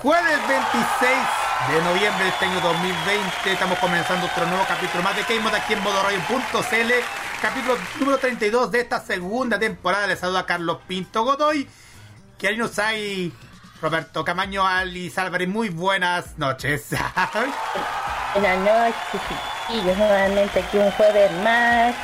Jueves 0.00 0.38
26 0.46 1.10
de 1.72 1.82
noviembre 1.82 2.22
de 2.22 2.30
este 2.30 2.44
año 2.44 2.60
2020 2.60 3.52
estamos 3.52 3.80
comenzando 3.80 4.26
otro 4.26 4.46
nuevo 4.46 4.64
capítulo 4.68 5.02
más 5.02 5.16
de 5.16 5.22
K-Mod 5.22 5.52
aquí 5.52 5.72
en 5.72 5.82
modoradio.cl 5.82 6.92
capítulo 7.42 7.76
número 7.98 8.18
32 8.18 8.70
de 8.70 8.80
esta 8.80 9.00
segunda 9.00 9.58
temporada. 9.58 10.06
Les 10.06 10.20
saluda 10.20 10.46
Carlos 10.46 10.78
Pinto 10.86 11.24
Godoy. 11.24 11.68
Que 12.38 12.46
ahí 12.46 12.56
nos 12.56 12.78
hay 12.78 13.32
Roberto 13.82 14.24
Camaño, 14.24 14.64
Ali 14.64 15.12
Álvarez. 15.16 15.48
Muy 15.48 15.68
buenas 15.70 16.38
noches. 16.38 16.90
Buenas 18.34 18.58
noches, 18.60 18.94
chiquillos. 19.66 19.98
Nuevamente 19.98 20.60
aquí 20.60 20.78
un 20.78 20.92
jueves 20.92 21.32
más. 21.42 21.96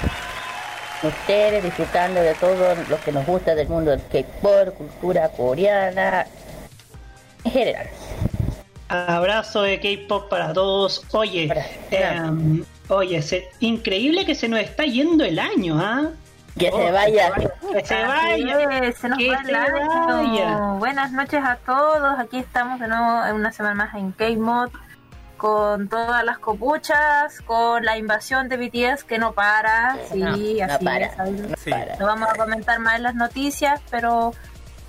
Ustedes 1.01 1.63
disfrutando 1.63 2.21
de 2.21 2.35
todo 2.35 2.75
lo 2.89 3.01
que 3.03 3.13
nos 3.13 3.25
gusta 3.25 3.55
del 3.55 3.69
mundo 3.69 3.93
del 3.93 4.03
K-pop, 4.09 4.75
cultura 4.77 5.29
coreana, 5.29 6.27
general. 7.51 7.87
Abrazo 8.89 9.63
de 9.63 9.81
K-pop 9.81 10.29
para 10.29 10.53
todos. 10.53 11.05
Oye, 11.13 11.51
eh, 11.91 12.21
oye, 12.89 13.23
se, 13.23 13.49
increíble 13.61 14.25
que 14.27 14.35
se 14.35 14.49
nos 14.49 14.61
está 14.61 14.85
yendo 14.85 15.25
el 15.25 15.39
año, 15.39 15.79
¿ah? 15.81 16.11
Que 16.59 16.71
se 16.71 16.91
vaya. 16.93 17.33
Que 17.73 17.85
se 17.85 18.03
vaya. 18.05 18.93
se 18.93 19.09
nos 19.09 19.19
Que 19.19 19.31
va 19.31 19.41
el 19.49 19.55
año. 19.55 20.07
vaya. 20.07 20.57
Buenas 20.79 21.11
noches 21.13 21.43
a 21.43 21.57
todos. 21.67 22.19
Aquí 22.19 22.39
estamos 22.39 22.79
de 22.79 22.87
nuevo 22.89 23.25
en 23.27 23.35
una 23.35 23.51
semana 23.53 23.75
más 23.75 23.95
en 23.95 24.13
K-Mod 24.13 24.71
con 25.37 25.89
todas 25.89 26.25
las 26.25 26.39
copuchas, 26.39 27.41
con 27.45 27.85
la 27.85 27.99
invasión 27.99 28.49
de 28.49 28.57
BTS 28.57 29.03
que 29.05 29.19
no 29.19 29.33
para. 29.33 29.97
Sí, 30.13 30.19
No, 30.21 30.37
no 30.37 30.75
así 30.75 30.85
para. 30.85 31.07
es. 31.07 31.17
No 31.19 31.57
Sí. 31.57 31.71
para. 31.71 31.97
Lo 31.99 32.07
vamos 32.07 32.29
a 32.31 32.35
comentar 32.37 32.79
más 32.79 32.97
en 32.97 33.03
las 33.03 33.15
noticias, 33.17 33.81
pero 33.91 34.33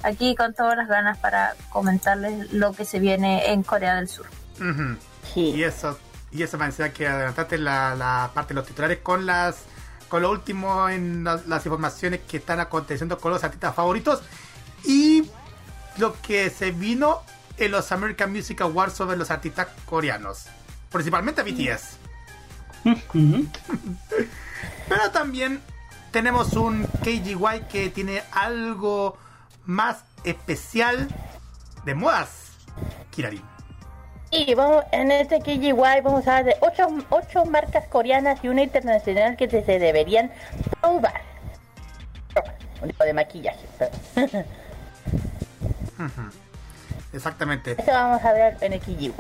aquí 0.05 0.35
con 0.35 0.53
todas 0.53 0.77
las 0.77 0.87
ganas 0.87 1.17
para 1.17 1.55
comentarles 1.69 2.51
lo 2.53 2.71
que 2.73 2.85
se 2.85 2.99
viene 2.99 3.51
en 3.51 3.63
Corea 3.63 3.95
del 3.95 4.07
Sur. 4.07 4.25
Sí. 5.33 5.41
Y 5.51 5.63
eso, 5.63 5.97
y 6.31 6.43
eso 6.43 6.57
me 6.57 6.67
decía 6.67 6.93
que 6.93 7.07
adelantaste 7.07 7.57
la, 7.57 7.95
la 7.95 8.31
parte 8.33 8.53
de 8.53 8.59
los 8.59 8.67
titulares 8.67 8.99
con 8.99 9.25
las 9.25 9.57
con 10.07 10.21
lo 10.21 10.29
último 10.31 10.87
en 10.87 11.23
la- 11.23 11.41
las 11.47 11.65
informaciones 11.65 12.21
que 12.29 12.37
están 12.37 12.59
aconteciendo 12.59 13.17
con 13.17 13.31
los 13.31 13.43
artistas 13.43 13.73
favoritos 13.73 14.21
y 14.83 15.29
lo 15.97 16.13
que 16.21 16.49
se 16.51 16.71
vino 16.71 17.21
en 17.57 17.71
los 17.71 17.91
American 17.91 18.31
Music 18.31 18.61
Awards 18.61 18.93
sobre 18.93 19.17
los 19.17 19.31
artistas 19.31 19.67
coreanos, 19.85 20.45
principalmente 20.91 21.41
BTS. 21.41 21.97
Pero 24.87 25.11
también 25.11 25.61
tenemos 26.11 26.53
un 26.53 26.83
KGY 27.03 27.63
que 27.69 27.89
tiene 27.89 28.21
algo 28.31 29.17
más 29.65 30.03
especial 30.23 31.07
de 31.85 31.95
modas. 31.95 32.51
Kirarin. 33.11 33.41
Y 34.31 34.53
vamos, 34.53 34.83
en 34.91 35.11
este 35.11 35.39
KGY 35.39 35.71
vamos 36.03 36.27
a 36.27 36.37
hablar 36.37 36.55
de 36.55 36.57
ocho, 36.61 36.87
ocho 37.09 37.45
marcas 37.45 37.87
coreanas 37.87 38.43
y 38.43 38.49
una 38.49 38.63
internacional 38.63 39.37
que 39.37 39.49
se, 39.49 39.63
se 39.63 39.79
deberían 39.79 40.31
probar. 40.81 41.21
Un 42.81 42.89
tipo 42.89 43.03
de 43.05 43.13
maquillaje. 43.13 43.65
Exactamente. 47.13 47.75
Eso 47.79 47.91
vamos 47.91 48.23
a 48.23 48.29
hablar 48.29 48.57
en 48.59 48.73
el 48.73 48.79
KGY. 48.81 49.13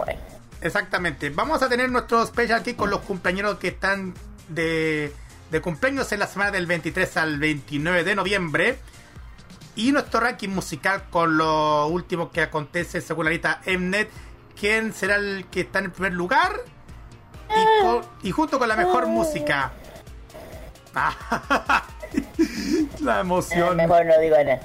Exactamente. 0.61 1.29
Vamos 1.29 1.61
a 1.61 1.69
tener 1.69 1.89
nuestro 1.89 2.25
special 2.25 2.59
aquí 2.59 2.73
con 2.73 2.89
los 2.89 3.01
cumpleaños 3.01 3.57
que 3.57 3.69
están 3.69 4.13
de, 4.49 5.13
de 5.51 5.61
cumpleaños 5.61 6.11
en 6.11 6.19
la 6.19 6.27
semana 6.27 6.51
del 6.51 6.65
23 6.65 7.17
al 7.17 7.39
29 7.39 8.03
de 8.03 8.15
noviembre. 8.15 8.79
Y 9.75 9.91
nuestro 9.91 10.19
ranking 10.21 10.49
musical 10.49 11.03
con 11.09 11.37
lo 11.37 11.87
último 11.87 12.31
que 12.31 12.41
acontece 12.41 13.01
según 13.01 13.25
la 13.25 13.31
lista 13.31 13.61
Mnet. 13.65 14.09
¿Quién 14.59 14.93
será 14.93 15.15
el 15.17 15.45
que 15.51 15.61
está 15.61 15.79
en 15.79 15.85
el 15.85 15.91
primer 15.91 16.13
lugar? 16.13 16.53
Y, 17.49 17.83
con- 17.83 18.01
y 18.23 18.31
junto 18.31 18.57
con 18.57 18.67
la 18.69 18.75
mejor 18.77 19.07
música. 19.07 19.71
la 23.01 23.17
Ah, 23.17 23.19
emoción. 23.19 23.75
mejor 23.75 24.05
no 24.05 24.17
digo 24.19 24.35
nada. 24.37 24.59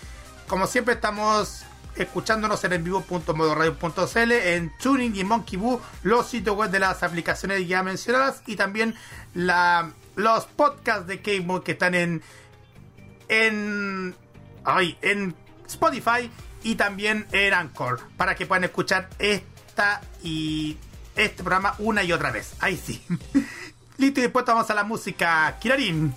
Como 0.48 0.66
siempre 0.66 0.94
estamos 0.94 1.62
escuchándonos 1.96 2.64
en 2.64 2.72
envivo.modoradio.cl, 2.74 4.32
en 4.32 4.72
Tuning 4.78 5.16
y 5.16 5.24
Monkey 5.24 5.58
Boo, 5.58 5.80
los 6.02 6.26
sitios 6.26 6.54
web 6.54 6.70
de 6.70 6.78
las 6.78 7.02
aplicaciones 7.02 7.66
ya 7.66 7.82
mencionadas 7.82 8.42
y 8.46 8.56
también 8.56 8.94
la, 9.34 9.90
los 10.14 10.44
podcasts 10.44 11.06
de 11.06 11.22
K-Mod 11.22 11.62
que 11.62 11.72
están 11.72 11.94
en 11.94 12.22
en, 13.28 14.14
ay, 14.64 14.96
en 15.02 15.34
Spotify 15.66 16.30
y 16.66 16.74
también 16.74 17.26
en 17.32 17.54
Anchor 17.54 18.00
para 18.16 18.34
que 18.34 18.44
puedan 18.46 18.64
escuchar 18.64 19.08
esta 19.18 20.00
y 20.22 20.76
este 21.14 21.42
programa 21.42 21.74
una 21.78 22.02
y 22.02 22.12
otra 22.12 22.30
vez. 22.30 22.54
Ahí 22.60 22.76
sí. 22.76 23.02
Listo, 23.98 24.20
y 24.20 24.24
después 24.24 24.44
vamos 24.44 24.68
a 24.68 24.74
la 24.74 24.84
música. 24.84 25.56
Kirarin. 25.60 26.12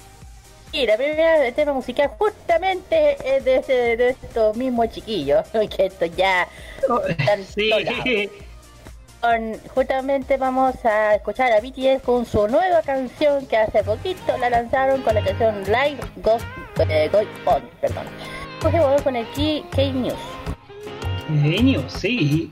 Y 0.72 0.86
la 0.86 0.98
primera 0.98 1.51
tema 1.54 1.74
musical 1.74 2.12
justamente 2.19 3.18
es 3.38 3.44
de, 3.46 3.56
ese- 3.57 3.98
de 3.98 4.10
estos 4.10 4.56
mismos 4.57 4.90
chiquillos. 4.90 5.46
Que 5.75 5.86
esto 5.86 6.06
ya. 6.06 6.48
están 7.07 7.46
Sí. 7.46 8.30
Con- 9.22 9.60
justamente 9.75 10.38
vamos 10.38 10.75
a 10.86 11.16
escuchar 11.16 11.51
a 11.51 11.60
BTS 11.60 12.01
con 12.04 12.25
su 12.25 12.48
nueva 12.48 12.81
canción 12.84 13.46
que 13.48 13.57
hace 13.57 13.84
poquito 13.84 14.38
la 14.38 14.50
lanzaron 14.50 15.01
con 15.01 15.13
la 15.13 15.24
canción 15.24 15.63
Live 15.66 16.00
Go, 16.18 16.38
eh, 16.88 17.10
Go 17.12 17.19
On. 17.51 17.62
Perdón. 17.81 18.06
Pues 18.62 18.74
vamos 18.74 19.02
con 19.04 19.16
el 19.16 19.26
K, 19.28 19.70
K 19.72 19.92
News. 19.94 20.14
Genio, 21.42 21.84
sí. 21.88 22.52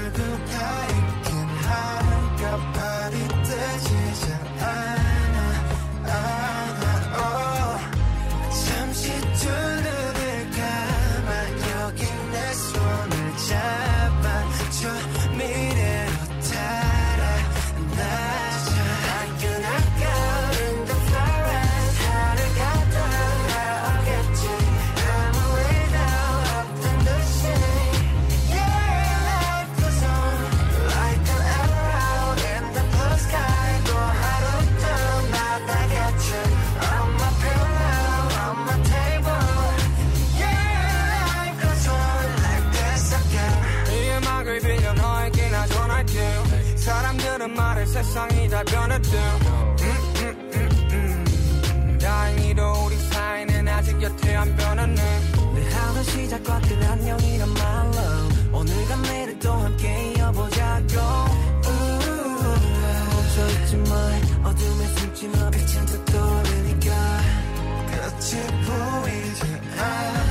Yeah. 13.51 13.90
세상이 48.11 48.49
다 48.49 48.61
변했대 48.65 49.17
음, 49.17 49.77
음, 50.17 50.49
음, 50.53 50.69
음. 50.91 51.97
다행히도 51.97 52.61
우리 52.85 52.97
사이는 52.97 53.65
아직 53.69 54.01
여태 54.01 54.35
안 54.35 54.53
변했네. 54.53 55.01
내 55.55 55.73
하루 55.73 56.03
시작과 56.03 56.59
끝 56.59 56.83
안녕이란 56.83 57.49
말로 57.53 57.99
오늘과 58.51 58.95
내일도 58.97 59.53
함께 59.53 60.13
이어보자고. 60.17 60.95
멈춰있지 63.13 63.77
마 63.77 64.49
어둠에 64.49 64.87
숨지 64.97 65.27
마 65.29 65.49
빛은 65.49 65.85
또 65.85 66.05
떠오르니까. 66.05 66.91
끝이 67.87 68.41
보이지 68.67 69.43
않아 69.79 70.30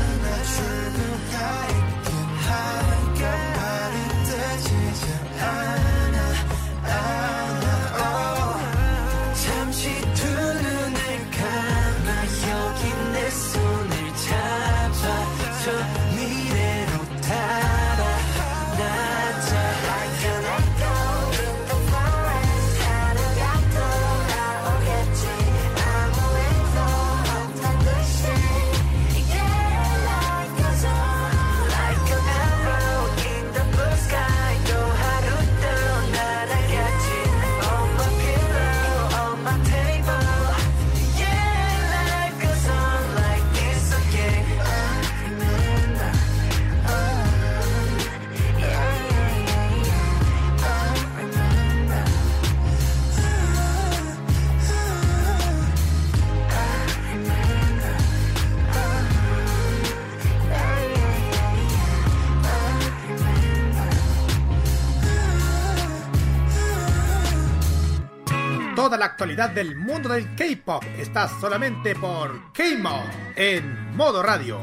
Toda 68.91 68.99
la 68.99 69.07
actualidad 69.07 69.51
del 69.51 69.77
mundo 69.77 70.09
del 70.09 70.35
K-pop 70.35 70.83
está 70.99 71.29
solamente 71.29 71.95
por 71.95 72.53
K-Mod 72.53 73.05
en 73.37 73.95
modo 73.95 74.21
radio. 74.21 74.59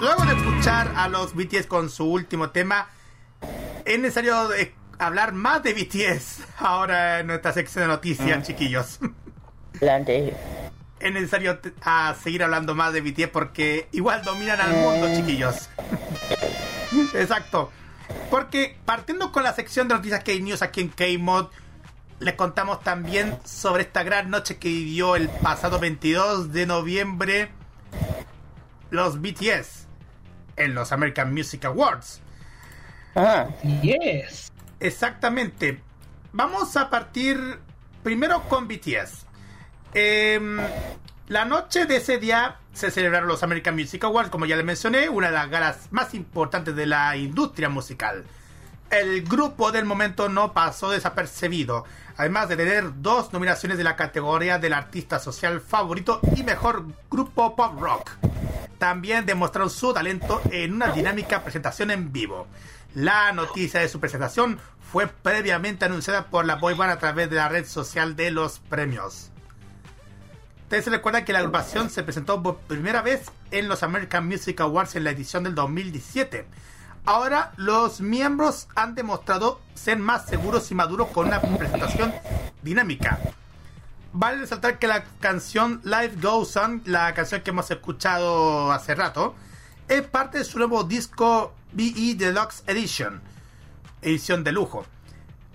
Luego 0.00 0.24
de 0.24 0.32
escuchar 0.32 0.90
a 0.96 1.08
los 1.08 1.34
BTS 1.34 1.66
con 1.66 1.90
su 1.90 2.10
último 2.10 2.48
tema, 2.48 2.88
es 3.84 3.98
necesario 3.98 4.50
eh, 4.54 4.72
hablar 4.98 5.34
más 5.34 5.62
de 5.62 5.74
BTS 5.74 6.38
ahora 6.58 7.20
en 7.20 7.26
nuestra 7.26 7.52
sección 7.52 7.84
de 7.84 7.88
noticias, 7.88 8.46
chiquillos. 8.46 8.98
Adelante. 9.76 10.34
Es 10.98 11.12
necesario 11.12 11.60
a 11.82 12.14
seguir 12.14 12.44
hablando 12.44 12.74
más 12.74 12.94
de 12.94 13.02
BTS 13.02 13.28
porque 13.28 13.88
igual 13.92 14.24
dominan 14.24 14.58
al 14.58 14.72
mundo, 14.72 15.06
chiquillos. 15.14 15.68
Exacto. 17.12 17.70
Porque 18.30 18.78
partiendo 18.86 19.32
con 19.32 19.42
la 19.42 19.52
sección 19.52 19.86
de 19.86 19.96
noticias 19.96 20.24
K-News 20.24 20.62
aquí 20.62 20.80
en 20.80 20.88
K-Mod, 20.88 21.48
les 22.20 22.34
contamos 22.34 22.82
también 22.82 23.38
sobre 23.44 23.82
esta 23.82 24.02
gran 24.02 24.30
noche 24.30 24.56
que 24.58 24.68
vivió 24.68 25.16
el 25.16 25.28
pasado 25.28 25.78
22 25.78 26.52
de 26.52 26.66
noviembre 26.66 27.50
los 28.90 29.20
BTS 29.20 29.86
en 30.56 30.74
los 30.74 30.92
American 30.92 31.32
Music 31.34 31.64
Awards. 31.64 32.20
Ah, 33.16 33.48
Yes. 33.82 34.50
Exactamente. 34.80 35.80
Vamos 36.32 36.76
a 36.76 36.90
partir 36.90 37.58
primero 38.02 38.42
con 38.48 38.68
BTS. 38.68 39.26
Em, 39.94 40.58
la 41.28 41.44
noche 41.44 41.86
de 41.86 41.96
ese 41.96 42.18
día 42.18 42.56
se 42.72 42.90
celebraron 42.90 43.28
los 43.28 43.42
American 43.42 43.74
Music 43.74 44.02
Awards, 44.04 44.30
como 44.30 44.46
ya 44.46 44.56
les 44.56 44.64
mencioné, 44.64 45.08
una 45.08 45.28
de 45.28 45.32
las 45.34 45.48
galas 45.48 45.88
más 45.90 46.12
importantes 46.14 46.74
de 46.76 46.86
la 46.86 47.16
industria 47.16 47.68
musical. 47.68 48.24
El 48.90 49.22
grupo 49.24 49.72
del 49.72 49.84
momento 49.84 50.28
no 50.28 50.52
pasó 50.52 50.90
desapercibido, 50.90 51.84
además 52.16 52.48
de 52.48 52.56
tener 52.56 53.02
dos 53.02 53.32
nominaciones 53.32 53.78
de 53.78 53.84
la 53.84 53.96
categoría 53.96 54.58
del 54.58 54.72
artista 54.72 55.18
social 55.18 55.60
favorito 55.60 56.20
y 56.36 56.42
mejor 56.42 56.84
grupo 57.10 57.56
pop 57.56 57.80
rock. 57.80 58.10
También 58.78 59.26
demostraron 59.26 59.70
su 59.70 59.92
talento 59.92 60.40
en 60.50 60.74
una 60.74 60.92
dinámica 60.92 61.42
presentación 61.42 61.90
en 61.90 62.12
vivo. 62.12 62.46
La 62.94 63.32
noticia 63.32 63.80
de 63.80 63.88
su 63.88 63.98
presentación 63.98 64.60
fue 64.92 65.08
previamente 65.08 65.84
anunciada 65.84 66.26
por 66.26 66.44
la 66.44 66.56
boy 66.56 66.74
band 66.74 66.92
a 66.92 66.98
través 66.98 67.28
de 67.30 67.36
la 67.36 67.48
red 67.48 67.66
social 67.66 68.14
de 68.14 68.30
los 68.30 68.60
premios. 68.60 69.32
Ustedes 70.62 70.84
se 70.84 70.90
recuerdan 70.90 71.24
que 71.24 71.32
la 71.32 71.40
agrupación 71.40 71.90
se 71.90 72.02
presentó 72.02 72.42
por 72.42 72.58
primera 72.58 73.02
vez 73.02 73.30
en 73.50 73.68
los 73.68 73.82
American 73.82 74.26
Music 74.26 74.60
Awards 74.60 74.94
en 74.94 75.04
la 75.04 75.10
edición 75.10 75.44
del 75.44 75.54
2017. 75.54 76.46
Ahora 77.06 77.52
los 77.56 78.00
miembros 78.00 78.66
han 78.74 78.94
demostrado 78.94 79.60
ser 79.74 79.98
más 79.98 80.24
seguros 80.26 80.70
y 80.70 80.74
maduros 80.74 81.08
con 81.08 81.26
una 81.26 81.40
presentación 81.40 82.14
dinámica. 82.62 83.18
Vale 84.12 84.38
resaltar 84.38 84.78
que 84.78 84.86
la 84.86 85.04
canción 85.20 85.80
Life 85.84 86.16
Goes 86.22 86.56
On, 86.56 86.82
la 86.86 87.12
canción 87.12 87.42
que 87.42 87.50
hemos 87.50 87.70
escuchado 87.70 88.72
hace 88.72 88.94
rato, 88.94 89.34
es 89.88 90.02
parte 90.02 90.38
de 90.38 90.44
su 90.44 90.58
nuevo 90.58 90.84
disco 90.84 91.52
BE 91.72 92.14
Deluxe 92.16 92.62
Edition, 92.66 93.20
edición 94.00 94.42
de 94.42 94.52
lujo, 94.52 94.86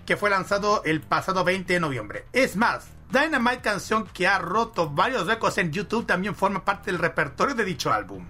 que 0.05 0.17
fue 0.17 0.29
lanzado 0.29 0.83
el 0.85 1.01
pasado 1.01 1.43
20 1.43 1.73
de 1.73 1.79
noviembre. 1.79 2.25
Es 2.31 2.55
más, 2.55 2.89
Dynamite 3.11 3.61
canción 3.61 4.05
que 4.05 4.27
ha 4.27 4.37
roto 4.37 4.87
varios 4.87 5.25
récords 5.25 5.57
en 5.57 5.71
YouTube 5.71 6.05
también 6.05 6.35
forma 6.35 6.63
parte 6.63 6.91
del 6.91 6.99
repertorio 6.99 7.55
de 7.55 7.65
dicho 7.65 7.91
álbum. 7.91 8.23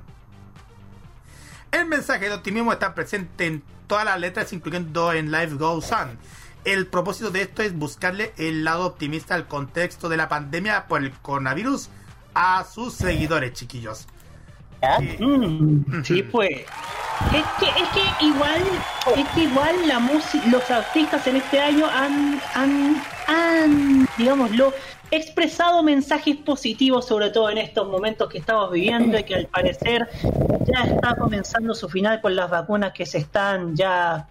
El 1.72 1.86
mensaje 1.86 2.30
de 2.30 2.36
optimismo 2.36 2.74
está 2.74 2.96
presente 2.96 3.46
en 3.46 3.64
todas 3.88 4.06
las 4.06 4.20
letras, 4.20 4.54
incluyendo 4.54 5.14
en 5.14 5.32
Life 5.32 5.56
Goes 5.56 5.92
On. 5.92 6.18
El 6.66 6.88
propósito 6.88 7.32
de 7.32 7.44
esto 7.44 7.62
es 7.62 7.78
buscarle 7.78 8.34
el 8.38 8.64
lado 8.64 8.86
optimista 8.86 9.36
al 9.36 9.48
contexto 9.48 10.10
de 10.10 10.18
la 10.18 10.28
pandemia 10.28 10.88
por 10.88 11.02
el 11.02 11.12
coronavirus 11.12 11.90
a 12.34 12.66
sus 12.66 12.94
seguidores, 12.94 13.54
chiquillos. 13.54 14.08
Sí. 15.00 15.24
Mm, 15.24 16.04
sí, 16.04 16.24
pues. 16.24 16.50
Es 17.34 17.46
que, 17.60 17.66
es 17.66 17.90
que 17.90 18.26
igual, 18.26 18.64
es 19.16 19.28
que 19.30 19.42
igual 19.42 19.76
la 19.88 20.00
música, 20.00 20.46
los 20.48 20.72
artistas 20.72 21.28
en 21.28 21.36
este 21.36 21.60
año 21.60 21.86
han, 21.86 22.42
han, 22.56 23.04
han, 23.28 24.08
digámoslo, 24.18 24.74
expresado 25.12 25.84
mensajes 25.84 26.38
positivos, 26.38 27.08
sobre 27.08 27.30
todo 27.30 27.50
en 27.50 27.58
estos 27.58 27.88
momentos 27.88 28.30
que 28.30 28.38
estamos 28.38 28.72
viviendo 28.72 29.18
y 29.18 29.24
que 29.24 29.36
al 29.36 29.46
parecer 29.48 30.08
ya 30.66 30.84
está 30.84 31.16
comenzando 31.16 31.74
su 31.74 31.90
final 31.90 32.22
con 32.22 32.36
las 32.36 32.50
vacunas 32.50 32.94
que 32.94 33.06
se 33.06 33.20
están 33.20 33.76
ya 33.76 34.28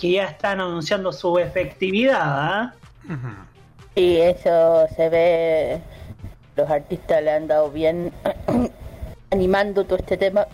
que 0.00 0.12
ya 0.12 0.24
están 0.24 0.60
anunciando 0.60 1.12
su 1.12 1.38
efectividad. 1.38 2.20
¿ah? 2.22 2.74
Y 3.94 4.16
eso 4.16 4.86
se 4.96 5.08
ve, 5.08 5.80
los 6.56 6.70
artistas 6.70 7.22
le 7.22 7.30
han 7.30 7.46
dado 7.46 7.70
bien 7.70 8.12
animando 9.30 9.84
todo 9.84 9.98
este 9.98 10.16
tema 10.16 10.46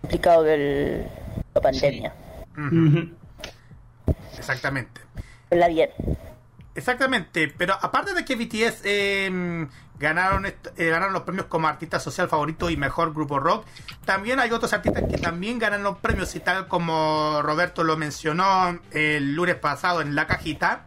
complicado 0.00 0.42
de 0.42 1.06
la 1.54 1.60
pandemia. 1.60 2.12
Exactamente. 4.36 5.00
Habla 5.50 5.68
bien. 5.68 5.90
Exactamente, 6.74 7.52
pero 7.56 7.74
aparte 7.80 8.14
de 8.14 8.24
que 8.24 8.34
BTS 8.34 8.80
eh, 8.84 9.66
ganaron 9.98 10.46
eh, 10.46 10.54
ganaron 10.76 11.12
los 11.12 11.22
premios 11.22 11.46
como 11.46 11.68
artista 11.68 12.00
social 12.00 12.28
favorito 12.28 12.70
y 12.70 12.78
mejor 12.78 13.12
grupo 13.12 13.38
rock, 13.38 13.66
también 14.06 14.40
hay 14.40 14.50
otros 14.50 14.72
artistas 14.72 15.04
que 15.10 15.18
también 15.18 15.58
ganan 15.58 15.82
los 15.82 15.98
premios 15.98 16.34
y 16.34 16.40
tal 16.40 16.68
como 16.68 17.40
Roberto 17.42 17.84
lo 17.84 17.98
mencionó 17.98 18.78
el 18.90 19.34
lunes 19.34 19.56
pasado 19.56 20.00
en 20.00 20.14
La 20.14 20.26
Cajita, 20.26 20.86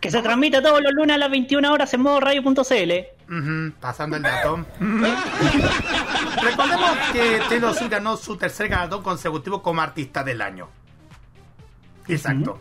Que 0.00 0.10
se 0.10 0.20
transmite 0.20 0.60
todos 0.60 0.82
los 0.82 0.92
lunes 0.92 1.14
a 1.14 1.18
las 1.18 1.30
21 1.30 1.72
horas 1.72 1.94
en 1.94 2.02
modo 2.02 2.20
radio.cl. 2.20 3.32
Ujú, 3.32 3.72
pasando 3.80 4.16
el 4.16 4.22
dato. 4.22 4.66
Recordemos 6.42 6.90
que 7.12 7.40
Taylor 7.48 7.74
Swift 7.74 7.90
ganó 7.90 8.16
su 8.18 8.36
tercer 8.36 8.68
galardón 8.68 9.02
consecutivo 9.02 9.62
como 9.62 9.80
artista 9.80 10.22
del 10.22 10.42
año. 10.42 10.68
Exacto. 12.08 12.60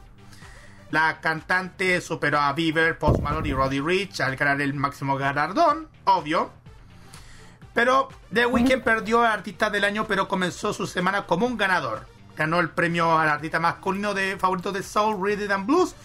La 0.91 1.21
cantante 1.21 2.01
superó 2.01 2.39
a 2.39 2.51
Bieber, 2.51 2.99
Post 2.99 3.21
Malone 3.21 3.47
y 3.47 3.53
Roddy 3.53 3.79
Rich 3.79 4.19
al 4.19 4.35
ganar 4.35 4.59
el 4.59 4.73
máximo 4.73 5.15
galardón, 5.15 5.87
obvio. 6.03 6.51
Pero 7.73 8.09
The 8.33 8.45
Weeknd 8.45 8.83
perdió 8.83 9.21
al 9.21 9.31
artista 9.31 9.69
del 9.69 9.85
año, 9.85 10.05
pero 10.05 10.27
comenzó 10.27 10.73
su 10.73 10.85
semana 10.85 11.25
como 11.25 11.45
un 11.45 11.55
ganador. 11.55 12.05
Ganó 12.35 12.59
el 12.59 12.69
premio 12.69 13.17
al 13.17 13.29
artista 13.29 13.59
masculino 13.59 14.13
de 14.13 14.37
favorito 14.37 14.73
de 14.73 14.83
Soul, 14.83 15.25
Rhythm 15.25 15.51
and 15.51 15.65
Blues, 15.65 15.95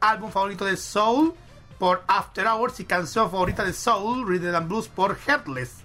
álbum 0.00 0.30
favorito 0.30 0.66
de 0.66 0.76
Soul 0.76 1.32
por 1.78 2.04
After 2.06 2.46
Hours 2.46 2.80
y 2.80 2.84
canción 2.84 3.30
favorita 3.30 3.64
de 3.64 3.72
Soul, 3.72 4.28
Rhythm 4.28 4.54
and 4.54 4.68
Blues 4.68 4.88
por 4.88 5.16
Heartless. 5.26 5.76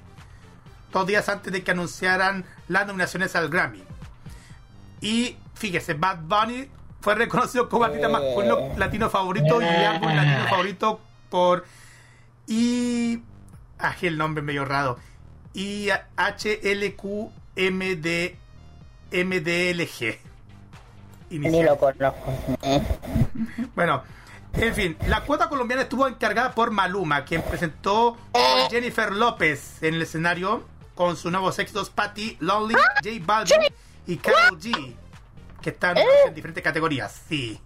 Dos 0.92 1.08
días 1.08 1.30
antes 1.30 1.54
de 1.54 1.64
que 1.64 1.72
anunciaran 1.72 2.44
las 2.68 2.86
nominaciones 2.86 3.38
al 3.38 3.48
Grammy. 3.48 3.84
Y 5.00 5.38
fíjese, 5.54 5.94
Bad 5.94 6.20
Bunny 6.24 6.70
fue 7.02 7.16
reconocido 7.16 7.70
como 7.70 7.86
artista 7.86 8.10
masculino 8.10 8.70
latino 8.78 9.10
favorito 9.10 9.62
y 9.62 9.66
álbum 9.66 10.16
latino 10.16 10.48
favorito 10.50 11.00
por 11.30 11.66
y 12.48 13.22
Ay, 13.80 13.96
el 14.02 14.18
nombre 14.18 14.44
medio 14.44 14.66
raro. 14.66 15.00
Y 15.54 15.88
HLQMD 16.18 17.28
MDLG. 19.12 20.20
Ni 21.30 21.36
Inicial. 21.38 21.66
lo 21.66 21.78
conozco. 21.78 22.34
Eh. 22.62 22.82
Bueno, 23.76 24.04
en 24.54 24.76
fin, 24.76 24.98
la 25.08 25.22
cuota 25.22 25.48
colombiana 25.48 25.84
estuvo 25.84 26.06
encargada 26.08 26.54
por 26.54 26.72
Maluma, 26.72 27.24
quien 27.24 27.42
presentó 27.42 28.18
a 28.34 28.68
Jennifer 28.70 29.14
López 29.14 29.82
en 29.82 29.94
el 29.94 30.02
escenario 30.02 30.68
con 30.96 31.16
sus 31.16 31.32
nuevos 31.32 31.58
éxitos 31.60 31.90
Patty, 31.90 32.36
Lonely, 32.42 32.76
J 32.76 33.10
Balvin 33.22 33.62
y 34.06 34.18
Karol 34.18 34.60
G, 34.60 34.96
que 35.62 35.70
están 35.72 35.98
en 35.98 36.34
diferentes 36.34 36.64
categorías. 36.64 37.22
Sí. 37.28 37.60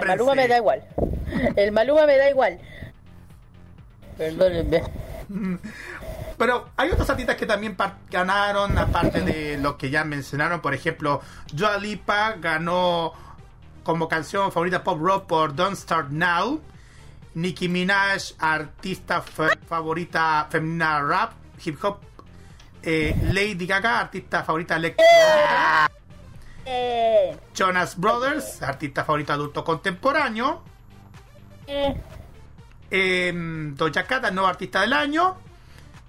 El 0.00 0.08
Maluma 0.08 0.34
me 0.34 0.48
da 0.48 0.56
igual. 0.58 0.84
El 1.56 1.72
Maluma 1.72 2.06
me 2.06 2.16
da 2.16 2.30
igual. 2.30 2.58
Perdónenme. 4.16 4.82
Pero 6.38 6.68
hay 6.76 6.90
otros 6.90 7.08
artistas 7.10 7.34
que 7.36 7.46
también 7.46 7.76
ganaron, 8.10 8.78
aparte 8.78 9.22
de 9.22 9.58
lo 9.58 9.76
que 9.76 9.90
ya 9.90 10.04
mencionaron. 10.04 10.60
Por 10.60 10.72
ejemplo, 10.74 11.20
Dua 11.52 11.76
Lipa 11.78 12.34
ganó 12.38 13.12
como 13.82 14.06
canción 14.08 14.52
favorita 14.52 14.84
pop 14.84 15.00
rock 15.00 15.26
por 15.26 15.54
Don't 15.56 15.76
Start 15.76 16.10
Now. 16.10 16.60
Nicki 17.34 17.68
Minaj, 17.68 18.34
artista 18.38 19.20
fe- 19.22 19.58
favorita 19.68 20.46
femenina 20.50 21.00
rap, 21.02 21.32
hip 21.64 21.82
hop. 21.84 21.98
Eh, 22.82 23.16
Lady 23.32 23.66
Gaga, 23.66 24.00
artista 24.00 24.44
favorita 24.44 24.76
electro. 24.76 25.04
Eh, 26.70 27.34
Jonas 27.54 27.96
Brothers, 27.96 28.62
artista 28.62 29.04
favorito 29.04 29.32
adulto 29.32 29.64
contemporáneo. 29.64 30.62
eh, 31.66 31.94
Eh, 32.90 33.32
Doja 33.74 34.04
Cat, 34.04 34.30
nuevo 34.32 34.48
artista 34.48 34.80
del 34.82 34.92
año. 34.92 35.36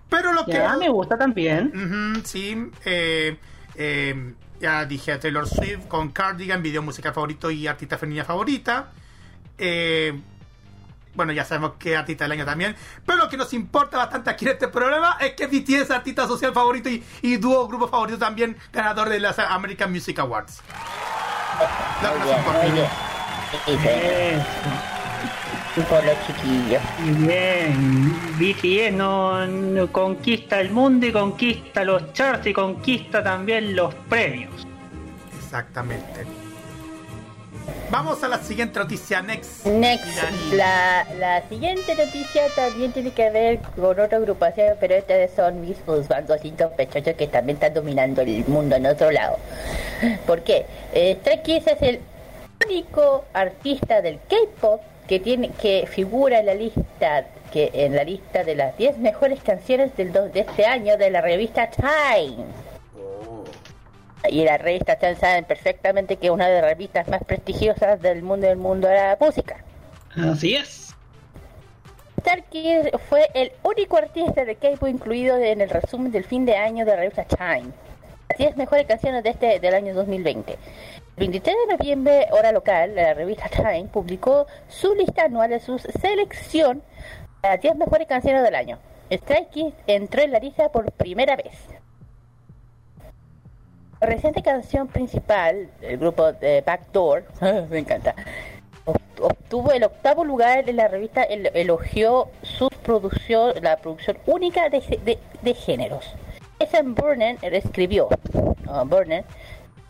Pero 0.10 0.34
lo 0.34 0.46
que. 0.46 0.60
Me 0.80 0.90
gusta 0.90 1.18
también. 1.18 2.22
Sí, 2.26 2.72
eh, 2.84 3.38
eh, 3.76 4.34
ya 4.60 4.86
dije 4.86 5.12
a 5.14 5.20
Taylor 5.20 5.48
Swift 5.48 5.88
con 5.88 6.10
Cardigan, 6.12 6.62
video 6.62 6.82
musical 6.82 7.14
favorito 7.14 7.50
y 7.52 7.68
artista 7.68 7.98
femenina 7.98 8.26
favorita. 8.26 8.92
Eh, 9.58 10.20
bueno, 11.14 11.34
ya 11.34 11.46
sabemos 11.46 11.74
que 11.80 11.96
artista 11.98 12.26
del 12.26 12.34
año 12.34 12.46
también. 12.46 12.76
Pero 13.06 13.18
lo 13.20 13.30
que 13.30 13.38
nos 13.38 13.54
importa 13.54 13.98
bastante 13.98 14.30
aquí 14.30 14.46
en 14.46 14.52
este 14.52 14.68
programa 14.68 15.18
es 15.20 15.34
que 15.34 15.48
BTS 15.48 15.84
es 15.84 15.92
artista 15.92 16.28
social 16.28 16.54
favorito 16.54 16.90
y, 16.90 17.04
y 17.22 17.38
dúo 17.38 17.68
grupo 17.68 17.88
favorito 17.88 18.18
también, 18.18 18.58
ganador 18.72 19.10
de 19.10 19.20
las 19.20 19.40
American 19.40 19.92
Music 19.92 20.20
Awards. 20.20 20.62
Lo 22.02 22.14
que 22.14 22.20
muy 22.20 22.20
nos 22.20 22.28
bien, 22.28 22.38
importa. 22.38 22.64
bien, 22.64 22.92
BTS 28.38 28.94
no, 28.94 29.46
no 29.48 29.92
conquista 29.92 30.60
el 30.60 30.72
mundo 30.72 31.06
y 31.06 31.12
conquista 31.12 31.84
los 31.84 32.12
charts 32.14 32.48
y 32.48 32.54
conquista 32.54 33.24
también 33.24 33.76
los 33.76 33.94
premios. 33.96 34.68
Exactamente. 35.38 36.26
Vamos 37.92 38.24
a 38.24 38.28
la 38.28 38.38
siguiente 38.40 38.80
noticia, 38.80 39.22
next. 39.22 39.66
Next, 39.66 40.06
la, 40.54 41.06
la 41.18 41.42
siguiente 41.50 41.96
noticia 41.96 42.44
también 42.56 42.92
tiene 42.92 43.12
que 43.12 43.30
ver 43.32 43.60
con 43.76 44.00
otra 44.00 44.18
agrupación, 44.18 44.76
pero 44.80 44.96
esta 44.96 45.16
vez 45.16 45.32
son 45.36 45.62
mis 45.62 45.78
bandos 46.08 46.40
sospechosos 46.58 47.14
que 47.16 47.28
también 47.28 47.56
están 47.58 47.74
dominando 47.74 48.22
el 48.22 48.46
mundo 48.48 48.76
en 48.76 48.86
otro 48.86 49.12
lado. 49.12 49.38
¿Por 50.28 50.42
qué? 50.44 50.66
Eh, 50.94 51.18
es 51.72 51.82
el 51.82 52.00
único 52.66 53.26
artista 53.34 54.02
del 54.02 54.20
K-pop 54.30 54.82
que 55.08 55.20
tiene 55.20 55.50
que 55.50 55.88
figura 55.92 56.40
en 56.40 56.46
la 56.46 56.54
lista 56.54 57.26
que 57.52 57.72
en 57.74 57.96
la 57.96 58.04
lista 58.04 58.44
de 58.44 58.54
las 58.54 58.78
10 58.78 59.00
mejores 59.00 59.42
canciones 59.42 59.96
del 59.98 60.12
do- 60.14 60.30
de 60.30 60.42
este 60.42 60.66
año 60.68 60.98
de 60.98 61.10
la 61.10 61.20
revista 61.22 61.68
Time. 61.72 62.46
Y 64.28 64.44
la 64.44 64.58
revista 64.58 64.98
Time 64.98 65.16
saben 65.16 65.46
perfectamente 65.46 66.18
que 66.18 66.28
es 66.28 66.32
una 66.32 66.48
de 66.48 66.62
las 66.62 66.72
revistas 66.72 67.08
más 67.08 67.24
prestigiosas 67.24 68.02
del 68.02 68.22
mundo 68.22 68.48
del 68.48 68.58
mundo 68.58 68.88
de 68.88 68.96
la 68.96 69.18
música. 69.20 69.64
Así 70.16 70.56
es. 70.56 70.96
Starkey 72.20 72.92
fue 73.08 73.30
el 73.34 73.52
único 73.64 73.98
artista 73.98 74.44
de 74.44 74.56
K-pop 74.56 74.90
incluido 74.90 75.38
en 75.38 75.62
el 75.62 75.70
resumen 75.70 76.12
del 76.12 76.26
fin 76.26 76.46
de 76.46 76.58
año 76.58 76.86
de 76.86 76.92
la 76.92 76.98
revista 76.98 77.24
Time. 77.24 77.72
Las 78.30 78.38
10 78.38 78.58
mejores 78.58 78.86
canciones 78.86 79.24
de 79.24 79.30
este 79.30 79.60
del 79.60 79.74
año 79.74 79.94
2020. 79.94 80.52
El 80.52 80.60
23 81.18 81.56
de 81.68 81.78
noviembre, 81.78 82.28
hora 82.32 82.52
local, 82.52 82.94
la 82.96 83.14
revista 83.14 83.50
Time 83.50 83.86
publicó 83.92 84.48
su 84.68 84.94
lista 84.96 85.24
anual 85.24 85.50
de 85.50 85.60
su 85.60 85.80
selección 85.80 86.84
de 87.42 87.50
las 87.50 87.62
10 87.62 87.78
mejores 87.78 88.08
canciones 88.08 88.44
del 88.44 88.56
año. 88.56 88.80
Stray 89.12 89.48
Kids 89.52 89.76
entró 89.88 90.22
en 90.22 90.32
la 90.32 90.40
lista 90.40 90.70
por 90.72 90.92
primera 90.92 91.36
vez. 91.36 91.54
Reciente 94.02 94.42
canción 94.42 94.88
principal 94.88 95.70
del 95.82 95.98
grupo 95.98 96.32
de 96.32 96.62
Backdoor, 96.62 97.24
me 97.70 97.80
encanta, 97.80 98.16
obt- 98.86 99.20
obtuvo 99.22 99.72
el 99.74 99.84
octavo 99.84 100.24
lugar 100.24 100.70
en 100.70 100.78
la 100.78 100.88
revista, 100.88 101.24
el- 101.24 101.52
elogió 101.54 102.30
su 102.42 102.70
producción, 102.84 103.54
la 103.62 103.76
producción 103.78 104.18
única 104.26 104.70
de, 104.70 104.80
de, 105.04 105.20
de 105.42 105.54
géneros. 105.54 106.06
Ethan 106.60 106.96
Burner 106.96 107.38
escribió, 107.42 108.08
uh, 108.34 108.86
Burner, 108.86 109.26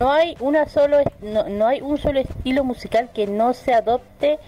no 0.00 0.10
hay 0.10 0.34
una 0.40 0.66
solo, 0.68 0.98
no, 1.20 1.48
no 1.48 1.66
hay 1.68 1.80
un 1.80 1.96
solo 1.98 2.18
estilo 2.20 2.64
musical 2.64 3.10
que 3.14 3.26
no 3.28 3.54
se 3.54 3.74
adopte 3.74 4.38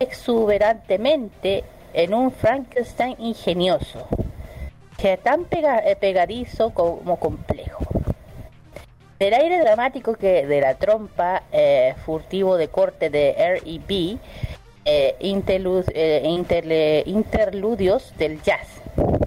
exuberantemente 0.00 1.64
en 1.92 2.12
un 2.12 2.32
Frankenstein 2.32 3.14
ingenioso, 3.20 4.06
que 4.98 5.16
tan 5.16 5.44
pega- 5.44 5.82
eh, 5.84 5.94
pegadizo 5.96 6.70
como 6.70 7.18
complejo. 7.20 7.65
Del 9.18 9.32
aire 9.32 9.60
dramático 9.60 10.14
que 10.14 10.46
de 10.46 10.60
la 10.60 10.74
trompa 10.74 11.42
eh, 11.50 11.94
furtivo 12.04 12.56
de 12.56 12.68
corte 12.68 13.08
de 13.08 13.30
R&B, 13.30 14.18
eh, 14.88 15.16
eh, 15.18 17.02
interludios 17.06 18.16
del 18.18 18.40
jazz, 18.42 18.68
un 18.96 19.18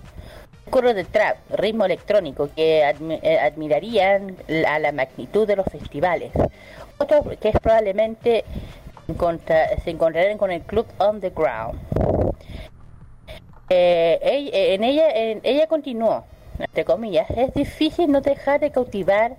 coro 0.70 0.94
de 0.94 1.04
trap, 1.04 1.38
ritmo 1.52 1.84
electrónico 1.84 2.50
que 2.56 2.80
eh, 2.80 3.40
admirarían 3.40 4.38
a 4.66 4.80
la 4.80 4.94
magnitud 4.94 5.46
de 5.46 5.58
los 5.58 5.66
festivales. 5.66 6.32
Otro 6.98 7.24
que 7.42 7.50
es 7.50 7.60
probablemente 7.60 8.46
se 9.84 9.90
encontrarán 9.90 10.38
con 10.38 10.50
el 10.52 10.62
Club 10.62 10.86
Underground. 10.98 11.78
En 13.68 14.84
ella, 14.84 15.10
ella 15.44 15.68
continuó, 15.68 16.24
entre 16.58 16.86
comillas, 16.86 17.30
es 17.32 17.54
difícil 17.54 18.10
no 18.12 18.22
dejar 18.22 18.62
de 18.62 18.72
cautivar 18.72 19.36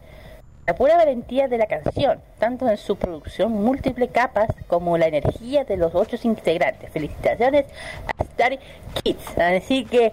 la 0.70 0.76
pura 0.76 0.96
valentía 0.96 1.48
de 1.48 1.58
la 1.58 1.66
canción, 1.66 2.20
tanto 2.38 2.68
en 2.68 2.76
su 2.76 2.94
producción 2.94 3.50
múltiple 3.50 4.06
capas 4.06 4.46
como 4.68 4.96
la 4.98 5.06
energía 5.08 5.64
de 5.64 5.76
los 5.76 5.96
ocho 5.96 6.16
integrantes. 6.22 6.88
Felicitaciones 6.92 7.66
a 8.06 8.22
Star 8.22 8.56
Kids. 9.02 9.36
Así 9.36 9.84
que 9.84 10.12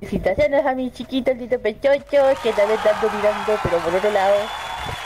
felicitaciones 0.00 0.66
a 0.66 0.74
mi 0.74 0.90
chiquito 0.90 1.30
Tito 1.36 1.60
Pechocho, 1.60 2.24
que 2.42 2.52
también 2.54 2.76
están 2.80 3.00
dominando, 3.00 3.56
pero 3.62 3.78
por 3.78 3.94
otro 3.94 4.10
lado, 4.10 4.34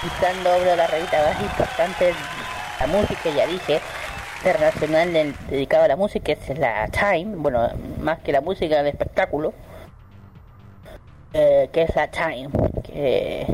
quitando 0.01 0.57
obra 0.57 0.75
la 0.75 0.87
revista 0.87 1.19
más 1.23 1.43
importante 1.43 2.15
la 2.81 2.87
música, 2.87 3.29
ya 3.37 3.47
dije, 3.47 3.81
internacional 4.39 5.13
del- 5.13 5.35
dedicado 5.51 5.85
a 5.85 5.89
la 5.89 5.97
música, 5.97 6.33
es 6.33 6.59
la 6.59 6.89
Time, 6.89 7.37
bueno, 7.37 7.69
más 8.01 8.21
que 8.21 8.33
la 8.33 8.41
música, 8.41 8.81
el 8.81 8.87
espectáculo, 8.87 9.53
eh, 11.35 11.69
que 11.75 11.83
es 11.83 11.95
la 11.95 12.09
Time, 12.09 12.49
que, 12.85 13.47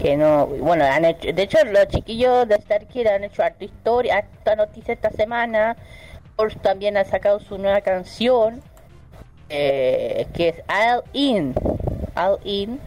que 0.00 0.16
no, 0.16 0.46
bueno, 0.46 0.84
han 0.84 1.04
hecho, 1.04 1.32
de 1.32 1.42
hecho 1.42 1.58
los 1.64 1.88
chiquillos 1.88 2.48
de 2.48 2.54
Star 2.56 2.86
Kid 2.86 3.06
han 3.06 3.24
hecho 3.24 3.42
harta 3.42 3.64
historia, 3.64 4.18
harta 4.18 4.56
noticia 4.56 4.94
esta 4.94 5.10
semana, 5.10 5.76
también 6.62 6.96
ha 6.96 7.04
sacado 7.04 7.38
su 7.40 7.58
nueva 7.58 7.82
canción, 7.82 8.62
eh, 9.50 10.26
que 10.34 10.48
es 10.48 10.62
All 10.68 11.02
In, 11.12 11.54
All 12.16 12.38
In, 12.44 12.80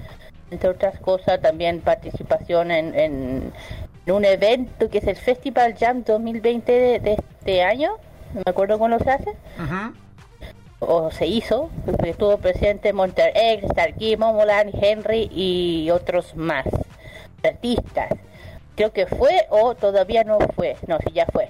entre 0.49 0.69
otras 0.69 0.99
cosas 0.99 1.39
también 1.39 1.81
participación 1.81 2.71
en, 2.71 2.97
en, 2.97 3.53
en 4.05 4.13
un 4.13 4.25
evento 4.25 4.89
que 4.89 4.97
es 4.97 5.07
el 5.07 5.17
Festival 5.17 5.75
Jam 5.77 6.03
2020 6.03 6.71
de, 6.71 6.99
de 6.99 7.13
este 7.13 7.63
año, 7.63 7.91
no 8.33 8.41
me 8.43 8.49
acuerdo 8.49 8.79
cuándo 8.79 8.97
se 8.97 9.11
hace, 9.11 9.33
o 10.79 11.11
se 11.11 11.27
hizo, 11.27 11.69
estuvo 12.03 12.37
presente 12.37 12.91
Monter 12.91 13.31
X, 13.35 13.69
Starkey, 13.71 14.17
Momoland, 14.17 14.71
Henry 14.81 15.29
y 15.31 15.91
otros 15.91 16.35
más 16.35 16.65
artistas. 17.43 18.09
Creo 18.75 18.91
que 18.91 19.05
fue 19.05 19.45
o 19.49 19.75
todavía 19.75 20.23
no 20.23 20.39
fue, 20.55 20.77
no, 20.87 20.97
sí 20.99 21.11
ya 21.13 21.25
fue. 21.27 21.47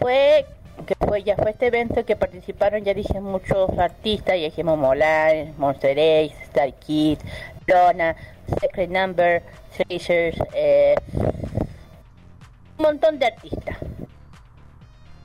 Fue 0.00 0.46
que 0.86 0.94
fue 0.96 1.22
ya 1.22 1.36
fue 1.36 1.50
este 1.50 1.68
evento 1.68 2.04
que 2.04 2.16
participaron, 2.16 2.84
ya 2.84 2.94
dije 2.94 3.20
muchos 3.20 3.70
artistas, 3.78 4.36
ya 4.36 4.44
dije 4.44 4.64
Momoland, 4.64 5.56
Monster 5.58 5.98
X, 5.98 6.36
Star 6.42 6.72
Kid, 6.74 7.18
Lona, 7.66 8.16
Secret 8.60 8.90
Number, 8.90 9.42
Tracers, 9.76 10.36
eh, 10.52 10.94
un 12.78 12.84
montón 12.84 13.18
de 13.18 13.26
artistas. 13.26 13.76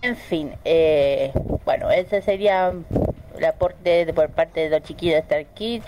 En 0.01 0.15
fin, 0.15 0.53
eh, 0.63 1.33
bueno, 1.65 1.91
ese 1.91 2.21
sería 2.21 2.71
el 3.37 3.45
aporte 3.45 4.13
por 4.13 4.29
parte 4.29 4.61
de 4.61 4.69
los 4.69 4.87
chiquillos 4.87 5.15
de 5.15 5.19
Star 5.19 5.45
Kids. 5.53 5.85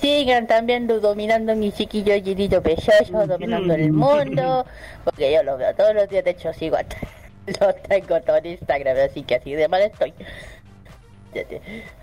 Sigan 0.00 0.46
también 0.46 0.86
do- 0.86 1.00
dominando 1.00 1.54
mi 1.56 1.72
chiquillo 1.72 2.14
Girito 2.22 2.62
Peyoyo, 2.62 3.26
dominando 3.26 3.74
el 3.74 3.92
mundo, 3.92 4.64
porque 5.04 5.32
yo 5.32 5.42
lo 5.42 5.56
veo 5.56 5.74
todos 5.74 5.94
los 5.94 6.08
días, 6.08 6.24
de 6.24 6.30
hecho 6.30 6.52
sigo 6.52 6.76
hasta, 6.76 6.96
lo 7.60 7.74
tengo 7.74 8.20
todo 8.22 8.36
en 8.36 8.46
Instagram, 8.46 8.96
así 9.08 9.22
que 9.22 9.36
así 9.36 9.52
de 9.54 9.68
mal 9.68 9.82
estoy. 9.82 10.12
Ya 11.34 11.44
te- 11.44 11.60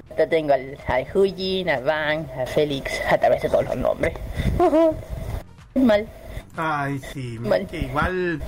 Hasta 0.09 0.27
tengo 0.29 0.53
al, 0.53 0.77
al 0.87 1.05
Hujin, 1.13 1.69
a 1.69 1.79
Van, 1.79 2.27
a 2.39 2.45
Félix, 2.45 3.01
a 3.09 3.17
través 3.17 3.41
de 3.41 3.49
todos 3.49 3.65
los 3.65 3.77
nombres. 3.77 4.13
mal. 5.75 6.07
Ay, 6.55 6.99
sí, 7.13 7.37
Mal. 7.39 7.61
es 7.63 7.67
que 7.69 7.79
igual. 7.79 8.41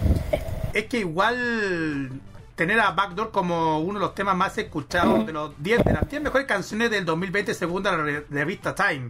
Es 0.73 0.85
que 0.85 0.97
igual. 0.99 2.09
Tener 2.55 2.79
a 2.79 2.91
Backdoor 2.91 3.31
como 3.31 3.79
uno 3.81 3.99
de 3.99 4.05
los 4.05 4.15
temas 4.15 4.33
más 4.33 4.57
escuchados 4.57 5.25
de 5.27 5.33
los 5.33 5.61
10 5.61 5.83
de 5.83 5.91
las 5.91 6.09
10 6.09 6.21
mejores 6.21 6.47
canciones 6.47 6.89
del 6.89 7.03
2020 7.03 7.53
según 7.53 7.83
la 7.83 7.97
re- 7.97 8.23
revista 8.29 8.73
Time. 8.73 9.09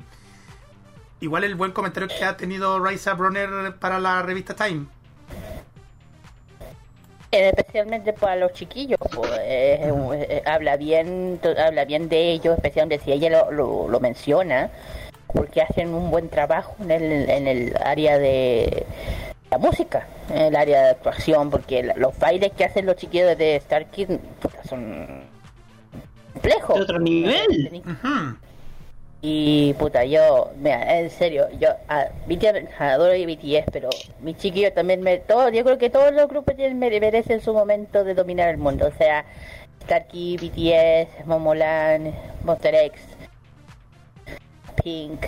Igual 1.22 1.44
el 1.44 1.56
buen 1.56 1.72
comentario 1.72 2.08
que 2.10 2.24
ha 2.26 2.38
tenido 2.38 2.80
Raisa 2.80 3.14
Bronner 3.14 3.76
para 3.80 4.00
la 4.00 4.22
revista 4.22 4.54
Time. 4.54 4.86
Especialmente 7.32 8.14
para 8.14 8.36
los 8.38 8.54
chiquillos 8.54 8.98
pues, 9.14 9.30
eh, 9.42 9.92
eh, 10.30 10.44
habla 10.46 10.78
bien 10.78 11.40
habla 11.58 11.84
bien 11.84 12.08
de 12.08 12.32
ellos 12.32 12.56
especialmente 12.56 13.04
si 13.04 13.12
ella 13.12 13.30
lo, 13.30 13.52
lo, 13.52 13.90
lo 13.90 14.00
menciona 14.00 14.70
porque 15.34 15.62
hacen 15.62 15.94
un 15.94 16.12
buen 16.12 16.30
trabajo 16.30 16.76
en 16.80 16.92
el, 16.92 17.30
en 17.30 17.48
el 17.48 17.76
área 17.84 18.18
de 18.20 18.86
la 19.52 19.58
música 19.58 20.08
en 20.30 20.44
el 20.44 20.56
área 20.56 20.84
de 20.84 20.90
actuación 20.92 21.50
porque 21.50 21.84
la- 21.84 21.96
los 21.96 22.18
bailes 22.20 22.54
que 22.54 22.64
hacen 22.64 22.86
los 22.86 22.96
chiquillos 22.96 23.38
de 23.38 23.58
Star 23.58 23.88
Kid 23.88 24.12
puta, 24.42 24.64
son 24.64 25.24
complejos 26.32 26.76
De 26.78 26.82
otro 26.84 27.00
nivel. 27.00 27.82
Ujú. 27.86 28.38
Y 29.28 29.74
puta, 29.80 30.06
yo, 30.06 30.52
mira, 30.60 31.00
en 31.00 31.10
serio, 31.10 31.48
yo 31.60 31.70
a, 31.88 32.10
BTS, 32.28 32.70
adoro 32.80 33.12
BTS, 33.14 33.66
pero 33.72 33.90
mi 34.22 34.36
chiquillo 34.36 34.72
también 34.72 35.02
me. 35.02 35.18
Todo, 35.18 35.50
yo 35.50 35.64
creo 35.64 35.80
que 35.80 35.90
todos 35.90 36.14
los 36.14 36.28
grupos 36.28 36.56
tienen, 36.56 36.78
mere- 36.78 37.00
merecen 37.00 37.42
su 37.42 37.52
momento 37.52 38.04
de 38.04 38.14
dominar 38.14 38.50
el 38.50 38.58
mundo. 38.60 38.86
O 38.86 38.92
sea, 38.96 39.26
Starkey, 39.84 40.38
BTS, 40.38 41.26
Momoland, 41.26 42.14
Monster 42.44 42.76
X, 42.76 43.02
Pink, 44.84 45.26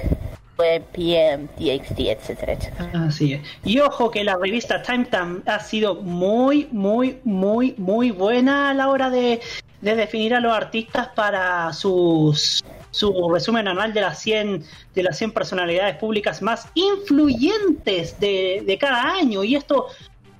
PM, 0.57 1.47
TXT, 1.57 1.99
etcétera. 1.99 2.55
Así 2.93 3.33
es. 3.33 3.41
Y 3.63 3.79
ojo 3.79 4.11
que 4.11 4.23
la 4.23 4.37
revista 4.37 4.83
Time 4.83 5.05
Tam 5.05 5.41
ha 5.47 5.59
sido 5.59 5.95
muy, 5.95 6.67
muy, 6.71 7.19
muy, 7.23 7.73
muy 7.79 8.11
buena 8.11 8.69
a 8.69 8.73
la 8.75 8.89
hora 8.89 9.09
de, 9.09 9.39
de 9.81 9.95
definir 9.95 10.35
a 10.35 10.39
los 10.39 10.53
artistas 10.55 11.07
para 11.15 11.73
sus 11.73 12.63
su 12.97 13.29
resumen 13.29 13.67
anual 13.67 13.93
de 13.93 14.01
las 14.01 14.19
100 14.19 14.63
de 14.95 15.03
las 15.03 15.17
100 15.17 15.31
personalidades 15.31 15.95
públicas 15.97 16.41
más 16.41 16.67
influyentes 16.73 18.19
de, 18.19 18.63
de 18.65 18.77
cada 18.77 19.13
año 19.13 19.43
y 19.43 19.55
esto 19.55 19.87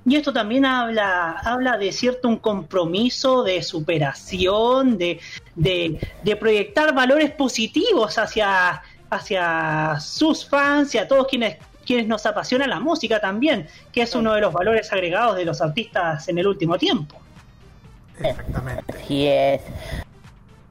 y 0.06 0.16
esto 0.16 0.34
también 0.34 0.66
habla 0.66 1.32
habla 1.44 1.78
de 1.78 1.92
cierto 1.92 2.28
un 2.28 2.38
compromiso 2.38 3.44
de 3.44 3.62
superación 3.62 4.98
de, 4.98 5.20
de, 5.56 6.00
de 6.24 6.36
proyectar 6.36 6.94
valores 6.94 7.32
positivos 7.32 8.18
hacia 8.18 8.82
hacia 9.10 10.00
sus 10.00 10.48
fans 10.48 10.96
y 10.96 10.98
a 10.98 11.08
todos 11.08 11.28
quienes 11.28 11.58
quienes 11.86 12.08
nos 12.08 12.26
apasiona 12.26 12.68
la 12.68 12.80
música 12.80 13.22
también 13.22 13.68
que 13.92 14.02
es 14.02 14.16
uno 14.16 14.34
de 14.34 14.42
los 14.42 14.52
valores 14.52 14.92
agregados 14.92 15.38
de 15.38 15.46
los 15.46 15.62
artistas 15.62 16.28
en 16.28 16.38
el 16.38 16.48
último 16.48 16.78
tiempo 16.78 17.18
Exactamente. 18.20 18.94
Así 18.94 19.28
es. 19.28 19.62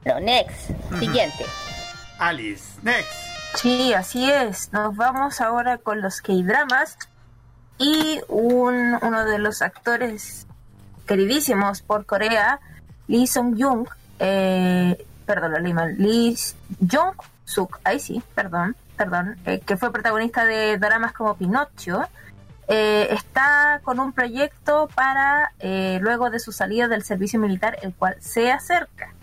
Bueno, 0.03 0.19
next, 0.21 0.71
siguiente. 0.99 1.45
Alice, 2.19 2.79
next. 2.83 3.11
Sí, 3.55 3.93
así 3.93 4.29
es. 4.29 4.71
Nos 4.73 4.95
vamos 4.95 5.41
ahora 5.41 5.77
con 5.77 6.01
los 6.01 6.21
K-dramas 6.21 6.97
y 7.77 8.19
un, 8.27 8.97
uno 9.01 9.25
de 9.25 9.39
los 9.39 9.61
actores 9.61 10.47
queridísimos 11.05 11.81
por 11.81 12.05
Corea, 12.05 12.59
Lee 13.07 13.27
Sung 13.27 13.55
Jung, 13.57 13.87
eh, 14.19 15.05
perdón, 15.25 15.53
lo 15.53 15.59
leí 15.59 15.73
Lee 15.97 16.37
Jung 16.79 17.15
Suk, 17.45 17.79
ahí 17.83 17.99
sí, 17.99 18.21
perdón, 18.35 18.75
perdón, 18.97 19.37
eh, 19.45 19.59
que 19.65 19.77
fue 19.77 19.91
protagonista 19.91 20.43
de 20.43 20.77
dramas 20.77 21.13
como 21.13 21.35
Pinocho, 21.35 22.03
eh, 22.67 23.07
está 23.11 23.79
con 23.83 23.99
un 23.99 24.11
proyecto 24.11 24.89
para 24.93 25.53
eh, 25.59 25.99
luego 26.01 26.29
de 26.29 26.39
su 26.39 26.51
salida 26.51 26.89
del 26.89 27.03
servicio 27.03 27.39
militar, 27.39 27.77
el 27.81 27.93
cual 27.93 28.17
se 28.19 28.51
acerca. 28.51 29.13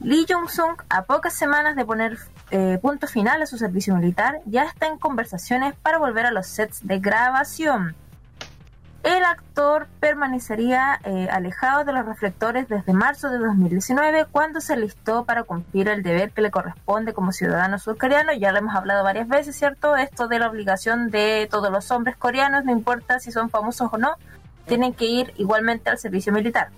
Lee 0.00 0.26
Jong-sung, 0.28 0.76
a 0.90 1.02
pocas 1.02 1.32
semanas 1.32 1.74
de 1.74 1.84
poner 1.84 2.18
eh, 2.50 2.78
punto 2.82 3.06
final 3.06 3.40
a 3.40 3.46
su 3.46 3.56
servicio 3.56 3.94
militar, 3.94 4.40
ya 4.44 4.64
está 4.64 4.86
en 4.86 4.98
conversaciones 4.98 5.74
para 5.74 5.98
volver 5.98 6.26
a 6.26 6.30
los 6.30 6.46
sets 6.46 6.86
de 6.86 6.98
grabación. 6.98 7.96
El 9.02 9.24
actor 9.24 9.86
permanecería 10.00 11.00
eh, 11.04 11.28
alejado 11.30 11.84
de 11.84 11.92
los 11.92 12.04
reflectores 12.04 12.68
desde 12.68 12.92
marzo 12.92 13.30
de 13.30 13.38
2019, 13.38 14.26
cuando 14.30 14.60
se 14.60 14.76
listó 14.76 15.24
para 15.24 15.44
cumplir 15.44 15.88
el 15.88 16.02
deber 16.02 16.32
que 16.32 16.42
le 16.42 16.50
corresponde 16.50 17.14
como 17.14 17.30
ciudadano 17.32 17.78
surcoreano. 17.78 18.32
Ya 18.32 18.50
lo 18.50 18.58
hemos 18.58 18.74
hablado 18.74 19.04
varias 19.04 19.28
veces, 19.28 19.56
¿cierto? 19.56 19.96
Esto 19.96 20.26
de 20.26 20.40
la 20.40 20.48
obligación 20.48 21.10
de 21.10 21.46
todos 21.50 21.70
los 21.70 21.90
hombres 21.92 22.16
coreanos, 22.16 22.64
no 22.64 22.72
importa 22.72 23.20
si 23.20 23.30
son 23.30 23.48
famosos 23.48 23.88
o 23.92 23.96
no, 23.96 24.16
tienen 24.66 24.92
que 24.92 25.06
ir 25.06 25.32
igualmente 25.36 25.88
al 25.88 25.98
servicio 25.98 26.32
militar. 26.32 26.70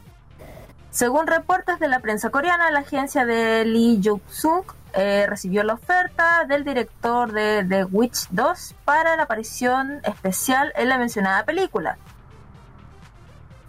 Según 0.90 1.26
reportes 1.26 1.78
de 1.78 1.88
la 1.88 2.00
prensa 2.00 2.30
coreana, 2.30 2.70
la 2.70 2.80
agencia 2.80 3.24
de 3.24 3.64
Lee 3.64 4.00
Juk-suk 4.02 4.74
eh, 4.94 5.26
recibió 5.28 5.62
la 5.62 5.74
oferta 5.74 6.44
del 6.46 6.64
director 6.64 7.30
de 7.30 7.64
The 7.68 7.84
Witch 7.84 8.28
2 8.30 8.74
para 8.84 9.16
la 9.16 9.24
aparición 9.24 10.00
especial 10.04 10.72
en 10.76 10.88
la 10.88 10.98
mencionada 10.98 11.44
película. 11.44 11.98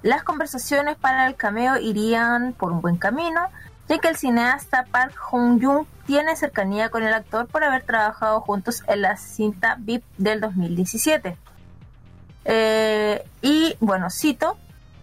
Las 0.01 0.23
conversaciones 0.23 0.95
para 0.95 1.27
el 1.27 1.35
cameo 1.35 1.77
irían 1.77 2.53
por 2.53 2.71
un 2.71 2.79
buen 2.81 2.95
camino, 2.95 3.41
ya 3.89 3.97
que 3.97 4.07
el 4.07 4.15
cineasta 4.15 4.85
Park 4.89 5.13
Hong-jung 5.17 5.85
tiene 6.05 6.37
cercanía 6.37 6.89
con 6.89 7.03
el 7.03 7.13
actor 7.13 7.47
por 7.47 7.65
haber 7.65 7.83
trabajado 7.83 8.39
juntos 8.39 8.81
en 8.87 9.01
la 9.01 9.17
cinta 9.17 9.75
VIP 9.77 10.03
del 10.17 10.39
2017. 10.39 11.37
Eh, 12.45 13.27
y 13.41 13.75
bueno, 13.81 14.09
cito, 14.09 14.57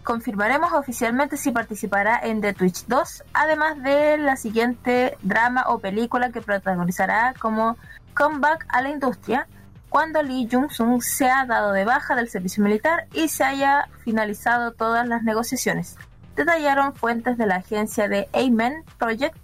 confirmaremos 0.07 0.71
oficialmente 0.71 1.35
si 1.35 1.51
participará 1.51 2.17
en 2.23 2.39
The 2.39 2.53
Twitch 2.53 2.85
2, 2.87 3.25
además 3.33 3.83
de 3.83 4.17
la 4.17 4.37
siguiente 4.37 5.17
drama 5.21 5.65
o 5.67 5.79
película 5.79 6.31
que 6.31 6.39
protagonizará 6.39 7.33
como 7.37 7.75
comeback 8.13 8.65
a 8.69 8.81
la 8.81 8.89
industria 8.89 9.49
cuando 9.89 10.23
Lee 10.23 10.47
Jung-sung 10.49 11.01
sea 11.01 11.45
dado 11.45 11.73
de 11.73 11.83
baja 11.83 12.15
del 12.15 12.29
servicio 12.29 12.63
militar 12.63 13.07
y 13.11 13.27
se 13.27 13.43
haya 13.43 13.89
finalizado 14.05 14.71
todas 14.71 15.05
las 15.05 15.23
negociaciones. 15.23 15.97
Detallaron 16.37 16.95
fuentes 16.95 17.37
de 17.37 17.45
la 17.45 17.57
agencia 17.57 18.07
de 18.07 18.29
Amen 18.31 18.85
Project 18.97 19.35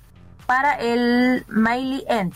para 0.46 0.76
el 0.76 1.44
Miley 1.50 2.06
End. 2.08 2.36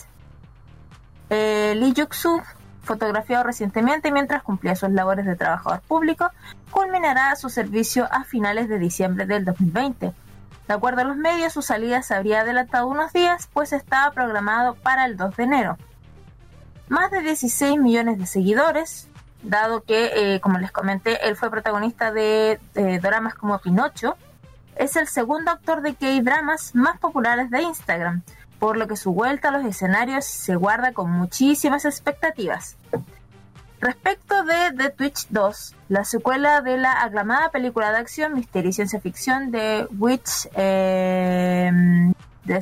Eh, 1.29 1.75
Lee 1.77 1.93
Jung-sung, 1.95 2.41
fotografiado 2.87 3.43
recientemente 3.43 4.11
mientras 4.11 4.41
cumplía 4.41 4.75
sus 4.75 4.89
labores 4.89 5.27
de 5.27 5.35
trabajador 5.35 5.81
público, 5.81 6.31
culminará 6.71 7.35
su 7.35 7.49
servicio 7.49 8.07
a 8.11 8.23
finales 8.23 8.67
de 8.69 8.79
diciembre 8.79 9.27
del 9.27 9.45
2020. 9.45 10.13
De 10.67 10.73
acuerdo 10.73 11.01
a 11.01 11.05
los 11.05 11.17
medios, 11.17 11.53
su 11.53 11.61
salida 11.61 12.01
se 12.01 12.15
habría 12.15 12.41
adelantado 12.41 12.87
unos 12.87 13.13
días, 13.13 13.47
pues 13.53 13.71
estaba 13.71 14.11
programado 14.11 14.75
para 14.75 15.05
el 15.05 15.15
2 15.15 15.35
de 15.35 15.43
enero. 15.43 15.77
Más 16.89 17.11
de 17.11 17.21
16 17.21 17.77
millones 17.77 18.17
de 18.17 18.25
seguidores, 18.25 19.07
dado 19.43 19.81
que, 19.81 20.35
eh, 20.35 20.39
como 20.39 20.57
les 20.57 20.71
comenté, 20.71 21.27
él 21.27 21.35
fue 21.35 21.51
protagonista 21.51 22.11
de, 22.11 22.59
dramas 23.01 23.35
como 23.35 23.59
Pinocho, 23.59 24.15
es 24.75 24.95
el 24.95 25.07
segundo 25.07 25.51
actor 25.51 25.81
de 25.81 25.95
K-dramas 25.95 26.75
más 26.75 26.99
populares 26.99 27.49
de 27.49 27.61
Instagram, 27.63 28.23
por 28.59 28.77
lo 28.77 28.87
que 28.87 28.95
su 28.95 29.13
vuelta 29.13 29.49
a 29.49 29.51
los 29.51 29.65
escenarios 29.65 30.25
se 30.25 30.55
guarda 30.55 30.93
con 30.93 31.11
muchísimas 31.11 31.85
expectativas. 31.85 32.76
Respecto 33.79 34.43
de 34.43 34.73
The 34.75 34.89
Twitch 34.89 35.27
2, 35.29 35.75
la 35.89 36.03
secuela 36.03 36.61
de 36.61 36.77
la 36.77 37.03
aclamada 37.03 37.51
película 37.51 37.91
de 37.91 37.97
acción, 37.97 38.33
misterio 38.33 38.69
y 38.69 38.73
ciencia 38.73 38.99
ficción 38.99 39.51
de 39.51 39.87
Witch 39.99 40.49
eh, 40.55 41.71
de 42.43 42.61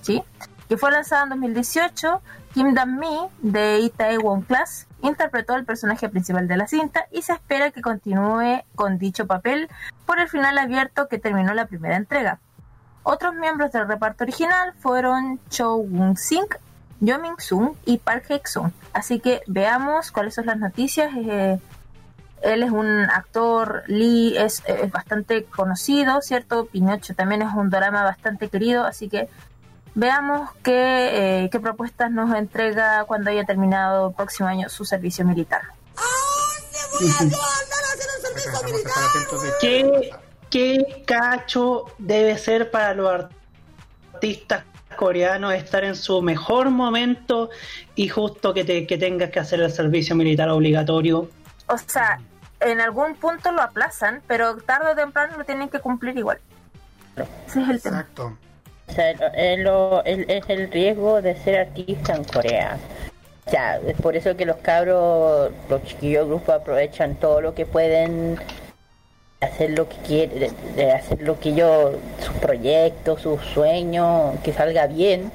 sí, 0.00 0.22
que 0.68 0.76
fue 0.78 0.90
lanzada 0.90 1.24
en 1.24 1.28
2018, 1.28 2.22
Kim 2.54 2.72
Dan-mi 2.72 3.28
de 3.42 3.80
Itaewon 3.80 4.42
Class 4.42 4.86
interpretó 5.02 5.54
el 5.54 5.66
personaje 5.66 6.08
principal 6.08 6.48
de 6.48 6.56
la 6.56 6.66
cinta 6.66 7.06
y 7.10 7.20
se 7.22 7.34
espera 7.34 7.70
que 7.70 7.82
continúe 7.82 8.62
con 8.74 8.98
dicho 8.98 9.26
papel 9.26 9.68
por 10.06 10.20
el 10.20 10.28
final 10.28 10.56
abierto 10.56 11.08
que 11.08 11.18
terminó 11.18 11.52
la 11.52 11.66
primera 11.66 11.96
entrega. 11.96 12.40
Otros 13.02 13.34
miembros 13.34 13.72
del 13.72 13.88
reparto 13.88 14.24
original 14.24 14.74
fueron 14.78 15.40
Cho 15.50 15.76
Won-sing, 15.76 16.46
Yo 17.02 17.18
Min-sung 17.18 17.74
y 17.84 17.98
Park 17.98 18.26
Hae-sung. 18.30 18.70
Así 18.92 19.18
que 19.18 19.42
veamos 19.48 20.12
cuáles 20.12 20.36
son 20.36 20.46
las 20.46 20.56
noticias. 20.56 21.10
Eh, 21.16 21.58
él 22.42 22.62
es 22.62 22.70
un 22.70 22.86
actor, 23.10 23.82
Lee 23.88 24.36
es, 24.38 24.62
es 24.66 24.90
bastante 24.92 25.44
conocido, 25.44 26.22
¿cierto? 26.22 26.66
Pinocho 26.66 27.12
también 27.14 27.42
es 27.42 27.52
un 27.54 27.70
drama 27.70 28.04
bastante 28.04 28.48
querido, 28.48 28.84
así 28.84 29.08
que 29.08 29.28
veamos 29.96 30.50
qué, 30.62 31.42
eh, 31.44 31.50
qué 31.50 31.58
propuestas 31.58 32.12
nos 32.12 32.32
entrega 32.36 33.04
cuando 33.04 33.30
haya 33.30 33.44
terminado 33.44 34.10
el 34.10 34.14
próximo 34.14 34.48
año 34.48 34.68
su 34.68 34.84
servicio 34.84 35.24
militar. 35.24 35.62
¿Qué, 39.60 40.10
qué 40.50 41.02
cacho 41.04 41.86
debe 41.98 42.38
ser 42.38 42.70
para 42.70 42.94
los 42.94 43.26
artistas 44.14 44.64
coreanos 44.96 45.54
estar 45.54 45.84
en 45.84 45.94
su 45.96 46.22
mejor 46.22 46.70
momento 46.70 47.50
y 47.94 48.08
justo 48.08 48.52
que, 48.54 48.64
te, 48.64 48.86
que 48.86 48.98
tengas 48.98 49.30
que 49.30 49.40
hacer 49.40 49.60
el 49.60 49.70
servicio 49.70 50.14
militar 50.16 50.48
obligatorio? 50.48 51.28
O 51.68 51.78
sea, 51.78 52.20
en 52.60 52.80
algún 52.80 53.14
punto 53.16 53.50
lo 53.52 53.62
aplazan, 53.62 54.22
pero 54.26 54.56
tarde 54.58 54.92
o 54.92 54.94
temprano 54.94 55.36
lo 55.38 55.44
tienen 55.44 55.68
que 55.68 55.80
cumplir 55.80 56.16
igual. 56.16 56.38
Ese 57.46 57.62
es 57.62 57.68
el 57.68 57.82
tema. 57.82 58.00
Exacto. 58.00 58.36
O 58.88 58.92
sea, 58.92 59.10
es, 59.10 59.58
lo- 59.60 60.04
es 60.04 60.44
el 60.48 60.70
riesgo 60.70 61.22
de 61.22 61.36
ser 61.36 61.60
artista 61.60 62.14
en 62.14 62.24
Corea. 62.24 62.78
O 63.46 63.50
sea, 63.50 63.76
es 63.78 64.00
por 64.00 64.16
eso 64.16 64.36
que 64.36 64.44
los 64.46 64.56
cabros, 64.58 65.50
los 65.68 65.82
chiquillos 65.84 66.26
grupos 66.28 66.54
aprovechan 66.54 67.16
todo 67.16 67.40
lo 67.40 67.54
que 67.54 67.66
pueden 67.66 68.38
hacer 69.42 69.70
lo 69.70 69.88
que 69.88 69.96
quieren, 69.96 70.54
de, 70.76 70.92
hacer 70.92 71.20
lo 71.22 71.38
que 71.38 71.50
ellos, 71.50 71.96
sus 72.20 72.34
proyectos, 72.36 73.20
sus 73.22 73.40
sueños, 73.42 74.38
que 74.42 74.52
salga 74.52 74.86
bien. 74.86 75.30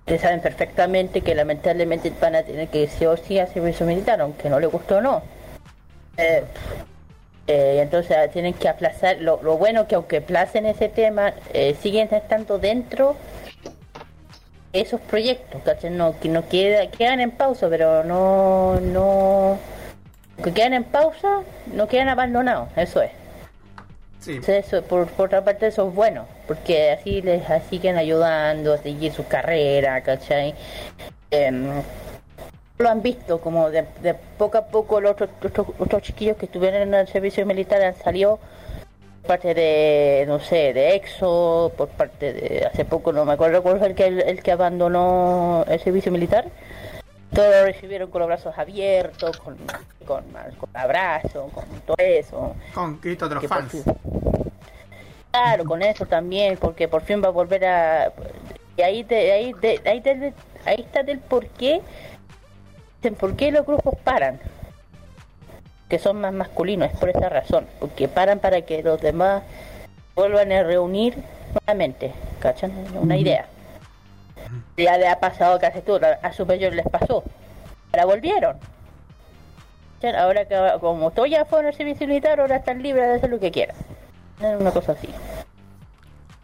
Ustedes 0.00 0.20
saben 0.20 0.40
perfectamente 0.40 1.20
que 1.20 1.34
lamentablemente 1.34 2.12
van 2.20 2.36
a 2.36 2.42
tener 2.42 2.68
que 2.68 2.86
sí 2.88 3.06
o 3.06 3.16
sí 3.16 3.38
hacer 3.38 3.54
servicio 3.54 3.86
militar, 3.86 4.20
aunque 4.20 4.48
no 4.48 4.60
les 4.60 4.70
guste 4.70 4.94
o 4.94 5.00
no. 5.00 5.22
Eh, 6.16 6.44
eh, 7.46 7.80
entonces 7.82 8.16
ah, 8.16 8.28
tienen 8.28 8.54
que 8.54 8.68
aplazar. 8.68 9.20
Lo, 9.20 9.40
lo 9.42 9.56
bueno 9.56 9.86
que 9.86 9.94
aunque 9.94 10.18
aplacen 10.18 10.66
ese 10.66 10.88
tema, 10.88 11.32
eh, 11.52 11.76
siguen 11.80 12.08
estando 12.12 12.58
dentro 12.58 13.16
esos 14.72 15.00
proyectos, 15.00 15.62
¿cachai? 15.64 15.90
No, 15.90 16.18
que 16.20 16.28
no 16.28 16.48
queda, 16.48 16.86
quedan 16.90 17.20
en 17.20 17.30
pausa, 17.30 17.68
pero 17.68 18.04
no, 18.04 18.78
no, 18.80 19.58
que 20.42 20.52
quedan 20.52 20.74
en 20.74 20.84
pausa, 20.84 21.42
no 21.72 21.88
quedan 21.88 22.08
abandonados, 22.08 22.68
eso 22.76 23.02
es. 23.02 23.25
Eso, 24.28 24.82
por, 24.82 25.06
por 25.08 25.26
otra 25.26 25.44
parte 25.44 25.66
eso 25.66 25.88
es 25.88 25.94
bueno, 25.94 26.26
porque 26.46 26.92
así 26.92 27.22
les 27.22 27.42
siguen 27.70 27.96
ayudando 27.96 28.74
a 28.74 28.78
seguir 28.78 29.12
su 29.12 29.26
carrera, 29.26 30.02
¿cachai? 30.02 30.54
Em, 31.30 31.66
lo 32.78 32.88
han 32.88 33.02
visto, 33.02 33.40
como 33.40 33.70
de, 33.70 33.86
de 34.02 34.14
poco 34.36 34.58
a 34.58 34.66
poco 34.66 35.00
los 35.00 35.12
otros, 35.12 35.30
otros, 35.42 35.68
otros 35.78 36.02
chiquillos 36.02 36.36
que 36.36 36.46
estuvieron 36.46 36.82
en 36.82 36.94
el 36.94 37.08
servicio 37.08 37.46
militar 37.46 37.82
han 37.82 37.94
salido 37.94 38.38
por 39.22 39.38
parte 39.38 39.54
de, 39.54 40.24
no 40.28 40.38
sé, 40.38 40.72
de 40.72 40.94
EXO, 40.94 41.72
por 41.76 41.88
parte 41.88 42.32
de, 42.32 42.66
hace 42.66 42.84
poco 42.84 43.12
no 43.12 43.24
me 43.24 43.32
acuerdo 43.32 43.62
cuál 43.62 43.78
fue 43.78 43.88
el 43.88 43.94
que, 43.94 44.06
el, 44.06 44.42
que 44.42 44.52
abandonó 44.52 45.64
el 45.68 45.80
servicio 45.80 46.12
militar. 46.12 46.46
Todos 47.34 47.50
lo 47.54 47.64
recibieron 47.64 48.10
con 48.10 48.20
los 48.20 48.28
brazos 48.28 48.56
abiertos, 48.56 49.36
con, 49.38 49.56
con, 50.06 50.24
con 50.58 50.70
abrazos, 50.74 51.52
con 51.52 51.64
todo 51.86 51.96
eso. 51.98 52.54
Con 52.74 53.00
gritos 53.00 53.28
de 53.28 53.34
los 53.34 53.46
fans. 53.46 53.72
fin- 53.72 53.84
Claro, 55.30 55.64
con 55.64 55.82
eso 55.82 56.06
también, 56.06 56.56
porque 56.56 56.88
por 56.88 57.02
fin 57.02 57.22
va 57.22 57.28
a 57.28 57.30
volver 57.30 57.64
a... 57.66 58.12
Y 58.76 58.82
ahí, 58.82 59.04
te, 59.04 59.32
ahí, 59.32 59.52
te- 59.54 59.80
ahí, 59.86 60.00
te- 60.00 60.32
ahí 60.64 60.80
está 60.80 61.02
del 61.02 61.18
por 61.18 61.46
qué, 61.46 61.82
dicen 63.02 63.14
por 63.16 63.36
qué 63.36 63.50
los 63.52 63.66
grupos 63.66 63.94
paran, 64.02 64.40
que 65.90 65.98
son 65.98 66.20
más 66.20 66.32
masculinos, 66.32 66.90
es 66.90 66.98
por 66.98 67.10
esa 67.10 67.28
razón, 67.28 67.66
porque 67.80 68.08
paran 68.08 68.38
para 68.38 68.62
que 68.62 68.82
los 68.82 69.00
demás 69.00 69.42
vuelvan 70.14 70.52
a 70.52 70.62
reunir 70.62 71.16
nuevamente, 71.52 72.12
¿cachan? 72.40 72.72
Una 72.98 73.16
idea. 73.18 73.46
Ya 74.76 74.96
le 74.98 75.08
ha 75.08 75.18
pasado 75.20 75.58
casi 75.58 75.80
todo, 75.80 76.00
a 76.22 76.32
Superior 76.32 76.72
les 76.74 76.86
pasó, 76.88 77.24
ahora 77.92 78.04
volvieron. 78.06 78.56
Ahora 80.16 80.44
que 80.44 80.56
como 80.80 81.10
todos 81.10 81.28
ya 81.30 81.44
fueron 81.44 81.66
al 81.66 81.74
servicio 81.74 82.06
militar, 82.06 82.38
ahora 82.38 82.56
están 82.56 82.82
libres 82.82 83.06
de 83.08 83.14
hacer 83.14 83.30
lo 83.30 83.40
que 83.40 83.50
quieran. 83.50 83.76
Es 84.40 84.60
Una 84.60 84.70
cosa 84.70 84.92
así. 84.92 85.08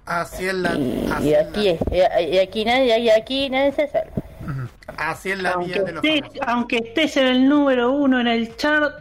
Así 0.05 0.49
es 0.49 0.55
la, 0.55 0.75
Y, 0.75 1.07
así 1.13 1.29
y 1.29 1.35
es 1.35 1.47
aquí, 1.47 1.69
y, 1.93 2.35
y 2.35 2.39
aquí 2.39 2.65
nadie, 2.65 2.99
y 2.99 3.11
aquí 3.11 3.51
nadie 3.51 3.71
se 3.73 3.87
salva. 3.87 4.11
la-. 4.17 5.11
Así 5.11 5.31
es 5.31 5.39
la 5.41 5.51
Aunque 5.51 5.75
vida 5.75 5.85
de 5.85 5.93
los 5.93 6.05
estés, 6.05 6.21
famosos. 6.23 6.41
aunque 6.49 6.77
estés 6.79 7.17
en 7.19 7.27
el 7.29 7.49
número 7.49 7.93
uno 7.93 8.21
en 8.21 8.27
el 8.27 8.57
chart, 8.57 8.95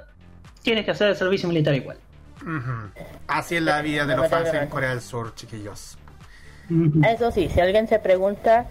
tienes 0.62 0.86
que 0.86 0.92
hacer 0.92 1.08
el 1.10 1.16
servicio 1.16 1.50
militar 1.50 1.74
igual. 1.74 1.98
Así 3.28 3.56
es 3.56 3.62
la 3.64 3.82
vida 3.82 4.06
de 4.06 4.16
los 4.16 4.28
fans 4.28 4.54
en 4.54 4.68
Corea 4.68 4.90
del 4.92 5.02
Sur, 5.02 5.34
chiquillos. 5.34 5.98
Eso 7.08 7.32
sí, 7.32 7.50
si 7.50 7.60
alguien 7.62 7.88
se 7.88 7.98
pregunta 8.00 8.66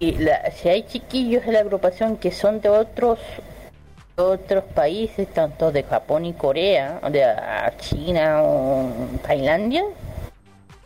y 0.00 0.12
la- 0.12 0.50
si 0.50 0.68
hay 0.68 0.82
chiquillos 0.82 1.46
de 1.46 1.52
la 1.52 1.60
agrupación 1.60 2.16
que 2.16 2.32
son 2.32 2.60
de 2.60 2.68
otros 2.68 3.18
otros 4.16 4.64
países, 4.64 5.32
tanto 5.32 5.72
de 5.72 5.82
Japón 5.82 6.26
y 6.26 6.34
Corea, 6.34 7.00
de 7.10 7.24
China 7.78 8.42
o 8.42 8.90
Tailandia, 9.26 9.82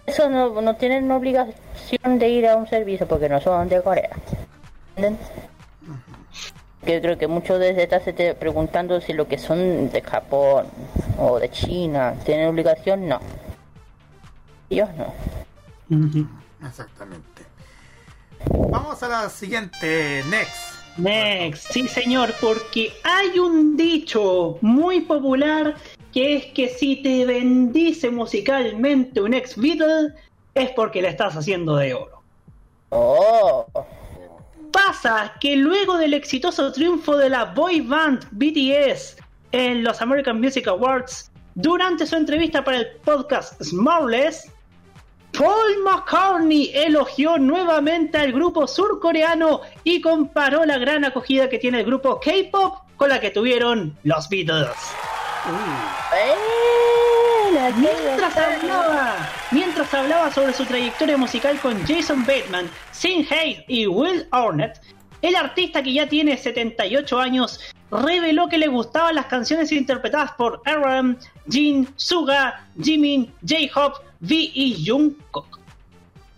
eso 0.07 0.29
no, 0.29 0.61
no 0.61 0.77
tienen 0.77 1.11
obligación 1.11 2.19
de 2.19 2.29
ir 2.29 2.47
a 2.47 2.55
un 2.57 2.69
servicio 2.69 3.09
porque 3.09 3.29
no 3.29 3.41
son 3.41 3.69
de 3.69 3.83
Corea. 3.83 4.11
¿Entienden? 4.95 5.19
Que 6.85 7.01
creo 7.01 7.19
que 7.19 7.27
muchos 7.27 7.59
de 7.59 7.71
están 7.83 8.05
se 8.05 8.13
te 8.13 8.35
preguntando 8.35 9.01
si 9.01 9.13
lo 9.15 9.27
que 9.27 9.39
son 9.39 9.91
de 9.91 10.01
Japón 10.03 10.67
o 11.19 11.41
de 11.41 11.51
China 11.51 12.15
tienen 12.25 12.47
obligación, 12.49 13.09
no. 13.09 13.19
Ellos 14.71 14.91
no. 14.97 15.13
Exactamente. 16.65 17.34
Vamos 18.51 19.03
a 19.03 19.09
la 19.09 19.29
siguiente, 19.29 20.23
next. 20.29 20.75
Next, 20.97 21.73
sí 21.73 21.89
señor, 21.89 22.33
porque 22.41 22.93
hay 23.03 23.39
un 23.39 23.77
dicho 23.77 24.59
muy 24.61 25.01
popular 25.01 25.75
que 26.13 26.37
es 26.37 26.47
que 26.47 26.69
si 26.69 27.03
te 27.03 27.27
bendice 27.27 28.11
musicalmente 28.11 29.21
un 29.21 29.35
ex 29.35 29.57
Beatle 29.57 30.15
es 30.55 30.71
porque 30.71 31.03
la 31.03 31.09
estás 31.09 31.35
haciendo 31.35 31.75
de 31.77 31.95
oro. 31.95 32.23
Oh, 32.91 33.67
Pasa 34.71 35.33
que 35.41 35.57
luego 35.57 35.97
del 35.97 36.15
exitoso 36.15 36.73
triunfo 36.73 37.17
de 37.17 37.31
la 37.31 37.47
boy 37.47 37.81
band 37.81 38.27
BTS 38.31 39.17
en 39.51 39.83
los 39.83 40.01
American 40.01 40.41
Music 40.41 40.67
Awards, 40.69 41.31
durante 41.55 42.07
su 42.07 42.17
entrevista 42.17 42.65
para 42.65 42.79
el 42.79 42.89
podcast 43.05 43.61
Smallest, 43.63 44.49
Paul 45.37 45.83
McCartney 45.85 46.71
elogió 46.75 47.39
nuevamente 47.39 48.19
al 48.19 48.33
grupo 48.33 48.67
surcoreano 48.67 49.63
y 49.83 50.01
comparó 50.01 50.65
la 50.65 50.79
gran 50.79 51.05
acogida 51.05 51.49
que 51.49 51.59
tiene 51.59 51.81
el 51.81 51.87
grupo 51.87 52.21
K-pop 52.21 52.79
con 52.97 53.09
la 53.09 53.21
que 53.21 53.31
tuvieron 53.31 53.97
los 54.05 54.29
Beatles. 54.29 54.69
Mientras 57.77 58.37
hablaba, 58.37 59.17
mientras 59.51 59.95
hablaba 59.95 60.33
sobre 60.33 60.53
su 60.53 60.65
trayectoria 60.65 61.17
musical 61.17 61.59
con 61.61 61.85
Jason 61.87 62.25
Bateman, 62.25 62.71
Sin 62.93 63.27
Hayes 63.33 63.65
y 63.69 63.87
Will 63.87 64.27
Arnett, 64.31 64.81
el 65.25 65.37
artista 65.37 65.83
que 65.83 65.95
ya 65.95 66.07
tiene 66.07 66.37
78 66.37 67.19
años 67.19 67.59
reveló 67.91 68.47
que 68.49 68.59
le 68.59 68.69
gustaban 68.69 69.15
las 69.15 69.27
canciones 69.27 69.73
interpretadas 69.73 70.33
por 70.33 70.61
RM, 70.67 71.17
Jin, 71.49 71.89
Suga, 71.97 72.67
Jimin, 72.79 73.33
J-Hope, 73.41 74.01
V 74.21 74.35
y 74.35 74.85
Jungkook. 74.87 75.59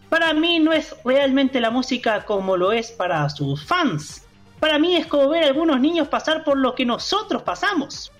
Para 0.09 0.33
mí 0.33 0.61
no 0.61 0.72
es 0.72 0.94
realmente 1.05 1.61
la 1.61 1.70
música 1.70 2.25
como 2.25 2.57
lo 2.57 2.70
es 2.70 2.92
para 2.92 3.29
sus 3.29 3.64
fans. 3.64 4.25
Para 4.61 4.79
mí 4.79 4.94
es 4.94 5.07
como 5.07 5.31
ver 5.31 5.42
a 5.42 5.46
algunos 5.49 5.81
niños 5.81 6.07
pasar 6.07 6.44
por 6.44 6.57
lo 6.57 6.77
que 6.77 6.87
nosotros 6.87 7.42
pasamos. 7.42 8.12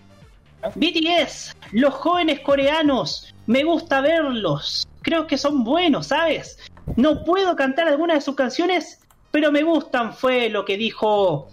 BTS, 0.75 1.55
los 1.71 1.95
jóvenes 1.95 2.41
coreanos, 2.41 3.33
me 3.47 3.63
gusta 3.63 4.01
verlos. 4.01 4.89
Creo 5.03 5.29
que 5.29 5.39
son 5.39 5.63
buenos, 5.63 6.09
¿sabes? 6.09 6.59
No 6.97 7.23
puedo 7.23 7.55
cantar 7.55 7.87
algunas 7.87 8.17
de 8.17 8.21
sus 8.23 8.35
canciones, 8.35 9.06
pero 9.37 9.53
me 9.53 9.63
gustan, 9.65 10.15
fue 10.15 10.49
lo 10.49 10.65
que 10.65 10.79
dijo 10.79 11.51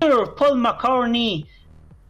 Paul 0.00 0.58
McCartney 0.58 1.46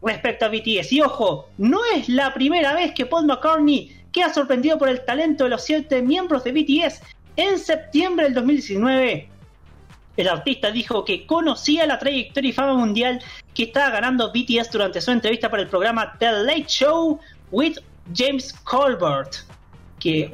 respecto 0.01 0.45
a 0.45 0.49
BTS. 0.49 0.91
Y 0.91 1.01
ojo, 1.01 1.49
no 1.59 1.81
es 1.95 2.09
la 2.09 2.33
primera 2.33 2.73
vez 2.73 2.95
que 2.95 3.05
Paul 3.05 3.27
McCartney 3.27 3.95
queda 4.11 4.33
sorprendido 4.33 4.79
por 4.79 4.89
el 4.89 5.05
talento 5.05 5.43
de 5.43 5.51
los 5.51 5.63
siete 5.63 6.01
miembros 6.01 6.43
de 6.43 6.53
BTS. 6.53 7.03
En 7.35 7.59
septiembre 7.59 8.25
del 8.25 8.33
2019, 8.33 9.29
el 10.17 10.27
artista 10.27 10.71
dijo 10.71 11.05
que 11.05 11.27
conocía 11.27 11.85
la 11.85 11.99
trayectoria 11.99 12.49
y 12.49 12.53
fama 12.53 12.73
mundial 12.73 13.21
que 13.53 13.65
estaba 13.65 13.91
ganando 13.91 14.31
BTS 14.31 14.71
durante 14.71 14.99
su 14.99 15.11
entrevista 15.11 15.47
para 15.47 15.61
el 15.61 15.69
programa 15.69 16.15
The 16.17 16.31
Late 16.31 16.65
Show 16.65 17.19
with 17.51 17.77
James 18.15 18.51
Colbert. 18.63 19.45
Que, 20.03 20.29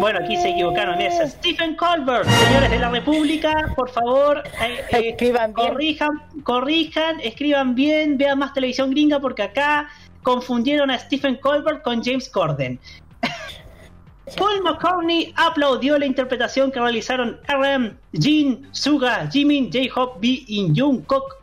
bueno, 0.00 0.18
aquí 0.22 0.36
se 0.36 0.50
equivocaron, 0.50 1.00
es 1.00 1.32
Stephen 1.32 1.76
Colbert. 1.76 2.28
Señores 2.28 2.70
de 2.70 2.78
la 2.78 2.90
República, 2.90 3.72
por 3.74 3.88
favor, 3.88 4.42
eh, 4.62 4.84
eh, 4.90 5.08
Escriban 5.12 5.54
bien. 5.54 5.68
corrijan, 5.68 6.10
corrijan, 6.42 7.20
escriban 7.20 7.74
bien, 7.74 8.18
vean 8.18 8.38
más 8.38 8.52
televisión 8.52 8.90
gringa 8.90 9.20
porque 9.20 9.42
acá 9.42 9.88
confundieron 10.22 10.90
a 10.90 10.98
Stephen 10.98 11.36
Colbert 11.36 11.82
con 11.82 12.04
James 12.04 12.28
Corden. 12.28 12.78
Paul 14.36 14.62
McCartney 14.62 15.32
aplaudió 15.36 15.98
la 15.98 16.06
interpretación 16.06 16.70
que 16.70 16.80
realizaron 16.80 17.38
RM, 17.48 17.96
Jin, 18.12 18.68
Suga, 18.72 19.28
Jimin, 19.30 19.70
J-Hope, 19.72 20.18
B 20.20 20.44
y 20.46 20.72
Jungkook 20.74 21.36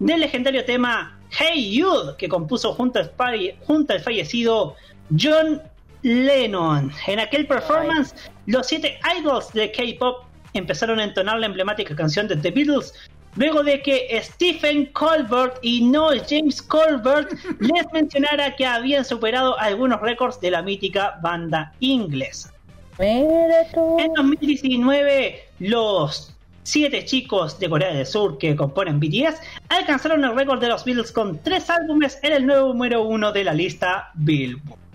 del 0.00 0.20
legendario 0.20 0.64
tema 0.64 1.18
Hey 1.30 1.72
Youth 1.76 2.16
que 2.16 2.28
compuso 2.28 2.72
junto 2.74 3.00
al, 3.00 3.10
falle- 3.16 3.56
junto 3.66 3.92
al 3.92 4.00
fallecido 4.00 4.74
John 5.16 5.60
Lennon. 6.02 6.92
En 7.06 7.20
aquel 7.20 7.46
performance, 7.46 8.14
los 8.46 8.66
siete 8.66 8.98
idols 9.18 9.52
de 9.52 9.70
K-pop 9.72 10.24
empezaron 10.54 11.00
a 11.00 11.04
entonar 11.04 11.38
la 11.38 11.46
emblemática 11.46 11.94
canción 11.94 12.28
de 12.28 12.36
The 12.36 12.50
Beatles 12.50 12.92
luego 13.36 13.62
de 13.62 13.80
que 13.82 14.20
Stephen 14.22 14.86
Colbert 14.86 15.58
y 15.62 15.82
no 15.82 16.10
James 16.28 16.60
Colbert 16.62 17.32
les 17.60 17.92
mencionara 17.92 18.56
que 18.56 18.66
habían 18.66 19.04
superado 19.04 19.58
algunos 19.58 20.00
récords 20.00 20.40
de 20.40 20.50
la 20.50 20.62
mítica 20.62 21.18
banda 21.22 21.72
inglesa. 21.80 22.52
En 22.98 24.12
2019, 24.14 25.40
los 25.60 26.34
siete 26.64 27.04
chicos 27.04 27.58
de 27.60 27.68
Corea 27.70 27.94
del 27.94 28.04
Sur 28.04 28.38
que 28.38 28.56
componen 28.56 28.98
BTS 28.98 29.40
alcanzaron 29.68 30.24
el 30.24 30.34
récord 30.34 30.60
de 30.60 30.68
los 30.68 30.84
Beatles 30.84 31.12
con 31.12 31.38
tres 31.42 31.70
álbumes 31.70 32.18
en 32.22 32.32
el 32.32 32.46
nuevo 32.46 32.68
número 32.68 33.02
uno 33.02 33.32
de 33.32 33.44
la 33.44 33.54
lista 33.54 34.10
Billboard. 34.14 34.87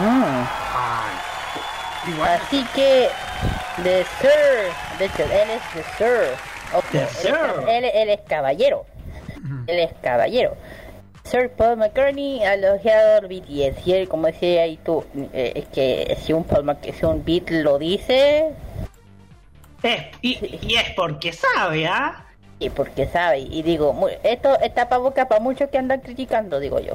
Mm. 0.00 0.46
Igual. 2.12 2.30
Así 2.40 2.64
que, 2.74 3.08
The 3.82 4.04
Sir, 4.20 4.72
de 4.98 5.04
hecho, 5.04 5.22
él 5.24 5.50
es 5.50 5.62
The 5.74 5.82
Sir. 5.98 6.36
The 6.92 6.98
él, 6.98 7.08
Sir. 7.08 7.36
él, 7.68 7.84
él 7.92 8.08
es 8.10 8.20
caballero. 8.26 8.86
Él 9.66 9.78
es 9.80 9.92
caballero. 10.02 10.56
Sir 11.24 11.50
Paul 11.50 11.76
McCartney 11.76 12.42
ha 12.44 12.54
elogiado 12.54 13.18
al 13.18 13.26
BTS 13.28 13.86
y 13.86 13.92
él, 13.92 14.08
como 14.08 14.26
decía 14.28 14.62
ahí 14.62 14.78
tú, 14.78 15.04
eh, 15.32 15.52
es 15.54 15.66
que 15.68 16.16
si 16.22 16.32
un, 16.32 16.44
Paul 16.44 16.64
Mc- 16.64 16.92
si 16.98 17.04
un 17.04 17.22
Beat 17.24 17.50
lo 17.50 17.78
dice, 17.78 18.52
Es- 19.82 20.06
y, 20.22 20.58
y 20.66 20.76
es 20.76 20.90
porque 20.96 21.32
sabe, 21.32 21.86
¿ah? 21.86 22.24
y 22.58 22.70
porque 22.70 23.06
sabe, 23.06 23.40
y 23.40 23.62
digo, 23.62 24.08
esto 24.22 24.58
está 24.60 24.88
para 24.88 24.98
boca 25.00 25.28
para 25.28 25.40
muchos 25.40 25.68
que 25.70 25.78
andan 25.78 26.00
criticando, 26.00 26.58
digo 26.58 26.80
yo. 26.80 26.94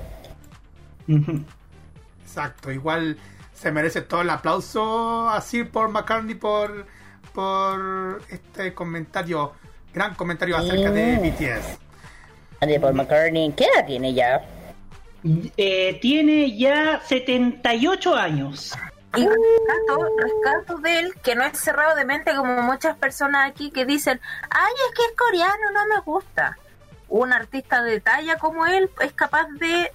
Exacto, 2.26 2.72
igual 2.72 3.18
se 3.54 3.72
merece 3.72 4.02
todo 4.02 4.22
el 4.22 4.30
aplauso 4.30 5.30
a 5.30 5.40
Sir 5.42 5.70
Paul 5.70 5.92
McCartney 5.92 6.36
por, 6.36 6.88
por 7.34 8.22
este 8.30 8.74
comentario, 8.74 9.54
gran 9.94 10.16
comentario 10.16 10.58
acerca 10.58 10.92
de. 10.92 11.18
BTS. 11.18 11.80
De 12.68 12.80
Paul 12.80 12.96
McCartney, 12.96 13.54
¿qué 13.54 13.66
edad 13.66 13.86
tiene 13.86 14.14
ya? 14.14 14.44
Eh, 15.56 16.00
tiene 16.02 16.58
ya 16.58 17.00
78 17.06 18.16
años. 18.16 18.74
Y 19.16 19.26
rescato, 19.26 20.10
rescato 20.18 20.78
de 20.82 21.00
él 21.00 21.14
que 21.24 21.36
no 21.36 21.44
es 21.44 21.58
cerrado 21.58 21.96
de 21.96 22.06
mente 22.06 22.36
como 22.36 22.62
muchas 22.64 22.98
personas 22.98 23.50
aquí 23.50 23.72
que 23.72 23.86
dicen, 23.86 24.20
ay, 24.50 24.74
es 24.90 24.96
que 24.96 25.06
es 25.06 25.18
coreano, 25.18 25.72
no 25.74 25.88
me 25.88 26.02
gusta. 26.02 26.58
Un 27.08 27.32
artista 27.32 27.82
de 27.84 28.02
talla 28.02 28.38
como 28.38 28.66
él 28.66 28.90
es 29.00 29.14
capaz 29.14 29.48
de 29.60 29.92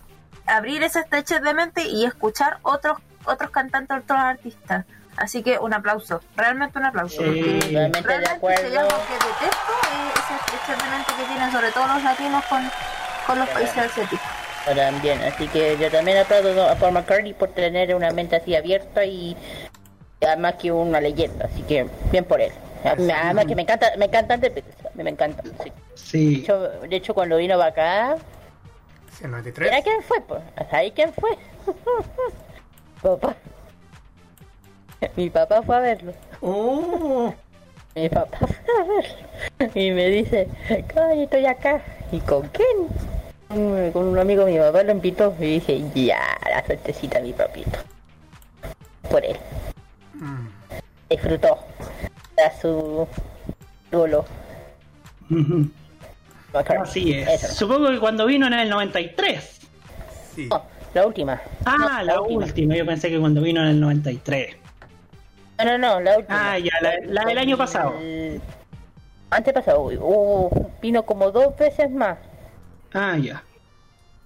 abrir 0.50 0.82
esa 0.82 1.00
estrechez 1.00 1.40
de 1.42 1.54
mente 1.54 1.82
y 1.84 2.04
escuchar 2.04 2.58
otros 2.62 2.98
otros 3.26 3.50
cantantes, 3.50 3.98
otros 4.02 4.18
artistas. 4.18 4.84
Así 5.16 5.42
que 5.42 5.58
un 5.58 5.74
aplauso, 5.74 6.20
realmente 6.36 6.78
un 6.78 6.86
aplauso. 6.86 7.22
Sí, 7.22 7.26
porque 7.26 7.42
de 7.42 7.70
realmente 7.72 8.14
acuerdo. 8.30 8.60
si 8.62 8.66
hay 8.68 8.76
algo 8.76 8.88
que 8.90 9.12
detesto 9.14 9.72
es 9.82 10.24
esa 10.24 10.36
estrechez 10.36 10.84
de 10.84 10.90
mente 10.90 11.12
que 11.18 11.24
tienen 11.24 11.52
sobre 11.52 11.70
todo 11.72 11.86
los 11.88 12.02
latinos 12.02 12.44
con, 12.46 12.70
con 13.26 13.38
los 13.38 13.48
países 13.50 13.76
asiáticos. 13.78 14.26
También, 14.64 15.22
así 15.22 15.48
que 15.48 15.76
yo 15.78 15.90
también 15.90 16.18
aplaudo 16.18 16.68
a 16.68 16.74
Paul 16.76 16.92
McCartney 16.92 17.32
por 17.34 17.48
tener 17.50 17.94
una 17.94 18.10
mente 18.10 18.36
así 18.36 18.54
abierta 18.54 19.04
y 19.04 19.36
además 20.22 20.54
que 20.60 20.70
una 20.72 21.00
leyenda, 21.00 21.46
así 21.46 21.62
que 21.62 21.86
bien 22.10 22.24
por 22.24 22.40
él. 22.40 22.52
Además 22.84 23.44
que 23.46 23.54
me 23.54 23.62
encanta, 23.62 23.90
me 23.98 24.06
encantan 24.06 24.40
de 24.40 24.48
Beatles, 24.50 24.86
a 24.86 24.90
mí 24.96 25.02
me 25.02 25.10
encanta. 25.10 25.42
sí. 25.42 25.50
De, 25.70 25.72
Sí. 25.94 26.40
hecho, 26.42 26.58
de 26.58 26.96
hecho, 26.96 27.12
cuando 27.14 27.36
vino 27.36 27.58
para 27.58 27.70
acá, 27.70 28.16
Sí, 29.12 29.24
el 29.24 29.30
93. 29.32 29.68
¿era 29.72 29.82
quién 29.82 30.02
fue? 30.02 30.20
Pues? 30.22 30.42
¿Ahí 30.72 30.92
quién 30.92 31.12
fue? 31.12 31.30
papá. 33.02 33.34
Mi 35.16 35.30
papá 35.30 35.62
fue 35.62 35.76
a 35.76 35.80
verlo. 35.80 36.12
Oh, 36.40 37.32
Mi 37.94 38.08
papá 38.08 38.38
fue 38.38 38.74
a 38.78 38.84
verlo. 38.84 39.74
Y 39.74 39.90
me 39.90 40.06
dice, 40.08 40.48
"Ay, 40.96 41.22
estoy 41.24 41.46
acá. 41.46 41.82
¿Y 42.12 42.20
con 42.20 42.48
quién? 42.48 42.88
"Mm, 43.48 43.90
Con 43.92 44.06
un 44.08 44.18
amigo 44.18 44.46
mi 44.46 44.58
papá 44.58 44.82
lo 44.82 44.92
invitó 44.92 45.34
y 45.40 45.58
dije, 45.58 45.82
ya, 45.94 46.38
la 46.48 46.64
suertecita 46.64 47.20
mi 47.20 47.32
papito. 47.32 47.78
Por 49.10 49.24
él. 49.24 49.36
mm, 50.14 50.46
Disfrutó. 51.08 51.58
A 52.46 52.60
su 52.60 53.06
dolo. 53.90 54.24
Así 56.82 57.12
es. 57.12 57.28
Eso. 57.44 57.54
Supongo 57.54 57.88
que 57.90 57.98
cuando 57.98 58.26
vino 58.26 58.46
en 58.46 58.54
el 58.54 58.68
93. 58.68 59.60
sí. 60.34 60.48
No, 60.50 60.62
la 60.94 61.06
última. 61.06 61.40
Ah, 61.64 61.76
No, 61.78 62.02
la 62.04 62.20
última. 62.20 62.74
Yo 62.74 62.84
pensé 62.86 63.08
que 63.10 63.18
cuando 63.20 63.40
vino 63.42 63.60
en 63.62 63.68
el 63.68 63.80
93. 63.80 64.56
No, 65.58 65.64
no, 65.64 65.78
no, 65.78 66.00
la 66.00 66.16
última. 66.18 66.52
Ah, 66.52 66.58
ya, 66.58 66.72
la, 66.80 66.92
la 67.04 67.24
del 67.24 67.38
año 67.38 67.56
pasado. 67.56 67.94
El... 68.00 68.40
Antepasado. 69.30 69.82
Uh, 69.84 70.70
vino 70.82 71.04
como 71.04 71.30
dos 71.30 71.56
veces 71.56 71.90
más. 71.90 72.18
Ah, 72.92 73.16
ya. 73.16 73.42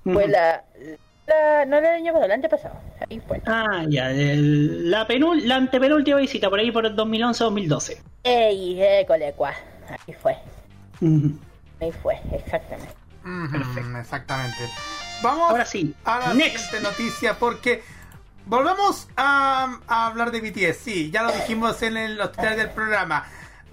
Fue 0.05 0.23
Ujú. 0.25 0.29
la, 0.33 0.65
la. 1.27 1.67
No 1.67 1.77
el 1.79 1.85
año 1.87 2.13
pasado, 2.13 2.25
el 2.27 2.33
antepasado. 2.33 2.75
Ahí 3.11 3.21
fue. 3.27 3.41
Ah, 3.47 3.85
ya. 3.89 4.11
el- 4.11 4.91
la, 4.91 5.07
penul, 5.07 5.47
la 5.47 5.57
antepenúltima 5.57 6.19
visita, 6.19 6.49
por 6.49 6.59
ahí 6.61 6.71
por 6.71 6.87
el 6.87 6.97
2011-2012. 6.97 7.99
¡Ey, 8.23 8.81
école, 8.83 9.33
cuá! 9.37 9.53
Ahí 9.91 10.15
fue. 10.15 10.37
Ujú. 11.03 11.33
Ahí 11.81 11.93
fue, 12.03 12.21
exactamente. 12.33 12.95
Ujú, 13.25 13.97
exactamente. 13.99 14.59
Vamos 15.23 15.51
Ahora 15.51 15.65
sí, 15.65 15.95
a 16.05 16.19
la 16.21 16.35
next. 16.35 16.59
siguiente 16.67 16.81
noticia 16.89 17.39
porque 17.39 17.83
volvemos 18.47 19.09
a, 19.17 19.79
a 19.87 20.07
hablar 20.07 20.31
de 20.31 20.41
BTS. 20.41 20.77
Sí, 20.79 21.11
ya 21.11 21.23
lo 21.23 21.33
dijimos 21.33 21.81
en 21.83 21.97
el 21.97 22.21
hospital 22.21 22.57
del 22.57 22.71
programa. 22.71 23.25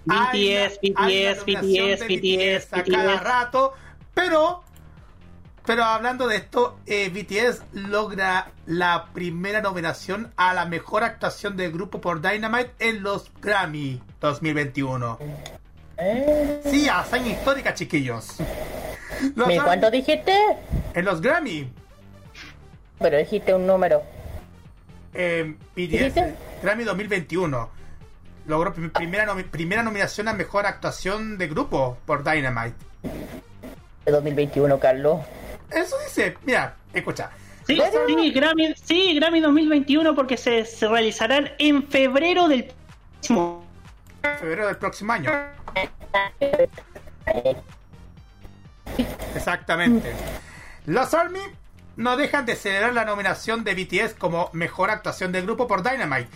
Hay 0.10 0.56
BTS, 0.56 0.80
hay 0.96 1.34
BTS, 1.34 1.46
BTS, 1.46 2.08
BTS, 2.08 2.74
a 2.74 2.84
cada 2.84 3.16
BTS. 3.16 3.24
rato, 3.24 3.74
pero 4.14 4.64
Pero 5.64 5.84
hablando 5.84 6.28
de 6.28 6.38
esto, 6.38 6.80
eh, 6.88 7.10
BTS 7.10 7.64
logra 7.74 8.52
la 8.66 9.06
primera 9.14 9.62
nominación 9.62 10.34
a 10.36 10.54
la 10.56 10.66
mejor 10.66 11.04
actuación 11.04 11.56
del 11.56 11.72
grupo 11.72 12.02
por 12.02 12.20
Dynamite 12.20 12.74
en 12.80 13.04
los 13.04 13.32
Grammy 13.42 14.02
2021. 14.20 15.20
Sí, 16.66 16.88
hazaña 16.90 17.28
histórica, 17.32 17.74
chiquillos. 17.74 18.36
Los 19.36 19.48
¿Me 19.48 19.56
Grammy- 19.58 19.64
cuánto 19.64 19.92
dijiste? 19.92 20.34
En 20.94 21.06
los 21.06 21.22
Grammy, 21.22 21.70
Pero 23.00 23.18
dijiste 23.18 23.54
un 23.54 23.68
número. 23.68 24.02
eh, 25.14 25.56
BTS, 25.76 25.92
¿Dijiste? 25.92 26.34
Grammy 26.64 26.84
2021, 26.84 27.70
logró 28.48 28.74
prim- 28.74 28.90
primera, 28.92 29.26
nomi- 29.26 29.50
primera 29.50 29.84
nominación 29.84 30.28
a 30.28 30.34
mejor 30.34 30.66
actuación 30.66 31.38
de 31.38 31.48
grupo 31.48 31.98
por 32.06 32.24
Dynamite. 32.24 32.76
De 34.06 34.12
2021, 34.12 34.80
Carlos. 34.80 35.20
Eso 35.70 35.96
dice, 36.06 36.36
mira, 36.46 36.76
escucha. 36.94 37.30
Sí, 37.68 37.80
sí, 38.08 38.32
Grammy, 38.32 38.74
sí, 38.84 39.16
Grammy 39.16 39.40
2021 39.40 40.16
porque 40.16 40.36
se, 40.38 40.66
se 40.66 40.88
realizarán 40.88 41.52
en 41.60 41.88
febrero 41.88 42.48
del 42.48 42.72
próximo. 43.20 43.61
Febrero 44.22 44.68
del 44.68 44.78
próximo 44.78 45.14
año. 45.14 45.32
Exactamente. 49.36 50.14
Los 50.86 51.14
Army 51.14 51.40
no 51.96 52.18
dejan 52.18 52.46
de 52.46 52.56
celebrar 52.56 52.94
la 52.94 53.06
nominación 53.06 53.64
de 53.64 53.76
BTS 53.76 54.16
como 54.16 54.50
mejor 54.54 54.90
actuación 54.90 55.32
de 55.32 55.42
grupo 55.42 55.68
por 55.68 55.84
Dynamite 55.84 56.30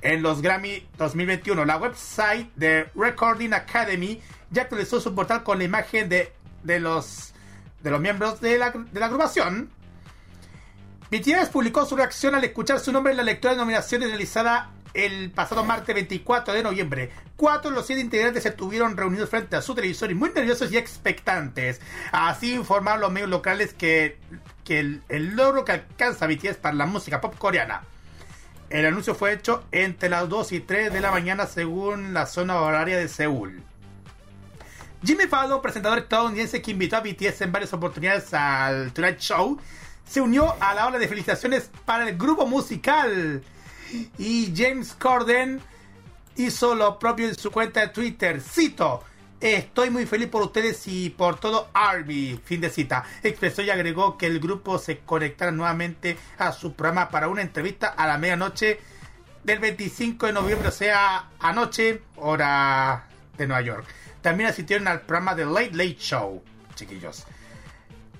en 0.00 0.22
los 0.22 0.42
Grammy 0.42 0.86
2021. 0.96 1.64
La 1.64 1.76
website 1.76 2.50
de 2.54 2.88
Recording 2.94 3.52
Academy 3.52 4.20
ya 4.50 4.62
actualizó 4.62 5.00
su 5.00 5.14
portal 5.14 5.42
con 5.42 5.58
la 5.58 5.64
imagen 5.64 6.08
de, 6.08 6.32
de 6.62 6.80
los 6.80 7.34
de 7.82 7.90
los 7.90 8.00
miembros 8.00 8.40
de 8.40 8.58
la, 8.58 8.70
de 8.70 9.00
la 9.00 9.06
agrupación. 9.06 9.70
BTS 11.10 11.48
publicó 11.50 11.86
su 11.86 11.96
reacción 11.96 12.34
al 12.34 12.44
escuchar 12.44 12.80
su 12.80 12.92
nombre 12.92 13.12
en 13.12 13.16
la 13.16 13.22
lectura 13.22 13.52
de 13.54 13.58
nominaciones 13.58 14.08
realizada 14.08 14.70
el 14.98 15.30
pasado 15.30 15.64
martes 15.64 15.94
24 15.94 16.54
de 16.54 16.62
noviembre. 16.62 17.10
Cuatro 17.36 17.70
de 17.70 17.76
los 17.76 17.86
siete 17.86 18.02
integrantes 18.02 18.42
se 18.42 18.48
estuvieron 18.48 18.96
reunidos 18.96 19.30
frente 19.30 19.54
a 19.54 19.62
su 19.62 19.74
televisor 19.74 20.10
y 20.10 20.14
muy 20.14 20.30
nerviosos 20.30 20.72
y 20.72 20.76
expectantes. 20.76 21.80
Así 22.10 22.54
informaron 22.54 23.00
los 23.00 23.12
medios 23.12 23.30
locales 23.30 23.74
que, 23.74 24.18
que 24.64 24.80
el, 24.80 25.36
logro 25.36 25.64
que 25.64 25.72
alcanza 25.72 26.26
BTS 26.26 26.56
para 26.56 26.74
la 26.74 26.86
música 26.86 27.20
pop 27.20 27.36
coreana. 27.38 27.82
El 28.70 28.86
anuncio 28.86 29.14
fue 29.14 29.32
hecho 29.32 29.64
entre 29.70 30.08
las 30.08 30.28
2 30.28 30.52
y 30.52 30.60
3 30.60 30.92
de 30.92 31.00
la 31.00 31.12
mañana 31.12 31.46
según 31.46 32.12
la 32.12 32.26
zona 32.26 32.60
horaria 32.60 32.98
de 32.98 33.08
Seúl. 33.08 33.62
Jimmy 35.04 35.26
Fallon, 35.28 35.62
presentador 35.62 35.98
estadounidense 35.98 36.60
que 36.60 36.72
invitó 36.72 36.96
a 36.96 37.00
BTS 37.00 37.42
en 37.42 37.52
varias 37.52 37.72
oportunidades 37.72 38.34
al 38.34 38.92
Tonight 38.92 39.20
Show, 39.20 39.60
se 40.04 40.20
unió 40.20 40.56
a 40.60 40.74
la 40.74 40.88
ola 40.88 40.98
de 40.98 41.06
felicitaciones 41.06 41.70
para 41.84 42.08
el 42.08 42.18
grupo 42.18 42.46
musical. 42.46 43.44
Y 44.18 44.52
James 44.56 44.94
Corden 44.94 45.60
hizo 46.36 46.74
lo 46.74 46.98
propio 46.98 47.28
en 47.28 47.34
su 47.34 47.50
cuenta 47.50 47.80
de 47.80 47.88
Twitter. 47.88 48.40
Cito. 48.40 49.04
Estoy 49.40 49.90
muy 49.90 50.04
feliz 50.04 50.26
por 50.26 50.42
ustedes 50.42 50.84
y 50.88 51.10
por 51.10 51.38
todo 51.38 51.70
Arby. 51.72 52.40
Fin 52.44 52.60
de 52.60 52.70
cita. 52.70 53.04
Expresó 53.22 53.62
y 53.62 53.70
agregó 53.70 54.18
que 54.18 54.26
el 54.26 54.40
grupo 54.40 54.78
se 54.78 54.98
conectará 54.98 55.52
nuevamente 55.52 56.16
a 56.38 56.50
su 56.50 56.74
programa 56.74 57.08
para 57.08 57.28
una 57.28 57.42
entrevista 57.42 57.86
a 57.86 58.08
la 58.08 58.18
medianoche 58.18 58.80
del 59.44 59.60
25 59.60 60.26
de 60.26 60.32
noviembre, 60.32 60.68
o 60.68 60.72
sea, 60.72 61.30
anoche, 61.38 62.02
hora 62.16 63.06
de 63.36 63.46
Nueva 63.46 63.62
York. 63.62 63.86
También 64.20 64.50
asistieron 64.50 64.88
al 64.88 65.02
programa 65.02 65.34
de 65.34 65.46
Late 65.46 65.70
Late 65.72 65.96
Show, 65.98 66.42
chiquillos. 66.74 67.24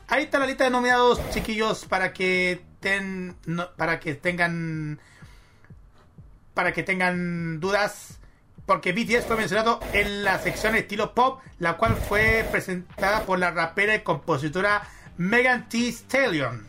Ahí 0.06 0.24
está 0.24 0.38
la 0.38 0.46
lista 0.46 0.64
de 0.64 0.70
nominados, 0.70 1.20
chiquillos, 1.30 1.84
para 1.84 2.12
que 2.12 2.62
ten, 2.80 3.36
para 3.76 4.00
que 4.00 4.14
tengan 4.14 5.00
para 6.58 6.72
que 6.72 6.82
tengan 6.82 7.60
dudas, 7.60 8.18
porque 8.66 8.90
BTS 8.90 9.26
fue 9.26 9.36
mencionado 9.36 9.78
en 9.92 10.24
la 10.24 10.40
sección 10.40 10.74
estilo 10.74 11.14
pop, 11.14 11.40
la 11.60 11.76
cual 11.76 11.94
fue 11.94 12.44
presentada 12.50 13.20
por 13.20 13.38
la 13.38 13.52
rapera 13.52 13.94
y 13.94 14.00
compositora 14.00 14.82
Megan 15.18 15.68
Thee 15.68 15.92
Stallion. 15.92 16.66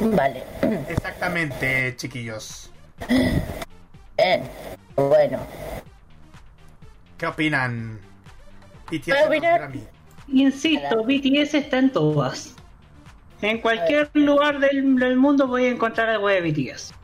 Vale. 0.00 0.42
Exactamente, 0.88 1.94
chiquillos. 1.94 2.72
Bien. 3.08 4.42
Bueno. 4.96 5.38
¿Qué 7.16 7.26
opinan? 7.28 8.00
BTS. 8.90 9.14
Insisto, 10.26 11.04
BTS 11.04 11.54
está 11.54 11.78
en 11.78 11.92
todas. 11.92 12.56
En 13.42 13.60
cualquier 13.60 14.10
lugar 14.14 14.58
del, 14.58 14.96
del 14.96 15.16
mundo 15.16 15.46
voy 15.46 15.66
a 15.66 15.70
encontrar 15.70 16.08
algo 16.08 16.26
de 16.26 16.40
BTS. 16.40 16.94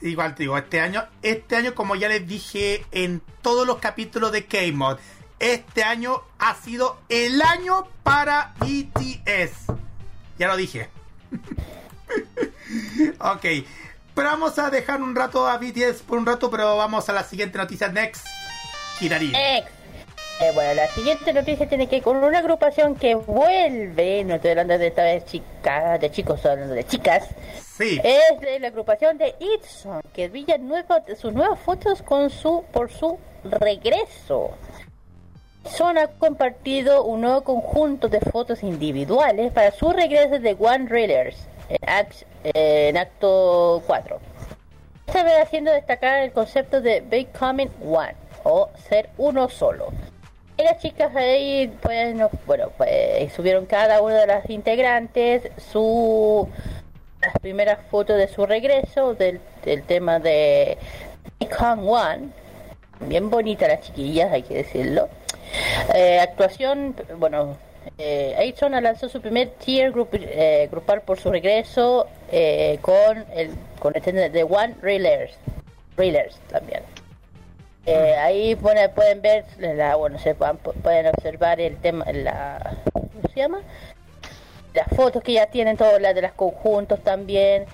Igual 0.00 0.34
te 0.34 0.42
digo, 0.42 0.58
este 0.58 0.80
año, 0.80 1.04
este 1.22 1.56
año, 1.56 1.74
como 1.74 1.96
ya 1.96 2.08
les 2.08 2.26
dije 2.26 2.84
en 2.92 3.22
todos 3.42 3.66
los 3.66 3.78
capítulos 3.78 4.32
de 4.32 4.44
K-Mod, 4.46 4.98
este 5.38 5.82
año 5.82 6.22
ha 6.38 6.54
sido 6.54 6.98
el 7.08 7.40
año 7.42 7.86
para 8.02 8.54
BTS. 8.60 9.72
Ya 10.38 10.48
lo 10.48 10.56
dije. 10.56 10.88
ok. 13.20 13.44
Pero 14.14 14.28
vamos 14.28 14.58
a 14.58 14.70
dejar 14.70 15.02
un 15.02 15.14
rato 15.16 15.46
a 15.46 15.58
BTS 15.58 16.02
por 16.02 16.18
un 16.18 16.26
rato, 16.26 16.50
pero 16.50 16.76
vamos 16.76 17.08
a 17.08 17.12
la 17.12 17.24
siguiente 17.24 17.58
noticia. 17.58 17.88
Next. 17.88 18.26
Kirari. 18.98 19.32
Ex. 19.34 19.74
Eh, 20.40 20.50
bueno, 20.52 20.74
la 20.74 20.88
siguiente 20.88 21.32
noticia 21.32 21.68
tiene 21.68 21.86
que 21.86 21.96
ver 21.96 22.02
con 22.02 22.16
una 22.16 22.38
agrupación 22.38 22.96
que 22.96 23.14
vuelve, 23.14 24.24
no 24.24 24.34
estoy 24.34 24.50
hablando 24.50 24.76
de 24.76 24.88
esta 24.88 25.04
vez 25.04 25.24
chicas, 25.26 26.00
de 26.00 26.10
chicos, 26.10 26.44
hablando 26.44 26.74
de 26.74 26.84
chicas, 26.84 27.28
Es 28.04 28.40
de 28.40 28.60
la 28.60 28.68
agrupación 28.68 29.18
de 29.18 29.34
Itson, 29.40 30.00
que 30.12 30.28
brilla 30.28 30.58
nueva- 30.58 31.02
sus 31.16 31.32
nuevas 31.32 31.58
fotos 31.58 32.02
con 32.02 32.30
su 32.30 32.64
por 32.72 32.90
su 32.90 33.18
regreso. 33.44 34.50
Son 35.64 35.96
ha 35.98 36.06
compartido 36.08 37.04
un 37.04 37.22
nuevo 37.22 37.42
conjunto 37.42 38.08
de 38.08 38.20
fotos 38.20 38.62
individuales 38.62 39.50
para 39.52 39.70
su 39.72 39.90
regreso 39.92 40.38
de 40.38 40.56
One 40.58 40.86
Readers 40.88 41.36
en, 41.68 41.78
act- 41.88 42.26
en 42.44 42.96
acto 42.96 43.82
4. 43.86 44.20
Esta 45.06 45.22
vez 45.24 45.34
haciendo 45.42 45.72
destacar 45.72 46.22
el 46.22 46.32
concepto 46.32 46.80
de 46.80 47.00
Becoming 47.00 47.70
One 47.84 48.14
o 48.44 48.68
ser 48.88 49.08
uno 49.16 49.48
solo. 49.48 49.88
Y 50.56 50.62
las 50.62 50.78
chicas 50.80 51.16
ahí, 51.16 51.74
pues, 51.82 52.14
no- 52.14 52.30
bueno, 52.46 52.70
pues 52.76 53.32
subieron 53.32 53.66
cada 53.66 54.00
una 54.02 54.20
de 54.20 54.26
las 54.26 54.48
integrantes 54.50 55.50
su 55.72 56.48
las 57.26 57.38
primeras 57.40 57.78
fotos 57.90 58.16
de 58.18 58.28
su 58.28 58.46
regreso 58.46 59.14
del, 59.14 59.40
del 59.64 59.82
tema 59.82 60.18
de 60.18 60.78
Become 61.40 61.82
One. 61.88 62.28
Bien 63.00 63.28
bonita 63.30 63.68
las 63.68 63.80
chiquillas, 63.80 64.32
hay 64.32 64.42
que 64.42 64.54
decirlo. 64.54 65.08
Eh, 65.94 66.20
actuación, 66.20 66.94
bueno, 67.18 67.56
eh, 67.98 68.34
Aitson 68.38 68.72
lanzó 68.72 69.08
su 69.08 69.20
primer 69.20 69.50
tier 69.50 69.92
eh, 70.12 70.68
grupal 70.70 71.02
por 71.02 71.18
su 71.18 71.30
regreso 71.30 72.06
eh, 72.32 72.78
con 72.80 73.24
el 73.34 73.50
con 73.78 73.92
el 73.94 74.32
de 74.32 74.42
One 74.44 74.74
Reelers, 74.80 75.34
Reelers 75.96 76.36
también. 76.50 76.82
Eh, 77.86 78.14
ahí 78.16 78.54
pone- 78.56 78.88
pueden 78.88 79.20
ver, 79.20 79.44
la, 79.58 79.96
bueno, 79.96 80.18
se 80.18 80.34
pueden, 80.34 80.56
pueden 80.56 81.06
observar 81.08 81.60
el 81.60 81.76
tema, 81.76 82.06
la, 82.12 82.76
¿cómo 82.94 83.10
se 83.34 83.40
llama? 83.40 83.60
Las 84.74 84.88
fotos 84.88 85.22
que 85.22 85.32
ya 85.32 85.46
tienen, 85.46 85.76
todas 85.76 86.00
las 86.00 86.14
de 86.14 86.22
los 86.22 86.32
conjuntos 86.32 87.00
también. 87.00 87.66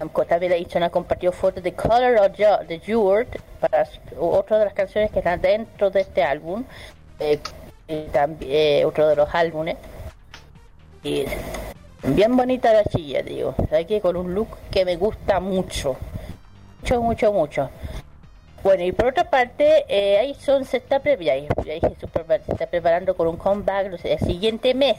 Um, 0.00 0.08
también 0.26 0.52
Aitson 0.52 0.82
ha 0.82 0.90
compartido 0.90 1.32
fotos 1.32 1.62
de 1.62 1.72
Color 1.72 2.18
of 2.18 2.32
Jo- 2.36 2.64
de 2.66 2.80
Jurt 2.84 3.28
para 3.60 3.88
otra 4.18 4.58
de 4.58 4.64
las 4.66 4.74
canciones 4.74 5.10
que 5.10 5.20
están 5.20 5.40
dentro 5.40 5.90
de 5.90 6.00
este 6.00 6.22
álbum. 6.22 6.64
Eh, 7.20 7.38
y 7.86 8.02
también 8.08 8.84
otro 8.84 9.08
de 9.08 9.16
los 9.16 9.34
álbumes. 9.34 9.76
Y 11.02 11.24
bien 12.02 12.36
bonita 12.36 12.72
la 12.72 12.84
chilla, 12.84 13.22
digo. 13.22 13.54
¿Sabes 13.70 13.86
qué? 13.86 14.00
Con 14.00 14.16
un 14.16 14.34
look 14.34 14.48
que 14.70 14.84
me 14.84 14.96
gusta 14.96 15.40
mucho. 15.40 15.96
Mucho, 16.80 17.00
mucho, 17.00 17.32
mucho. 17.32 17.70
Bueno, 18.62 18.82
y 18.82 18.92
por 18.92 19.06
otra 19.06 19.30
parte, 19.30 19.84
eh, 19.88 20.18
Aison 20.18 20.64
se 20.64 20.78
está, 20.78 21.00
preparando 21.00 23.16
con 23.16 23.28
un 23.28 23.36
comeback 23.36 24.04
el 24.04 24.18
siguiente 24.18 24.74
mes. 24.74 24.98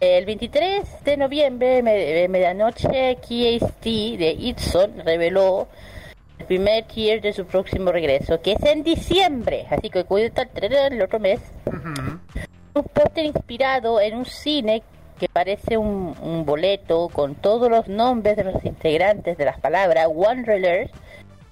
El 0.00 0.24
23 0.24 1.04
de 1.04 1.16
noviembre, 1.18 1.82
de 1.82 2.28
medianoche, 2.28 3.16
KST 3.20 3.84
de 3.84 4.34
Itson 4.38 5.00
reveló 5.04 5.68
el 6.38 6.46
primer 6.46 6.84
tier 6.84 7.20
de 7.20 7.34
su 7.34 7.44
próximo 7.44 7.92
regreso, 7.92 8.40
que 8.40 8.52
es 8.52 8.62
en 8.64 8.82
diciembre. 8.82 9.66
Así 9.70 9.90
que 9.90 10.04
cuídate 10.04 10.48
el 10.64 11.02
otro 11.02 11.18
mes. 11.18 11.40
Un 12.74 12.84
póster 12.84 13.26
inspirado 13.26 14.00
en 14.00 14.16
un 14.16 14.24
cine 14.24 14.82
que 15.18 15.28
parece 15.28 15.76
un, 15.76 16.16
un 16.22 16.46
boleto 16.46 17.10
con 17.10 17.34
todos 17.34 17.68
los 17.70 17.86
nombres 17.88 18.36
de 18.36 18.44
los 18.44 18.64
integrantes 18.64 19.36
de 19.36 19.44
las 19.44 19.60
palabras 19.60 20.06
Wanderers. 20.10 20.90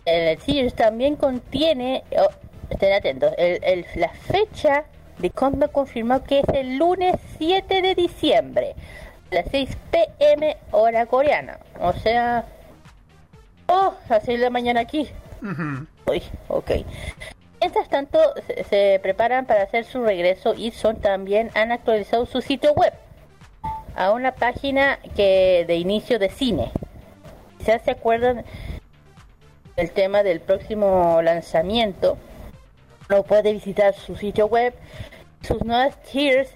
En 0.06 0.22
el 0.28 0.38
Sears 0.40 0.72
también 0.74 1.16
contiene, 1.16 2.02
oh, 2.16 2.30
estén 2.70 2.94
atentos, 2.94 3.34
el, 3.36 3.62
el- 3.62 3.84
la 3.96 4.08
fecha 4.08 4.84
The 5.20 5.30
Combat 5.30 5.72
confirmó 5.72 6.22
que 6.22 6.40
es 6.40 6.48
el 6.54 6.78
lunes 6.78 7.16
7 7.38 7.82
de 7.82 7.94
diciembre, 7.94 8.74
a 9.30 9.36
las 9.36 9.46
6 9.50 9.76
pm 9.90 10.56
hora 10.70 11.06
coreana. 11.06 11.58
O 11.80 11.92
sea, 11.92 12.44
oh, 13.66 13.94
a 14.08 14.12
las 14.14 14.24
6 14.24 14.38
de 14.38 14.44
la 14.44 14.50
mañana 14.50 14.80
aquí. 14.80 15.08
Ujú. 15.42 15.86
Uy, 16.06 16.22
ok. 16.48 16.70
Mientras 17.60 17.88
tanto, 17.88 18.18
se, 18.46 18.64
se 18.64 19.00
preparan 19.02 19.46
para 19.46 19.62
hacer 19.62 19.84
su 19.84 20.02
regreso 20.04 20.54
y 20.54 20.70
son 20.70 21.00
también 21.00 21.50
han 21.54 21.72
actualizado 21.72 22.24
su 22.26 22.40
sitio 22.40 22.72
web 22.74 22.92
a 23.96 24.12
una 24.12 24.32
página 24.32 25.00
que 25.16 25.64
de 25.66 25.76
inicio 25.76 26.20
de 26.20 26.30
cine. 26.30 26.70
Quizás 27.58 27.82
se 27.82 27.90
acuerdan 27.90 28.44
del 29.76 29.90
tema 29.90 30.22
del 30.22 30.40
próximo 30.40 31.20
lanzamiento. 31.22 32.16
No 33.08 33.22
puede 33.22 33.52
visitar 33.52 33.94
su 33.94 34.16
sitio 34.16 34.46
web, 34.46 34.74
sus 35.42 35.64
nuevas 35.64 36.00
tiers 36.02 36.50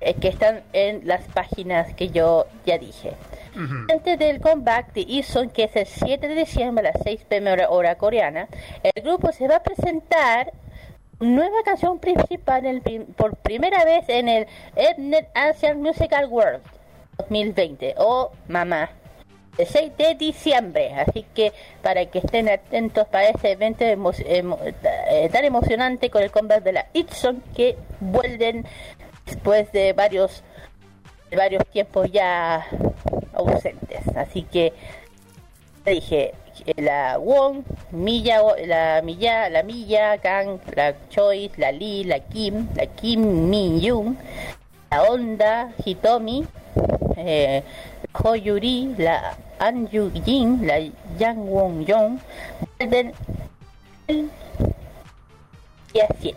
eh, 0.00 0.14
que 0.14 0.28
están 0.28 0.62
en 0.72 1.06
las 1.06 1.22
páginas 1.28 1.92
que 1.94 2.08
yo 2.08 2.46
ya 2.64 2.78
dije. 2.78 3.12
Antes 3.90 4.18
del 4.18 4.40
comeback 4.40 4.92
de 4.92 5.02
Eason, 5.02 5.50
que 5.50 5.64
es 5.64 5.76
el 5.76 5.86
7 5.86 6.28
de 6.28 6.34
diciembre 6.34 6.88
a 6.88 6.92
las 6.92 7.02
6 7.02 7.24
pm 7.28 7.52
hora, 7.52 7.68
hora 7.68 7.94
coreana, 7.96 8.48
el 8.82 9.02
grupo 9.02 9.32
se 9.32 9.48
va 9.48 9.56
a 9.56 9.62
presentar 9.62 10.52
nueva 11.18 11.62
canción 11.64 11.98
principal 11.98 12.64
en 12.64 12.82
el 12.84 13.04
por 13.06 13.36
primera 13.36 13.84
vez 13.84 14.08
en 14.08 14.28
el 14.28 14.46
Mnet 14.96 15.28
Asian 15.34 15.82
Musical 15.82 16.26
World 16.26 16.62
2020 17.18 17.94
o 17.98 18.32
Mamá. 18.48 18.84
el 18.84 18.99
6 19.66 19.96
de 19.96 20.14
diciembre. 20.14 20.92
Así 20.94 21.24
que 21.34 21.52
para 21.82 22.06
que 22.06 22.18
estén 22.18 22.48
atentos 22.48 23.06
para 23.08 23.28
este 23.28 23.52
evento 23.52 23.84
emo- 23.84 24.12
eh, 25.10 25.28
tan 25.32 25.44
emocionante 25.44 26.10
con 26.10 26.22
el 26.22 26.30
comeback 26.30 26.62
de 26.62 26.72
la 26.72 26.86
Itson 26.92 27.42
que 27.56 27.76
vuelven 28.00 28.64
después 29.26 29.70
de 29.72 29.92
varios 29.92 30.42
varios 31.36 31.64
tiempos 31.68 32.10
ya 32.10 32.66
ausentes. 33.34 34.00
Así 34.16 34.42
que 34.42 34.72
te 35.84 35.92
dije 35.92 36.34
la 36.76 37.16
Wong, 37.18 37.62
Milla, 37.92 38.42
la 38.66 39.00
Milla, 39.02 39.48
la 39.48 39.62
Milla, 39.62 40.16
Gang, 40.16 40.58
la 40.74 40.94
Choice, 41.08 41.54
la 41.56 41.72
Lee, 41.72 42.04
la 42.04 42.18
Kim, 42.20 42.68
la 42.74 42.86
Kim 42.86 43.48
Min 43.48 43.80
Young, 43.80 44.16
la 44.90 45.04
Onda, 45.04 45.72
Hitomi, 45.84 46.44
eh, 47.16 47.62
Ho 48.12 48.34
Yuri, 48.34 48.94
la 48.98 49.36
An 49.60 49.88
Yu 49.90 50.10
Jin, 50.24 50.66
la 50.66 50.78
Yang 51.18 51.38
Won 51.38 51.84
Yong, 51.86 52.18
vuelven 52.78 53.12
el 54.08 54.30
día 55.92 56.08
7. 56.20 56.36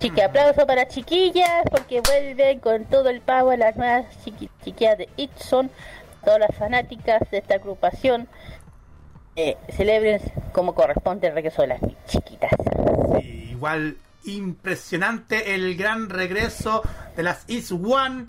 Así 0.00 0.20
aplauso 0.20 0.66
para 0.66 0.88
chiquillas 0.88 1.62
porque 1.70 2.00
vuelven 2.00 2.58
con 2.60 2.84
todo 2.86 3.08
el 3.10 3.20
power 3.20 3.58
las 3.58 3.76
nuevas 3.76 4.06
chiqui- 4.24 4.48
chiquillas 4.64 4.98
de 4.98 5.08
Itson, 5.16 5.70
todas 6.24 6.40
las 6.40 6.56
fanáticas 6.56 7.20
de 7.30 7.38
esta 7.38 7.54
agrupación. 7.54 8.26
Eh, 9.36 9.56
celebren 9.68 10.20
como 10.52 10.74
corresponde 10.74 11.28
el 11.28 11.34
regreso 11.34 11.62
de 11.62 11.68
las 11.68 11.80
chiquitas. 12.06 12.50
Igual 13.22 13.96
impresionante 14.24 15.54
el 15.54 15.76
gran 15.76 16.10
regreso 16.10 16.82
de 17.16 17.22
las 17.22 17.44
Is 17.48 17.70
One 17.70 18.26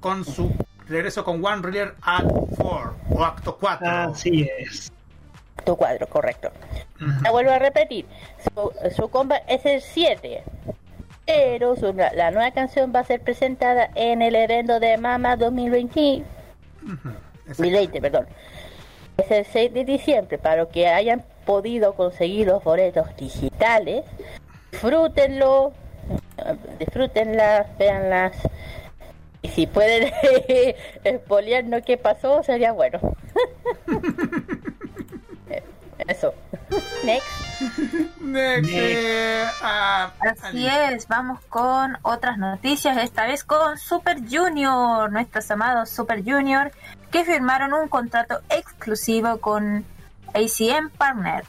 con 0.00 0.24
su 0.24 0.52
regreso 0.92 1.24
con 1.24 1.44
One 1.44 1.62
Reader 1.62 1.94
Act 2.02 2.26
4 2.56 2.94
o 3.10 3.24
Acto 3.24 3.56
4. 3.58 3.88
Así 3.88 4.48
es. 4.58 4.92
Tu 5.64 5.76
cuadro, 5.76 6.06
correcto. 6.08 6.50
La 7.22 7.30
vuelvo 7.30 7.50
a 7.52 7.58
repetir. 7.58 8.06
Su, 8.54 8.72
su 8.94 9.08
comba 9.10 9.36
es 9.48 9.64
el 9.66 9.80
7. 9.80 10.42
Pero 11.26 11.76
su- 11.76 11.92
la 11.94 12.30
nueva 12.32 12.50
canción 12.50 12.92
va 12.94 13.00
a 13.00 13.04
ser 13.04 13.20
presentada 13.20 13.90
en 13.94 14.22
el 14.22 14.34
evento 14.34 14.80
de 14.80 14.96
Mama 14.98 15.36
2020. 15.36 16.24
2020, 17.46 18.00
perdón. 18.00 18.26
Es 19.18 19.30
el 19.30 19.44
6 19.44 19.72
de 19.72 19.84
diciembre. 19.84 20.38
Para 20.38 20.66
que 20.66 20.88
hayan 20.88 21.24
podido 21.46 21.94
conseguir 21.94 22.48
los 22.48 22.62
boletos 22.64 23.14
digitales, 23.16 24.04
disfrútenlo, 24.72 25.72
disfrútenlas, 26.78 27.66
véanlas. 27.78 28.32
Y 29.42 29.48
si 29.48 29.66
pueden 29.66 30.12
espolearnos 31.04 31.82
qué 31.84 31.96
pasó, 31.96 32.42
sería 32.42 32.72
bueno. 32.72 33.00
Eso. 36.08 36.34
Next. 37.04 37.26
Next, 38.20 38.70
eh, 38.72 39.44
ah, 39.62 40.12
Así 40.20 40.66
es, 40.66 41.06
vamos 41.06 41.40
con 41.48 41.96
otras 42.02 42.38
noticias, 42.38 42.96
esta 42.96 43.26
vez 43.26 43.44
con 43.44 43.78
Super 43.78 44.18
Junior, 44.28 45.12
nuestros 45.12 45.50
amados 45.50 45.90
Super 45.90 46.24
Junior, 46.24 46.72
que 47.10 47.24
firmaron 47.24 47.72
un 47.72 47.88
contrato 47.88 48.40
exclusivo 48.48 49.38
con 49.38 49.84
ACM 50.34 50.90
Partners. 50.96 51.48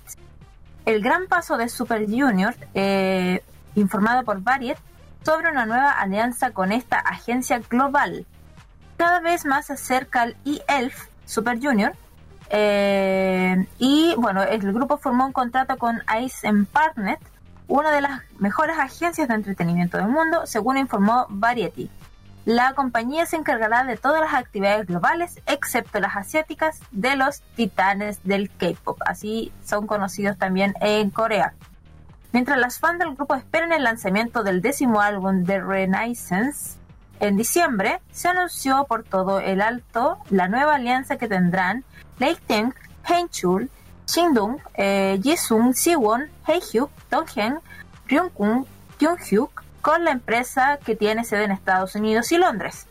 El 0.86 1.02
gran 1.02 1.28
paso 1.28 1.58
de 1.58 1.70
Super 1.70 2.06
Junior, 2.06 2.54
eh, 2.74 3.42
informado 3.76 4.24
por 4.24 4.42
Variet, 4.42 4.78
sobre 5.24 5.52
una 5.52 5.66
nueva 5.66 5.92
alianza 5.92 6.52
con 6.52 6.72
esta 6.72 7.00
agencia 7.00 7.60
global. 7.70 8.26
Cada 8.98 9.20
vez 9.20 9.46
más 9.46 9.68
se 9.68 9.74
acerca 9.74 10.22
al 10.22 10.36
eElf 10.46 11.08
Super 11.26 11.60
Junior, 11.62 11.94
eh, 12.50 13.66
y 13.80 14.14
bueno, 14.18 14.44
el 14.44 14.62
grupo 14.74 14.98
formó 14.98 15.26
un 15.26 15.32
contrato 15.32 15.78
con 15.78 16.02
Ice 16.22 16.48
Partnet, 16.72 17.20
una 17.68 17.92
de 17.92 18.02
las 18.02 18.22
mejores 18.38 18.78
agencias 18.78 19.28
de 19.28 19.34
entretenimiento 19.34 19.98
del 19.98 20.08
mundo, 20.08 20.46
según 20.46 20.78
informó 20.78 21.26
Variety. 21.30 21.90
La 22.46 22.74
compañía 22.74 23.26
se 23.26 23.38
encargará 23.38 23.86
de 23.86 23.96
todas 23.98 24.22
las 24.22 24.34
actividades 24.34 24.86
globales, 24.86 25.40
excepto 25.48 26.00
las 26.00 26.16
asiáticas, 26.16 26.80
de 26.92 27.16
los 27.16 27.42
titanes 27.56 28.20
del 28.24 28.52
K-pop. 28.52 29.00
Así 29.06 29.52
son 29.66 29.88
conocidos 29.88 30.38
también 30.38 30.74
en 30.82 31.10
Corea. 31.10 31.54
Mientras 32.34 32.58
las 32.58 32.80
fans 32.80 32.98
del 32.98 33.14
grupo 33.14 33.36
esperan 33.36 33.72
el 33.74 33.84
lanzamiento 33.84 34.42
del 34.42 34.64
décimo 34.64 35.02
álbum 35.02 35.44
de 35.44 35.62
Renaissance 35.62 36.80
en 37.20 37.38
diciembre, 37.38 38.02
se 38.12 38.28
anunció 38.28 38.86
por 38.86 39.04
todo 39.04 39.40
el 39.40 39.62
alto 39.62 40.18
la 40.32 40.48
nueva 40.48 40.76
alianza 40.76 41.18
que 41.18 41.28
tendrán 41.28 41.86
Lei 42.18 42.36
Teng, 42.48 42.74
Chul, 43.30 43.70
Shindong, 44.08 44.58
eh, 44.74 45.20
Jisung, 45.22 45.76
Siwon, 45.76 46.32
Hehyuk, 46.48 46.90
Donghyun, 47.12 47.60
Ryungkung, 48.08 48.66
Kyunghyuk 48.98 49.64
con 49.84 50.04
la 50.04 50.12
empresa 50.12 50.80
que 50.84 50.96
tiene 50.96 51.26
sede 51.26 51.44
en 51.44 51.52
Estados 51.52 51.94
Unidos 51.94 52.32
y 52.32 52.40
Londres. 52.40 52.88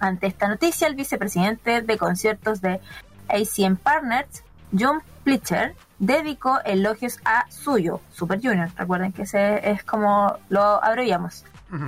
Ante 0.00 0.26
esta 0.26 0.48
noticia, 0.48 0.88
el 0.88 0.96
vicepresidente 0.96 1.82
de 1.82 1.98
conciertos 1.98 2.60
de 2.60 2.80
ACM 3.28 3.76
Partners, 3.76 4.42
John 4.76 5.02
Plitcher, 5.22 5.76
dedicó 5.98 6.60
elogios 6.64 7.18
a 7.24 7.44
Suyo, 7.50 8.00
Super 8.12 8.40
Junior. 8.42 8.68
Recuerden 8.76 9.12
que 9.12 9.22
ese 9.22 9.70
es 9.70 9.82
como 9.84 10.36
lo 10.48 10.62
abreviamos. 10.84 11.44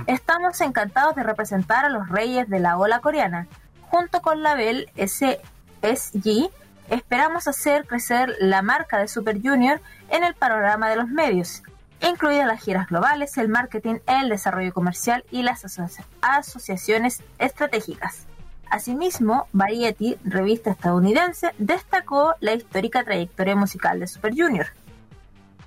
Estamos 0.07 0.59
encantados 0.61 1.15
de 1.15 1.23
representar 1.23 1.85
a 1.85 1.89
los 1.89 2.09
reyes 2.09 2.49
de 2.49 2.59
la 2.59 2.77
ola 2.77 2.99
coreana. 2.99 3.47
Junto 3.89 4.21
con 4.21 4.43
Label 4.43 4.89
SSG, 4.97 6.49
esperamos 6.89 7.47
hacer 7.47 7.85
crecer 7.87 8.35
la 8.39 8.61
marca 8.61 8.97
de 8.97 9.07
Super 9.07 9.41
Junior 9.41 9.81
en 10.09 10.23
el 10.23 10.33
panorama 10.35 10.89
de 10.89 10.95
los 10.97 11.07
medios, 11.07 11.63
incluidas 12.01 12.47
las 12.47 12.61
giras 12.61 12.87
globales, 12.87 13.37
el 13.37 13.47
marketing, 13.49 13.95
el 14.07 14.29
desarrollo 14.29 14.73
comercial 14.73 15.23
y 15.31 15.43
las 15.43 15.63
asocia- 15.65 16.05
asociaciones 16.21 17.23
estratégicas. 17.37 18.25
Asimismo, 18.69 19.47
Variety, 19.51 20.17
revista 20.23 20.71
estadounidense, 20.71 21.51
destacó 21.57 22.35
la 22.39 22.53
histórica 22.53 23.03
trayectoria 23.03 23.55
musical 23.55 23.99
de 23.99 24.07
Super 24.07 24.33
Junior. 24.35 24.67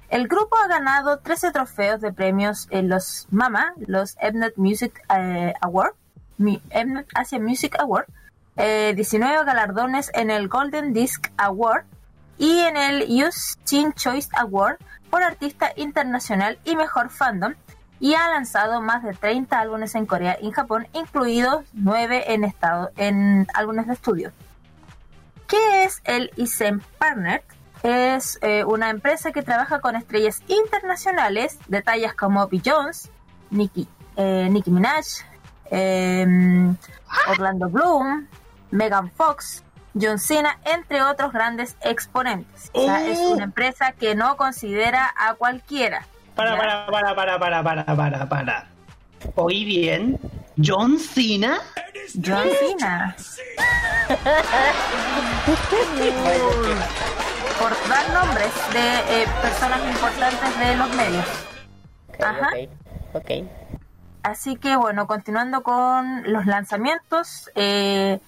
El 0.08 0.28
grupo 0.28 0.56
ha 0.56 0.68
ganado 0.68 1.18
13 1.18 1.52
trofeos 1.52 2.00
de 2.00 2.12
premios 2.12 2.68
en 2.70 2.88
los 2.88 3.26
MAMA, 3.30 3.74
los 3.78 4.16
Mnet 4.22 4.56
Music 4.56 5.02
eh, 5.08 5.54
Award, 5.60 5.94
Mnet 6.36 7.08
Asia 7.14 7.40
Music 7.40 7.76
Award, 7.78 8.06
eh, 8.56 8.92
19 8.94 9.44
galardones 9.44 10.10
en 10.12 10.30
el 10.30 10.48
Golden 10.48 10.92
Disc 10.92 11.28
Award 11.38 11.84
y 12.36 12.58
en 12.58 12.76
el 12.76 13.06
Youth 13.08 13.56
Teen 13.64 13.94
Choice 13.94 14.28
Award 14.34 14.76
por 15.08 15.22
Artista 15.22 15.72
Internacional 15.76 16.58
y 16.64 16.76
Mejor 16.76 17.08
Fandom 17.08 17.54
y 18.02 18.14
ha 18.16 18.28
lanzado 18.30 18.82
más 18.82 19.04
de 19.04 19.12
30 19.12 19.60
álbumes 19.60 19.94
en 19.94 20.06
Corea 20.06 20.36
y 20.42 20.46
en 20.46 20.52
Japón, 20.52 20.88
incluidos 20.92 21.64
9 21.72 22.34
en, 22.34 22.42
estado, 22.42 22.90
en 22.96 23.46
álbumes 23.54 23.86
de 23.86 23.92
estudio. 23.92 24.32
¿Qué 25.46 25.84
es 25.84 26.02
el 26.02 26.32
ISEM 26.34 26.80
Partner? 26.98 27.44
Es 27.84 28.40
eh, 28.42 28.64
una 28.64 28.90
empresa 28.90 29.30
que 29.30 29.42
trabaja 29.42 29.80
con 29.80 29.94
estrellas 29.94 30.42
internacionales 30.48 31.60
de 31.68 31.80
tallas 31.80 32.12
como 32.12 32.48
Beyoncé, 32.48 33.08
Nicki, 33.50 33.86
eh, 34.16 34.48
Nicki 34.50 34.72
Minaj, 34.72 35.06
eh, 35.70 36.26
Orlando 37.28 37.68
Bloom, 37.68 38.26
Megan 38.72 39.12
Fox, 39.12 39.62
John 39.94 40.18
Cena, 40.18 40.58
entre 40.64 41.02
otros 41.02 41.32
grandes 41.32 41.76
exponentes. 41.82 42.68
O 42.72 42.84
sea, 42.84 43.06
es 43.06 43.20
una 43.20 43.44
empresa 43.44 43.92
que 43.92 44.16
no 44.16 44.36
considera 44.36 45.14
a 45.16 45.34
cualquiera. 45.34 46.04
Para, 46.34 46.56
para, 46.56 46.86
para, 46.86 47.14
para, 47.14 47.38
para, 47.38 47.62
para, 47.62 47.96
para, 47.96 48.28
para. 48.28 48.66
Oí 49.36 49.64
bien. 49.64 50.18
John 50.56 50.98
Cena. 50.98 51.60
John 52.14 52.48
Cena. 52.58 53.16
Por 57.58 57.88
dar 57.88 58.12
nombres 58.12 58.52
de 58.72 59.22
eh, 59.22 59.26
personas 59.40 59.80
importantes 59.86 60.58
de 60.58 60.76
los 60.76 60.94
medios. 60.94 61.26
Ajá. 62.20 62.48
ok, 62.48 63.14
ok. 63.14 63.30
Así 64.22 64.56
que 64.56 64.76
bueno, 64.76 65.06
continuando 65.06 65.62
con 65.62 66.32
los 66.32 66.46
lanzamientos, 66.46 67.50
eh, 67.54 68.20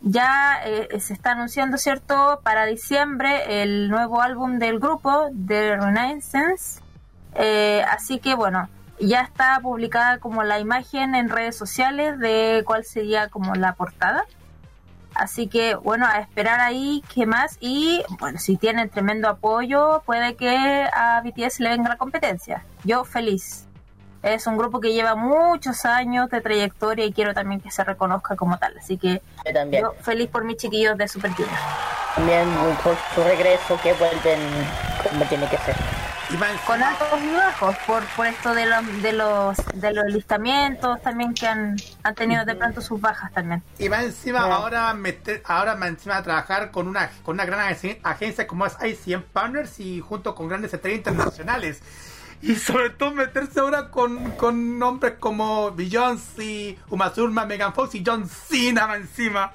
ya 0.00 0.60
eh, 0.64 1.00
se 1.00 1.12
está 1.12 1.32
anunciando, 1.32 1.76
¿cierto? 1.76 2.40
Para 2.42 2.66
diciembre 2.66 3.62
el 3.62 3.90
nuevo 3.90 4.22
álbum 4.22 4.58
del 4.58 4.78
grupo, 4.78 5.30
The 5.46 5.76
Renaissance. 5.76 6.79
Eh, 7.34 7.82
así 7.88 8.18
que 8.18 8.34
bueno, 8.34 8.68
ya 8.98 9.20
está 9.22 9.58
publicada 9.62 10.18
como 10.18 10.42
la 10.42 10.58
imagen 10.58 11.14
en 11.14 11.28
redes 11.28 11.56
sociales 11.56 12.18
de 12.18 12.62
cuál 12.66 12.84
sería 12.84 13.28
como 13.28 13.54
la 13.54 13.74
portada. 13.74 14.24
Así 15.14 15.48
que 15.48 15.74
bueno, 15.74 16.06
a 16.06 16.18
esperar 16.20 16.60
ahí 16.60 17.02
qué 17.12 17.26
más. 17.26 17.56
Y 17.60 18.02
bueno, 18.20 18.38
si 18.38 18.56
tienen 18.56 18.90
tremendo 18.90 19.28
apoyo, 19.28 20.02
puede 20.06 20.36
que 20.36 20.88
a 20.92 21.20
BTS 21.22 21.60
le 21.60 21.70
venga 21.70 21.88
la 21.88 21.96
competencia. 21.96 22.64
Yo 22.84 23.04
feliz. 23.04 23.66
Es 24.22 24.46
un 24.46 24.58
grupo 24.58 24.80
que 24.80 24.92
lleva 24.92 25.14
muchos 25.14 25.86
años 25.86 26.28
de 26.28 26.42
trayectoria 26.42 27.06
y 27.06 27.12
quiero 27.12 27.32
también 27.32 27.60
que 27.62 27.70
se 27.70 27.82
reconozca 27.84 28.36
como 28.36 28.58
tal. 28.58 28.76
Así 28.78 28.98
que 28.98 29.22
Yo 29.46 29.52
también. 29.54 29.82
yo 29.82 29.94
feliz 30.02 30.28
por 30.28 30.44
mis 30.44 30.58
chiquillos 30.58 30.96
de 30.98 31.08
Super 31.08 31.30
Junior. 31.32 31.54
También 32.14 32.46
por 32.84 32.96
su 33.14 33.22
regreso 33.24 33.78
que 33.82 33.94
vuelven 33.94 34.38
como 35.10 35.24
tiene 35.24 35.48
que 35.48 35.56
ser. 35.58 35.74
Con 36.66 36.80
altos 36.82 37.08
y 37.22 37.34
bajos 37.34 37.76
por, 37.86 38.04
por 38.16 38.26
esto 38.26 38.54
de 38.54 38.64
los, 38.66 39.02
de 39.02 39.12
los 39.12 39.56
de 39.74 39.92
los 39.92 40.04
listamientos 40.12 41.02
también 41.02 41.34
que 41.34 41.46
han, 41.48 41.76
han 42.04 42.14
tenido 42.14 42.44
de 42.44 42.54
pronto 42.54 42.80
sus 42.80 43.00
bajas 43.00 43.32
también. 43.32 43.62
Y 43.80 43.88
más 43.88 44.04
encima 44.04 44.40
ahora 44.40 44.94
meter, 44.94 45.42
ahora 45.44 45.74
más 45.74 45.88
encima 45.88 46.16
a 46.18 46.22
trabajar 46.22 46.70
con 46.70 46.86
una 46.86 47.10
con 47.24 47.34
una 47.34 47.44
gran 47.44 47.60
agen- 47.74 47.98
agencia 48.04 48.46
como 48.46 48.64
es 48.64 48.76
ICM 48.80 49.22
Partners 49.32 49.80
y 49.80 50.00
junto 50.00 50.34
con 50.36 50.48
grandes 50.48 50.72
estrellas 50.72 50.98
internacionales. 50.98 51.82
Y 52.42 52.54
sobre 52.54 52.90
todo 52.90 53.10
meterse 53.10 53.58
ahora 53.60 53.90
con, 53.90 54.30
con 54.32 54.78
nombres 54.78 55.14
como 55.18 55.72
Beyoncé, 55.72 56.78
Uma 56.88 57.12
Thurman, 57.12 57.48
Megan 57.48 57.74
Fox 57.74 57.94
y 57.96 58.04
John 58.06 58.28
Cena 58.28 58.86
más 58.86 58.98
encima. 58.98 59.52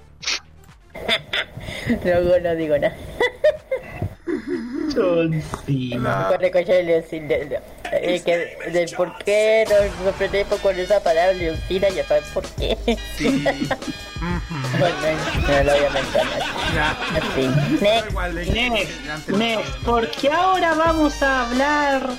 Luego 2.03 2.39
no 2.43 2.55
digo 2.55 2.77
nada. 2.77 2.95
John 4.95 5.41
Cena. 5.65 6.27
Corre 6.29 6.51
con 6.51 6.63
Leoncina. 6.65 7.35
Eh, 7.91 8.21
que, 8.25 8.71
de 8.71 8.93
por 8.95 9.17
qué 9.19 9.65
nos 9.69 10.05
sorprendemos 10.05 10.59
con 10.59 10.77
esa 10.79 11.01
palabra 11.01 11.33
Leoncina, 11.33 11.89
ya 11.89 12.05
saben 12.05 12.23
por 12.33 12.43
qué. 12.51 12.77
Sí. 13.17 13.45
Bueno, 14.79 14.95
no 15.47 15.63
lo 15.63 15.71
voy 15.73 15.85
a 15.85 15.89
mencionar. 15.91 16.39
Ya. 16.73 16.91
Así. 17.17 17.81
Next. 17.81 18.11
De- 18.33 18.45
Next, 18.51 19.29
next, 19.29 19.75
porque 19.85 20.29
ahora 20.29 20.73
vamos 20.73 21.21
a 21.21 21.47
hablar, 21.47 22.09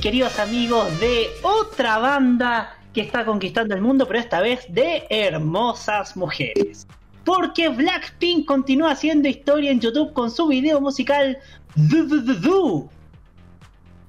queridos 0.00 0.38
amigos, 0.38 0.98
de 1.00 1.28
otra 1.42 1.98
banda 1.98 2.76
que 2.92 3.00
está 3.00 3.24
conquistando 3.24 3.74
el 3.74 3.80
mundo, 3.80 4.06
pero 4.06 4.18
esta 4.20 4.40
vez 4.40 4.64
de 4.68 5.06
hermosas 5.10 6.16
mujeres. 6.16 6.86
Porque 7.26 7.68
Blackpink 7.68 8.46
continúa 8.46 8.92
haciendo 8.92 9.28
historia 9.28 9.72
en 9.72 9.80
YouTube 9.80 10.12
con 10.12 10.30
su 10.30 10.46
video 10.46 10.80
musical 10.80 11.36
Du 11.74 12.06
Du 12.06 12.20
Du 12.20 12.34
Du. 12.34 12.90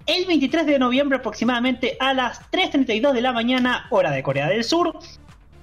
El 0.05 0.27
23 0.27 0.67
de 0.67 0.77
noviembre 0.77 1.17
aproximadamente 1.17 1.97
a 1.99 2.13
las 2.13 2.39
3.32 2.51 3.13
de 3.13 3.21
la 3.21 3.33
mañana, 3.33 3.87
hora 3.89 4.11
de 4.11 4.21
Corea 4.21 4.47
del 4.47 4.63
Sur, 4.63 4.99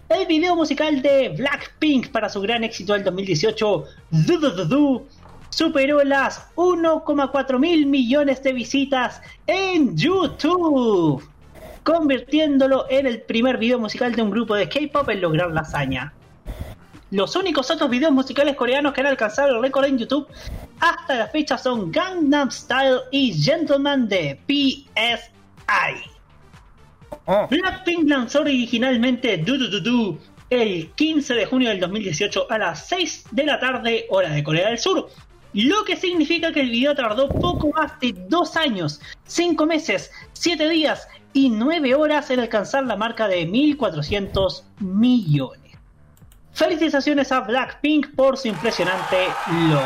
el 0.09 0.27
video 0.27 0.57
musical 0.57 1.01
de 1.01 1.29
Blackpink 1.29 2.09
para 2.09 2.29
su 2.29 2.41
gran 2.41 2.65
éxito 2.65 2.93
del 2.93 3.05
2018, 3.05 3.85
Du 4.11 4.39
Du 4.41 4.51
Du 4.51 4.65
Du, 4.65 5.07
superó 5.51 6.03
las 6.03 6.53
1,4 6.57 7.59
mil 7.61 7.87
millones 7.87 8.43
de 8.43 8.53
visitas 8.53 9.23
en 9.47 9.97
YouTube, 9.97 11.23
convirtiéndolo 11.85 12.87
en 12.91 13.07
el 13.07 13.23
primer 13.23 13.59
video 13.59 13.79
musical 13.79 14.13
de 14.13 14.23
un 14.23 14.31
grupo 14.31 14.57
de 14.57 14.69
K-pop 14.69 15.09
en 15.09 15.21
lograr 15.21 15.53
la 15.53 15.61
hazaña. 15.61 16.13
Los 17.15 17.37
únicos 17.37 17.71
otros 17.71 17.89
videos 17.89 18.11
musicales 18.11 18.57
coreanos 18.57 18.93
que 18.93 19.01
han 19.01 19.07
alcanzado 19.07 19.55
el 19.55 19.62
récord 19.62 19.85
en 19.85 19.99
YouTube 19.99 20.27
hasta 20.81 21.15
la 21.15 21.29
fecha 21.29 21.57
son 21.57 21.93
Gangnam 21.93 22.51
Style 22.51 23.03
y 23.12 23.33
Gentleman 23.33 24.09
de 24.09 24.41
PSI. 24.49 26.11
Oh, 27.27 27.47
Blackpink 27.49 28.09
lanzó 28.09 28.41
originalmente 28.41 29.39
Du 29.39 29.57
Du 29.57 29.69
Du 29.69 29.81
Du 29.81 30.19
el 30.51 30.91
15 30.91 31.35
de 31.35 31.47
junio 31.47 31.69
del 31.69 31.79
2018 31.79 32.51
a 32.51 32.59
las 32.59 32.89
6 32.89 33.27
de 33.31 33.47
la 33.47 33.61
tarde, 33.61 34.07
hora 34.11 34.31
de 34.31 34.43
Corea 34.43 34.71
del 34.71 34.79
Sur. 34.79 35.09
Lo 35.53 35.85
que 35.85 35.95
significa 35.95 36.53
que 36.53 36.62
el 36.62 36.71
video 36.71 36.97
tardó 36.97 37.29
poco 37.29 37.71
más 37.71 37.93
de 38.01 38.12
2 38.29 38.57
años, 38.57 39.01
5 39.23 39.67
meses, 39.67 40.11
7 40.33 40.69
días 40.69 41.07
y 41.33 41.49
9 41.49 41.95
horas 41.95 42.29
en 42.31 42.41
alcanzar 42.41 42.85
la 42.87 42.97
marca 42.97 43.29
de 43.29 43.49
1.400 43.49 44.65
millones. 44.81 45.64
Felicitaciones 46.55 47.33
a 47.33 47.41
Blackpink 47.41 48.15
por 48.15 48.37
su 48.37 48.47
impresionante 48.47 49.27
logro. 49.51 49.83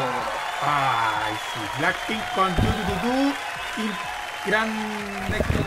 Ay, 0.60 1.34
sí. 1.54 1.60
Blackpink 1.78 2.20
con 2.34 2.54
Du 2.56 2.62
Du 2.62 2.84
Du 2.92 3.08
Du. 3.08 3.32
Y 3.78 4.50
gran 4.50 4.68
éxito 5.32 5.64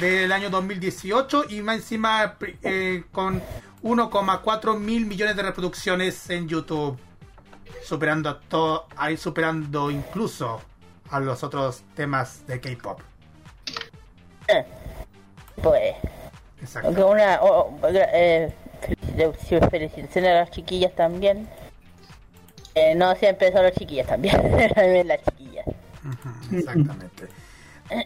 de, 0.00 0.06
del 0.06 0.32
año 0.32 0.50
2018. 0.50 1.44
Y 1.50 1.62
más 1.62 1.76
encima 1.76 2.36
eh, 2.64 3.04
con 3.12 3.40
1,4 3.84 4.78
mil 4.78 5.06
millones 5.06 5.36
de 5.36 5.42
reproducciones 5.44 6.28
en 6.28 6.48
YouTube. 6.48 6.98
Superando 7.84 8.28
a 8.28 8.40
todo. 8.40 8.88
Ahí 8.96 9.16
superando 9.16 9.92
incluso 9.92 10.60
a 11.08 11.20
los 11.20 11.44
otros 11.44 11.84
temas 11.94 12.44
de 12.48 12.60
K-pop. 12.60 13.00
pues. 15.62 15.94
Exacto. 16.60 17.06
Una. 17.06 17.38
oh, 17.42 17.78
oh, 17.80 17.88
eh, 17.92 18.52
felicitaciones 19.70 20.30
a 20.30 20.34
las 20.34 20.50
chiquillas 20.50 20.94
también. 20.94 21.48
Eh, 22.74 22.94
no 22.94 23.14
siempre 23.16 23.52
son 23.52 23.62
las 23.62 23.72
chiquillas 23.72 24.06
también. 24.06 24.36
también 24.74 25.08
las 25.08 25.20
chiquillas. 25.24 25.66
Exactamente. 26.52 27.28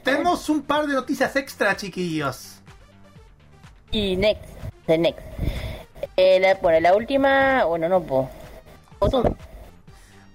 Tenemos 0.04 0.48
un 0.48 0.62
par 0.62 0.86
de 0.86 0.94
noticias 0.94 1.34
extra, 1.36 1.76
chiquillos. 1.76 2.60
Y 3.90 4.16
next. 4.16 4.44
The 4.86 4.98
next. 4.98 5.20
Eh, 6.16 6.38
la, 6.38 6.54
bueno, 6.54 6.80
la 6.80 6.94
última. 6.94 7.64
Bueno, 7.64 7.88
no 7.88 8.00
puedo. 8.02 8.28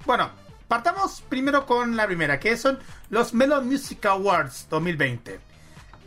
Bueno, 0.05 0.31
partamos 0.67 1.21
primero 1.29 1.65
con 1.65 1.95
la 1.95 2.05
primera, 2.05 2.39
que 2.39 2.57
son 2.57 2.79
los 3.09 3.33
Melon 3.33 3.67
Music 3.67 4.05
Awards 4.05 4.67
2020. 4.69 5.39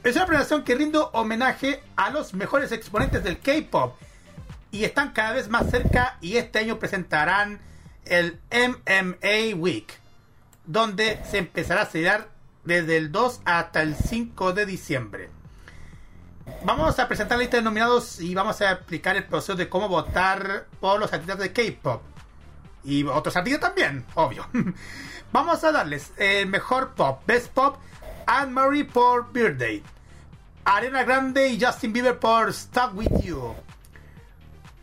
Es 0.05 0.16
una 0.16 0.27
premiación 0.27 0.64
que 0.64 0.75
rinde 0.75 0.99
homenaje 1.12 1.81
a 1.97 2.11
los 2.11 2.35
mejores 2.35 2.73
exponentes 2.73 3.25
del 3.25 3.39
K-pop 3.39 3.95
y 4.71 4.85
están 4.85 5.12
cada 5.12 5.33
vez 5.33 5.49
más 5.49 5.71
cerca 5.71 6.19
y 6.21 6.37
este 6.37 6.59
año 6.59 6.79
presentarán 6.79 7.61
el 8.05 8.41
MMA 8.51 9.57
Week, 9.57 9.93
donde 10.66 11.21
se 11.29 11.39
empezará 11.39 11.83
a 11.83 11.87
celebrar 11.87 12.29
desde 12.64 12.97
el 12.97 13.12
2 13.12 13.41
hasta 13.45 13.83
el 13.83 13.97
5 13.97 14.53
de 14.53 14.66
diciembre. 14.66 15.31
Vamos 16.64 16.99
a 16.99 17.09
presentar 17.09 17.39
la 17.39 17.43
lista 17.43 17.59
de 17.59 17.62
nominados 17.62 18.21
y 18.21 18.35
vamos 18.35 18.61
a 18.61 18.73
explicar 18.73 19.16
el 19.16 19.25
proceso 19.25 19.55
de 19.55 19.69
cómo 19.69 19.89
votar 19.89 20.66
por 20.81 20.99
los 20.99 21.12
artistas 21.12 21.39
de 21.39 21.53
K-pop. 21.53 22.03
Y 22.85 23.05
otros 23.05 23.37
artistas 23.37 23.61
también, 23.61 24.05
obvio. 24.14 24.47
Vamos 25.33 25.62
a 25.62 25.73
darles 25.73 26.12
el 26.16 26.47
mejor 26.47 26.95
pop. 26.95 27.21
Best 27.27 27.49
Pop, 27.49 27.77
Anne 28.27 28.51
Marie 28.51 28.85
por 28.85 29.31
Birthday. 29.31 29.83
Arena 30.64 31.03
Grande 31.03 31.49
y 31.49 31.62
Justin 31.62 31.93
Bieber 31.93 32.19
por 32.19 32.53
Stuck 32.53 32.95
With 32.95 33.23
You. 33.23 33.55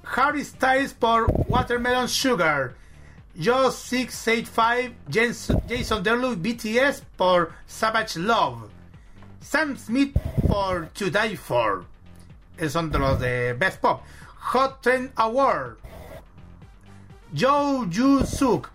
Harry 0.06 0.44
Styles 0.44 0.94
por 0.94 1.26
Watermelon 1.48 2.08
Sugar. 2.08 2.76
Joe 3.38 3.70
685, 3.70 4.94
Jason, 5.10 6.04
Derulo 6.04 6.36
BTS 6.36 7.02
por 7.18 7.54
Savage 7.68 8.18
Love. 8.18 8.70
Sam 9.42 9.76
Smith 9.78 10.16
por 10.48 10.88
To 10.94 11.10
Die 11.10 11.36
For. 11.36 11.86
Esos 12.58 12.72
son 12.72 12.90
de 12.92 13.00
los 13.00 13.20
de 13.20 13.54
Best 13.54 13.82
Pop. 13.82 14.04
Hot 14.54 14.82
Trend 14.82 15.12
Award. 15.18 15.78
Joe 17.34 17.86
Ju 17.90 18.26
Suk, 18.26 18.70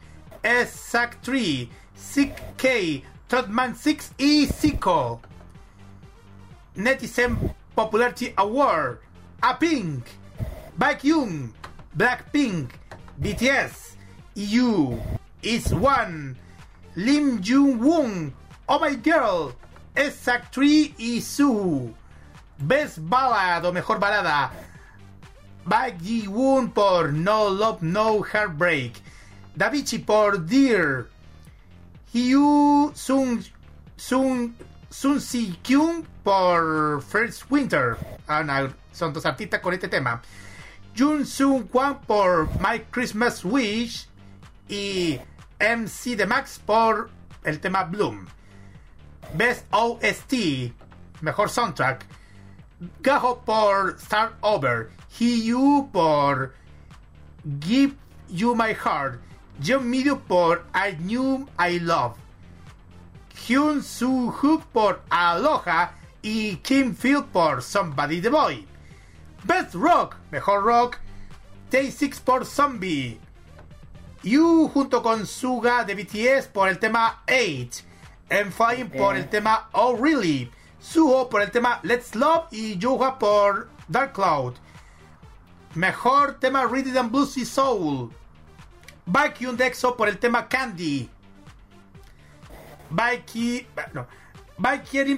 S-Sack 0.45 1.22
3, 1.22 1.68
Sick 1.95 2.37
K, 2.59 3.03
Trotman 3.28 3.74
6 3.74 4.12
y 4.18 4.47
Zico. 4.47 5.20
Netizen 6.76 7.55
Popularity 7.74 8.35
Award, 8.37 8.99
A 9.41 9.59
Pink, 9.59 10.05
Baekhyun, 10.81 11.53
Blackpink, 11.93 12.72
BTS, 13.20 14.01
EU, 14.35 14.97
Is 15.43 15.74
One, 15.74 16.39
Lim 16.97 17.43
Jung 17.45 17.78
Woon, 17.78 18.33
Oh 18.66 18.78
My 18.81 18.97
Girl, 18.97 19.53
Exact 19.95 20.55
Tree 20.55 20.95
y 20.97 21.20
Su. 21.20 21.93
Best 22.57 22.97
Ballad 22.97 23.66
o 23.66 23.72
mejor 23.72 24.01
balada. 24.01 24.53
Baek 25.68 26.01
Ji 26.01 26.26
Woon 26.28 26.70
por 26.70 27.12
No 27.12 27.49
Love 27.49 27.83
No 27.83 28.22
Heartbreak. 28.22 29.03
Davichi 29.55 30.01
por 30.01 30.39
Dear. 30.39 31.09
Hyu 32.14 32.91
Sung 32.95 33.45
Sung 33.99 34.55
Sun 34.89 35.20
Si 35.20 35.53
Kyung 35.62 36.07
por 36.24 37.03
First 37.03 37.51
Winter. 37.51 37.99
Ah, 38.26 38.70
son 38.93 39.12
dos 39.12 39.26
artistas 39.26 39.61
con 39.61 39.74
este 39.74 39.89
tema. 39.89 40.22
Jun 40.95 41.24
Sung 41.24 41.68
Kwan 41.68 42.01
por 42.07 42.49
My 42.61 42.78
Christmas 42.91 43.45
Wish 43.45 44.07
y 44.68 45.20
MC 45.61 46.16
The 46.16 46.26
Max 46.26 46.59
por 46.59 47.11
el 47.45 47.59
tema 47.59 47.84
Bloom. 47.84 48.26
Best 49.34 49.64
OST, 49.72 50.72
mejor 51.22 51.49
soundtrack. 51.49 52.07
Gaho 53.03 53.45
por 53.45 53.99
Start 53.99 54.34
Over. 54.43 54.91
Hyu 55.18 55.88
por 55.93 56.55
Give 57.61 57.95
You 58.28 58.55
My 58.55 58.72
Heart. 58.72 59.20
John 59.61 59.91
Medio 59.91 60.16
por 60.16 60.64
I 60.74 60.93
Knew 60.93 61.47
I 61.59 61.78
Love. 61.78 62.16
Hyun 63.34 63.82
Soo 63.82 64.30
Hook 64.30 64.64
por 64.72 65.01
Aloha 65.11 65.91
y 66.22 66.59
Kim 66.62 66.95
Field 66.95 67.32
por 67.32 67.61
Somebody 67.61 68.20
the 68.20 68.30
Boy. 68.30 68.66
Best 69.45 69.74
Rock, 69.74 70.16
mejor 70.30 70.62
rock. 70.62 70.99
Day 71.70 71.91
6 71.91 72.20
por 72.20 72.45
Zombie. 72.45 73.18
You 74.22 74.68
junto 74.68 75.03
con 75.03 75.26
Suga 75.26 75.84
de 75.84 75.95
BTS 75.95 76.49
por 76.49 76.68
el 76.68 76.78
tema 76.78 77.22
8. 77.26 77.84
M5 78.28 78.97
por 78.97 79.16
el 79.16 79.28
tema 79.28 79.68
Oh 79.72 79.97
Really. 79.97 80.51
Suho 80.78 81.28
por 81.28 81.43
el 81.43 81.51
tema 81.51 81.80
Let's 81.82 82.14
Love 82.14 82.49
y 82.51 82.76
Yuha 82.78 83.18
por 83.18 83.68
Dark 83.88 84.12
Cloud. 84.12 84.55
Mejor 85.74 86.38
tema 86.38 86.66
Rhythm 86.66 86.99
and 86.99 87.11
Bluesy 87.11 87.45
Soul. 87.45 88.11
Baekhyun 89.07 89.57
Dexo 89.57 89.97
por 89.97 90.09
el 90.09 90.18
tema 90.18 90.49
Candy. 90.49 91.09
Baeki, 92.91 93.66
no. 93.95 94.07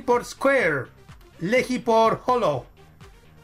Por 0.04 0.24
Square. 0.24 0.88
Leji 1.40 1.78
por 1.78 2.22
Hollow. 2.24 2.66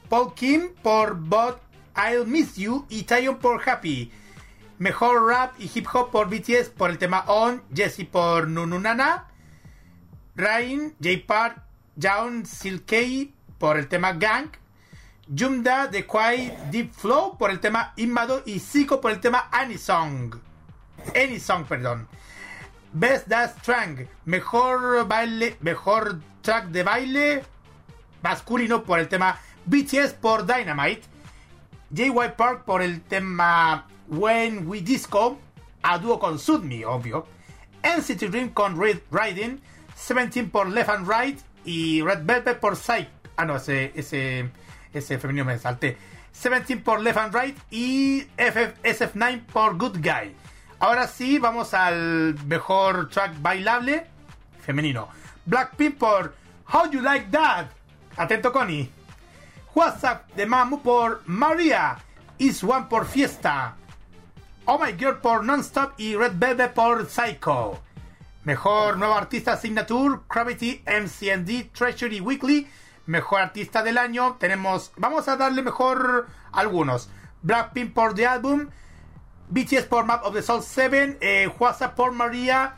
Paul 0.08 0.34
Kim 0.34 0.70
por 0.82 1.14
But 1.14 1.58
I'll 1.94 2.26
Miss 2.26 2.56
You 2.56 2.86
y 2.88 3.02
Taeyeon 3.02 3.38
por 3.38 3.68
Happy. 3.68 4.10
Mejor 4.78 5.26
rap 5.26 5.54
y 5.58 5.70
hip 5.74 5.86
hop 5.92 6.10
por 6.10 6.28
BTS 6.28 6.70
por 6.70 6.90
el 6.90 6.98
tema 6.98 7.24
On, 7.26 7.62
Jessie 7.74 8.06
por 8.06 8.46
Nununana, 8.48 9.26
Rain, 10.36 10.94
J 11.02 11.26
Park, 11.26 11.62
Jaon 12.00 12.46
Silkei 12.46 13.34
por 13.58 13.76
el 13.76 13.88
tema 13.88 14.12
Gang, 14.12 14.50
Jumda 15.36 15.88
de 15.88 16.06
Kwai 16.06 16.56
Deep 16.70 16.92
Flow 16.92 17.36
por 17.36 17.50
el 17.50 17.60
tema 17.60 17.92
Inmado 17.96 18.42
y 18.46 18.60
Zico 18.60 19.00
por 19.00 19.10
el 19.10 19.20
tema 19.20 19.48
Anisong. 19.50 20.40
Anisong, 21.14 21.64
perdón. 21.64 22.08
Best 22.92 23.26
Dance 23.26 23.56
Track, 23.62 24.08
mejor 24.24 25.06
baile, 25.06 25.56
mejor 25.60 26.20
track 26.40 26.68
de 26.68 26.82
baile 26.82 27.44
masculino 28.22 28.82
por 28.84 28.98
el 28.98 29.08
tema 29.08 29.38
BTS 29.68 30.14
por 30.14 30.46
Dynamite, 30.46 31.02
JY 31.90 32.34
Park 32.36 32.64
por 32.64 32.82
el 32.82 33.02
tema 33.02 33.86
When 34.08 34.66
We 34.66 34.80
Disco, 34.80 35.38
a 35.82 35.98
dúo 35.98 36.18
con 36.18 36.38
Sudmi, 36.38 36.84
obvio, 36.84 37.26
NCT 37.82 38.30
Dream 38.30 38.50
con 38.50 38.80
Red 38.80 39.00
Riding, 39.10 39.60
17 39.94 40.44
por 40.50 40.68
Left 40.68 40.90
and 40.90 41.08
Right 41.08 41.40
y 41.64 42.02
Red 42.02 42.24
Velvet 42.24 42.60
por 42.60 42.76
Psych. 42.76 43.08
Ah, 43.36 43.44
no, 43.44 43.56
ese, 43.56 43.92
ese, 43.94 44.50
ese 44.92 45.18
femenino 45.18 45.44
me 45.44 45.58
salté. 45.58 45.96
17 46.32 46.78
por 46.78 47.00
Left 47.00 47.18
and 47.18 47.34
Right 47.34 47.58
y 47.70 48.26
FF, 48.36 48.82
SF9 48.82 49.44
por 49.46 49.76
Good 49.76 49.98
Guy. 49.98 50.34
Ahora 50.80 51.06
sí, 51.08 51.38
vamos 51.38 51.74
al 51.74 52.36
mejor 52.46 53.08
track 53.08 53.34
bailable 53.42 54.06
femenino. 54.60 55.08
Blackpink 55.46 55.96
por 55.96 56.34
How 56.72 56.90
You 56.90 57.00
Like 57.00 57.28
That. 57.30 57.66
Atento, 58.16 58.52
Connie. 58.52 58.97
WhatsApp 59.78 60.34
de 60.34 60.44
Mamu 60.44 60.82
por 60.82 61.22
Maria. 61.26 61.96
Is 62.38 62.64
One 62.64 62.86
por 62.90 63.06
Fiesta. 63.06 63.76
Oh 64.64 64.76
My 64.76 64.92
Girl 64.98 65.20
por 65.20 65.44
Nonstop 65.44 65.92
y 66.00 66.16
Red 66.16 66.32
Velvet 66.34 66.74
por 66.74 67.06
Psycho. 67.06 67.78
Mejor 68.42 68.98
nuevo 68.98 69.14
artista 69.14 69.56
Signature, 69.56 70.18
Gravity, 70.28 70.82
MCND, 70.84 71.70
Treasury 71.72 72.18
Weekly. 72.18 72.66
Mejor 73.06 73.40
artista 73.40 73.84
del 73.84 73.98
año. 73.98 74.34
Tenemos. 74.40 74.90
Vamos 74.96 75.28
a 75.28 75.36
darle 75.36 75.62
mejor 75.62 76.26
algunos. 76.50 77.08
Blackpink 77.42 77.94
por 77.94 78.14
The 78.14 78.26
Album. 78.26 78.70
BTS 79.48 79.84
por 79.84 80.04
Map 80.04 80.24
of 80.24 80.34
the 80.34 80.42
Soul 80.42 80.64
7. 80.64 81.18
Eh, 81.20 81.48
WhatsApp 81.56 81.94
por 81.94 82.10
Maria. 82.10 82.74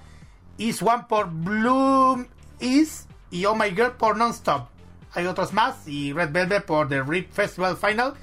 Is 0.58 0.82
One 0.82 1.06
por 1.08 1.30
Bloom 1.30 2.26
Is. 2.58 3.06
Y 3.30 3.46
Oh 3.46 3.54
My 3.54 3.70
Girl 3.70 3.92
por 3.92 4.18
Nonstop. 4.18 4.68
Hay 5.14 5.26
otros 5.26 5.52
más. 5.52 5.86
Y 5.86 6.12
Red 6.12 6.30
Velvet 6.30 6.64
por 6.64 6.88
The 6.88 7.02
RIP 7.02 7.32
Festival 7.32 7.76
Final. 7.76 8.14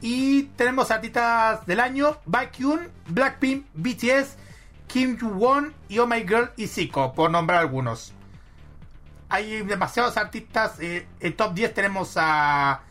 Y 0.00 0.44
tenemos 0.56 0.90
artistas 0.90 1.64
del 1.66 1.80
año: 1.80 2.18
Baekhyun, 2.26 2.88
Blackpink, 3.08 3.66
BTS, 3.74 4.36
Kim 4.86 5.16
Won 5.20 5.72
y 5.88 5.98
Oh 5.98 6.06
My 6.06 6.20
Girl 6.20 6.50
y 6.56 6.66
Zico, 6.66 7.14
por 7.14 7.30
nombrar 7.30 7.60
algunos. 7.60 8.12
Hay 9.28 9.62
demasiados 9.62 10.16
artistas. 10.16 10.78
eh, 10.80 11.06
el 11.20 11.34
top 11.34 11.54
10 11.54 11.74
tenemos 11.74 12.14
a. 12.16 12.82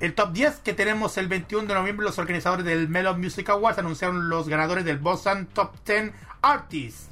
El 0.00 0.14
top 0.14 0.32
10 0.32 0.60
que 0.60 0.72
tenemos 0.72 1.18
el 1.18 1.28
21 1.28 1.68
de 1.68 1.74
noviembre, 1.74 2.06
los 2.06 2.18
organizadores 2.18 2.64
del 2.64 2.88
Melon 2.88 3.20
Music 3.20 3.50
Awards 3.50 3.78
anunciaron 3.78 4.30
los 4.30 4.48
ganadores 4.48 4.86
del 4.86 4.96
Bosan 4.98 5.44
Top 5.46 5.74
10 5.84 6.12
Artists. 6.40 7.09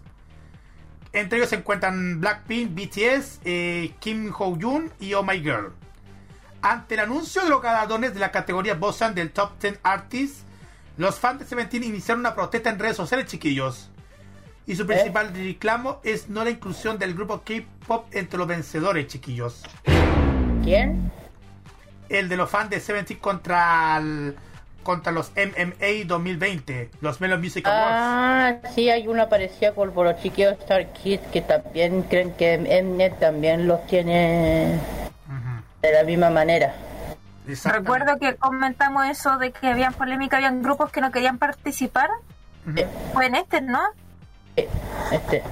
Entre 1.13 1.39
ellos 1.39 1.51
se 1.51 1.57
encuentran 1.57 2.21
Blackpink, 2.21 2.75
BTS, 2.75 3.41
eh, 3.45 3.95
Kim 3.99 4.33
Ho-yoon 4.37 4.93
y 5.01 5.15
Oh 5.15 5.23
My 5.23 5.41
Girl. 5.41 5.73
Ante 6.61 6.95
el 6.95 7.01
anuncio 7.01 7.43
de 7.43 7.49
los 7.49 7.63
ganadores 7.63 8.13
de 8.15 8.21
la 8.21 8.31
categoría 8.31 8.75
Bosan 8.75 9.15
del 9.15 9.31
Top 9.31 9.53
10 9.61 9.79
Artists, 9.83 10.45
los 10.97 11.19
fans 11.19 11.39
de 11.41 11.47
Seventeen 11.47 11.85
iniciaron 11.85 12.21
una 12.21 12.35
protesta 12.35 12.69
en 12.71 12.79
redes 12.79 12.97
sociales, 12.97 13.27
chiquillos. 13.27 13.91
Y 14.67 14.75
su 14.77 14.87
principal 14.87 15.33
reclamo 15.33 16.01
es 16.05 16.29
no 16.29 16.45
la 16.45 16.51
inclusión 16.51 16.99
del 16.99 17.15
grupo 17.15 17.43
K-pop 17.43 18.07
entre 18.13 18.37
los 18.39 18.47
vencedores, 18.49 19.07
chiquillos. 19.07 19.63
¿Quién? 20.63 21.11
El 22.11 22.29
de 22.29 22.37
los 22.37 22.51
fans 22.51 22.69
de 22.71 22.81
Seventeen 22.81 23.19
contra 23.21 23.97
el- 23.99 24.37
contra 24.89 25.13
los 25.13 25.31
MMA 25.37 26.07
2020, 26.07 26.91
los 27.03 27.21
Melon 27.21 27.43
Music 27.43 27.67
Awards. 27.67 27.91
Ah, 27.93 28.55
sí, 28.75 28.89
hay 28.89 29.07
una 29.07 29.29
parecida 29.29 29.73
con 29.75 29.91
por 29.93 30.07
los 30.07 30.17
chiquillos 30.23 30.55
Star 30.61 30.87
Kids 30.95 31.21
que 31.31 31.43
también 31.43 32.05
creen 32.05 32.33
que 32.33 32.57
Mnet 32.57 33.19
también 33.19 33.69
los 33.69 33.87
tiene 33.87 34.79
de 35.83 35.93
la 35.93 36.05
misma 36.05 36.31
manera. 36.31 36.73
Recuerdo 37.65 38.19
que 38.19 38.37
comentamos 38.37 39.07
eso 39.11 39.37
de 39.37 39.53
que 39.53 39.67
habían 39.69 39.93
polémica, 39.93 40.39
habían 40.39 40.63
grupos 40.63 40.91
que 40.91 41.03
no 41.03 41.11
querían 41.13 41.37
participar. 41.37 42.09
Fue 43.13 43.27
en 43.27 43.35
este, 43.35 43.61
¿no? 43.61 43.81
Este. 44.57 45.43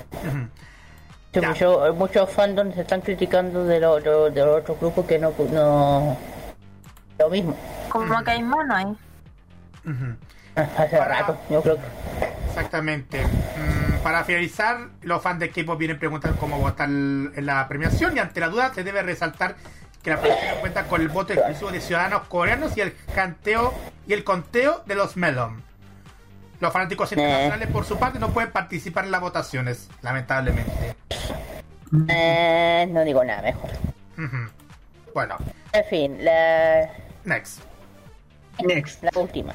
Sí, 1.34 1.40
mucho- 1.46 1.94
muchos 1.94 2.30
fandoms 2.30 2.74
se 2.74 2.80
están 2.80 3.02
criticando 3.02 3.64
de, 3.66 3.80
lo- 3.80 4.00
lo- 4.00 4.30
de 4.30 4.42
los 4.46 4.60
otros 4.62 4.80
grupos 4.80 5.04
que 5.04 5.18
no, 5.18 5.34
no 5.52 6.16
lo 7.18 7.28
mismo. 7.28 7.54
Como 7.90 8.24
que 8.24 8.30
hay 8.30 8.42
mono 8.42 8.74
ahí. 8.74 8.86
Hace 10.56 10.96
Para- 10.96 11.20
rato, 11.20 11.38
yo 11.50 11.62
creo. 11.62 11.78
Exactamente. 12.48 13.22
Mm, 13.24 14.02
para 14.02 14.24
finalizar, 14.24 14.88
los 15.02 15.22
fans 15.22 15.40
de 15.40 15.50
K-pop 15.50 15.78
vienen 15.78 15.98
preguntando 15.98 16.38
cómo 16.38 16.58
votar 16.58 16.88
en 16.88 17.46
la 17.46 17.66
premiación 17.68 18.16
y 18.16 18.20
ante 18.20 18.40
la 18.40 18.48
duda 18.48 18.72
se 18.74 18.82
debe 18.82 19.02
resaltar 19.02 19.56
que 20.02 20.10
la 20.10 20.20
premiación 20.20 20.60
cuenta 20.60 20.84
con 20.84 21.00
el 21.02 21.08
voto 21.08 21.32
exclusivo 21.34 21.70
de 21.72 21.80
ciudadanos 21.80 22.22
coreanos 22.28 22.76
y 22.76 22.80
el 22.80 22.94
canteo 23.14 23.74
y 24.06 24.12
el 24.14 24.24
conteo 24.24 24.82
de 24.86 24.94
los 24.94 25.16
Melon. 25.16 25.62
Los 26.60 26.72
fanáticos 26.72 27.12
internacionales, 27.12 27.68
por 27.68 27.84
su 27.84 27.98
parte, 27.98 28.18
no 28.18 28.30
pueden 28.30 28.50
participar 28.50 29.04
en 29.04 29.10
las 29.10 29.20
votaciones, 29.20 29.90
lamentablemente. 30.00 30.96
Eh, 32.08 32.88
no 32.90 33.04
digo 33.04 33.22
nada 33.24 33.42
mejor. 33.42 33.70
Bueno, 35.12 35.36
En 35.72 35.84
fin, 35.84 36.24
la, 36.24 36.88
next. 37.24 37.60
La 39.02 39.10
última. 39.20 39.54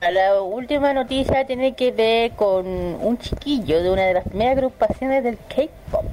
La 0.00 0.42
última 0.42 0.92
noticia 0.92 1.46
tiene 1.46 1.74
que 1.74 1.92
ver 1.92 2.32
con 2.32 2.66
un 2.66 3.18
chiquillo 3.18 3.82
de 3.82 3.90
una 3.90 4.02
de 4.02 4.14
las 4.14 4.24
primeras 4.24 4.56
agrupaciones 4.56 5.22
del 5.22 5.38
K-pop. 5.48 6.04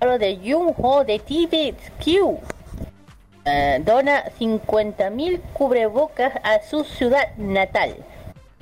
Hablo 0.00 0.18
de 0.18 0.36
Jung-ho 0.36 1.04
de 1.04 1.18
TVXQ. 1.20 2.40
Eh, 3.44 3.80
dona 3.84 4.24
50.000 4.38 5.40
cubrebocas 5.52 6.32
a 6.42 6.60
su 6.62 6.84
ciudad 6.84 7.28
natal. 7.36 7.96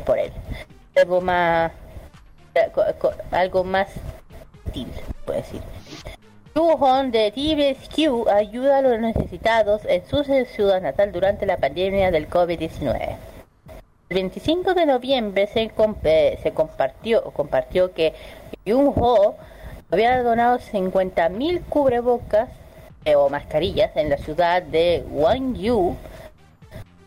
Por 0.04 0.18
él. 0.18 0.32
Algo 0.94 1.20
más. 1.20 1.72
eh, 2.54 2.70
Algo 3.30 3.64
más. 3.64 3.88
útil, 4.66 4.88
puedo 5.24 5.38
decir. 5.40 5.60
Yuhon 6.56 7.10
de 7.10 7.30
TVSQ 7.32 8.30
ayuda 8.30 8.78
a 8.78 8.80
los 8.80 8.98
necesitados 8.98 9.82
en 9.84 10.06
su 10.06 10.24
ciudad 10.24 10.80
natal 10.80 11.12
durante 11.12 11.44
la 11.44 11.58
pandemia 11.58 12.10
del 12.10 12.30
COVID-19. 12.30 13.16
El 14.08 14.14
25 14.14 14.72
de 14.72 14.86
noviembre 14.86 15.50
eh, 15.54 16.38
se 16.42 16.52
compartió, 16.52 17.24
compartió 17.24 17.92
que 17.92 18.14
Jung 18.66 18.90
Ho 18.96 19.36
había 19.90 20.22
donado 20.22 20.58
50.000 20.58 21.60
cubrebocas 21.68 22.48
eh, 23.04 23.16
o 23.16 23.28
mascarillas 23.28 23.94
en 23.94 24.08
la 24.08 24.16
ciudad 24.16 24.62
de 24.62 25.04
Gwangju. 25.10 25.94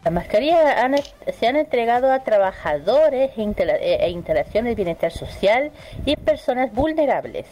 Las 0.04 0.14
mascarillas 0.14 1.02
se 1.40 1.48
han 1.48 1.56
entregado 1.56 2.12
a 2.12 2.20
trabajadores 2.20 3.32
e, 3.36 3.42
e- 3.42 4.06
e 4.06 4.10
instalaciones 4.12 4.70
de 4.70 4.76
bienestar 4.76 5.12
social 5.12 5.72
y 6.06 6.16
personas 6.18 6.72
vulnerables. 6.72 7.48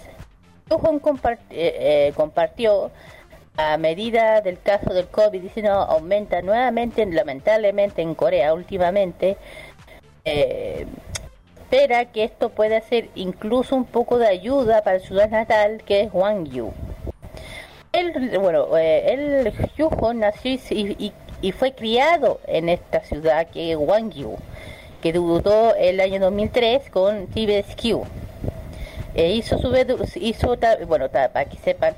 Compart- 0.70 1.40
eh, 1.50 2.08
eh, 2.10 2.14
compartió 2.16 2.92
a 3.58 3.78
medida 3.78 4.42
del 4.42 4.60
caso 4.62 4.94
del 4.94 5.10
COVID-19 5.10 5.68
aumenta 5.90 6.42
nuevamente, 6.42 7.06
lamentablemente 7.06 8.02
en 8.04 8.14
Corea 8.14 8.54
últimamente, 8.54 9.36
eh, 10.26 10.86
espera 11.56 12.06
que 12.06 12.24
esto 12.24 12.50
pueda 12.50 12.80
ser 12.82 13.10
incluso 13.16 13.76
un 13.76 13.86
poco 13.86 14.20
de 14.20 14.28
ayuda 14.28 14.84
para 14.84 15.00
su 15.00 15.08
ciudad 15.08 15.30
natal, 15.30 15.82
que 15.86 16.02
es 16.02 16.12
Gwangju. 16.12 16.72
Él, 17.94 18.38
bueno, 18.40 18.78
eh, 18.78 19.14
él, 19.14 19.54
nació 20.16 20.60
y, 20.70 21.12
y- 21.42 21.52
fue 21.52 21.74
criado 21.74 22.40
en 22.46 22.70
esta 22.70 23.00
ciudad 23.02 23.48
que 23.48 23.72
es 23.72 23.78
Gwangju, 23.78 24.38
que 25.02 25.14
debutó 25.14 25.74
el 25.76 26.00
año 26.00 26.20
2003 26.20 26.90
con 26.92 27.28
TVSQ. 27.28 28.06
Eh, 29.18 29.32
hizo 29.34 29.58
su 29.58 29.74
hizo 30.16 30.58
ta- 30.58 30.78
bueno 30.88 31.10
para 31.10 31.46
que 31.46 31.58
sepan 31.58 31.96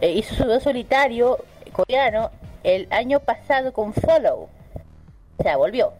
eh, 0.00 0.10
hizo 0.12 0.34
su 0.34 0.44
video 0.44 0.60
solitario 0.60 1.38
coreano 1.72 2.30
el 2.64 2.86
año 2.90 3.20
pasado 3.20 3.72
con 3.72 3.92
Follow. 3.92 4.48
O 5.38 5.42
sea 5.42 5.56
volvió. 5.56 5.92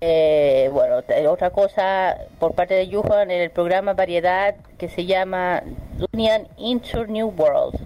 Eh, 0.00 0.70
bueno 0.72 1.02
otra 1.28 1.50
cosa 1.50 2.16
por 2.38 2.54
parte 2.54 2.74
de 2.74 2.86
Yuhan 2.86 3.32
en 3.32 3.40
el 3.42 3.50
programa 3.50 3.94
variedad 3.94 4.54
que 4.78 4.88
se 4.88 5.04
llama 5.06 5.62
Union 6.12 6.46
Into 6.56 7.04
New 7.06 7.34
World. 7.36 7.80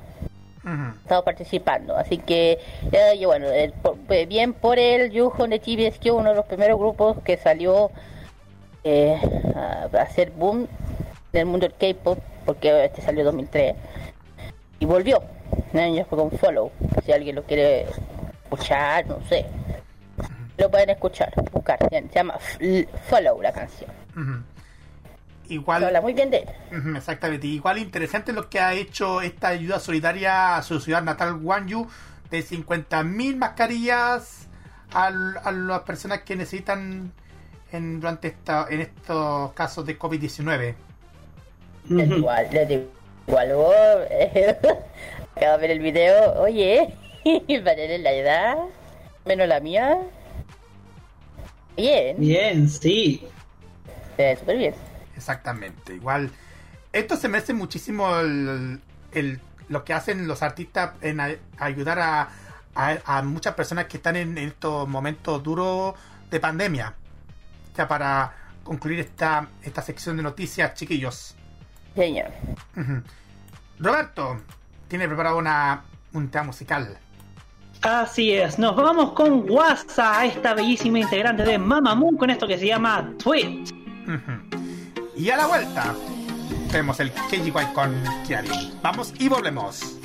Ujú. 0.65 0.97
estado 1.03 1.25
participando 1.25 1.97
así 1.97 2.19
que 2.19 2.61
eh, 2.93 3.15
y 3.19 3.25
bueno 3.25 3.49
el- 3.49 3.73
por- 3.73 3.97
eh, 4.11 4.27
bien 4.27 4.53
por 4.53 4.79
él 4.79 5.11
Yuhan 5.11 5.51
de 5.51 5.59
TVSQ 5.59 6.13
uno 6.15 6.29
de 6.31 6.37
los 6.37 6.45
primeros 6.45 6.79
grupos 6.79 7.17
que 7.25 7.37
salió 7.37 7.91
eh, 8.85 9.19
a 9.57 9.89
hacer 10.03 10.31
boom 10.31 10.69
del 11.33 11.47
mundo 11.47 11.67
del 11.69 11.75
K-pop 11.95 12.19
porque 12.45 12.85
este 12.85 13.01
salió 13.03 13.21
en 13.21 13.27
2003 13.27 13.75
y 14.81 14.85
volvió 14.85 15.23
años 15.75 16.07
con 16.09 16.31
Follow 16.33 16.71
si 17.05 17.13
alguien 17.13 17.37
lo 17.37 17.43
quiere 17.45 17.87
escuchar 18.45 19.07
no 19.07 19.19
sé 19.29 19.47
lo 20.59 20.71
pueden 20.71 20.91
escuchar 20.91 21.33
buscar 21.51 21.79
se 21.89 22.09
llama 22.15 22.35
Follow 23.09 23.41
la 23.41 23.53
canción 23.53 23.91
Ujú. 24.17 24.43
Igual, 25.49 25.85
habla 25.85 26.01
muy 26.01 26.13
bien 26.15 26.31
de 26.31 26.39
él 26.71 26.97
Exactamente. 26.97 27.47
Igual 27.47 27.79
interesante 27.79 28.33
lo 28.33 28.49
que 28.49 28.61
ha 28.61 28.73
hecho 28.75 29.21
esta 29.21 29.49
ayuda 29.49 29.81
solidaria 29.81 30.57
a 30.57 30.63
su 30.63 30.81
ciudad 30.81 31.03
natal, 31.03 31.35
Gwangju, 31.41 31.89
de 32.31 32.43
50.000 32.43 33.37
mascarillas 33.37 34.49
al- 34.93 35.37
a, 35.43 35.53
las 35.53 35.81
personas 35.81 36.21
que 36.23 36.37
necesitan 36.37 37.13
en, 37.73 38.01
durante 38.01 38.29
esta, 38.29 38.67
en 38.71 38.81
estos 38.83 39.53
casos 39.53 39.85
de 39.85 39.99
COVID-19. 39.99 40.75
Les 41.89 42.09
digo 42.69 42.87
igual 43.29 43.55
vos 43.55 43.75
eh, 44.11 44.57
acabo 45.37 45.53
de 45.53 45.59
ver 45.61 45.71
el 45.71 45.79
video 45.81 46.33
oye 46.41 46.95
para 47.65 47.75
él 47.83 48.03
la 48.03 48.13
edad 48.13 48.57
menos 49.25 49.47
la 49.49 49.61
mía 49.61 49.99
bien 51.77 52.17
Bien, 52.19 52.69
sí. 52.69 53.27
eh, 54.19 54.37
súper 54.39 54.59
bien 54.59 54.75
Exactamente. 55.17 55.95
Igual, 55.95 56.31
esto 56.93 57.17
se 57.17 57.29
merece 57.29 57.55
muchísimo 57.55 58.19
el, 58.19 58.81
el- 59.13 59.41
lo 59.69 59.85
que 59.85 59.93
hacen 59.95 60.27
los 60.27 60.43
artistas 60.43 60.93
en 61.01 61.21
a- 61.21 61.37
ayudar 61.59 62.01
a, 62.01 62.29
a- 62.75 62.99
a 63.05 63.23
muchas 63.23 63.55
personas 63.55 63.87
que 63.87 63.99
están 63.99 64.17
en, 64.17 64.37
estos 64.37 64.89
momentos 64.89 65.41
duros 65.43 65.95
de 66.29 66.41
pandemia. 66.41 66.95
Ya 67.77 67.87
para 67.87 68.35
concluir 68.65 68.99
esta, 68.99 69.49
esta 69.63 69.81
sección 69.81 70.17
de 70.17 70.25
noticias, 70.25 70.75
chiquillos. 70.75 71.37
Señor. 71.95 72.31
Roberto, 73.79 74.41
tiene 74.89 75.07
preparado 75.07 75.39
una, 75.39 75.83
un 76.13 76.29
tema 76.29 76.45
musical. 76.45 76.99
Así 77.83 78.33
es, 78.33 78.59
nos 78.59 78.77
vamos 78.77 79.13
con 79.13 79.51
Wasa, 79.51 80.25
esta 80.25 80.55
bellísima 80.55 81.01
integrante 81.01 81.43
de 81.43 81.59
Mamamoo, 81.59 82.17
con 82.17 82.31
esto 82.31 82.47
que 82.47 82.57
se 82.57 82.67
llama 82.67 83.13
Tweet. 83.23 83.65
Y 85.17 85.31
a 85.31 85.37
la 85.37 85.47
vuelta, 85.47 85.95
tenemos 86.71 87.01
el 87.01 87.13
KGY 87.13 87.53
con 87.75 87.93
Kiari. 88.27 88.73
Vamos 88.83 89.13
y 89.19 89.29
volvemos. 89.29 89.99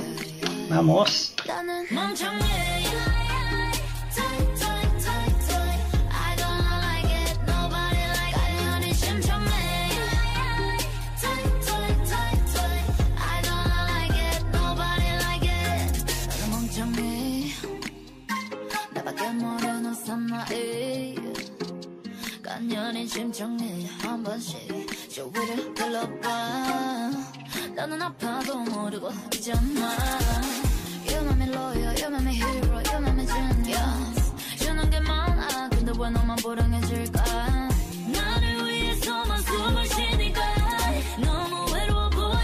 Vamos. 0.69 1.35
사나이 20.37 21.15
간연히 22.43 23.07
심청해 23.07 23.87
한 24.01 24.23
번씩 24.23 25.09
주위를 25.09 25.73
둘러봐. 25.73 27.11
나는 27.75 28.01
아파도 28.01 28.57
모르고 28.59 29.09
있잖아 29.33 29.97
You 31.09 31.21
make 31.21 31.37
me 31.41 31.49
loyal, 31.53 31.95
you 31.99 32.07
make 32.07 32.21
me 32.21 32.35
hero, 32.35 32.81
you 32.85 32.97
make 33.01 33.13
me 33.13 33.25
genius. 33.25 34.33
주는 34.57 34.89
게 34.89 34.99
많아 34.99 35.69
근데 35.69 35.91
왜 35.97 36.09
너만 36.11 36.35
불행해질까? 36.37 37.23
나를 38.13 38.67
위해서만 38.69 39.41
숨을 39.41 39.85
쉬니까 39.87 40.41
너무 41.19 41.73
외로워 41.73 42.09
보여. 42.09 42.37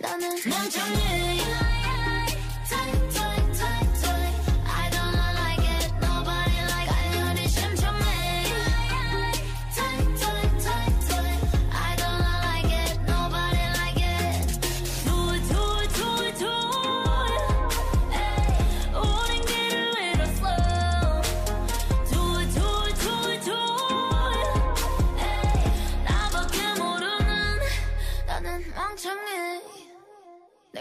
나는 0.00 0.28
멍청해 0.48 1.05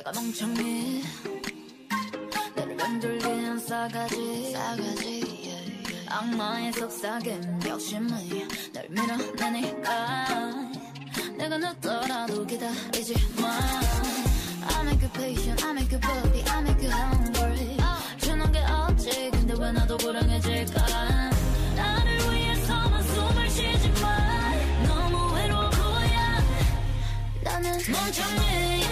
내가 0.05 0.21
멍청해. 0.21 1.01
나를 2.55 2.75
맴돌리는 2.75 3.59
싸가지. 3.59 4.51
싸가지 4.51 6.05
악마의 6.07 6.73
속삭임 6.73 7.59
욕심이 7.67 8.47
널 8.71 8.87
밀어내니까. 8.89 10.47
내가 11.37 11.57
늦더라도 11.57 12.45
기다리지 12.45 13.15
마. 13.41 13.59
I 14.75 14.81
make 14.85 15.01
you 15.01 15.11
patient, 15.13 15.65
I 15.65 15.71
make 15.71 15.91
you 15.91 15.99
puppy, 15.99 16.43
I 16.51 16.61
make 16.61 16.87
you 16.87 16.95
hungry. 16.95 17.77
주는 18.19 18.51
게 18.51 18.59
없지 18.59 19.31
근데 19.31 19.55
왜 19.57 19.71
나도 19.71 19.97
불행해질까? 19.97 20.85
나를 21.75 22.31
위해서만 22.31 23.01
숨을 23.01 23.49
쉬지 23.49 23.89
마. 24.01 24.53
너무 24.85 25.33
외로워 25.33 25.69
보여 25.71 26.19
나는 27.43 27.71
멍청해 27.71 28.84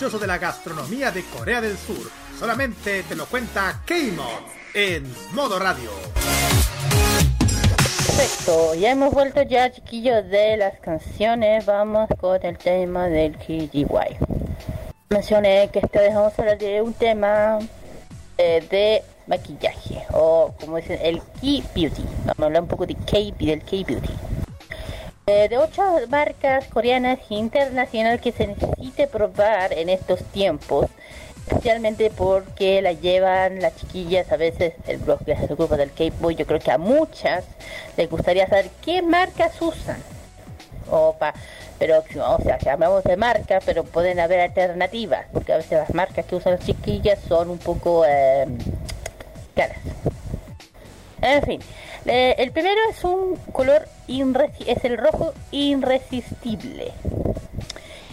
delicioso 0.00 0.18
de 0.18 0.28
la 0.28 0.38
gastronomía 0.38 1.10
de 1.10 1.22
Corea 1.24 1.60
del 1.60 1.76
Sur. 1.76 2.10
Solamente 2.38 3.02
te 3.02 3.14
lo 3.14 3.26
cuenta 3.26 3.82
K-Mod 3.84 4.48
en 4.72 5.04
modo 5.34 5.58
radio. 5.58 5.90
Perfecto, 8.06 8.74
ya 8.76 8.92
hemos 8.92 9.12
vuelto 9.12 9.42
ya 9.42 9.70
chiquillos 9.70 10.26
de 10.30 10.56
las 10.56 10.80
canciones, 10.80 11.66
vamos 11.66 12.08
con 12.18 12.42
el 12.42 12.56
tema 12.56 13.08
del 13.08 13.36
KGY. 13.36 13.86
Mencioné 15.10 15.68
que 15.70 15.80
esta 15.80 16.00
vez 16.00 16.14
vamos 16.14 16.32
a 16.38 16.42
hablar 16.42 16.56
de 16.56 16.80
un 16.80 16.94
tema 16.94 17.58
eh, 18.38 18.66
de 18.70 19.02
maquillaje, 19.26 20.06
o 20.14 20.54
como 20.58 20.78
dicen, 20.78 20.98
el 21.02 21.20
Key 21.42 21.62
Beauty. 21.74 22.04
Vamos 22.24 22.40
a 22.40 22.44
hablar 22.46 22.62
un 22.62 22.68
poco 22.68 22.86
de 22.86 22.94
K, 22.94 23.18
del 23.38 23.62
K-Beauty. 23.62 24.08
Eh, 24.08 24.29
de 25.30 25.58
ocho 25.58 25.82
marcas 26.08 26.66
coreanas 26.66 27.18
e 27.30 27.34
internacionales 27.34 28.20
que 28.20 28.32
se 28.32 28.46
necesite 28.46 29.06
probar 29.06 29.72
en 29.72 29.88
estos 29.88 30.22
tiempos, 30.24 30.86
especialmente 31.46 32.10
porque 32.10 32.82
la 32.82 32.92
llevan 32.92 33.60
las 33.60 33.76
chiquillas, 33.76 34.30
a 34.32 34.36
veces 34.36 34.74
el 34.86 34.98
blog 34.98 35.20
el 35.26 35.46
grupo 35.56 35.76
del 35.76 35.92
K-Boy, 35.92 36.34
yo 36.34 36.46
creo 36.46 36.58
que 36.58 36.70
a 36.70 36.78
muchas 36.78 37.44
les 37.96 38.10
gustaría 38.10 38.48
saber 38.48 38.70
qué 38.84 39.02
marcas 39.02 39.60
usan. 39.62 40.02
Opa, 40.90 41.32
pero 41.78 41.98
o 41.98 42.42
sea, 42.42 42.58
que 42.58 42.68
hablamos 42.68 43.04
de 43.04 43.16
marcas, 43.16 43.62
pero 43.64 43.84
pueden 43.84 44.18
haber 44.18 44.40
alternativas, 44.40 45.26
porque 45.32 45.52
a 45.52 45.58
veces 45.58 45.78
las 45.78 45.94
marcas 45.94 46.26
que 46.26 46.34
usan 46.34 46.54
las 46.54 46.66
chiquillas 46.66 47.20
son 47.28 47.50
un 47.50 47.58
poco 47.58 48.04
eh, 48.04 48.46
caras. 49.54 49.78
En 51.22 51.42
fin, 51.42 51.60
eh, 52.12 52.34
el 52.38 52.50
primero 52.50 52.80
es 52.90 53.04
un 53.04 53.36
color 53.52 53.86
es 54.66 54.84
el 54.84 54.98
rojo 54.98 55.32
irresistible. 55.52 56.92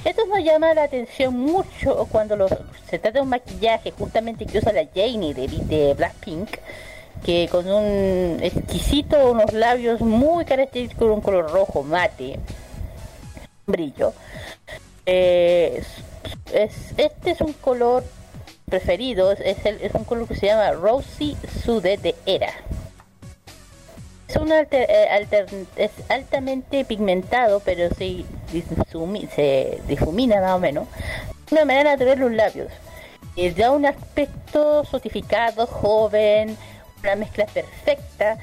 Esto 0.06 0.26
nos 0.28 0.44
llama 0.44 0.74
la 0.74 0.84
atención 0.84 1.34
mucho 1.38 2.08
cuando 2.12 2.48
se 2.48 3.00
trata 3.00 3.12
de 3.12 3.22
un 3.22 3.30
maquillaje 3.30 3.92
justamente 3.92 4.46
que 4.46 4.60
usa 4.60 4.72
la 4.72 4.86
Janie 4.96 5.34
de, 5.34 5.94
Blackpink, 5.96 6.50
que 7.26 7.50
con 7.52 7.68
un 7.70 8.40
exquisito, 8.42 9.32
unos 9.32 9.52
labios 9.54 10.00
muy 10.02 10.46
característicos, 10.46 11.10
un 11.10 11.22
color 11.22 11.52
rojo 11.52 11.82
mate, 11.84 12.40
brillo. 13.66 14.14
Eh, 15.06 15.82
es, 15.82 16.54
es- 16.54 16.94
este 16.98 17.32
es 17.32 17.42
un 17.42 17.54
color 17.54 18.04
preferido, 18.66 19.32
es, 19.32 19.66
es 19.66 19.94
un 19.96 20.04
color 20.04 20.28
que 20.28 20.36
se 20.36 20.46
llama 20.46 20.72
Rosy 20.72 21.36
Sude 21.64 21.98
de 21.98 22.16
Era. 22.26 22.54
Es, 24.28 24.36
un 24.36 24.52
alter- 24.52 24.90
eh, 24.90 25.08
alter- 25.10 25.48
es 25.78 25.92
altamente 26.10 26.84
pigmentado, 26.86 27.62
pero 27.62 27.90
se, 27.96 28.24
disumi- 28.52 29.30
se 29.30 29.80
difumina 29.88 30.42
más 30.42 30.54
o 30.54 30.60
menos. 30.60 30.88
De 31.50 31.56
una 31.56 31.66
manera 31.66 31.92
natural 31.92 32.20
los 32.20 32.32
labios. 32.32 32.72
Y 33.36 33.50
da 33.52 33.72
un 33.72 33.86
aspecto 33.86 34.84
sotificado, 34.84 35.66
joven, 35.68 36.58
una 37.04 37.16
mezcla 37.16 37.46
perfecta, 37.46 38.38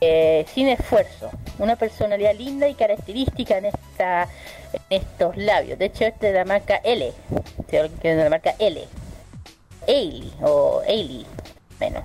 eh, 0.00 0.44
sin 0.52 0.68
esfuerzo. 0.68 1.30
Una 1.58 1.74
personalidad 1.76 2.34
linda 2.34 2.68
y 2.68 2.74
característica 2.74 3.58
en 3.58 3.66
esta 3.66 4.28
en 4.72 4.82
estos 4.90 5.36
labios. 5.38 5.78
De 5.78 5.86
hecho, 5.86 6.04
este 6.04 6.26
es 6.28 6.32
de 6.34 6.38
la 6.38 6.44
marca 6.44 6.76
L. 6.84 7.12
que 7.68 7.80
es 7.80 8.16
de 8.16 8.22
la 8.24 8.28
marca 8.30 8.54
L. 8.58 8.84
Ailey 9.88 10.32
o 10.42 10.82
Ailey, 10.86 11.26
menos. 11.80 12.04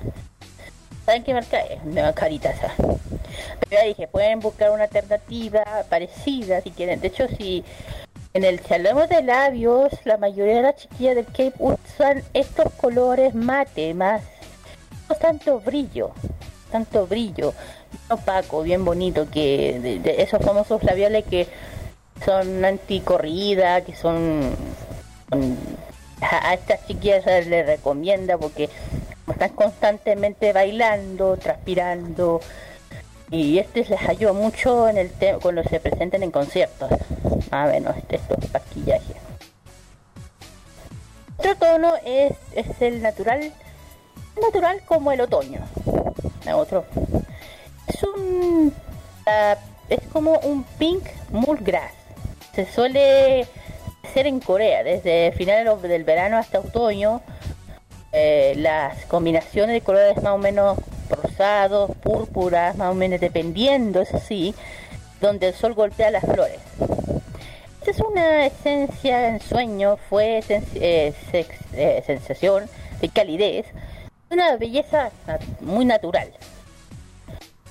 ¿Saben 1.12 1.26
qué 1.26 1.34
marca 1.34 1.60
es? 1.60 1.84
Una 1.84 2.14
carita 2.14 2.52
esa. 2.52 2.74
Pero 2.78 3.70
ya 3.70 3.84
dije, 3.84 4.08
pueden 4.08 4.40
buscar 4.40 4.72
una 4.72 4.84
alternativa 4.84 5.62
parecida 5.90 6.62
si 6.62 6.72
quieren. 6.72 7.02
De 7.02 7.10
hecho, 7.10 7.28
si 7.28 7.66
en 8.34 8.46
el 8.46 8.62
hablamos 8.70 9.10
de 9.10 9.22
labios, 9.22 9.92
la 10.06 10.16
mayoría 10.16 10.56
de 10.56 10.62
las 10.62 10.78
chiquillas 10.78 11.16
del 11.16 11.26
Cape 11.26 11.54
usan 11.60 12.24
estos 12.34 12.72
colores 12.76 13.36
mate, 13.36 13.94
más 13.94 14.22
no 15.10 15.16
tanto 15.16 15.60
brillo, 15.60 16.12
tanto 16.72 17.06
brillo, 17.08 17.54
opaco, 18.10 18.64
bien 18.64 18.86
bonito, 18.86 19.30
que 19.30 19.82
de, 19.82 20.16
esos 20.24 20.42
famosos 20.42 20.82
labiales 20.82 21.26
que 21.26 21.46
son 22.24 22.64
anticorrida, 22.64 23.82
que 23.82 23.98
son- 23.98 24.56
a, 26.22 26.54
estas 26.54 26.86
chiquillas 26.88 27.26
les 27.26 27.66
recomienda 27.66 28.38
porque 28.38 28.70
están 29.28 29.50
constantemente 29.50 30.54
bailando, 30.54 31.38
transpirando 31.38 32.42
y 33.30 33.60
este 33.60 33.86
les 33.86 34.02
ayuda 34.10 34.34
mucho 34.34 34.90
en 34.90 34.98
el 34.98 35.10
tema 35.10 35.40
cuando 35.40 35.64
se 35.64 35.80
presenten 35.80 36.22
en 36.24 36.32
conciertos, 36.32 36.90
más 37.50 37.70
o 37.70 37.72
menos 37.72 37.98
este, 37.98 38.18
estos 38.18 38.52
maquillajes. 38.52 39.16
Otro 41.38 41.56
tono 41.56 41.94
es, 42.06 42.34
es 42.54 42.68
el 42.82 43.02
natural, 43.02 43.52
natural 44.40 44.82
como 44.86 45.12
el 45.12 45.22
otoño. 45.22 45.62
Ah, 46.46 46.56
Otro 46.56 46.86
es 47.88 48.04
un 48.04 48.74
ah, 49.26 49.56
es 49.90 50.02
como 50.12 50.38
un 50.40 50.64
pink 50.78 51.04
mulgrass. 51.32 51.94
Se 52.54 52.66
suele 52.72 53.48
hacer 54.04 54.28
en 54.28 54.40
Corea 54.40 54.84
desde 54.84 55.32
finales 55.34 55.82
del 55.82 56.04
verano 56.04 56.38
hasta 56.38 56.60
otoño. 56.60 57.22
Eh, 58.14 58.56
las 58.58 59.06
combinaciones 59.06 59.74
de 59.74 59.82
colores 59.82 60.22
más 60.22 60.34
o 60.34 60.38
menos 60.38 60.78
rosados, 61.10 61.92
púrpuras, 62.04 62.76
más 62.76 62.92
o 62.92 62.94
menos 62.94 63.22
dependiendo, 63.22 64.02
eso 64.02 64.20
sí, 64.20 64.54
donde 65.22 65.50
el 65.50 65.54
sol 65.54 65.74
golpea 65.74 66.12
las 66.12 66.26
flores. 66.26 66.60
Esta 67.80 67.92
es 67.92 68.00
una 68.00 68.46
esencia 68.46 69.30
en 69.30 69.40
sueño, 69.40 69.98
fue 70.10 70.42
sen- 70.48 70.64
eh, 70.76 71.14
eh, 71.74 72.04
sensación 72.06 72.66
de 73.00 73.10
calidez, 73.10 73.66
una 74.30 74.58
belleza 74.58 75.12
muy 75.62 75.86
natural. 75.86 76.32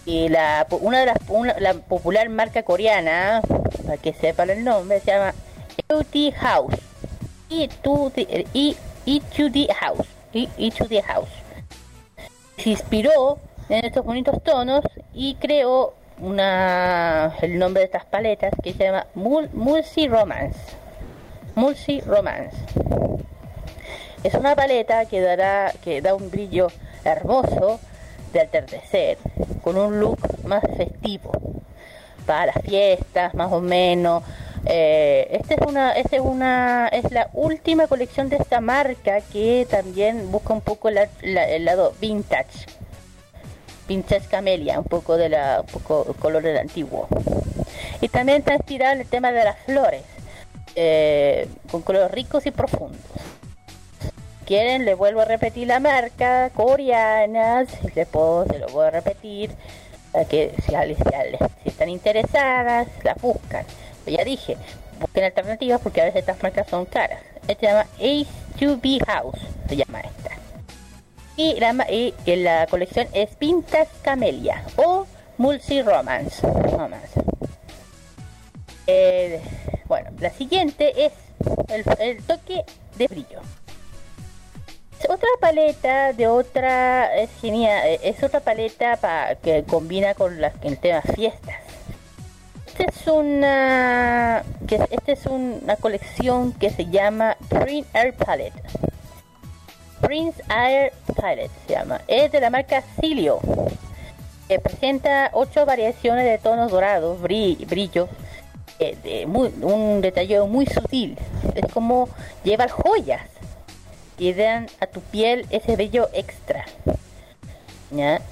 Y 0.06 0.28
la, 0.30 0.66
una 0.70 1.00
de 1.00 1.06
las 1.06 1.18
una- 1.28 1.60
la 1.60 1.74
popular 1.74 2.28
marca 2.30 2.62
coreana, 2.62 3.42
para 3.84 3.98
que 3.98 4.14
sepan 4.14 4.48
el 4.50 4.64
nombre, 4.64 5.00
se 5.00 5.12
llama 5.12 5.34
Beauty 5.88 6.30
House. 6.32 6.74
E2D, 7.50 8.46
E- 8.54 8.76
E2D 9.06 9.68
House. 9.72 10.06
E- 10.32 10.48
E2D 10.58 11.02
House. 11.02 11.28
Se 12.58 12.70
inspiró 12.70 13.38
en 13.68 13.84
estos 13.84 14.04
bonitos 14.04 14.42
tonos 14.42 14.84
y 15.14 15.34
creó 15.36 15.94
una 16.18 17.34
el 17.40 17.58
nombre 17.58 17.80
de 17.80 17.86
estas 17.86 18.04
paletas 18.04 18.52
que 18.62 18.72
se 18.74 18.84
llama 18.84 19.06
Mul- 19.14 19.50
Mulsi 19.52 20.06
Romance. 20.08 20.58
Mulsi 21.54 22.00
Romance. 22.02 22.56
Es 24.22 24.34
una 24.34 24.54
paleta 24.54 25.06
que 25.06 25.20
dará 25.20 25.72
que 25.82 26.02
da 26.02 26.14
un 26.14 26.30
brillo 26.30 26.68
hermoso 27.04 27.80
de 28.34 28.40
atardecer 28.42 29.16
con 29.62 29.76
un 29.78 29.98
look 29.98 30.18
más 30.44 30.62
festivo 30.76 31.32
para 32.26 32.46
las 32.46 32.62
fiestas 32.62 33.34
más 33.34 33.50
o 33.50 33.60
menos 33.60 34.22
eh, 34.66 35.28
esta 35.32 35.54
es 35.54 35.60
una 35.66 35.92
esta 35.92 36.16
es 36.16 36.22
una 36.22 36.88
es 36.88 37.10
la 37.10 37.30
última 37.32 37.86
colección 37.86 38.28
de 38.28 38.36
esta 38.36 38.60
marca 38.60 39.20
que 39.20 39.66
también 39.68 40.30
busca 40.30 40.52
un 40.52 40.60
poco 40.60 40.88
el 40.88 41.64
lado 41.64 41.94
vintage. 42.00 42.66
Vintage 43.88 44.28
camelia 44.28 44.78
un 44.78 44.84
poco 44.84 45.16
de 45.16 45.30
la 45.30 45.62
un 45.62 45.66
poco 45.66 46.14
color 46.14 46.42
del 46.42 46.58
antiguo. 46.58 47.08
Y 48.00 48.08
también 48.08 48.38
está 48.38 48.54
inspirado 48.54 48.94
en 48.94 49.00
el 49.00 49.06
tema 49.06 49.32
de 49.32 49.44
las 49.44 49.58
flores 49.60 50.02
eh, 50.76 51.48
con 51.70 51.82
colores 51.82 52.10
ricos 52.10 52.46
y 52.46 52.50
profundos. 52.50 53.00
Quieren, 54.46 54.84
le 54.84 54.94
vuelvo 54.94 55.20
a 55.20 55.24
repetir 55.24 55.68
la 55.68 55.80
marca 55.80 56.50
coreana, 56.50 57.64
si 57.66 57.88
le 57.94 58.06
puedo, 58.06 58.46
se 58.46 58.58
lo 58.58 58.66
voy 58.68 58.86
a 58.86 58.90
repetir, 58.90 59.50
para 60.12 60.24
que 60.24 60.52
si 60.66 60.74
están 61.68 61.88
interesadas, 61.88 62.88
la 63.04 63.14
buscan. 63.14 63.64
Pero 64.04 64.16
ya 64.18 64.24
dije, 64.24 64.56
busquen 65.00 65.24
alternativas 65.24 65.80
porque 65.80 66.00
a 66.00 66.04
veces 66.04 66.20
estas 66.20 66.42
marcas 66.42 66.68
son 66.68 66.84
caras. 66.86 67.20
Esta 67.48 67.60
se 67.60 67.66
llama 67.66 67.86
H2B 67.98 69.04
House, 69.06 69.38
se 69.68 69.76
llama 69.76 70.00
esta. 70.00 70.30
Y 71.36 71.58
la, 71.58 71.86
y 71.90 72.12
que 72.24 72.36
la 72.36 72.66
colección 72.66 73.06
es 73.12 73.38
Vintage 73.38 73.88
Camelia 74.02 74.62
o 74.76 75.06
Multi 75.38 75.80
Romance. 75.82 76.46
Romance. 76.46 77.20
Eh, 78.86 79.40
bueno, 79.86 80.10
la 80.18 80.30
siguiente 80.30 81.06
es 81.06 81.12
el, 81.98 82.22
toque 82.24 82.64
de 82.96 83.06
brillo. 83.06 83.40
Es 85.00 85.08
otra 85.08 85.28
paleta 85.40 86.12
de 86.12 86.26
otra, 86.26 87.16
es 87.16 87.30
genial, 87.40 87.98
es 88.02 88.22
otra 88.22 88.40
paleta 88.40 88.96
pa- 88.96 89.34
que 89.36 89.64
combina 89.64 90.14
con 90.14 90.40
las 90.40 90.52
el 90.62 90.76
tema 90.78 91.00
fiestas. 91.00 91.56
Esta 92.80 92.98
es 93.00 93.06
una, 93.08 94.42
que 94.66 94.76
esta 94.76 95.12
es 95.12 95.26
una 95.26 95.76
colección 95.76 96.52
que 96.54 96.70
se 96.70 96.86
llama 96.86 97.36
Prince 97.50 97.86
Air 97.92 98.14
Palette. 98.14 98.54
Prince 100.00 100.42
Air 100.48 100.90
Palette 101.14 101.50
se 101.66 101.74
llama. 101.74 102.00
Es 102.08 102.32
de 102.32 102.40
la 102.40 102.48
marca 102.48 102.82
Cilio. 102.98 103.38
Presenta 104.62 105.28
ocho 105.34 105.66
variaciones 105.66 106.24
de 106.24 106.38
tonos 106.38 106.70
dorados, 106.70 107.20
bri- 107.20 107.66
brillos, 107.68 108.08
eh, 108.78 109.26
un 109.26 110.00
detalle 110.00 110.40
muy 110.40 110.64
sutil. 110.66 111.18
Es 111.54 111.70
como 111.72 112.08
llevar 112.44 112.70
joyas 112.70 113.20
que 114.18 114.32
dan 114.34 114.68
a 114.80 114.86
tu 114.86 115.02
piel 115.02 115.46
ese 115.50 115.76
brillo 115.76 116.08
extra. 116.14 116.64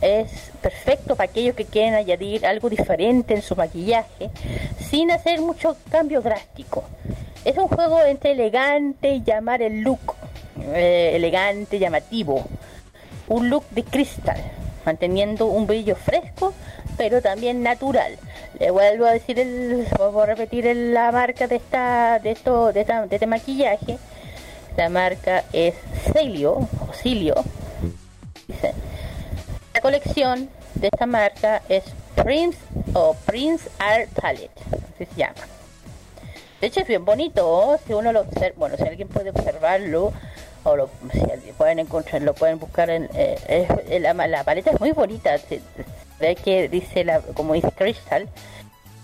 Es 0.00 0.52
perfecto 0.62 1.16
para 1.16 1.30
aquellos 1.30 1.56
que 1.56 1.64
quieren 1.64 1.94
añadir 1.94 2.46
algo 2.46 2.70
diferente 2.70 3.34
en 3.34 3.42
su 3.42 3.56
maquillaje 3.56 4.30
sin 4.88 5.10
hacer 5.10 5.40
mucho 5.40 5.76
cambio 5.90 6.20
drástico. 6.20 6.84
Es 7.44 7.56
un 7.58 7.66
juego 7.68 8.00
entre 8.02 8.32
elegante 8.32 9.10
y 9.14 9.22
llamar 9.22 9.62
el 9.62 9.80
look 9.80 10.14
eh, 10.74 11.12
elegante, 11.14 11.78
llamativo. 11.78 12.44
Un 13.28 13.50
look 13.50 13.64
de 13.70 13.82
cristal, 13.84 14.40
manteniendo 14.86 15.46
un 15.46 15.66
brillo 15.66 15.96
fresco 15.96 16.52
pero 16.96 17.22
también 17.22 17.62
natural. 17.62 18.16
Le 18.58 18.70
vuelvo 18.72 19.06
a 19.06 19.12
decir 19.12 19.38
el, 19.38 19.86
vuelvo 19.96 20.22
a 20.22 20.26
repetir 20.26 20.64
la 20.74 21.12
marca 21.12 21.46
de 21.46 21.56
esta, 21.56 22.18
de 22.18 22.32
esto, 22.32 22.72
de, 22.72 22.80
esta- 22.80 23.06
de 23.06 23.16
este 23.16 23.26
maquillaje. 23.26 23.98
La 24.76 24.88
marca 24.88 25.44
es 25.52 25.74
Celio, 26.12 26.52
o. 26.54 27.44
Colección 29.88 30.50
de 30.74 30.88
esta 30.88 31.06
marca 31.06 31.62
es 31.70 31.82
Prince 32.14 32.58
o 32.92 33.14
Prince 33.24 33.70
Art 33.78 34.10
Palette, 34.20 34.60
así 34.66 35.06
se 35.06 35.14
llama. 35.16 35.40
De 36.60 36.66
hecho 36.66 36.80
es 36.80 36.86
bien 36.86 37.06
bonito, 37.06 37.48
¿oh? 37.48 37.78
si 37.86 37.94
uno 37.94 38.12
lo 38.12 38.20
observa, 38.20 38.54
bueno, 38.58 38.76
si 38.76 38.82
alguien 38.82 39.08
puede 39.08 39.30
observarlo 39.30 40.12
o 40.64 40.76
lo, 40.76 40.90
si 41.10 41.52
pueden 41.52 41.78
encontrar, 41.78 42.20
lo 42.20 42.34
pueden 42.34 42.58
buscar 42.58 42.90
en 42.90 43.04
eh, 43.14 43.38
eh, 43.88 43.98
la, 43.98 44.12
la 44.12 44.44
paleta 44.44 44.72
es 44.72 44.78
muy 44.78 44.92
bonita, 44.92 45.38
se 45.38 45.62
ve 46.20 46.36
que 46.36 46.68
dice 46.68 47.02
la, 47.02 47.20
como 47.20 47.54
dice 47.54 47.72
Crystal, 47.72 48.28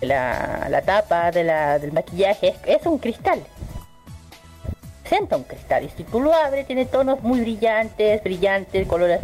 la, 0.03 0.67
la 0.69 0.83
tapa 0.83 1.31
de 1.31 1.45
la, 1.45 1.79
del 1.79 1.93
maquillaje 1.93 2.49
es, 2.49 2.81
es 2.81 2.85
un 2.85 2.99
cristal, 2.99 3.43
presenta 5.01 5.39
un 5.39 5.45
cristal 5.45 5.85
y 5.85 5.89
si 5.89 6.05
tú 6.05 6.21
lo 6.21 6.35
abres 6.35 6.67
tiene 6.67 6.85
tonos 6.85 7.23
muy 7.23 7.41
brillantes, 7.41 8.23
brillantes, 8.23 8.87
colores 8.87 9.21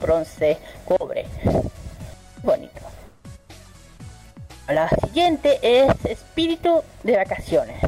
bronce, 0.00 0.58
cobre. 0.86 1.26
Bonito. 2.42 2.80
La 4.68 4.88
siguiente 4.88 5.58
es 5.62 5.92
Espíritu 6.04 6.82
de 7.02 7.16
Vacaciones. 7.16 7.80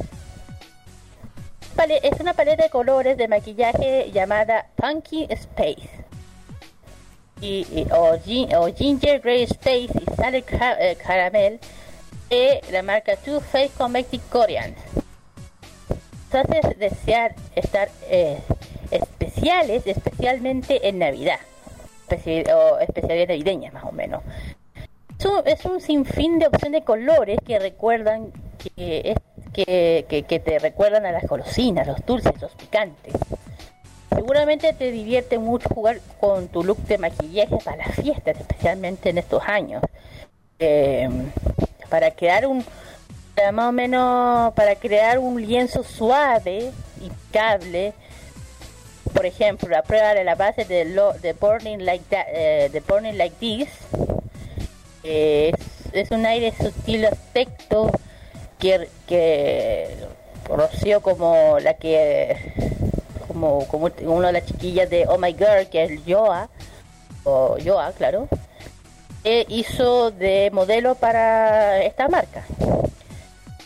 Pale- 1.77 2.01
Es 2.03 2.21
una 2.21 2.35
paleta 2.35 2.65
de 2.65 2.71
colores 2.71 3.17
de 3.17 3.27
maquillaje 3.29 4.11
llamada 4.13 4.67
Punky 4.77 5.27
Space. 5.31 5.89
Y, 7.41 7.67
y- 7.73 7.87
o, 7.91 8.17
Gin- 8.19 8.55
o 8.55 8.73
Ginger 8.75 9.21
Grey 9.21 9.43
Space 9.45 9.91
y 9.95 10.15
Sale 10.17 10.45
eh, 10.79 10.97
Caramel 11.05 11.59
de 12.31 12.61
la 12.71 12.83
marca 12.83 13.17
Too 13.17 13.41
Faced 13.41 13.73
Cosmetic 13.77 14.23
Korean. 14.29 14.75
Hace 16.33 16.75
desear 16.77 17.35
estar 17.55 17.89
eh, 18.09 18.41
especiales, 18.95 19.87
especialmente 19.87 20.89
en 20.89 20.99
Navidad. 20.99 21.41
O 22.55 22.79
especiales 22.79 23.29
navideñas 23.29 23.73
más 23.73 23.85
o 23.85 23.93
menos. 23.93 24.23
Es 25.47 25.65
un, 25.65 25.81
sinfín 25.81 26.39
de 26.39 26.47
opciones 26.47 26.81
de 26.81 26.85
colores 26.85 27.39
que 27.47 27.59
recuerdan 27.59 28.31
que, 28.59 29.13
es- 29.13 29.53
que, 29.53 30.25
que- 30.29 30.41
te 30.41 30.59
recuerdan 30.59 31.07
a 31.07 31.13
las 31.13 31.25
golosinas, 31.27 31.87
los 31.87 32.05
dulces, 32.05 32.41
los 32.41 32.53
picantes. 32.53 33.15
Seguramente 34.15 34.73
te 34.75 34.91
divierte 34.91 35.39
mucho 35.39 35.69
jugar 35.71 36.01
con 36.21 36.49
tu 36.49 36.63
look 36.63 36.79
de 36.87 36.99
maquillaje 36.99 37.57
para 37.65 37.79
las 37.79 37.95
fiestas, 37.97 38.39
especialmente 38.39 39.11
en 39.11 39.19
estos 39.19 39.43
años. 39.47 39.83
Eh, 40.59 41.09
para 41.89 42.11
crear 42.13 42.47
un, 42.47 42.65
más 43.53 43.69
o 43.69 43.73
menos, 43.73 44.53
para 44.55 44.77
crear 44.77 45.19
un 45.19 45.41
lienzo 45.41 45.83
suave, 45.83 46.71
impecable. 47.01 47.93
Por 49.15 49.27
ejemplo, 49.27 49.69
la 49.69 49.83
prueba 49.83 50.13
de 50.13 50.25
la 50.25 50.35
base 50.35 50.65
de, 50.65 50.85
lo, 50.85 51.13
de 51.15 51.33
Burning 51.33 51.85
Like 51.85 52.05
That, 52.11 52.27
eh, 52.29 52.69
de 52.73 52.81
Burning 52.81 53.17
Like 53.17 53.37
This 53.39 53.69
es, 55.05 55.55
es 55.93 56.11
un 56.11 56.27
aire 56.27 56.53
sutil 56.53 57.07
aspecto 57.07 57.91
que, 58.59 58.89
que 59.07 59.97
conoció 60.47 61.01
como 61.01 61.59
la 61.61 61.75
que 61.75 62.37
como, 63.29 63.67
como 63.69 63.91
una 64.03 64.29
de 64.29 64.33
las 64.33 64.47
chiquillas 64.47 64.91
de 64.91 65.07
Oh 65.07 65.19
My 65.19 65.33
Girl 65.33 65.69
que 65.71 65.85
es 65.85 66.05
Yoa 66.05 66.49
o 67.25 67.57
Yoa 67.59 67.93
claro 67.93 68.29
e 69.23 69.47
hizo 69.49 70.11
de 70.11 70.51
modelo 70.53 70.97
para 70.97 71.83
esta 71.83 72.09
marca. 72.09 72.45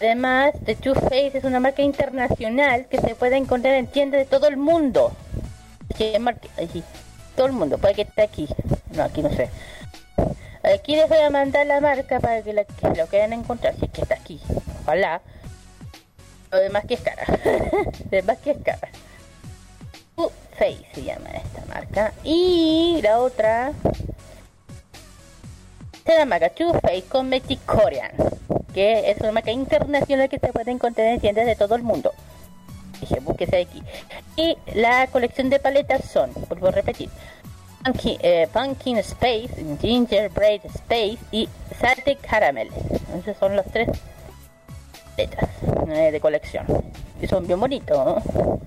Además 0.01 0.55
The 0.65 0.77
Too 0.77 0.95
Faced 0.95 1.37
es 1.37 1.45
una 1.45 1.59
marca 1.59 1.83
internacional 1.83 2.87
que 2.87 3.01
se 3.01 3.17
puede 3.17 3.37
encontrar 3.37 3.75
en 3.75 3.89
tiendas 3.89 4.21
de 4.21 4.27
todo 4.27 4.47
el 4.47 4.57
mundo 4.57 5.13
que 5.97 6.19
marca 6.19 6.49
allí 6.57 6.83
todo 7.37 7.47
el 7.47 7.53
mundo 7.53 7.79
puede 7.79 7.95
que 7.95 8.03
esté 8.03 8.23
aquí 8.23 8.49
no 8.93 9.03
aquí 9.05 9.23
no 9.23 9.31
sé 9.31 9.49
Aquí 10.75 10.97
les 10.97 11.09
voy 11.09 11.19
a 11.19 11.31
mandar 11.31 11.65
la 11.67 11.81
marca 11.81 12.19
para 12.21 12.43
que, 12.43 12.53
la- 12.53 12.65
que 12.65 12.89
lo 12.95 13.07
quieran 13.07 13.33
encontrar, 13.33 13.75
si 13.79 13.85
es 13.87 13.91
que 13.93 14.03
está 14.03 14.17
aquí. 14.17 14.41
Ojalá. 14.83 15.23
Lo 16.51 16.59
demás 16.59 16.85
que 16.87 16.95
es 16.95 17.01
cara. 17.01 17.25
Demás 18.11 18.39
que 18.39 18.51
es 18.51 18.59
cara. 18.63 18.89
Too 20.17 20.31
Face 20.59 20.85
se 20.93 21.05
llama 21.05 21.31
esta 21.31 21.65
marca. 21.73 22.13
Y 22.25 22.99
la 23.03 23.21
otra. 23.21 23.73
Se 26.05 26.19
la 26.19 26.25
marca 26.27 26.51
Too 26.51 26.73
Face 26.81 27.05
Cosmetic 27.09 27.65
Korean. 27.65 28.11
Que 28.75 29.11
es 29.11 29.19
una 29.21 29.33
marca 29.33 29.53
internacional 29.53 30.29
que 30.29 30.41
se 30.41 30.53
puede 30.53 30.73
encontrar 30.73 31.07
en 31.07 31.21
tiendas 31.21 31.47
de 31.47 31.55
todo 31.57 31.77
el 31.77 31.83
mundo. 31.83 32.13
Dije, 33.01 33.21
búsquese 33.21 33.61
aquí. 33.63 33.83
Y 34.37 34.57
la 34.75 35.07
colección 35.09 35.51
de 35.51 35.59
paletas 35.59 36.05
son, 36.05 36.31
vuelvo 36.49 36.69
a 36.69 36.71
repetir, 36.73 37.09
Pumpkin, 37.85 38.19
eh, 38.23 38.49
Pumpkin 38.53 38.99
Space, 38.99 39.51
Gingerbread 39.81 40.61
Space 40.65 41.19
y 41.31 41.49
Salted 41.81 42.19
Caramel. 42.21 42.69
Esos 43.21 43.37
son 43.39 43.55
los 43.57 43.65
tres 43.67 43.89
letras 45.17 45.49
eh, 45.89 46.11
de 46.11 46.21
colección. 46.21 46.67
Y 47.21 47.27
son 47.27 47.47
bien 47.47 47.61
bonitos, 47.61 47.97
¿no? 47.97 48.59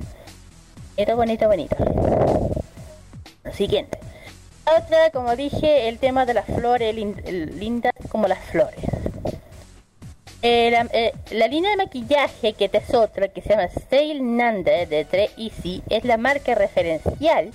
Bonito, 0.97 1.15
bonito, 1.15 1.47
bonito. 1.47 1.75
Lo 3.43 3.53
siguiente. 3.53 3.97
La 4.65 4.77
Otra, 4.77 5.09
como 5.11 5.35
dije, 5.35 5.89
el 5.89 5.97
tema 5.97 6.25
de 6.25 6.33
las 6.33 6.45
flores, 6.45 6.95
lin- 6.95 7.21
lindas 7.59 7.93
como 8.09 8.27
las 8.27 8.39
flores. 8.39 8.79
Eh, 10.43 10.71
la, 10.71 10.87
eh, 10.91 11.13
la 11.31 11.47
línea 11.47 11.69
de 11.71 11.77
maquillaje 11.77 12.53
que 12.53 12.69
es 12.71 12.93
otra, 12.95 13.27
que 13.27 13.41
se 13.41 13.49
llama 13.49 13.67
Sail 13.89 14.35
Nanda 14.37 14.85
de 14.87 15.05
3 15.05 15.31
Easy, 15.37 15.83
es 15.89 16.03
la 16.03 16.17
marca 16.17 16.55
referencial 16.55 17.51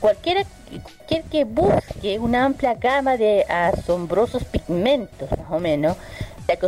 cualquiera 0.00 0.42
cualquier 0.68 1.22
que 1.24 1.44
busque 1.44 2.18
una 2.18 2.44
amplia 2.44 2.74
gama 2.74 3.16
de 3.16 3.44
asombrosos 3.44 4.42
pigmentos, 4.44 5.30
más 5.30 5.50
o 5.50 5.60
menos, 5.60 5.96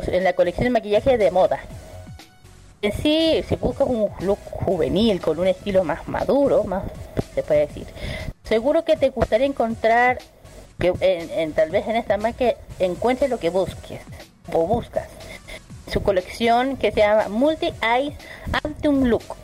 en 0.06 0.22
la 0.24 0.34
colección 0.34 0.64
de 0.64 0.70
maquillaje 0.70 1.18
de 1.18 1.30
moda. 1.32 1.58
En 2.80 2.92
sí, 2.92 3.42
si 3.48 3.56
buscas 3.56 3.88
un 3.88 4.10
look 4.20 4.38
juvenil 4.50 5.20
con 5.20 5.38
un 5.40 5.48
estilo 5.48 5.82
más 5.82 6.06
maduro, 6.06 6.62
más 6.64 6.84
se 7.34 7.42
puede 7.42 7.66
decir, 7.66 7.86
seguro 8.44 8.84
que 8.84 8.96
te 8.96 9.08
gustaría 9.08 9.46
encontrar 9.46 10.18
que 10.78 10.92
en- 11.00 11.52
tal 11.54 11.70
vez 11.70 11.88
en 11.88 11.96
esta 11.96 12.18
marca 12.18 12.54
encuentres 12.78 13.30
lo 13.30 13.38
que 13.38 13.50
busques 13.50 14.00
o 14.52 14.66
buscas. 14.66 15.08
Su 15.92 16.02
colección 16.02 16.76
que 16.76 16.92
se 16.92 17.00
llama 17.00 17.28
Multi 17.28 17.72
Eyes 17.82 18.14
Antum 18.62 19.04
Look 19.04 19.36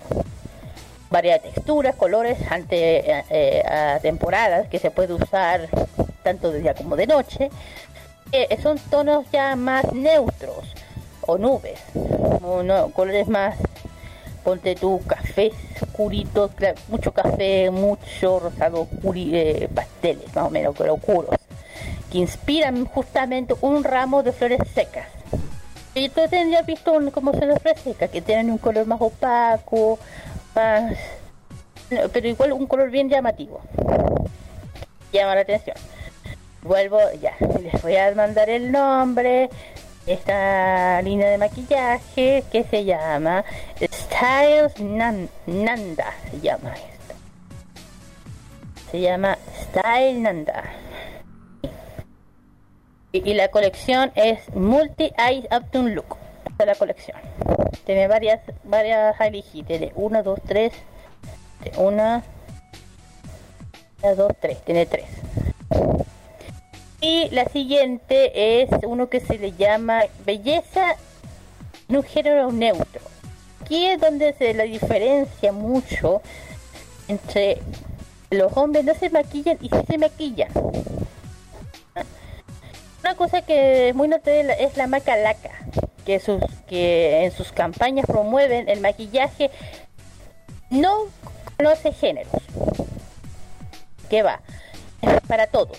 varias 1.11 1.43
texturas, 1.43 1.97
colores 1.97 2.39
ante 2.51 2.99
eh, 2.99 3.25
eh, 3.31 3.99
temporadas 4.01 4.69
que 4.69 4.79
se 4.79 4.91
puede 4.91 5.13
usar 5.13 5.69
tanto 6.23 6.53
de 6.53 6.61
día 6.61 6.75
como 6.75 6.97
de 6.97 7.07
noche. 7.07 7.51
Eh, 8.33 8.57
son 8.63 8.79
tonos 8.91 9.27
ya 9.33 9.57
más 9.57 9.93
neutros 9.93 10.73
o 11.23 11.37
nubes, 11.37 11.81
colores 12.95 13.27
más, 13.29 13.57
ponte 14.45 14.77
tu 14.77 15.01
café 15.05 15.51
oscurito, 15.83 16.51
mucho 16.89 17.13
café, 17.13 17.71
mucho 17.71 18.39
rosado 18.39 18.87
pasteles, 19.75 20.35
más 20.35 20.47
o 20.47 20.51
menos, 20.51 20.75
pero 20.79 20.95
oscuros, 20.95 21.35
que 22.11 22.19
inspiran 22.19 22.85
justamente 22.87 23.55
un 23.61 23.85
ramo 23.85 24.23
de 24.23 24.33
flores 24.33 24.61
secas. 24.75 25.07
Y 25.95 26.09
tú 26.09 26.21
ya 26.31 26.63
visto 26.63 26.93
cómo 27.13 27.33
son 27.33 27.49
las 27.49 27.61
frescas, 27.61 28.11
que 28.11 28.21
tienen 28.21 28.51
un 28.51 28.59
color 28.59 28.87
más 28.87 29.01
opaco, 29.01 29.99
más... 30.55 30.97
pero 32.13 32.29
igual 32.29 32.53
un 32.53 32.67
color 32.67 32.91
bien 32.91 33.09
llamativo. 33.09 33.61
Llama 35.13 35.35
la 35.35 35.41
atención. 35.41 35.77
Vuelvo, 36.63 36.99
ya, 37.21 37.33
les 37.61 37.83
voy 37.83 37.97
a 37.97 38.15
mandar 38.15 38.51
el 38.51 38.71
nombre. 38.71 39.51
Esta 40.07 41.03
línea 41.03 41.29
de 41.29 41.39
maquillaje 41.39 42.45
que 42.51 42.65
se 42.65 42.85
llama 42.85 43.45
Styles 43.81 44.79
Nan- 44.81 45.29
Nanda, 45.47 46.07
se 46.31 46.41
llama 46.41 46.71
esta. 46.75 47.15
Se 48.91 49.01
llama 49.01 49.37
Style 49.63 50.21
Nanda. 50.21 50.65
Y, 53.13 53.29
y 53.29 53.35
la 53.35 53.49
colección 53.49 54.13
es 54.15 54.49
Multi 54.55 55.13
Eyes 55.19 55.47
Upton 55.51 55.95
Look. 55.95 56.17
Esta 56.47 56.65
es 56.65 56.67
la 56.67 56.75
colección. 56.75 57.19
Tiene 57.85 58.09
varias, 58.09 58.41
varias 58.65 59.21
elegir. 59.21 59.65
Tiene 59.67 59.93
1, 59.95 60.23
2, 60.23 60.41
3. 60.47 60.73
1, 61.77 62.23
2, 64.17 64.33
3. 64.41 64.65
Tiene 64.65 64.87
3. 64.87 65.05
Y 67.01 67.31
la 67.31 67.47
siguiente 67.47 68.63
es 68.63 68.71
uno 68.87 69.09
que 69.09 69.21
se 69.21 69.39
le 69.39 69.53
llama 69.53 70.03
Belleza 70.27 70.97
en 71.89 71.97
un 71.97 72.03
género 72.03 72.53
neutro. 72.53 73.01
Aquí 73.63 73.87
es 73.87 74.01
donde 74.01 74.35
se 74.35 74.53
la 74.53 74.65
diferencia 74.65 75.53
mucho 75.53 76.21
entre 77.09 77.59
los 78.31 78.57
hombres 78.57 78.85
no 78.85 78.95
se 78.95 79.11
maquillan 79.11 79.59
y 79.61 79.69
sí 79.69 79.77
se 79.89 79.99
maquillan. 79.99 80.49
Una 83.03 83.15
cosa 83.15 83.43
que 83.43 83.89
es 83.89 83.95
muy 83.95 84.09
notable 84.09 84.55
es 84.63 84.77
la 84.77 84.87
marca 84.87 85.17
Laca, 85.17 85.51
que, 86.05 86.21
sus, 86.21 86.43
que 86.69 87.25
en 87.25 87.33
sus 87.33 87.51
campañas 87.53 88.07
promueven 88.07 88.69
el 88.69 88.81
maquillaje 88.81 89.51
no 90.69 91.07
conoce 91.57 91.93
géneros. 91.93 92.33
¿Qué 94.09 94.23
va? 94.23 94.41
Para 95.29 95.47
todos, 95.47 95.79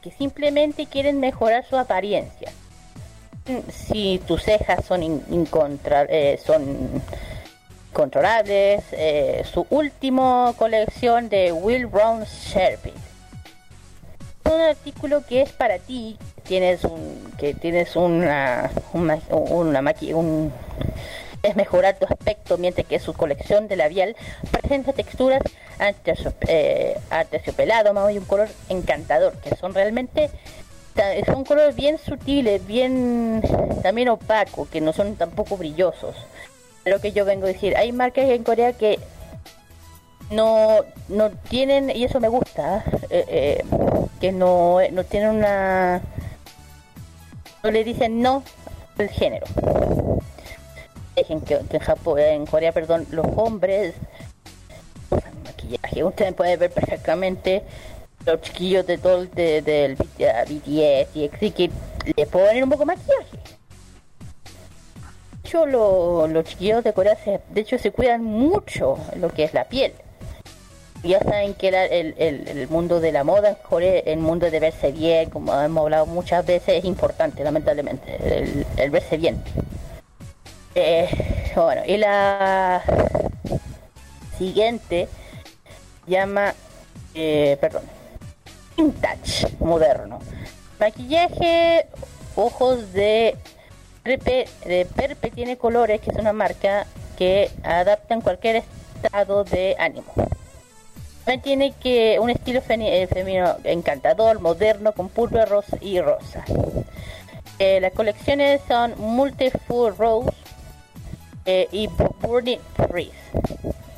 que 0.00 0.10
simplemente 0.10 0.86
quieren 0.86 1.20
mejorar 1.20 1.64
su 1.68 1.76
apariencia. 1.76 2.50
Si 3.70 4.20
tus 4.26 4.42
cejas 4.44 4.84
son 4.84 5.02
in- 5.02 5.24
incontra- 5.30 6.06
eh, 6.08 6.40
son 6.44 7.02
controlables, 7.92 8.84
eh, 8.92 9.44
su 9.52 9.66
último 9.68 10.54
colección 10.56 11.28
de 11.28 11.52
Will 11.52 11.86
Brown 11.86 12.24
Sharpie 12.24 12.94
un 14.44 14.60
artículo 14.60 15.24
que 15.26 15.42
es 15.42 15.52
para 15.52 15.78
ti 15.78 16.18
tienes 16.44 16.84
un 16.84 17.32
que 17.38 17.54
tienes 17.54 17.96
una 17.96 18.70
una, 18.92 19.18
una 19.30 19.94
un 20.14 20.52
es 21.42 21.56
mejorar 21.56 21.96
tu 21.98 22.06
aspecto 22.06 22.56
mientras 22.58 22.86
que 22.86 22.98
su 23.00 23.14
colección 23.14 23.66
de 23.68 23.76
labial 23.76 24.14
presenta 24.50 24.92
texturas 24.92 25.42
anterciop- 25.78 26.46
eh, 26.48 26.98
más 27.92 28.12
y 28.12 28.18
un 28.18 28.24
color 28.24 28.48
encantador 28.68 29.32
que 29.38 29.54
son 29.56 29.74
realmente 29.74 30.30
son 31.26 31.44
colores 31.44 31.74
bien 31.74 31.98
sutiles 31.98 32.66
bien 32.66 33.42
también 33.82 34.08
opacos 34.08 34.68
que 34.68 34.80
no 34.80 34.92
son 34.92 35.16
tampoco 35.16 35.56
brillosos. 35.56 36.14
Lo 36.84 37.00
que 37.00 37.12
yo 37.12 37.24
vengo 37.24 37.44
a 37.44 37.48
decir 37.48 37.76
hay 37.76 37.92
marcas 37.92 38.28
en 38.28 38.44
Corea 38.44 38.72
que 38.72 38.98
no 40.32 40.80
no 41.08 41.30
tienen 41.30 41.90
y 41.90 42.04
eso 42.04 42.20
me 42.20 42.28
gusta 42.28 42.84
eh, 43.10 43.24
eh, 43.28 43.64
que 44.20 44.32
no 44.32 44.78
no 44.90 45.04
tienen 45.04 45.30
una 45.30 46.00
no 47.62 47.70
le 47.70 47.84
dicen 47.84 48.20
no 48.22 48.42
al 48.98 49.08
género. 49.08 49.46
Dejen 51.16 51.40
que, 51.42 51.54
en 51.70 51.78
Japón 51.80 52.18
en 52.18 52.46
Corea 52.46 52.72
perdón 52.72 53.06
los 53.10 53.26
hombres 53.36 53.94
usan 55.10 55.42
maquillaje 55.44 56.04
ustedes 56.04 56.32
pueden 56.34 56.58
ver 56.58 56.70
perfectamente 56.70 57.62
los 58.24 58.40
chiquillos 58.40 58.86
de 58.86 58.98
todo 58.98 59.26
de, 59.26 59.60
del 59.62 59.96
BTS 59.96 61.16
y 61.16 61.28
así 61.32 61.50
que 61.50 61.70
le 62.16 62.26
ponen 62.26 62.64
un 62.64 62.70
poco 62.70 62.82
de 62.82 62.86
maquillaje. 62.86 63.36
De 65.42 65.48
hecho 65.48 65.66
lo- 65.66 66.26
los 66.28 66.44
chiquillos 66.44 66.82
de 66.84 66.92
Corea 66.94 67.16
se, 67.22 67.40
de 67.50 67.60
hecho 67.60 67.78
se 67.78 67.90
cuidan 67.90 68.24
mucho 68.24 68.96
lo 69.16 69.28
que 69.30 69.44
es 69.44 69.52
la 69.54 69.64
piel 69.64 69.92
ya 71.08 71.18
saben 71.20 71.54
que 71.54 71.70
la- 71.70 71.84
el, 71.86 72.14
el- 72.18 72.48
mundo 72.68 73.00
de 73.00 73.12
la 73.12 73.24
moda 73.24 73.56
en 74.06 74.18
el 74.18 74.18
mundo 74.24 74.50
de 74.50 74.60
verse 74.60 74.92
bien, 74.92 75.30
como 75.30 75.52
hemos 75.60 75.82
hablado 75.82 76.06
muchas 76.06 76.46
veces, 76.46 76.78
es 76.78 76.84
importante, 76.84 77.42
lamentablemente, 77.42 78.16
el, 78.76 78.90
verse 78.90 79.16
bien. 79.16 79.42
Eh, 80.74 81.08
bueno, 81.56 81.82
y 81.86 81.96
la 81.96 82.82
siguiente 84.38 85.08
llama, 86.06 86.54
eh, 87.14 87.56
perdón, 87.60 87.82
vintage, 88.76 89.48
moderno. 89.60 90.20
Maquillaje, 90.78 91.86
ojos 92.36 92.92
de 92.92 93.36
Perpe, 94.02 95.30
tiene 95.30 95.56
colores, 95.56 96.00
que 96.00 96.10
es 96.10 96.16
una 96.16 96.32
marca 96.32 96.86
que 97.16 97.50
adaptan 97.62 98.20
cualquier 98.20 98.64
estado 99.02 99.44
de 99.44 99.76
ánimo. 99.78 100.12
Tiene 101.42 101.72
que 101.72 102.18
un 102.20 102.30
estilo 102.30 102.60
eh, 102.68 103.06
femenino 103.06 103.56
encantador, 103.64 104.40
moderno, 104.40 104.92
con 104.92 105.08
púrpura 105.08 105.46
y 105.80 106.00
rosa. 106.00 106.44
Eh, 107.58 107.80
las 107.80 107.92
colecciones 107.92 108.60
son 108.66 108.94
Multifull 108.98 109.96
Rose 109.96 110.32
eh, 111.46 111.68
y 111.70 111.88
Burning 112.20 112.58
Freeze. 112.74 113.12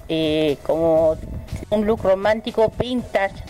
Eh, 0.09 0.59
como 0.65 1.17
un 1.71 1.87
look 1.87 2.03
romántico 2.03 2.71
vintage 2.79 3.43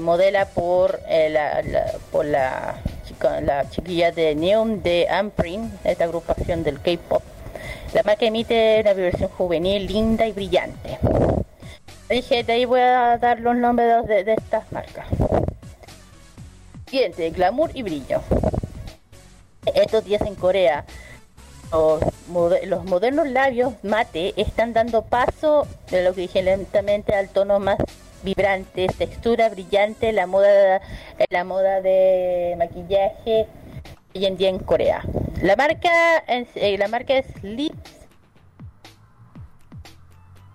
modela 0.00 0.46
por 0.46 0.98
la, 1.08 1.62
por 2.10 2.24
la 2.24 2.76
chica, 3.06 3.42
la 3.42 3.68
chiquilla 3.68 4.10
de 4.10 4.34
Neon 4.34 4.82
de 4.82 5.06
Amprint, 5.08 5.70
esta 5.84 6.04
agrupación 6.04 6.64
del 6.64 6.80
K-pop. 6.80 7.22
La 7.92 8.02
marca 8.02 8.24
emite 8.24 8.80
una 8.80 8.94
versión 8.94 9.28
juvenil, 9.28 9.86
linda 9.86 10.26
y 10.26 10.32
brillante. 10.32 10.98
Dije, 12.08 12.44
de 12.44 12.52
ahí 12.52 12.64
voy 12.64 12.80
a 12.80 13.18
dar 13.18 13.40
los 13.40 13.56
nombres 13.56 14.06
de, 14.06 14.24
de 14.24 14.34
estas 14.34 14.70
marcas. 14.72 15.06
Siguiente, 16.86 17.30
glamour 17.30 17.70
y 17.74 17.82
brillo. 17.82 18.20
Estos 19.74 20.04
días 20.04 20.22
en 20.22 20.34
Corea, 20.34 20.84
los, 21.72 22.00
los 22.66 22.84
modernos 22.84 23.26
labios 23.28 23.72
mate 23.82 24.34
están 24.40 24.74
dando 24.74 25.02
paso 25.02 25.66
de 25.90 26.04
lo 26.04 26.14
que 26.14 26.22
dije 26.22 26.42
lentamente 26.42 27.14
al 27.14 27.28
tono 27.30 27.58
más 27.58 27.78
vibrante, 28.22 28.86
textura 28.98 29.48
brillante, 29.48 30.12
la 30.12 30.26
moda, 30.26 30.80
la 31.30 31.44
moda 31.44 31.80
de 31.80 32.54
maquillaje 32.58 33.46
hoy 34.14 34.26
en 34.26 34.36
día 34.36 34.50
en 34.50 34.58
Corea. 34.58 35.02
La 35.42 35.56
marca, 35.56 36.18
es- 36.28 36.48
eh, 36.54 36.76
la 36.78 36.88
marca 36.88 37.14
es 37.14 37.26
Lips 37.42 37.90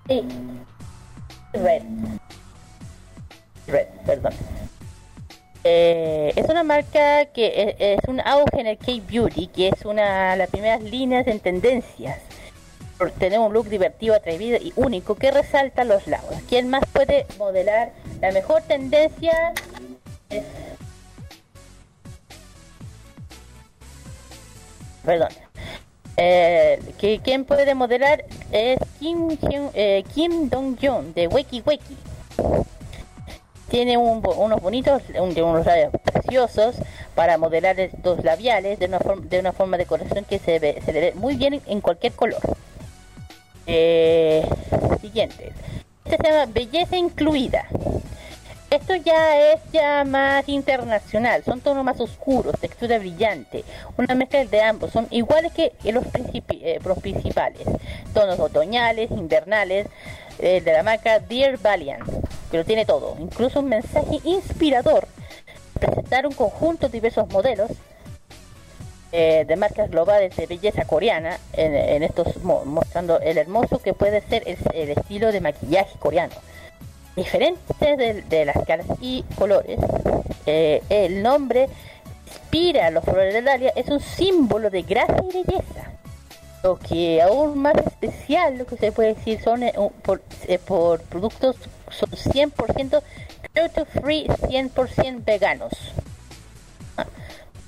eh, 0.08 0.24
Red. 1.54 1.84
Red, 3.68 3.88
perdón. 4.06 4.34
Eh, 5.64 6.32
es 6.36 6.46
una 6.50 6.64
marca 6.64 7.26
que 7.26 7.76
es, 7.78 8.00
es 8.00 8.08
un 8.08 8.22
auge 8.22 8.62
en 8.62 8.68
el 8.68 8.78
K-Beauty, 8.78 9.48
que 9.48 9.70
es 9.70 9.86
una 9.86 10.32
de 10.32 10.38
las 10.38 10.50
primeras 10.50 10.82
líneas 10.82 11.28
en 11.28 11.40
tendencias. 11.40 12.20
Por 12.98 13.12
tener 13.12 13.40
un 13.40 13.54
look 13.54 13.70
divertido, 13.70 14.14
atrevido 14.16 14.58
y 14.58 14.74
único 14.76 15.16
que 15.16 15.32
resalta 15.32 15.84
los 15.84 16.06
lados. 16.08 16.36
¿Quién 16.50 16.70
más 16.70 16.84
puede 16.92 17.26
modelar 17.38 17.92
la 18.22 18.32
mejor 18.32 18.62
tendencia? 18.64 19.54
Es- 20.30 20.44
Perdón. 25.06 25.30
Eh, 26.22 26.80
que 26.98 27.20
quien 27.20 27.46
puede 27.46 27.74
modelar 27.76 28.26
es 28.52 28.78
Kim, 29.00 29.38
eh, 29.74 30.04
Kim 30.14 30.50
Dong-jun 30.50 31.14
de 31.14 31.28
Weki 31.28 31.64
Weki. 31.66 31.96
Tiene 33.70 33.98
unos 33.98 34.62
bonitos, 34.62 35.02
un- 35.18 35.40
unos 35.40 35.66
labios 35.66 35.94
preciosos 36.04 36.76
para 37.16 37.38
modelar 37.38 37.80
estos 37.80 38.22
labiales 38.26 38.80
de 38.80 38.88
una, 38.88 39.00
forma, 39.00 39.26
de 39.28 39.40
una 39.40 39.54
forma 39.54 39.78
de 39.78 39.86
corrección 39.86 40.26
que 40.26 40.40
se, 40.40 40.60
ve, 40.60 40.82
se 40.84 40.92
le 40.92 41.00
ve 41.00 41.14
muy 41.14 41.36
bien 41.38 41.54
en, 41.54 41.62
en 41.68 41.80
cualquier 41.80 42.12
color. 42.14 42.42
Eh, 43.66 44.46
siguiente. 45.00 45.54
Este 46.04 46.18
se 46.18 46.32
llama 46.34 46.52
Belleza 46.52 46.98
Incluida. 46.98 47.66
Esto 48.70 48.96
ya 48.96 49.52
es 49.54 49.60
ya 49.72 50.04
más 50.06 50.48
internacional, 50.48 51.44
son 51.44 51.60
tonos 51.60 51.84
más 51.84 52.00
oscuros, 52.00 52.54
textura 52.60 53.00
brillante, 53.00 53.64
una 53.98 54.14
mezcla 54.14 54.46
de 54.46 54.62
ambos, 54.62 54.92
son 54.92 55.08
iguales 55.10 55.52
que 55.54 55.74
los, 55.92 56.06
eh, 56.14 56.80
los 56.84 57.00
principales, 57.00 57.68
tonos 58.14 58.40
otoñales, 58.40 59.10
invernales, 59.10 59.88
eh, 60.38 60.62
de 60.62 60.72
la 60.74 60.84
marca 60.84 61.20
Dear 61.20 61.58
Valiant, 61.58 62.08
que 62.52 62.58
lo 62.58 62.64
tiene 62.64 62.86
todo, 62.86 63.16
incluso 63.20 63.60
un 63.62 63.70
mensaje 63.70 64.20
inspirador, 64.24 65.08
presentar 65.80 66.28
un 66.28 66.34
conjunto 66.34 66.88
de 66.90 66.94
diversos 66.94 67.28
modelos, 67.30 67.72
eh, 69.12 69.46
de 69.48 69.56
marcas 69.56 69.90
globales 69.90 70.36
de 70.36 70.46
belleza 70.46 70.86
coreana, 70.86 71.40
en, 71.54 71.74
en 71.76 72.04
estos 72.04 72.38
mo- 72.44 72.66
mostrando 72.66 73.20
el 73.20 73.40
hermoso 73.40 73.80
que 73.80 73.96
puede 73.96 74.22
ser 74.22 74.44
el 74.46 74.90
estilo 74.92 75.32
de 75.32 75.42
maquillaje 75.42 75.98
coreano. 75.98 76.36
Diferente 77.20 77.98
de, 78.30 78.46
las 78.46 78.56
caras 78.66 78.86
y 79.02 79.26
colores, 79.38 79.78
eh, 80.46 80.82
el 80.88 81.22
nombre 81.22 81.68
inspira 82.26 82.88
a 82.88 82.92
los 82.92 83.04
flores 83.04 83.34
de 83.34 83.42
Dalia, 83.42 83.74
es 83.76 83.90
un 83.90 84.00
símbolo 84.00 84.70
de 84.70 84.84
gracia 84.84 85.22
y 85.30 85.44
belleza. 85.44 85.92
Lo 86.64 86.80
que 86.80 87.22
aún 87.22 87.60
más 87.60 87.76
especial, 87.76 88.58
lo 88.58 88.66
que 88.66 88.78
se 88.78 88.94
puede 88.94 89.16
decir, 89.16 89.42
son 89.42 89.64
eh, 89.64 89.74
eh, 90.48 90.60
por 90.60 91.02
productos 91.02 91.58
son 91.90 92.10
100% 92.10 93.02
cruelty 93.52 93.82
free, 94.02 94.26
100% 94.28 95.26
veganos. 95.26 95.74
Ah, 96.96 97.06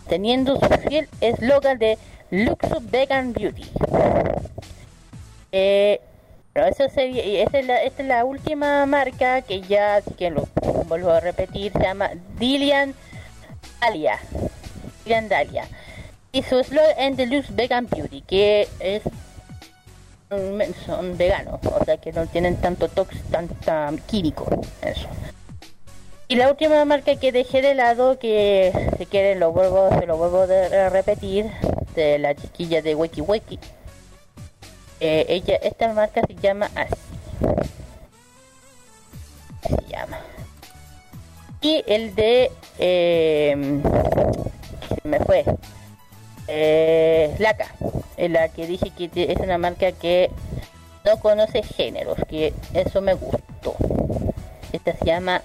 Teniendo 0.07 0.57
su 0.61 0.69
fiel 0.87 1.09
eslogan 1.19 1.77
de 1.77 1.97
Luxo 2.29 2.77
Vegan 2.89 3.33
Beauty. 3.33 3.69
Eso 6.55 6.89
sería, 6.89 7.43
esa 7.43 7.59
es, 7.59 7.65
la, 7.65 7.83
esta 7.83 8.01
es 8.03 8.07
la 8.07 8.25
última 8.25 8.85
marca 8.85 9.41
que 9.41 9.61
ya, 9.61 9.95
así 9.95 10.13
que 10.15 10.29
lo 10.29 10.47
vuelvo 10.87 11.11
a 11.11 11.19
repetir, 11.19 11.71
se 11.71 11.79
llama 11.79 12.11
Dilian 12.37 12.93
Dalia. 13.79 14.19
Dilian 15.03 15.29
Dalia. 15.29 15.65
Y 16.33 16.43
su 16.43 16.59
eslogan 16.59 16.97
es 16.97 17.17
Deluxe 17.17 17.55
Vegan 17.55 17.87
Beauty, 17.87 18.21
que 18.21 18.67
es 18.79 19.03
son 20.85 21.17
veganos, 21.17 21.59
o 21.65 21.83
sea 21.83 21.97
que 21.97 22.13
no 22.13 22.25
tienen 22.25 22.55
tanto 22.55 22.87
tox, 22.87 23.21
tanta 23.31 23.91
químico, 24.07 24.47
eso. 24.81 25.07
Y 26.29 26.35
la 26.35 26.49
última 26.49 26.85
marca 26.85 27.17
que 27.17 27.33
dejé 27.33 27.61
de 27.61 27.75
lado, 27.75 28.17
que 28.17 28.71
si 28.97 29.05
quieren 29.05 29.41
lo 29.41 29.51
vuelvo, 29.51 29.89
se 29.99 30.05
lo 30.05 30.15
vuelvo 30.15 30.43
a 30.43 30.87
repetir, 30.87 31.51
de 31.95 32.17
la 32.17 32.33
chiquilla 32.33 32.81
de 32.81 32.95
Wiki 32.95 33.19
Wiki. 33.19 33.59
Eh, 35.03 35.25
ella, 35.29 35.55
esta 35.55 35.91
marca 35.93 36.21
se 36.27 36.35
llama 36.35 36.69
así. 36.75 36.93
Se 39.67 39.89
llama. 39.89 40.19
Y 41.59 41.83
el 41.87 42.13
de 42.13 42.51
eh, 42.77 43.81
me 45.03 45.19
fue. 45.21 45.43
Eh, 46.47 47.35
Laca, 47.39 47.73
en 48.15 48.33
la 48.33 48.49
que 48.49 48.67
dije 48.67 48.91
que 48.91 49.09
es 49.15 49.39
una 49.39 49.57
marca 49.57 49.91
que 49.91 50.29
no 51.03 51.19
conoce 51.19 51.63
géneros, 51.63 52.19
que 52.29 52.53
eso 52.75 53.01
me 53.01 53.15
gustó. 53.15 53.75
Esta 54.71 54.95
se 54.95 55.05
llama 55.05 55.41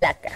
Laca. 0.00 0.32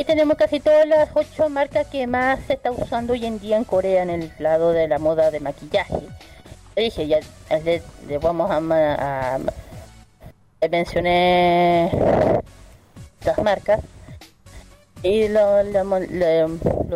Y 0.00 0.04
tenemos 0.04 0.38
casi 0.38 0.60
todas 0.60 0.86
las 0.88 1.10
ocho 1.12 1.50
marcas 1.50 1.86
que 1.88 2.06
más 2.06 2.38
se 2.46 2.54
está 2.54 2.70
usando 2.70 3.12
hoy 3.12 3.26
en 3.26 3.38
día 3.38 3.58
en 3.58 3.64
Corea 3.64 4.02
en 4.02 4.08
el 4.08 4.32
lado 4.38 4.72
de 4.72 4.88
la 4.88 4.98
moda 4.98 5.30
de 5.30 5.40
maquillaje. 5.40 5.94
Dije, 6.74 7.06
ya 7.06 7.20
le, 7.62 7.82
vamos 8.16 8.50
a, 8.50 8.56
a- 9.34 9.38
le 10.62 10.68
mencioné 10.70 11.90
las 13.26 13.38
marcas 13.42 13.80
y 15.02 15.28
lo, 15.28 15.62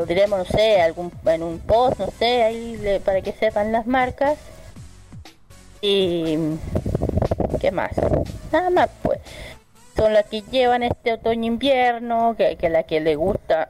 diremos, 0.07 0.39
no 0.39 0.45
sé, 0.47 0.81
algún, 0.81 1.13
en 1.27 1.43
un 1.43 1.59
post, 1.59 1.99
no 1.99 2.09
sé, 2.19 2.43
ahí 2.43 3.03
para 3.05 3.21
que 3.21 3.33
sepan 3.33 3.71
las 3.71 3.87
marcas. 3.87 4.39
Y 5.83 6.39
¿qué 7.61 7.71
más? 7.71 7.91
Nada 8.51 8.71
más 8.71 8.89
pues. 9.03 9.19
Son 9.97 10.13
las 10.13 10.27
que 10.27 10.43
llevan 10.43 10.83
este 10.83 11.13
otoño-invierno, 11.13 12.35
que, 12.37 12.57
que 12.57 12.69
la 12.69 12.83
que 12.83 13.01
le 13.01 13.15
gusta 13.17 13.69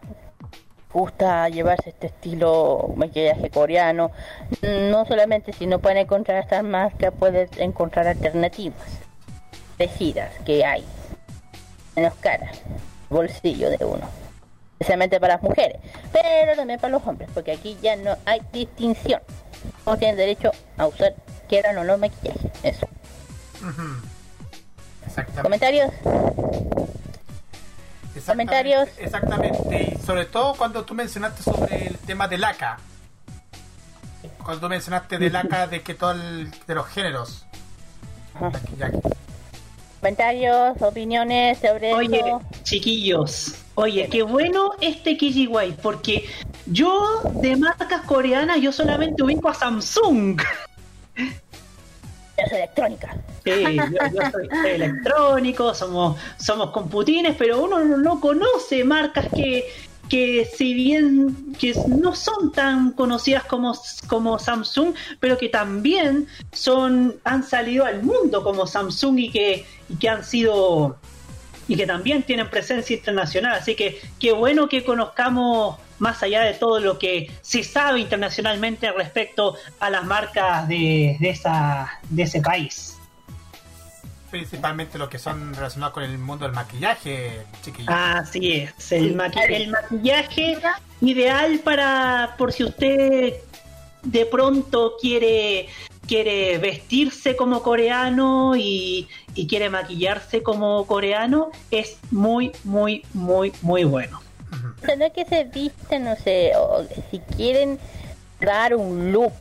gusta 0.95 1.49
llevarse 1.49 1.91
este 1.91 2.07
estilo 2.07 2.95
maquillaje 2.97 3.51
coreano. 3.51 4.13
No 4.63 5.05
solamente 5.05 5.53
si 5.53 5.67
no 5.67 5.81
pueden 5.81 5.99
encontrar 5.99 6.43
estas 6.43 6.63
marcas, 6.63 7.13
puedes 7.19 7.51
encontrar 7.59 8.07
alternativas. 8.07 8.79
Vestidas 9.77 10.33
que 10.47 10.65
hay. 10.65 10.85
Menos 11.97 12.15
caras. 12.15 12.63
Bolsillo 13.11 13.71
de 13.71 13.85
uno. 13.85 14.09
Especialmente 14.75 15.19
para 15.19 15.35
las 15.35 15.43
mujeres. 15.43 15.81
Pero 16.13 16.55
también 16.57 16.79
para 16.79 16.93
los 16.93 17.07
hombres, 17.07 17.29
porque 17.35 17.53
aquí 17.53 17.77
ya 17.83 17.97
no 17.97 18.17
hay 18.25 18.41
distinción. 18.53 19.21
Todos 19.85 19.99
tienen 19.99 20.17
derecho 20.17 20.53
a 20.79 20.87
usar, 20.87 21.15
quieran 21.49 21.77
o 21.79 21.85
no, 21.85 21.99
maquillaje. 21.99 22.51
Eso. 22.63 22.87
Exactamente. 25.17 25.43
¿Comentarios? 25.43 25.93
Exactamente, 28.15 28.53
Comentarios. 28.53 28.89
Exactamente, 28.99 29.95
y 29.95 30.05
sobre 30.05 30.25
todo 30.25 30.55
cuando 30.55 30.85
tú 30.85 30.95
mencionaste 30.95 31.43
sobre 31.43 31.89
el 31.89 31.99
tema 31.99 32.27
del 32.27 32.43
ACA. 32.43 32.79
Cuando 34.43 34.61
tú 34.61 34.69
mencionaste 34.69 35.19
del 35.19 35.37
ACA 35.37 35.67
de 35.67 35.83
que 35.83 35.95
todo 35.95 36.13
el, 36.13 36.51
de 36.67 36.75
los 36.75 36.87
géneros. 36.89 37.47
Comentarios, 40.01 40.83
opiniones 40.83 41.59
sobre 41.59 41.95
Oye, 41.95 42.19
eso. 42.19 42.43
chiquillos, 42.63 43.55
oye, 43.75 44.09
qué 44.11 44.23
bueno 44.23 44.73
este 44.81 45.17
KGY, 45.17 45.77
porque 45.83 46.25
yo 46.67 47.23
de 47.35 47.57
marcas 47.57 48.03
coreanas 48.03 48.61
yo 48.61 48.73
solamente 48.73 49.23
ubico 49.23 49.49
a 49.49 49.55
Samsung. 49.55 50.41
Electrónica. 52.37 53.17
Sí, 53.45 53.51
yo, 53.77 54.07
yo 54.13 54.31
soy 54.31 54.49
electrónico, 54.67 55.75
somos, 55.75 56.19
somos 56.39 56.71
computines, 56.71 57.37
pero 57.39 57.63
uno 57.63 57.85
no, 57.85 57.97
no 57.97 58.21
conoce 58.21 58.85
marcas 58.85 59.27
que, 59.35 59.65
que 60.09 60.45
si 60.45 60.75
bien 60.75 61.55
que 61.59 61.75
no 61.89 62.15
son 62.15 62.53
tan 62.53 62.93
conocidas 62.93 63.45
como, 63.45 63.75
como 64.09 64.39
Samsung, 64.39 64.95
pero 65.21 65.39
que 65.39 65.49
también 65.49 66.27
son 66.53 67.17
han 67.25 67.43
salido 67.43 67.85
al 67.85 68.03
mundo 68.03 68.43
como 68.43 68.67
Samsung 68.67 69.19
y 69.19 69.31
que, 69.31 69.67
y 69.89 69.97
que 69.97 70.09
han 70.09 70.25
sido 70.25 70.99
y 71.69 71.77
que 71.77 71.87
también 71.87 72.23
tienen 72.23 72.49
presencia 72.51 72.95
internacional. 72.97 73.55
Así 73.55 73.75
que 73.75 74.01
qué 74.21 74.33
bueno 74.33 74.69
que 74.69 74.85
conozcamos 74.85 75.77
más 75.99 76.23
allá 76.23 76.43
de 76.43 76.55
todo 76.55 76.81
lo 76.81 76.99
que 76.99 77.31
se 77.41 77.63
sabe 77.63 78.01
internacionalmente 78.01 78.91
respecto 78.93 79.57
a 79.81 79.91
las 79.91 80.05
marcas 80.05 80.67
de, 80.69 81.17
de, 81.21 81.31
esa, 81.31 82.01
de 82.11 82.23
ese 82.25 82.41
país. 82.41 82.99
Principalmente 84.31 84.99
los 84.99 85.09
que 85.09 85.19
son 85.19 85.55
relacionados 85.55 85.95
con 85.95 86.03
el 86.03 86.19
mundo 86.19 86.45
del 86.45 86.55
maquillaje, 86.55 87.43
chiquillos. 87.63 87.89
Así 87.95 88.53
es, 88.53 88.91
el, 88.93 89.17
maqui- 89.17 89.49
el 89.49 89.69
maquillaje 89.71 90.59
ideal 91.01 91.61
para 91.63 92.35
por 92.37 92.53
si 92.53 92.65
usted 92.65 93.35
de 94.03 94.27
pronto 94.27 94.95
quiere 95.01 95.69
quiere 96.07 96.59
vestirse 96.59 97.37
como 97.37 97.63
coreano 97.63 98.57
y, 98.57 99.09
y 99.35 99.47
quiere 99.47 99.71
maquillarse 99.71 100.43
como 100.43 100.87
coreano, 100.87 101.51
es 101.71 101.99
muy, 102.11 102.53
muy, 102.65 103.05
muy, 103.13 103.53
muy 103.63 103.85
bueno. 103.85 104.21
O 104.83 104.87
sea, 104.87 104.97
no 104.97 105.07
es 105.07 105.13
que 105.13 105.25
se 105.25 105.45
visten, 105.45 106.05
no 106.05 106.17
sé, 106.17 106.53
o 106.57 106.85
si 107.11 107.19
quieren 107.37 107.79
dar 108.41 108.75
un 108.75 109.13
look, 109.13 109.33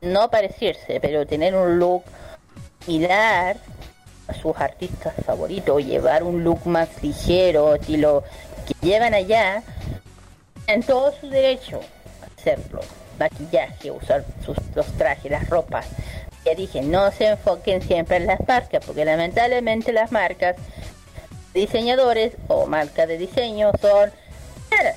no 0.00 0.30
parecerse, 0.30 1.00
pero 1.00 1.26
tener 1.26 1.54
un 1.54 1.78
look 1.78 2.02
mirar 2.86 3.56
a 4.28 4.34
sus 4.34 4.56
artistas 4.56 5.14
favoritos, 5.24 5.84
llevar 5.84 6.22
un 6.22 6.44
look 6.44 6.66
más 6.66 6.88
ligero, 7.02 7.74
estilo 7.74 8.22
que 8.66 8.86
llevan 8.86 9.14
allá, 9.14 9.62
en 10.66 10.82
todo 10.82 11.12
su 11.20 11.28
derecho 11.28 11.80
a 12.22 12.40
hacerlo. 12.40 12.80
Maquillaje, 13.22 13.90
usar 13.90 14.24
sus, 14.44 14.56
los 14.74 14.86
trajes, 14.98 15.30
las 15.30 15.48
ropas. 15.48 15.86
Ya 16.44 16.54
dije, 16.54 16.82
no 16.82 17.10
se 17.12 17.28
enfoquen 17.28 17.82
siempre 17.82 18.16
en 18.16 18.26
las 18.26 18.40
marcas, 18.48 18.84
porque 18.84 19.04
lamentablemente 19.04 19.92
las 19.92 20.10
marcas, 20.10 20.56
diseñadores 21.54 22.32
o 22.48 22.66
marcas 22.66 23.06
de 23.08 23.18
diseño 23.18 23.70
son 23.80 24.10
caras. 24.68 24.96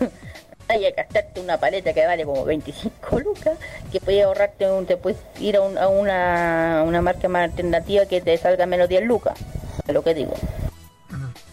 Hay 0.68 0.80
que 0.80 0.90
gastarte 0.92 1.40
una 1.40 1.58
paleta 1.58 1.92
que 1.92 2.04
vale 2.06 2.24
como 2.24 2.44
25 2.44 3.20
lucas, 3.20 3.56
que 3.92 4.00
puedes 4.00 4.24
ahorrarte 4.24 4.68
un, 4.70 4.84
te 4.86 4.96
puedes 4.96 5.18
ir 5.38 5.56
a, 5.56 5.60
un- 5.60 5.78
a 5.78 5.86
una, 5.88 6.82
una 6.84 7.02
marca 7.02 7.28
más 7.28 7.44
alternativa 7.44 8.06
que 8.06 8.20
te 8.20 8.36
salga 8.36 8.66
menos 8.66 8.88
10 8.88 9.04
lucas, 9.04 9.38
es 9.86 9.94
lo 9.94 10.02
que 10.02 10.14
digo. 10.14 10.32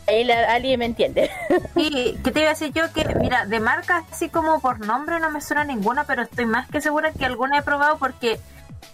Ahí 0.07 0.23
la, 0.23 0.53
alguien 0.53 0.79
me 0.79 0.85
entiende. 0.85 1.29
Y 1.75 2.13
que 2.23 2.31
te 2.31 2.39
iba 2.41 2.49
a 2.49 2.53
decir 2.53 2.73
yo 2.73 2.91
que, 2.93 3.05
mira, 3.15 3.45
de 3.45 3.59
marca 3.59 4.03
así 4.11 4.29
como 4.29 4.59
por 4.59 4.85
nombre 4.85 5.19
no 5.19 5.29
me 5.31 5.41
suena 5.41 5.63
ninguna, 5.63 6.03
pero 6.03 6.23
estoy 6.23 6.45
más 6.45 6.69
que 6.69 6.81
segura 6.81 7.11
que 7.11 7.25
alguna 7.25 7.59
he 7.59 7.61
probado 7.61 7.97
porque 7.97 8.39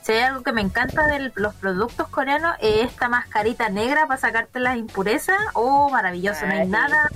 si 0.02 0.14
hay 0.14 0.22
algo 0.22 0.44
que 0.44 0.52
me 0.52 0.62
encanta 0.62 1.08
de 1.08 1.32
los 1.36 1.56
productos 1.56 2.08
coreanos 2.08 2.56
es 2.62 2.86
esta 2.86 3.10
mascarita 3.10 3.70
negra 3.70 4.08
para 4.08 4.20
sacarte 4.20 4.60
las 4.60 4.78
impurezas. 4.78 5.38
Oh, 5.54 5.90
maravilloso, 5.90 6.46
no 6.46 6.54
hay 6.54 6.66
sí. 6.66 6.72
nada. 6.72 7.10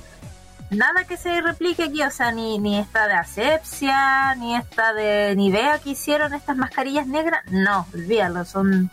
Nada 0.69 1.03
que 1.03 1.17
se 1.17 1.39
replique 1.41 1.83
aquí, 1.83 2.01
o 2.01 2.09
sea, 2.09 2.31
ni, 2.31 2.57
ni 2.57 2.79
esta 2.79 3.07
de 3.07 3.13
asepsia, 3.13 4.33
ni 4.35 4.55
esta 4.55 4.93
de 4.93 5.35
Nivea 5.35 5.77
que 5.79 5.91
hicieron 5.91 6.33
estas 6.33 6.57
mascarillas 6.57 7.05
negras, 7.05 7.41
no, 7.51 7.85
olvídalo, 7.93 8.43
son 8.43 8.89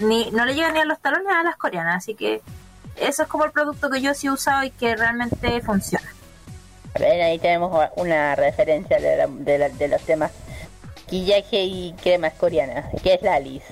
ni 0.00 0.30
no 0.32 0.44
le 0.44 0.54
llegan 0.54 0.74
ni 0.74 0.80
a 0.80 0.84
los 0.84 0.98
talones 0.98 1.32
a 1.32 1.44
las 1.44 1.56
coreanas, 1.56 1.96
así 1.96 2.14
que 2.14 2.42
eso 3.00 3.22
es 3.22 3.28
como 3.28 3.44
el 3.44 3.52
producto 3.52 3.90
que 3.90 4.00
yo 4.00 4.14
sí 4.14 4.26
he 4.26 4.30
usado 4.30 4.64
y 4.64 4.70
que 4.70 4.94
realmente 4.96 5.60
funciona. 5.62 6.06
Ven, 6.98 7.20
ahí 7.22 7.38
tenemos 7.38 7.88
una 7.96 8.34
referencia 8.34 8.98
de, 8.98 9.16
la- 9.16 9.26
de 9.28 9.58
la- 9.58 9.68
de 9.68 9.88
los 9.88 10.02
temas 10.02 10.32
maquillaje 11.04 11.62
y 11.64 11.94
cremas 12.02 12.34
coreanas, 12.34 12.86
que 13.02 13.14
es 13.14 13.22
la 13.22 13.34
Alice. 13.34 13.66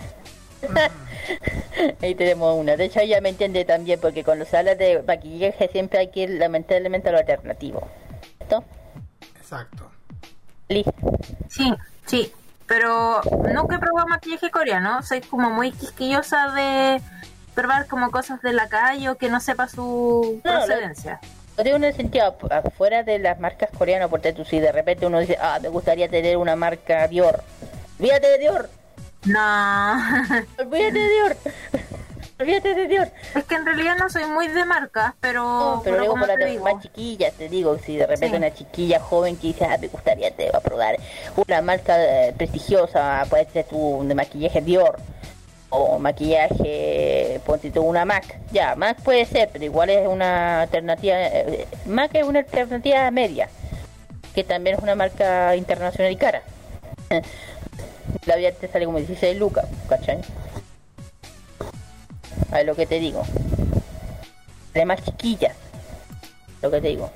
ahí 2.03 2.15
tenemos 2.15 2.57
una. 2.57 2.77
De 2.77 2.85
hecho, 2.86 3.01
ella 3.01 3.20
me 3.20 3.28
entiende 3.31 3.65
también, 3.65 4.01
porque 4.01 4.24
cuando 4.24 4.44
se 4.44 4.57
habla 4.57 4.74
de 4.74 5.03
maquillaje 5.07 5.69
siempre 5.69 5.98
hay 6.01 6.09
que 6.11 6.20
ir 6.20 6.31
lamentablemente 6.31 7.09
a 7.09 7.12
lo 7.12 7.19
alternativo. 7.19 7.86
¿Cierto? 8.39 8.65
Exacto. 9.39 9.90
Listo. 10.69 10.93
Sí, 11.48 11.73
sí. 12.07 12.32
Pero 12.66 13.20
nunca 13.55 13.77
he 13.77 13.78
probado 13.78 14.09
maquillaje 14.09 14.51
coreano. 14.51 15.03
Soy 15.03 15.20
como 15.20 15.51
muy 15.51 15.70
quisquillosa 15.73 16.51
de 16.53 17.01
probar 17.57 17.87
como 17.89 18.12
cosas 18.12 18.41
de 18.43 18.53
la 18.53 18.69
calle 18.69 19.09
o 19.09 19.16
que 19.16 19.28
no 19.28 19.41
sepa 19.41 19.66
su 19.66 20.41
No, 20.45 20.53
procedencia. 20.53 21.19
Lo 21.57 21.65
digo 21.65 21.77
en 21.77 21.85
el 21.85 21.95
sentido, 21.97 22.37
afuera 22.51 23.03
de 23.03 23.19
las 23.19 23.41
marcas 23.41 23.70
coreanas, 23.77 24.09
porque 24.11 24.33
tú 24.33 24.45
si 24.45 24.61
de 24.61 24.70
repente 24.70 25.07
uno 25.07 25.19
dice, 25.19 25.39
ah, 25.41 25.59
me 25.61 25.69
gustaría 25.70 26.09
tener 26.09 26.37
una 26.37 26.55
marca 26.55 27.09
Dior. 27.09 27.43
Olvídate 27.99 28.28
de 28.28 28.39
Dior, 28.39 28.69
No, 29.24 29.41
olvídate 30.59 30.99
de 30.99 31.09
Dior. 31.09 31.37
olvídate 32.39 32.74
de 32.74 32.87
Dior. 32.89 33.09
es 33.35 33.45
que 33.45 33.55
en 33.55 33.65
realidad 33.65 33.97
no 33.99 34.11
soy 34.11 34.27
muy 34.27 34.49
de 34.49 34.66
marcas, 34.66 35.15
pero, 35.19 35.43
No, 35.43 35.81
pero 35.83 36.05
por 36.15 36.27
te 36.27 36.53
las 36.55 36.62
más 36.62 36.83
chiquillas, 36.83 37.33
te 37.33 37.49
digo, 37.49 37.78
si 37.78 37.97
de 37.97 38.07
repente 38.07 38.28
Sí. 38.28 38.37
una 38.37 38.53
chiquilla 38.55 39.01
joven 39.01 39.37
que 39.39 39.47
dice, 39.47 39.65
ah, 39.65 39.78
me 39.81 39.89
gustaría 39.89 40.31
te 40.37 40.51
va 40.51 40.59
a 40.59 40.61
probar 40.61 40.99
una 41.37 41.62
marca 41.62 41.97
eh, 41.99 42.35
prestigiosa, 42.37 43.24
puede 43.31 43.47
ser 43.51 43.65
tu 43.65 44.05
de 44.07 44.15
maquillaje 44.15 44.61
Dior 44.61 44.99
o 45.77 45.98
maquillaje, 45.98 47.40
ponte 47.44 47.70
tú 47.70 47.82
una 47.82 48.05
MAC. 48.05 48.39
Ya, 48.53 48.74
MAC 48.74 49.01
puede 49.03 49.24
ser, 49.24 49.51
pero 49.53 49.65
igual 49.65 49.90
es 49.90 50.07
una 50.09 50.62
alternativa, 50.62 51.16
eh, 51.19 51.66
MAC 51.86 52.15
es 52.16 52.24
una 52.24 52.40
alternativa 52.40 53.11
media, 53.11 53.48
que 54.35 54.44
también 54.44 54.77
es 54.77 54.82
una 54.82 54.94
marca 54.94 55.55
internacional 55.57 56.12
y 56.12 56.16
cara. 56.16 56.43
La 58.27 58.36
vida 58.36 58.53
te 58.53 58.69
sale 58.69 58.86
como 58.86 58.98
16 58.98 59.39
lucas, 59.39 59.66
¿cachai? 59.89 60.19
A 62.53 62.62
lo 62.62 62.74
que 62.74 62.86
te 62.86 62.98
digo. 62.98 63.23
De 64.74 64.85
más 64.85 65.03
chiquillas. 65.05 65.57
Lo 66.62 66.70
que 66.70 66.81
te 66.81 66.89
digo. 66.89 67.11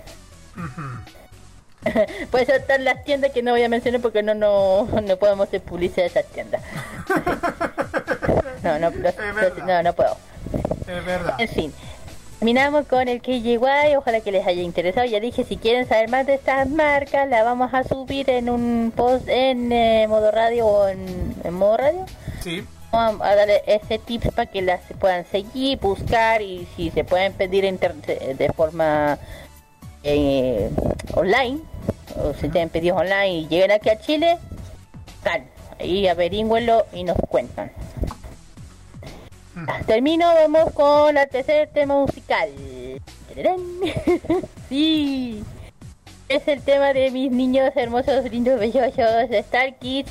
Puede 2.31 2.47
ser 2.47 2.61
estar 2.61 2.81
las 2.81 3.05
tiendas 3.05 3.33
que 3.33 3.43
no 3.43 3.53
voy 3.53 3.63
a 3.63 3.69
mencionar 3.69 4.01
porque 4.01 4.23
no 4.23 4.35
no, 4.35 4.87
no 4.87 5.17
podemos 5.17 5.49
hacer 5.49 5.63
publicidad 5.63 6.05
de 6.05 6.07
esas 6.07 6.27
tiendas. 6.27 6.63
no, 8.63 8.79
no, 8.79 8.91
no, 8.91 9.67
no, 9.67 9.83
no 9.83 9.93
puedo. 9.95 10.17
Es 10.87 11.05
verdad. 11.05 11.35
En 11.39 11.49
fin. 11.49 11.73
Terminamos 12.39 12.87
con 12.87 13.07
el 13.07 13.21
KJY, 13.21 13.97
ojalá 13.99 14.21
que 14.21 14.33
les 14.33 14.47
haya 14.47 14.63
interesado. 14.63 15.07
Ya 15.07 15.21
dije, 15.21 15.45
si 15.45 15.59
quieren 15.59 15.87
saber 15.87 16.09
más 16.09 16.27
de 16.27 16.35
estas 16.35 16.69
marcas, 16.71 17.29
la 17.29 17.43
vamos 17.43 17.75
a 17.75 17.85
subir 17.85 18.31
en 18.31 18.49
un 18.49 18.93
post 18.97 19.29
en 19.29 19.71
eh, 19.73 20.07
modo 20.09 20.31
radio 20.31 20.67
o 20.67 20.89
en, 20.89 21.35
en 21.45 21.53
modo 21.55 21.77
radio. 21.77 22.07
Sí. 22.43 22.65
Vamos 22.93 23.21
a 23.27 23.35
darle 23.37 23.63
ese 23.67 23.99
tips 23.99 24.33
para 24.35 24.51
que 24.51 24.63
las 24.63 24.81
puedan 24.99 25.27
seguir, 25.27 25.79
buscar 25.81 26.41
y 26.41 26.67
si 26.77 26.91
se 26.91 27.05
pueden 27.05 27.35
pedir 27.35 27.65
inter- 27.65 27.95
de 27.95 28.53
forma 28.57 29.19
eh, 30.03 30.71
online 31.15 31.61
o 32.17 32.33
si 32.33 32.49
tienen 32.49 32.71
pedidos 32.71 32.99
online 33.01 33.29
y 33.29 33.49
llegan 33.49 33.71
aquí 33.71 33.91
a 33.91 34.01
Chile, 34.01 34.39
tal, 35.23 35.43
ahí 35.79 36.09
averigüenlo 36.09 36.87
y 36.95 37.05
nos 37.05 37.19
cuentan. 37.29 37.71
Termino, 39.87 40.33
vamos 40.35 40.73
con 40.73 41.17
el 41.17 41.29
tercer 41.29 41.69
tema 41.73 41.95
musical. 41.95 42.49
Sí, 44.69 45.43
es 46.29 46.47
el 46.47 46.63
tema 46.63 46.93
de 46.93 47.11
mis 47.11 47.31
niños 47.33 47.73
hermosos, 47.75 48.31
lindos, 48.31 48.61
bellosos 48.61 49.29
de 49.29 49.39
Star 49.39 49.75
Kids 49.79 50.11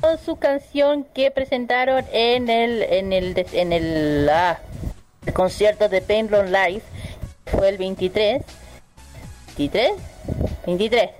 con 0.00 0.18
su 0.18 0.36
canción 0.36 1.04
que 1.04 1.30
presentaron 1.30 2.04
en 2.12 2.48
el 2.48 2.82
en 2.82 3.12
el 3.12 3.46
en 3.52 3.72
el, 3.72 4.28
ah, 4.30 4.58
el 5.26 5.32
concierto 5.32 5.88
de 5.88 6.00
Painlon 6.00 6.50
Live 6.50 6.82
fue 7.46 7.68
el 7.68 7.78
23 7.78 8.42
23 9.58 9.92
23 10.66 11.10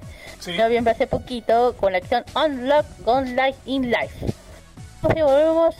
Sí. 0.41 0.53
de 0.53 0.59
noviembre 0.59 0.93
hace 0.93 1.07
poquito 1.07 1.77
con 1.79 1.93
la 1.93 1.99
acción 1.99 2.25
Unlock 2.35 2.87
Gone 3.05 3.31
Live 3.33 3.57
in 3.67 3.91
Life. 3.91 4.27
Entonces 5.03 5.25
volvemos 5.25 5.75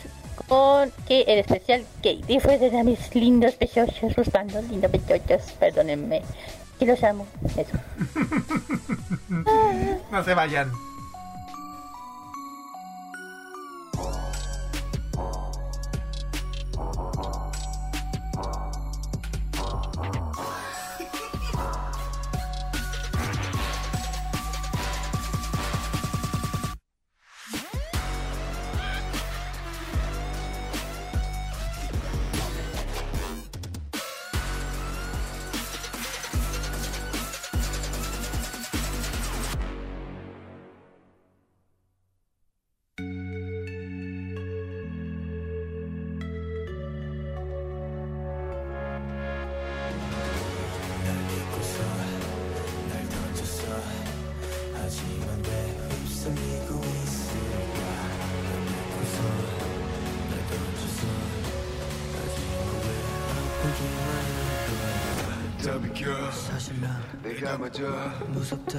con 0.51 0.91
que 1.07 1.21
el 1.21 1.39
especial 1.39 1.85
Kate 2.03 2.41
fue 2.41 2.57
de 2.57 2.83
mis 2.83 3.15
lindos 3.15 3.55
pechos 3.55 3.89
rusbando 4.17 4.61
lindos 4.63 4.91
pechos 4.91 5.43
perdónenme 5.57 6.23
que 6.77 6.85
los 6.85 7.01
amo 7.05 7.25
eso 7.55 7.77
No 10.11 10.21
se 10.25 10.33
vayan. 10.33 10.69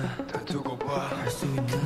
다다 0.01 0.43
두고 0.47 0.79
봐할수 0.79 1.45
있는 1.45 1.82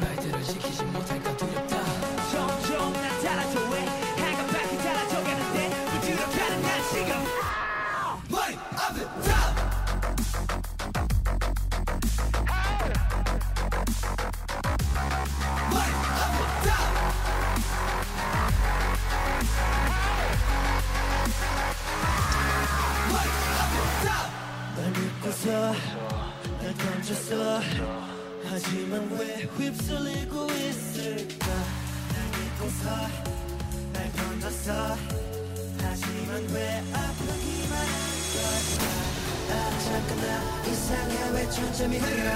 아 40.17 40.63
잠깐 40.63 40.63
나 40.63 40.67
이상해. 40.67 41.31
왜 41.33 41.51
초점이 41.51 41.99
흐려? 41.99 42.31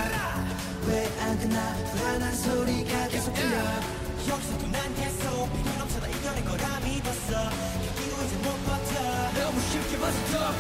왜안 0.87 1.39
끝나? 1.39 1.75
불안한 1.93 2.35
소리가 2.35 3.09
계속 3.09 3.33
들려. 3.35 3.57
여기서도 4.29 4.67
난 4.69 4.95
계속 4.95 5.53
비교 5.55 5.79
넘쳐나 5.79 6.07
이겨낸 6.09 6.45
거라 6.45 6.81
믿었어. 6.81 7.51
이기고 7.83 8.23
이제 8.25 8.37
못 8.37 8.65
버텨. 8.67 9.41
너무 9.41 9.61
쉽게 9.61 9.99
벗어져 9.99 10.53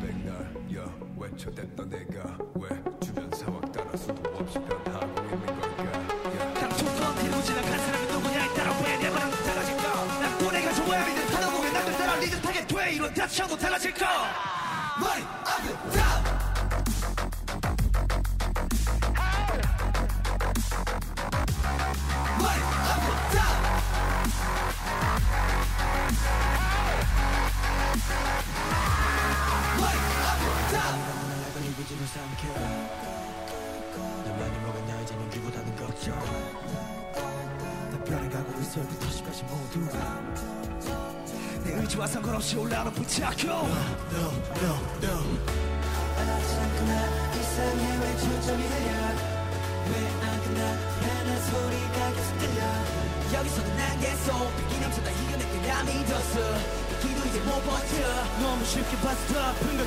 백날 0.00 0.34
야 0.76 0.90
외쳐댔던 1.16 1.90
내가 1.90 2.36
왜 2.54 2.68
주변 3.00 3.30
상황 3.36 3.60
따라 3.72 3.90
수도 3.96 4.14
없이 4.34 4.58
변하고 4.58 5.22
있는 5.22 5.46
걸까? 5.46 5.84
야. 5.84 6.54
감촉도 6.54 7.14
뒤로 7.22 7.42
지나간 7.42 7.78
사람이 7.78 8.06
누구냐에 8.12 8.48
따라 8.54 8.78
왜내 8.80 9.10
말은 9.10 9.30
달라질까? 9.30 10.04
난 10.20 10.38
또래가 10.38 10.72
좋아야 10.74 11.06
믿는 11.06 11.22
하다? 11.34 11.50
보면 11.50 11.72
남들 11.72 11.92
따라 11.98 12.16
리듬하게 12.16 12.66
돼? 12.66 12.92
이런 12.94 13.14
다쳐도 13.14 13.56
달라질까 13.56 14.51
때 38.80 38.98
다시까지 38.98 39.44
모두 39.44 39.80
내 41.64 41.74
의지와 41.74 42.06
상관없이 42.06 42.56
올라오는 42.56 42.92
부착효 42.92 43.48
No, 43.48 44.32
no, 44.62 44.78
no 45.02 45.62
알아지 46.18 46.54
않구나. 46.54 47.32
이상해 47.34 47.98
왜 47.98 48.16
초점이 48.18 48.62
흐려 48.62 49.32
왜안 49.90 50.42
끝나? 50.42 50.60
라는 51.00 51.42
소리가 51.42 52.12
계속 52.12 52.38
들려. 52.38 53.38
여기서도 53.38 53.68
난 53.76 54.00
계속 54.00 54.56
비기 54.56 54.80
넘쳐다 54.80 55.10
이겨내 55.10 55.44
그냥 55.48 55.86
믿었어. 55.86 56.38
기도 57.00 57.28
이제 57.28 57.40
못 57.40 57.62
버텨. 57.64 58.40
너무 58.40 58.64
쉽게 58.64 58.96
더 58.98 59.40
아픈 59.40 59.76
걸 59.76 59.86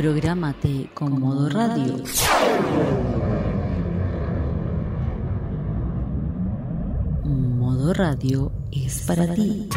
Prográmate 0.00 0.88
con 0.94 1.20
modo 1.20 1.50
radio. 1.50 2.02
Modo 7.22 7.92
radio 7.92 8.50
es 8.72 9.02
para 9.02 9.34
ti. 9.34 9.68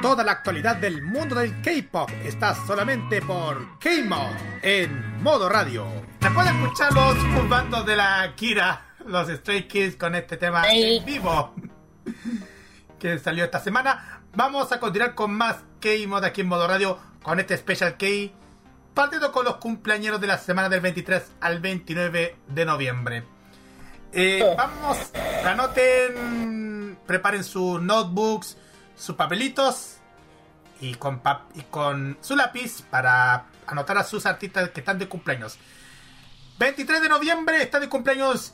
Toda 0.00 0.22
la 0.22 0.30
actualidad 0.30 0.76
del 0.76 1.02
mundo 1.02 1.34
del 1.34 1.60
K-pop 1.62 2.08
está 2.24 2.54
solamente 2.64 3.20
por 3.22 3.80
K-Mod 3.80 4.36
en 4.62 5.20
modo 5.20 5.48
radio. 5.48 5.84
Se 6.20 6.30
pueden 6.30 6.62
escuchar 6.62 6.92
los 6.92 7.16
full 7.16 7.48
bandos 7.48 7.84
de 7.84 7.96
la 7.96 8.32
Kira, 8.36 8.94
los 9.04 9.26
Stray 9.26 9.66
Kids, 9.66 9.96
con 9.96 10.14
este 10.14 10.36
tema 10.36 10.62
en 10.70 11.04
vivo 11.04 11.56
que 13.00 13.18
salió 13.18 13.42
esta 13.46 13.58
semana. 13.58 14.20
Vamos 14.36 14.70
a 14.70 14.78
continuar 14.78 15.16
con 15.16 15.34
más 15.34 15.56
K-Mod 15.80 16.22
aquí 16.22 16.42
en 16.42 16.46
modo 16.46 16.68
radio 16.68 17.00
con 17.20 17.40
este 17.40 17.56
Special 17.56 17.96
K, 17.96 18.06
partiendo 18.94 19.32
con 19.32 19.44
los 19.44 19.56
cumpleaños 19.56 20.20
de 20.20 20.26
la 20.26 20.38
semana 20.38 20.68
del 20.68 20.80
23 20.80 21.22
al 21.40 21.60
29 21.60 22.36
de 22.48 22.64
noviembre. 22.64 23.24
Eh, 24.12 24.44
vamos, 24.56 24.98
anoten, 25.44 26.98
preparen 27.06 27.44
sus 27.44 27.80
notebooks, 27.80 28.56
sus 28.96 29.16
papelitos 29.16 29.96
y 30.80 30.94
con, 30.94 31.22
pap- 31.22 31.44
y 31.54 31.62
con 31.62 32.18
su 32.20 32.36
lápiz 32.36 32.82
para 32.90 33.46
anotar 33.66 33.96
a 33.98 34.04
sus 34.04 34.26
artistas 34.26 34.70
que 34.70 34.80
están 34.80 34.98
de 34.98 35.08
cumpleaños. 35.08 35.56
23 36.58 37.00
de 37.02 37.08
noviembre 37.08 37.62
está 37.62 37.80
de 37.80 37.88
cumpleaños 37.88 38.52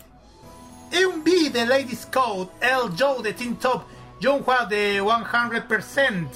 Eunbi 0.93 1.49
de 1.49 1.67
Ladies 1.67 2.07
Code, 2.07 2.51
El 2.61 2.97
Joe 2.99 3.23
de 3.23 3.33
Teen 3.35 3.57
Top, 3.57 3.85
Junghwa 4.23 4.65
de 4.67 5.03
100%, 5.03 6.29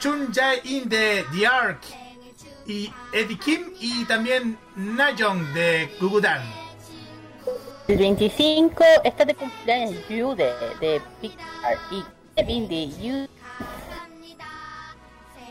Chun 0.00 0.32
Jae-in 0.32 0.88
de 0.88 1.24
The 1.32 1.46
Ark, 1.46 1.80
y 2.66 2.92
Eddie 3.12 3.38
Kim 3.38 3.72
y 3.80 4.04
también 4.04 4.58
Najong 4.76 5.52
de 5.54 5.90
Gugudan. 6.00 6.42
El 7.88 7.98
25 7.98 8.84
está 9.04 9.24
de 9.24 9.34
cumpleaños 9.34 10.08
Yude 10.08 10.52
de 10.80 11.00
Pixar 11.20 11.78
y 11.90 12.02
Kevin 12.34 12.68
de 12.68 12.88
You. 13.00 13.28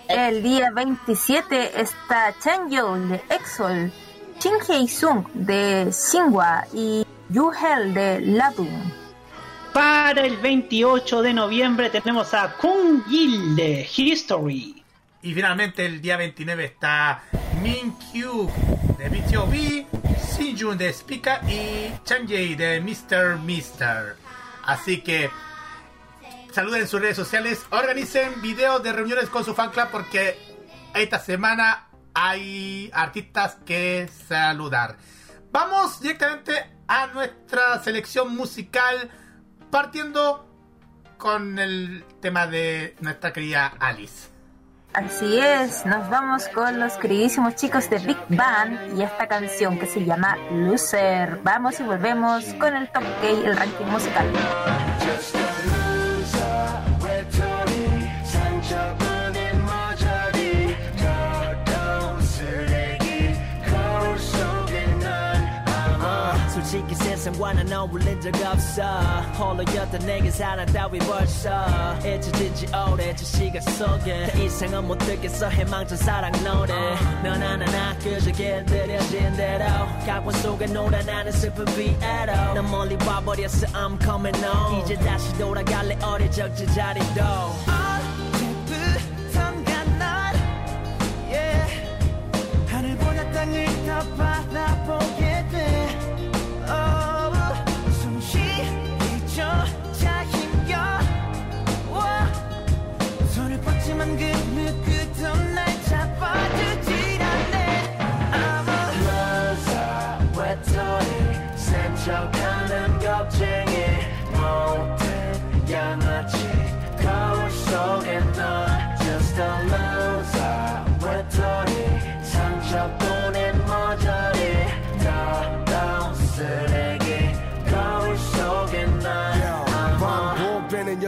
El 0.09 0.43
día 0.43 0.69
27 0.71 1.81
está 1.81 2.35
Chen 2.43 2.69
Yeol 2.69 3.09
de 3.09 3.21
EXOL, 3.29 3.91
Shin 4.39 4.53
Hye-sung 4.67 5.25
de 5.33 5.91
Shinhwa 5.91 6.67
y 6.73 7.05
Yu 7.29 7.51
Hel 7.51 7.93
de 7.93 8.21
Ladum. 8.21 8.91
Para 9.73 10.25
el 10.25 10.37
28 10.37 11.21
de 11.21 11.33
noviembre 11.33 11.89
tenemos 11.89 12.33
a 12.33 12.55
Kung 12.57 13.03
Gil 13.09 13.55
de 13.55 13.89
History. 13.95 14.84
Y 15.25 15.33
finalmente 15.33 15.87
el 15.87 16.01
día 16.01 16.17
29 16.17 16.65
está 16.65 17.23
Min 17.59 17.97
Kyu 17.97 18.47
de 18.95 19.09
BTOB, 19.09 19.87
Shinjun 20.37 20.77
de 20.77 20.93
Spica 20.93 21.41
y 21.49 21.91
Chanjay 22.03 22.53
de 22.53 22.79
Mr. 22.79 23.39
Mister. 23.39 24.17
Así 24.65 25.01
que 25.01 25.31
saluden 26.53 26.81
en 26.81 26.87
sus 26.87 27.01
redes 27.01 27.15
sociales, 27.15 27.65
organicen 27.71 28.39
videos 28.43 28.83
de 28.83 28.93
reuniones 28.93 29.27
con 29.29 29.43
su 29.43 29.55
fan 29.55 29.71
club 29.71 29.87
porque 29.91 30.37
esta 30.93 31.17
semana 31.17 31.87
hay 32.13 32.91
artistas 32.93 33.57
que 33.65 34.07
saludar. 34.27 34.95
Vamos 35.51 36.01
directamente 36.01 36.69
a 36.87 37.07
nuestra 37.07 37.83
selección 37.83 38.35
musical 38.35 39.09
partiendo 39.71 40.47
con 41.17 41.57
el 41.57 42.05
tema 42.21 42.45
de 42.45 42.95
nuestra 42.99 43.33
querida 43.33 43.73
Alice. 43.79 44.34
Así 44.95 45.39
es, 45.41 45.85
nos 45.85 46.09
vamos 46.09 46.47
con 46.47 46.79
los 46.79 46.93
queridísimos 46.93 47.55
chicos 47.55 47.89
de 47.89 47.99
Big 47.99 48.17
Bang 48.29 48.97
y 48.97 49.01
esta 49.01 49.27
canción 49.27 49.77
que 49.77 49.87
se 49.87 50.05
llama 50.05 50.37
Loser. 50.51 51.41
Vamos 51.43 51.77
y 51.81 51.83
volvemos 51.83 52.45
con 52.53 52.73
el 52.73 52.87
Top 52.87 53.03
K, 53.03 53.27
el 53.27 53.57
ranking 53.57 53.87
musical. 53.87 54.25
솔직히 66.75 66.95
세상과는 66.95 67.71
어울린 67.71 68.19
적 68.19 68.35
없어 68.45 68.83
홀로였던 69.39 70.05
내게 70.05 70.29
사랑 70.29 70.65
따위 70.67 70.99
벌써 70.99 71.49
잊혀진 71.99 72.53
지 72.53 72.67
오래전 72.67 73.15
시간 73.15 73.61
속에. 73.61 74.27
더 74.27 74.41
이상은 74.41 74.85
못 74.85 74.97
듣겠어 74.97 75.49
희망찬 75.49 75.97
사랑 75.97 76.31
노래. 76.43 76.73
넌 77.23 77.41
하나나 77.41 77.97
그저 77.99 78.29
길들여진 78.29 79.37
대로. 79.37 79.65
각본 80.05 80.33
속에 80.33 80.65
나는 80.65 81.31
슬픈 81.31 81.63
비애로. 81.63 82.53
난 82.53 82.69
멀리 82.69 82.97
와버렸어 83.07 83.67
I'm 83.67 83.97
coming 84.03 84.37
home. 84.45 84.83
이제 84.83 84.95
다시 84.95 85.33
돌아갈래 85.37 85.97
어릴 86.03 86.29
적 86.29 86.53
제자리도. 86.55 87.21
yeah. 91.31 91.67
하늘 92.67 92.97
보다 92.97 93.31
땅을 93.31 93.65
더 93.85 93.99
바라보게 94.17 95.14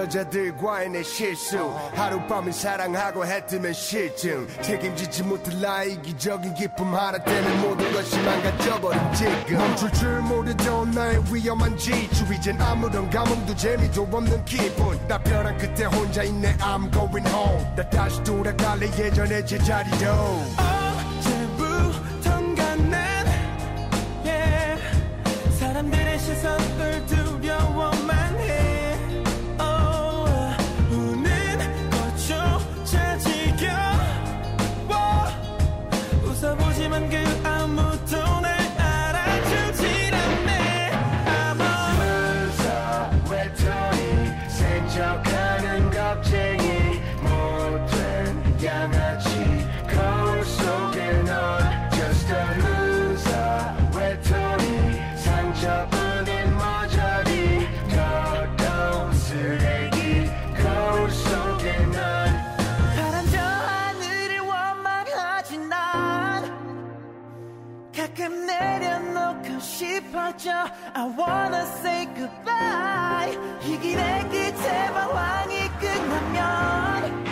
여자들과의 0.08 0.90
내 0.90 1.04
실수. 1.04 1.58
하룻밤을 1.94 2.54
사랑하고 2.54 3.26
해뜨면 3.26 3.74
실증. 3.74 4.48
책임지지 4.62 5.24
못할 5.24 5.60
나의 5.60 5.94
이기적인 5.94 6.54
기쁨 6.54 6.96
하나 6.96 7.18
때문에 7.18 7.56
모든 7.58 7.92
것이 7.92 8.18
망가져버린 8.20 9.14
지금. 9.14 9.58
멈출 9.58 9.92
줄 9.92 10.22
모르던 10.22 10.92
나의 10.92 11.22
위험한 11.32 11.78
지주 11.78 12.26
이젠 12.34 12.60
아무런 12.62 13.10
감흥도 13.10 13.56
재미도 13.56 14.04
없는 14.04 14.46
기분. 14.46 15.08
나 15.08 15.18
벼랑 15.18 15.58
끝에 15.58 15.86
혼자 15.86 16.24
있네 16.24 16.56
I'm 16.58 16.92
going 16.92 17.28
home. 17.28 17.76
나 17.76 17.90
다시 17.90 18.24
돌아갈래 18.24 18.88
예전의 18.98 19.46
제자리로 19.46 20.77
싶어져 70.37 70.51
I 70.95 71.09
wanna 71.17 71.63
say 71.81 72.07
goodbye 72.15 73.33
이 73.65 73.79
길의 73.79 74.29
끝에 74.29 74.93
방황이 74.93 75.69
끝나면 75.81 77.25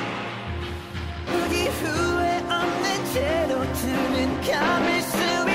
부디 1.27 1.69
후회 1.69 2.39
없는 2.39 3.05
채로 3.13 3.73
두는 3.75 4.41
감을 4.41 5.03
수 5.03 5.19
있 5.49 5.54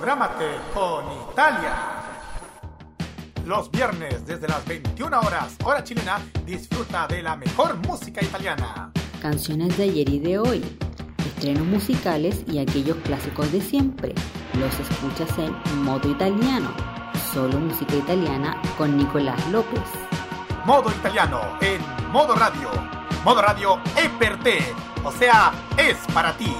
Prográmate 0.00 0.46
con 0.72 1.04
Italia. 1.30 1.74
Los 3.44 3.70
viernes 3.70 4.24
desde 4.24 4.48
las 4.48 4.66
21 4.66 5.20
horas, 5.20 5.58
hora 5.62 5.84
chilena, 5.84 6.18
disfruta 6.46 7.06
de 7.06 7.22
la 7.22 7.36
mejor 7.36 7.76
música 7.86 8.24
italiana. 8.24 8.90
Canciones 9.20 9.76
de 9.76 9.82
ayer 9.82 10.08
y 10.08 10.18
de 10.18 10.38
hoy, 10.38 10.64
estrenos 11.18 11.66
musicales 11.66 12.44
y 12.46 12.60
aquellos 12.60 12.96
clásicos 13.04 13.52
de 13.52 13.60
siempre. 13.60 14.14
Los 14.54 14.72
escuchas 14.80 15.38
en 15.38 15.82
modo 15.82 16.10
italiano. 16.10 16.72
Solo 17.34 17.60
música 17.60 17.94
italiana 17.94 18.56
con 18.78 18.96
Nicolás 18.96 19.46
López. 19.50 19.82
Modo 20.64 20.90
italiano 20.92 21.42
en 21.60 21.82
modo 22.10 22.34
radio. 22.36 22.70
Modo 23.22 23.42
radio 23.42 23.78
EPRT, 23.98 24.48
o 25.04 25.12
sea, 25.12 25.52
es 25.76 25.98
para 26.14 26.34
ti. 26.38 26.56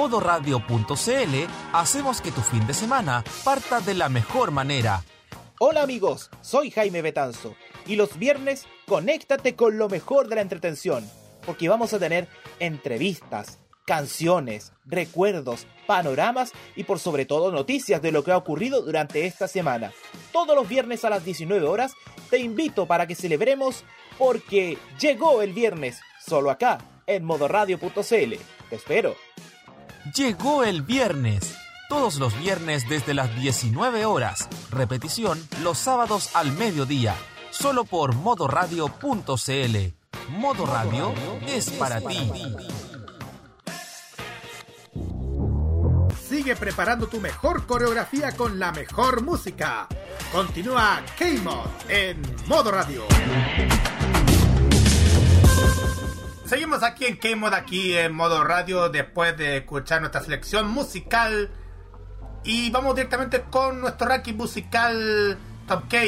modoradio.cl 0.00 1.34
hacemos 1.74 2.22
que 2.22 2.32
tu 2.32 2.40
fin 2.40 2.66
de 2.66 2.72
semana 2.72 3.22
parta 3.44 3.80
de 3.80 3.92
la 3.92 4.08
mejor 4.08 4.50
manera. 4.50 5.04
Hola 5.58 5.82
amigos, 5.82 6.30
soy 6.40 6.70
Jaime 6.70 7.02
Betanzo 7.02 7.54
y 7.84 7.96
los 7.96 8.18
viernes 8.18 8.66
conéctate 8.86 9.56
con 9.56 9.76
lo 9.76 9.90
mejor 9.90 10.28
de 10.28 10.36
la 10.36 10.40
entretención, 10.40 11.06
porque 11.44 11.68
vamos 11.68 11.92
a 11.92 11.98
tener 11.98 12.28
entrevistas, 12.60 13.58
canciones, 13.84 14.72
recuerdos, 14.86 15.66
panoramas 15.86 16.52
y 16.76 16.84
por 16.84 16.98
sobre 16.98 17.26
todo 17.26 17.52
noticias 17.52 18.00
de 18.00 18.10
lo 18.10 18.24
que 18.24 18.32
ha 18.32 18.38
ocurrido 18.38 18.80
durante 18.80 19.26
esta 19.26 19.48
semana. 19.48 19.92
Todos 20.32 20.56
los 20.56 20.66
viernes 20.66 21.04
a 21.04 21.10
las 21.10 21.26
19 21.26 21.66
horas 21.66 21.92
te 22.30 22.38
invito 22.38 22.86
para 22.86 23.06
que 23.06 23.14
celebremos 23.14 23.84
porque 24.16 24.78
llegó 24.98 25.42
el 25.42 25.52
viernes, 25.52 26.00
solo 26.26 26.50
acá 26.50 26.78
en 27.06 27.22
modoradio.cl. 27.22 28.34
Te 28.70 28.76
espero. 28.76 29.14
Llegó 30.04 30.64
el 30.64 30.82
viernes. 30.82 31.54
Todos 31.88 32.16
los 32.16 32.38
viernes 32.38 32.88
desde 32.88 33.12
las 33.12 33.34
19 33.36 34.06
horas. 34.06 34.48
Repetición 34.70 35.38
los 35.62 35.76
sábados 35.76 36.34
al 36.34 36.52
mediodía. 36.52 37.14
Solo 37.50 37.84
por 37.84 38.14
modoradio.cl. 38.14 39.76
Modo 40.30 40.66
Radio 40.66 41.12
es 41.46 41.70
para 41.70 42.00
ti. 42.00 42.32
Sigue 46.28 46.56
preparando 46.56 47.06
tu 47.06 47.20
mejor 47.20 47.66
coreografía 47.66 48.32
con 48.32 48.58
la 48.58 48.72
mejor 48.72 49.22
música. 49.22 49.86
Continúa 50.32 51.02
K-Mod 51.18 51.66
en 51.88 52.22
modo 52.46 52.70
radio. 52.70 53.04
Seguimos 56.50 56.82
aquí 56.82 57.06
en 57.06 57.16
K-Mod, 57.16 57.54
aquí 57.54 57.96
en 57.96 58.12
modo 58.12 58.42
radio, 58.42 58.88
después 58.88 59.36
de 59.36 59.58
escuchar 59.58 60.00
nuestra 60.00 60.20
selección 60.20 60.68
musical. 60.68 61.48
Y 62.42 62.70
vamos 62.70 62.96
directamente 62.96 63.42
con 63.42 63.80
nuestro 63.80 64.08
ranking 64.08 64.34
musical 64.34 65.38
Top 65.68 65.84
K 65.88 65.98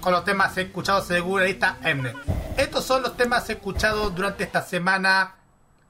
con 0.00 0.12
los 0.12 0.24
temas 0.24 0.56
escuchados 0.56 1.08
según 1.08 1.40
la 1.40 1.46
lista 1.46 1.78
Mnet. 1.82 2.14
Estos 2.56 2.84
son 2.84 3.02
los 3.02 3.16
temas 3.16 3.50
escuchados 3.50 4.14
durante 4.14 4.44
esta 4.44 4.62
semana. 4.62 5.34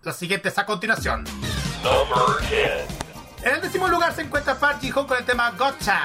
Los 0.02 0.16
siguientes 0.16 0.56
a 0.56 0.64
continuación. 0.64 1.26
En 3.44 3.56
el 3.56 3.60
décimo 3.60 3.88
lugar 3.88 4.14
se 4.14 4.22
encuentra 4.22 4.54
Park 4.54 4.80
Ji-hoon 4.80 5.06
con 5.06 5.18
el 5.18 5.24
tema 5.26 5.50
Gotcha. 5.50 6.02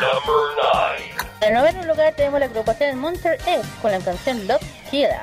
En 1.40 1.53
noveno 1.53 1.84
lugar 1.86 2.14
tenemos 2.14 2.38
la 2.38 2.48
agrupación 2.48 2.99
Monster 2.99 3.40
X 3.48 3.66
con 3.82 3.94
la 3.94 3.99
canción 3.99 4.45
Love 4.45 4.61
Killer. 4.91 5.16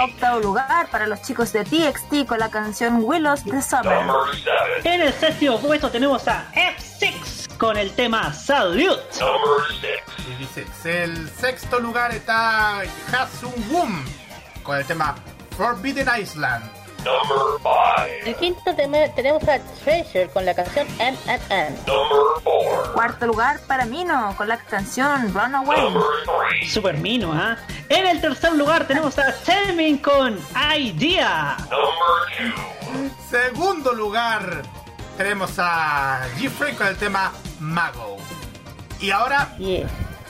Octavo 0.00 0.38
lugar 0.38 0.88
para 0.88 1.08
los 1.08 1.20
chicos 1.22 1.52
de 1.52 1.64
TXT 1.64 2.28
con 2.28 2.38
la 2.38 2.48
canción 2.48 3.02
Willows 3.02 3.42
the 3.42 3.60
Summer. 3.60 4.06
En 4.84 5.00
el 5.00 5.12
séptimo 5.14 5.58
puesto 5.58 5.90
tenemos 5.90 6.28
a 6.28 6.46
F6 6.52 7.56
con 7.58 7.76
el 7.76 7.90
tema 7.96 8.32
Salute. 8.32 9.02
Y 10.28 10.34
dice, 10.36 10.64
el 10.84 11.28
sexto 11.28 11.80
lugar 11.80 12.12
está 12.14 12.82
Hasun 13.12 13.52
Woom 13.72 14.04
con 14.62 14.78
el 14.78 14.86
tema 14.86 15.16
Forbidden 15.56 16.08
Island. 16.20 16.75
En 17.06 18.28
el 18.28 18.36
quinto 18.36 18.74
tema 18.74 18.98
tenemos 19.14 19.42
a 19.44 19.60
Treasure 19.84 20.28
con 20.28 20.44
la 20.44 20.54
canción 20.54 20.86
M&M. 20.98 21.76
Cuarto 22.94 23.26
lugar 23.26 23.60
para 23.68 23.84
Mino 23.84 24.34
con 24.36 24.48
la 24.48 24.56
canción 24.56 25.32
Runaway. 25.32 25.94
Super 26.66 26.96
Mino, 26.98 27.32
¿ah? 27.32 27.56
En 27.88 28.06
el 28.06 28.20
tercer 28.20 28.52
lugar 28.54 28.86
tenemos 28.86 29.16
a 29.18 29.32
Temin 29.32 29.98
con 29.98 30.36
Idea. 30.76 31.56
Segundo 33.30 33.92
lugar 33.92 34.62
tenemos 35.16 35.58
a 35.58 36.26
G-Frey 36.38 36.74
con 36.74 36.88
el 36.88 36.96
tema 36.96 37.32
Mago. 37.60 38.16
Y 39.00 39.10
ahora 39.10 39.56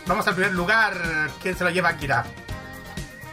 vamos 0.07 0.27
al 0.27 0.35
primer 0.35 0.53
lugar. 0.53 0.95
¿Quién 1.41 1.57
se 1.57 1.65
lo 1.65 1.71
lleva, 1.71 1.91
Akira? 1.91 2.27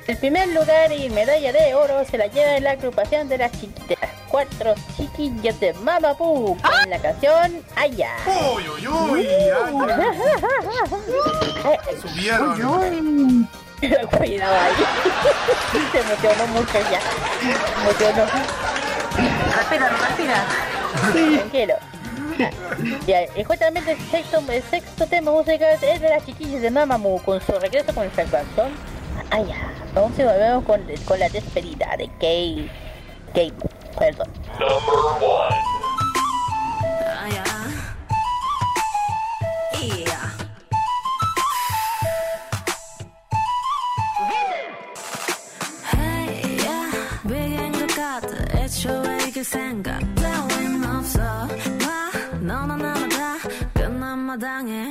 El 0.05 0.17
primer 0.17 0.49
lugar 0.49 0.91
y 0.91 1.09
medalla 1.09 1.53
de 1.53 1.73
oro 1.75 2.03
se 2.03 2.17
la 2.17 2.27
lleva 2.27 2.59
la 2.59 2.71
agrupación 2.71 3.29
de 3.29 3.37
las 3.37 3.53
chiquitas. 3.53 4.09
Cuatro 4.27 4.73
chiquillos 4.97 5.57
de 5.61 5.73
Mama 5.75 6.13
Poo 6.17 6.57
con 6.57 6.89
la 6.89 6.99
canción 6.99 7.63
Aya. 7.75 8.09
¡Uy, 8.25 8.67
uy, 8.67 8.87
uy! 8.87 9.27
Subieron. 12.01 13.47
Cuidado 14.17 14.55
ahí. 14.59 14.73
Se 15.91 15.99
emocionó 15.99 16.47
mucho 16.47 16.79
ya. 16.91 16.99
Emocionó. 17.81 18.25
Rápida, 19.55 19.89
rápida. 19.89 20.45
Tranquilo. 21.13 21.75
Ya, 23.05 23.21
y 23.35 23.43
justamente 23.43 23.91
el 23.91 23.99
sexto, 24.09 24.43
el 24.49 24.63
sexto 24.63 25.07
tema 25.07 25.31
musical 25.31 25.77
es 25.81 26.01
de 26.01 26.09
las 26.09 26.25
chiquillas 26.25 26.61
de 26.61 26.71
Mamamoo 26.71 27.19
con 27.19 27.39
su 27.39 27.53
regreso 27.53 27.93
con 27.93 28.05
esta 28.05 28.25
canción. 28.25 28.92
Ah, 29.32 29.40
ya. 29.40 29.72
Vamos 29.94 30.18
y 30.18 30.22
volvemos 30.22 30.64
con, 30.64 30.80
con 31.04 31.18
la 31.18 31.28
despedida 31.28 31.96
de 31.96 32.08
Kay. 32.20 32.70
Kay, 33.34 33.52
perdón. 33.98 34.28
Ah, 37.04 37.28
yeah. 37.28 37.44
Yeah. 39.80 40.32
Hey, 45.92 46.56
yeah. 46.64 46.90
비긴 47.22 47.72
것 47.72 47.86
같아. 47.94 48.58
애초에 48.58 49.28
이길 49.28 49.44
생각 49.44 50.00
따윈 50.14 50.84
없어. 50.84 51.18
봐, 51.20 52.10
너나 52.40 52.76
나나 52.76 53.08
다 53.08 53.36
끝난 53.74 54.18
마당에. 54.18 54.90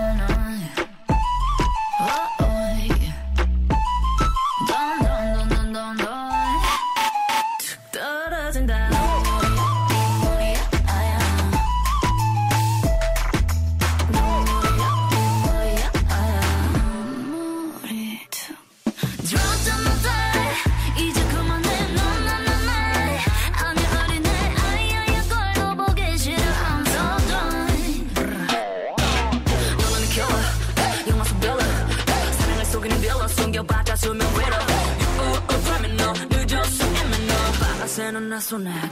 에 38.59 38.90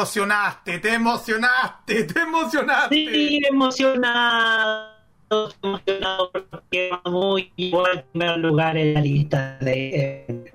emocionaste, 0.00 0.78
te 0.78 0.94
emocionaste, 0.94 2.04
te 2.04 2.20
emocionaste. 2.20 2.94
Sí, 2.94 3.40
emocionado, 3.46 4.94
emocionado 5.28 6.32
porque 6.32 6.90
va 6.90 7.10
muy 7.10 7.52
igual 7.56 7.98
en 7.98 8.04
primer 8.10 8.38
lugar 8.38 8.78
en 8.78 8.94
la 8.94 9.00
lista 9.02 9.58
de... 9.60 10.52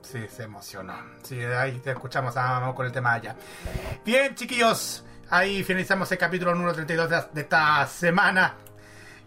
Sí, 0.00 0.20
se 0.30 0.44
emocionó. 0.44 0.94
Sí, 1.22 1.38
ahí 1.42 1.72
te 1.84 1.90
escuchamos 1.90 2.34
ah, 2.38 2.60
vamos 2.60 2.74
con 2.74 2.86
el 2.86 2.92
tema 2.92 3.12
allá. 3.12 3.36
Bien, 4.06 4.34
chiquillos, 4.34 5.04
ahí 5.28 5.62
finalizamos 5.62 6.10
el 6.10 6.16
capítulo 6.16 6.54
número 6.54 6.72
32 6.72 7.10
de, 7.10 7.16
de 7.34 7.40
esta 7.42 7.86
semana. 7.88 8.54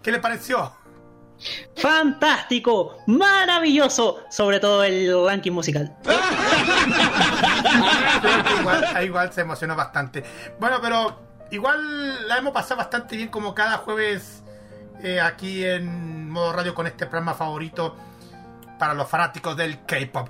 ¿Qué 0.02 0.12
les 0.12 0.22
pareció? 0.22 0.74
Fantástico, 1.76 2.98
maravilloso, 3.06 4.24
sobre 4.32 4.60
todo 4.60 4.84
el 4.84 5.14
ranking 5.28 5.52
musical. 5.52 5.96
igual, 8.60 9.04
igual 9.04 9.34
se 9.34 9.42
emocionó 9.42 9.76
bastante. 9.76 10.24
Bueno, 10.60 10.78
pero 10.82 11.20
igual 11.52 12.28
la 12.28 12.38
hemos 12.38 12.54
pasado 12.54 12.78
bastante 12.78 13.16
bien 13.16 13.30
como 13.30 13.54
cada 13.54 13.78
jueves 13.78 14.44
eh, 15.02 15.20
aquí 15.20 15.66
en 15.66 16.30
modo 16.30 16.54
radio 16.54 16.74
con 16.74 16.88
este 16.88 17.06
programa 17.06 17.34
favorito 17.34 17.96
para 18.80 18.94
los 18.94 19.08
fanáticos 19.08 19.56
del 19.56 19.86
K-pop. 19.86 20.30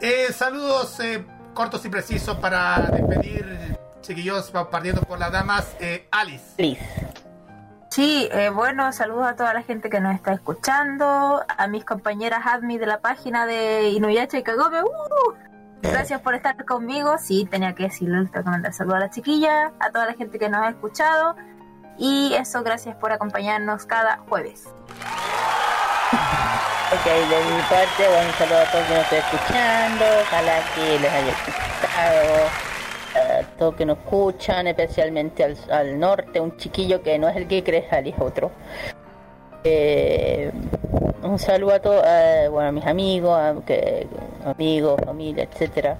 Eh, 0.00 0.32
saludos 0.32 0.98
eh, 1.00 1.24
cortos 1.54 1.84
y 1.84 1.88
precisos 1.88 2.36
para 2.38 2.78
despedir, 2.92 3.78
chiquillos, 4.00 4.50
partiendo 4.70 5.02
por 5.02 5.18
las 5.18 5.32
damas. 5.32 5.74
Eh, 5.80 6.08
Alice. 6.10 6.78
Sí, 7.90 8.28
bueno, 8.52 8.92
saludos 8.92 9.28
a 9.28 9.36
toda 9.36 9.54
la 9.54 9.62
gente 9.62 9.88
que 9.88 10.00
nos 10.00 10.16
está 10.16 10.32
escuchando, 10.32 11.44
a 11.46 11.66
mis 11.68 11.84
compañeras 11.84 12.40
admin 12.44 12.80
de 12.80 12.86
la 12.86 12.98
página 12.98 13.46
de 13.46 13.90
Inuyacha 13.90 14.36
y 14.36 14.42
Kagome. 14.42 14.82
¡uh! 14.82 15.53
Gracias 15.90 16.20
por 16.20 16.34
estar 16.34 16.64
conmigo. 16.64 17.16
Sí, 17.18 17.46
tenía 17.50 17.74
que 17.74 17.84
decirlo, 17.84 18.24
tengo 18.30 18.44
que 18.44 18.50
mandar 18.50 18.72
saludos 18.72 18.96
a 18.96 19.00
la 19.00 19.10
chiquilla, 19.10 19.72
a 19.80 19.90
toda 19.90 20.06
la 20.06 20.14
gente 20.14 20.38
que 20.38 20.48
nos 20.48 20.62
ha 20.62 20.70
escuchado. 20.70 21.36
Y 21.98 22.34
eso, 22.34 22.62
gracias 22.62 22.96
por 22.96 23.12
acompañarnos 23.12 23.86
cada 23.86 24.18
jueves. 24.28 24.64
Ok, 26.92 27.04
de 27.06 27.54
mi 27.54 27.62
parte, 27.62 28.08
bueno, 28.08 28.28
un 28.28 28.34
saludo 28.34 28.58
a 28.58 28.70
todos 28.70 28.86
que 28.86 28.94
nos 28.94 29.02
estén 29.04 29.18
escuchando, 29.18 30.04
ojalá 30.22 30.60
que 30.74 30.98
les 30.98 31.12
haya 31.12 31.34
gustado, 31.46 32.46
a 33.14 33.42
todos 33.58 33.74
que 33.74 33.86
nos 33.86 33.98
escuchan, 33.98 34.66
especialmente 34.66 35.44
al, 35.44 35.56
al 35.70 35.98
norte, 35.98 36.40
un 36.40 36.56
chiquillo 36.56 37.02
que 37.02 37.18
no 37.18 37.28
es 37.28 37.36
el 37.36 37.48
que 37.48 37.64
crees, 37.64 37.86
es 37.90 38.14
otro. 38.18 38.52
Eh, 39.64 40.52
un 41.22 41.38
saludo 41.38 41.74
a 41.74 41.80
todos, 41.80 42.04
a, 42.04 42.48
bueno, 42.50 42.68
a 42.68 42.72
mis 42.72 42.86
amigos, 42.86 43.38
a, 43.38 43.54
que, 43.64 44.06
amigos, 44.44 45.00
familia, 45.04 45.44
etcétera. 45.50 45.96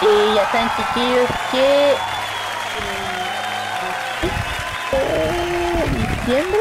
Y 0.00 0.34
ya 0.34 0.44
saben, 0.50 0.68
chiquillos, 0.76 1.28
que 1.50 1.92
eh, 4.92 5.84
diciembre. 6.16 6.60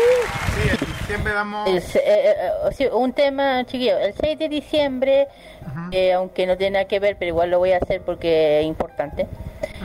Sí, 0.53 0.69
en 0.69 0.79
diciembre 0.97 1.33
el 1.67 1.81
se- 1.81 1.99
eh, 2.05 2.35
eh, 2.79 2.89
un 2.93 3.13
tema, 3.13 3.63
chiquillo, 3.65 3.97
el 3.97 4.13
6 4.13 4.37
de 4.39 4.49
diciembre, 4.49 5.27
eh, 5.91 6.13
aunque 6.13 6.45
no 6.47 6.57
tiene 6.57 6.71
nada 6.75 6.85
que 6.85 6.99
ver, 6.99 7.15
pero 7.17 7.29
igual 7.29 7.49
lo 7.51 7.59
voy 7.59 7.71
a 7.73 7.77
hacer 7.77 8.01
porque 8.01 8.59
es 8.61 8.65
importante. 8.65 9.27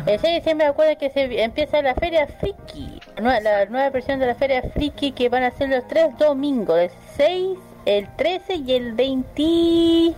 El 0.07 0.19
6 0.21 0.23
de 0.23 0.33
diciembre, 0.35 0.67
recuerden 0.69 0.97
que 0.99 1.11
se 1.11 1.43
empieza 1.43 1.81
la 1.83 1.95
Feria 1.95 2.27
Friki, 2.27 3.01
la 3.21 3.41
la 3.41 3.65
nueva 3.67 3.91
versión 3.91 4.19
de 4.21 4.27
la 4.27 4.35
Feria 4.35 4.63
Friki 4.75 5.13
que 5.13 5.29
van 5.29 5.43
a 5.43 5.51
ser 5.51 5.69
los 5.71 5.87
tres 5.89 6.17
domingos, 6.19 6.79
el 6.79 6.91
6, 7.17 7.59
el 7.87 8.09
13 8.17 8.55
y 8.57 8.75
el 8.75 8.93
20... 8.93 10.15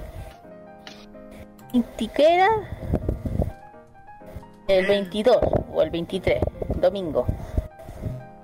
¿20 1.72 2.10
qué 2.14 2.34
era? 2.36 2.48
El 4.68 4.86
22 4.86 5.38
o 5.72 5.82
el 5.82 5.90
23, 5.90 6.40
domingo. 6.76 7.26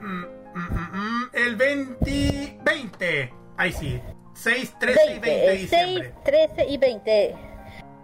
Mm, 0.00 0.24
mm, 0.54 1.30
el 1.34 1.56
20, 1.56 2.58
20. 2.64 3.32
Ahí 3.56 3.72
sí. 3.72 4.00
6, 4.34 4.74
13 4.80 5.00
y 5.04 5.18
20 5.20 5.30
de 5.30 5.36
20, 5.36 5.52
el 5.52 5.58
6, 5.58 5.70
diciembre. 5.70 6.14
13 6.24 6.66
y 6.68 6.78
20. 6.78 7.34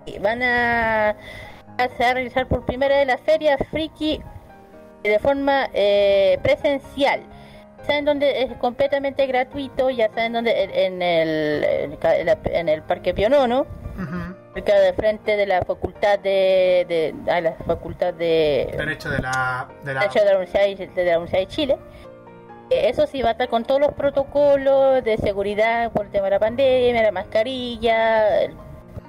Y 0.07 0.19
van 0.19 0.43
a, 0.43 1.11
a 1.11 1.17
se 1.97 2.03
va 2.05 2.11
a 2.11 2.15
realizar 2.15 2.47
por 2.47 2.65
primera 2.67 2.97
vez 2.99 3.07
la 3.07 3.19
feria 3.19 3.57
Friki 3.71 4.21
de 5.03 5.19
forma 5.19 5.69
eh, 5.73 6.39
presencial. 6.43 7.23
¿Saben 7.87 8.05
dónde 8.05 8.43
es 8.43 8.53
completamente 8.59 9.27
gratuito? 9.27 9.89
Ya 9.91 10.09
saben 10.11 10.35
dónde 10.35 10.63
en, 10.87 11.01
el, 11.03 11.65
en 11.65 12.27
la- 12.27 12.39
en 12.45 12.69
el 12.69 12.83
Parque 12.83 13.15
Pionono, 13.15 13.67
cerca 14.55 14.79
de 14.81 14.93
frente 14.95 15.37
de 15.37 15.47
la 15.47 15.63
facultad 15.63 16.19
de, 16.19 17.13
de 17.25 17.41
la 17.41 17.53
facultad 17.67 18.15
de 18.15 18.73
Derecho 18.77 19.11
de 19.11 19.19
la. 19.21 19.69
De 19.85 19.95
la... 19.95 20.01
Derecho 20.01 20.19
de 20.21 20.25
la 20.27 20.37
Universidad 20.39 20.95
de, 20.95 21.05
la 21.05 21.19
Universidad 21.19 21.41
de 21.41 21.47
Chile. 21.47 21.79
Eh, 22.71 22.89
Eso 22.89 23.07
sí, 23.07 23.23
va 23.23 23.31
a 23.31 23.33
estar 23.33 23.49
con 23.49 23.65
todos 23.65 23.81
los 23.81 23.93
protocolos 23.93 25.03
de 25.05 25.17
seguridad 25.19 25.91
por 25.93 26.07
el 26.07 26.13
tema 26.13 26.25
de 26.27 26.31
la 26.31 26.39
pandemia, 26.39 27.03
la 27.03 27.13
mascarilla, 27.13 28.43
el- 28.43 28.55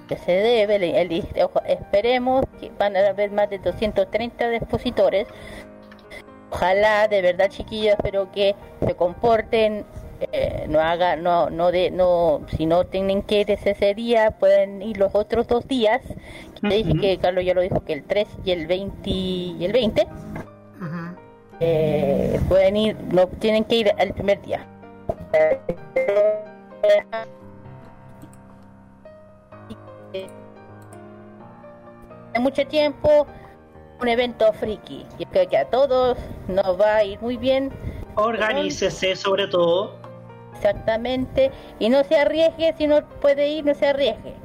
que 0.07 0.17
se 0.17 0.31
debe. 0.33 0.75
el- 0.75 0.83
el- 1.11 1.43
ojo, 1.43 1.61
esperemos 1.65 2.43
que 2.59 2.71
van 2.77 2.97
a 2.97 3.07
haber 3.07 3.31
más 3.31 3.49
de 3.49 3.59
230 3.59 4.53
expositores. 4.55 5.27
Ojalá, 6.51 7.07
de 7.07 7.21
verdad, 7.21 7.47
chiquillos, 7.49 7.93
espero 7.95 8.29
que 8.31 8.55
se 8.85 8.93
comporten, 8.95 9.85
eh, 10.31 10.65
no 10.69 10.79
hagan, 10.79 11.23
no, 11.23 11.49
no 11.49 11.71
de, 11.71 11.91
no, 11.91 12.41
si 12.55 12.65
no 12.65 12.85
tienen 12.85 13.21
que 13.23 13.41
ir 13.41 13.51
ese 13.51 13.93
día, 13.93 14.31
pueden 14.31 14.81
ir 14.81 14.97
los 14.97 15.15
otros 15.15 15.47
dos 15.47 15.67
días. 15.67 16.01
Que 16.61 16.75
dije 16.75 16.93
que 16.99 17.17
Carlos 17.17 17.43
ya 17.43 17.55
lo 17.55 17.61
dijo 17.61 17.83
que 17.83 17.93
el 17.93 18.03
3 18.03 18.27
y 18.45 18.51
el 18.51 18.67
20 18.67 19.09
y 19.09 19.65
el 19.65 19.71
20 19.71 20.07
eh, 21.59 22.39
pueden 22.47 22.77
ir, 22.77 22.97
no 23.11 23.27
tienen 23.27 23.63
que 23.63 23.75
ir 23.75 23.91
al 23.97 24.13
primer 24.13 24.41
día. 24.41 24.67
mucho 32.39 32.65
tiempo 32.65 33.27
un 34.01 34.07
evento 34.07 34.51
friki. 34.53 35.05
Yo 35.19 35.25
creo 35.29 35.47
que 35.47 35.57
a 35.57 35.65
todos 35.69 36.17
nos 36.47 36.79
va 36.79 36.97
a 36.97 37.03
ir 37.03 37.21
muy 37.21 37.37
bien. 37.37 37.71
Organícese 38.15 39.15
sobre 39.15 39.47
todo. 39.47 40.00
Exactamente. 40.61 41.51
Y 41.79 41.89
no 41.89 42.03
se 42.03 42.17
arriesgue, 42.17 42.73
si 42.77 42.85
no 42.87 43.03
puede 43.19 43.49
ir, 43.49 43.65
no 43.65 43.73
se 43.73 43.87
arriesgue. 43.87 44.35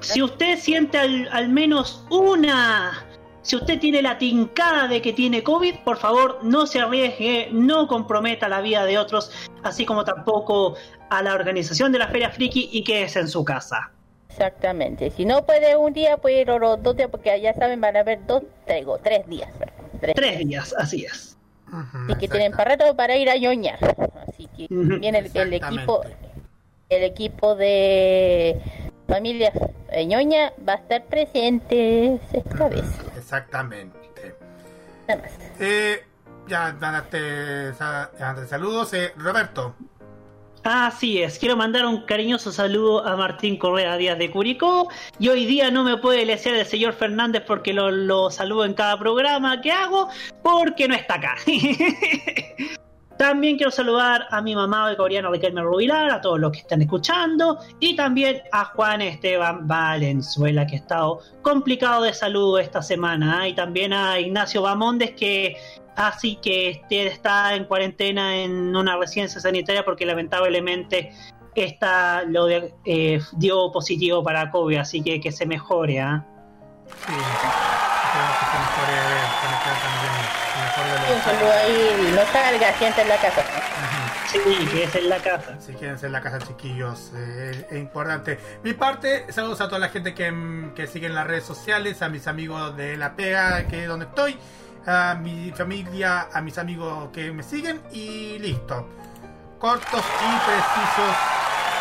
Si 0.00 0.22
usted 0.22 0.58
siente 0.58 0.98
al, 0.98 1.28
al 1.30 1.48
menos 1.48 2.04
una, 2.10 3.04
si 3.42 3.56
usted 3.56 3.78
tiene 3.78 4.02
la 4.02 4.16
tincada 4.18 4.88
de 4.88 5.02
que 5.02 5.12
tiene 5.12 5.42
COVID, 5.42 5.76
por 5.84 5.98
favor 5.98 6.38
no 6.42 6.66
se 6.66 6.80
arriesgue, 6.80 7.48
no 7.52 7.86
comprometa 7.86 8.48
la 8.48 8.60
vida 8.60 8.84
de 8.84 8.98
otros, 8.98 9.30
así 9.62 9.84
como 9.84 10.04
tampoco 10.04 10.74
a 11.10 11.22
la 11.22 11.34
organización 11.34 11.92
de 11.92 11.98
la 11.98 12.08
Feria 12.08 12.30
Friki 12.30 12.70
y 12.72 12.82
quédese 12.82 13.20
en 13.20 13.28
su 13.28 13.44
casa. 13.44 13.90
Exactamente. 14.30 15.10
Si 15.10 15.24
no 15.24 15.44
puede 15.44 15.76
un 15.76 15.92
día, 15.92 16.16
puede 16.16 16.42
ir 16.42 16.48
los 16.48 16.82
dos 16.82 16.96
días, 16.96 17.08
porque 17.10 17.40
ya 17.40 17.54
saben, 17.54 17.80
van 17.80 17.96
a 17.96 18.00
haber 18.00 18.26
dos, 18.26 18.42
traigo, 18.66 18.98
tres 18.98 19.26
días. 19.26 19.50
Tres 20.14 20.38
días, 20.38 20.74
así 20.78 21.04
es. 21.04 21.35
Así 21.76 22.14
que 22.18 22.28
tienen 22.28 22.52
para 22.52 22.76
rato 22.76 22.96
para 22.96 23.16
ir 23.16 23.28
a 23.30 23.36
ñoñar. 23.36 23.78
Así 24.28 24.48
que 24.56 24.66
viene 24.70 25.18
el, 25.18 25.30
el 25.34 25.52
equipo, 25.54 26.02
el 26.88 27.02
equipo 27.02 27.54
de 27.54 28.60
familia 29.06 29.52
eh, 29.90 30.04
ñoña 30.04 30.52
va 30.68 30.74
a 30.74 30.76
estar 30.76 31.04
presente 31.04 32.20
esta 32.32 32.68
vez. 32.68 32.84
Exactamente. 33.16 34.34
Nada 35.08 35.22
más. 35.22 35.32
Eh, 35.60 36.04
ya 36.48 36.76
mandaste 36.80 37.74
saludos. 38.48 38.92
Eh, 38.94 39.12
Roberto. 39.16 39.74
Así 40.68 41.22
es, 41.22 41.38
quiero 41.38 41.56
mandar 41.56 41.86
un 41.86 42.00
cariñoso 42.06 42.50
saludo 42.50 43.06
a 43.06 43.14
Martín 43.14 43.56
Correa 43.56 43.96
Díaz 43.96 44.18
de 44.18 44.32
Curicó. 44.32 44.88
Y 45.20 45.28
hoy 45.28 45.46
día 45.46 45.70
no 45.70 45.84
me 45.84 45.96
puede 45.96 46.26
lesear 46.26 46.56
el 46.56 46.66
señor 46.66 46.94
Fernández 46.94 47.44
porque 47.46 47.72
lo, 47.72 48.30
saludo 48.32 48.64
en 48.64 48.74
cada 48.74 48.98
programa 48.98 49.60
que 49.60 49.70
hago, 49.70 50.08
porque 50.42 50.88
no 50.88 50.96
está 50.96 51.14
acá. 51.14 51.36
también 53.16 53.58
quiero 53.58 53.70
saludar 53.70 54.26
a 54.28 54.42
mi 54.42 54.56
mamá 54.56 54.90
de 54.90 54.96
coreano 54.96 55.30
Riquelme 55.30 55.62
Rubilar, 55.62 56.10
a 56.10 56.20
todos 56.20 56.40
los 56.40 56.50
que 56.50 56.58
están 56.58 56.82
escuchando, 56.82 57.60
y 57.78 57.94
también 57.94 58.42
a 58.50 58.64
Juan 58.64 59.02
Esteban 59.02 59.68
Valenzuela, 59.68 60.66
que 60.66 60.74
ha 60.74 60.78
estado 60.78 61.20
complicado 61.42 62.02
de 62.02 62.12
salud 62.12 62.58
esta 62.58 62.82
semana, 62.82 63.46
y 63.46 63.54
también 63.54 63.92
a 63.92 64.18
Ignacio 64.18 64.62
Bamondes, 64.62 65.12
que 65.12 65.56
así 65.96 66.36
que 66.36 66.70
este 66.70 67.06
está 67.06 67.54
en 67.54 67.64
cuarentena 67.64 68.36
en 68.36 68.76
una 68.76 68.96
residencia 68.96 69.40
sanitaria 69.40 69.84
porque 69.84 70.06
lamentablemente 70.06 71.10
esta 71.54 72.22
lo 72.22 72.44
de- 72.46 72.74
eh, 72.84 73.20
dio 73.32 73.72
positivo 73.72 74.22
para 74.22 74.50
COVID, 74.50 74.76
así 74.78 75.02
que 75.02 75.20
que 75.20 75.32
se 75.32 75.46
mejore, 75.46 76.00
¿ah? 76.00 76.24
Sí, 76.86 77.12
que 77.12 77.12
se 77.12 78.58
mejore, 78.58 78.92
ahí, 81.52 82.12
no 82.14 82.32
salga 82.32 82.72
gente 82.74 83.02
en 83.02 83.08
la 83.08 83.16
casa. 83.16 83.42
Sí, 84.26 84.38
que 84.70 84.84
es 84.84 84.94
en 84.94 85.08
la 85.08 85.18
casa. 85.18 85.58
Si 85.60 85.72
quieren 85.72 85.98
ser 85.98 86.08
en 86.08 86.12
la 86.12 86.20
casa, 86.20 86.38
chiquillos, 86.46 87.12
eh, 87.14 87.66
es 87.70 87.78
importante. 87.78 88.38
Mi 88.62 88.74
parte, 88.74 89.32
saludos 89.32 89.60
a 89.60 89.66
toda 89.68 89.78
la 89.78 89.88
gente 89.88 90.14
que, 90.14 90.70
que 90.74 90.86
sigue 90.86 91.06
en 91.06 91.14
las 91.14 91.26
redes 91.26 91.44
sociales, 91.44 92.02
a 92.02 92.08
mis 92.08 92.26
amigos 92.26 92.76
de 92.76 92.96
La 92.96 93.14
Pega, 93.14 93.66
que 93.68 93.82
es 93.82 93.88
donde 93.88 94.06
estoy, 94.06 94.36
a 94.86 95.14
mi 95.14 95.50
familia, 95.50 96.28
a 96.32 96.40
mis 96.40 96.56
amigos 96.58 97.10
que 97.12 97.32
me 97.32 97.42
siguen 97.42 97.82
y 97.92 98.38
listo. 98.38 98.88
Cortos 99.58 100.04
y 100.04 100.50
precisos 100.50 101.16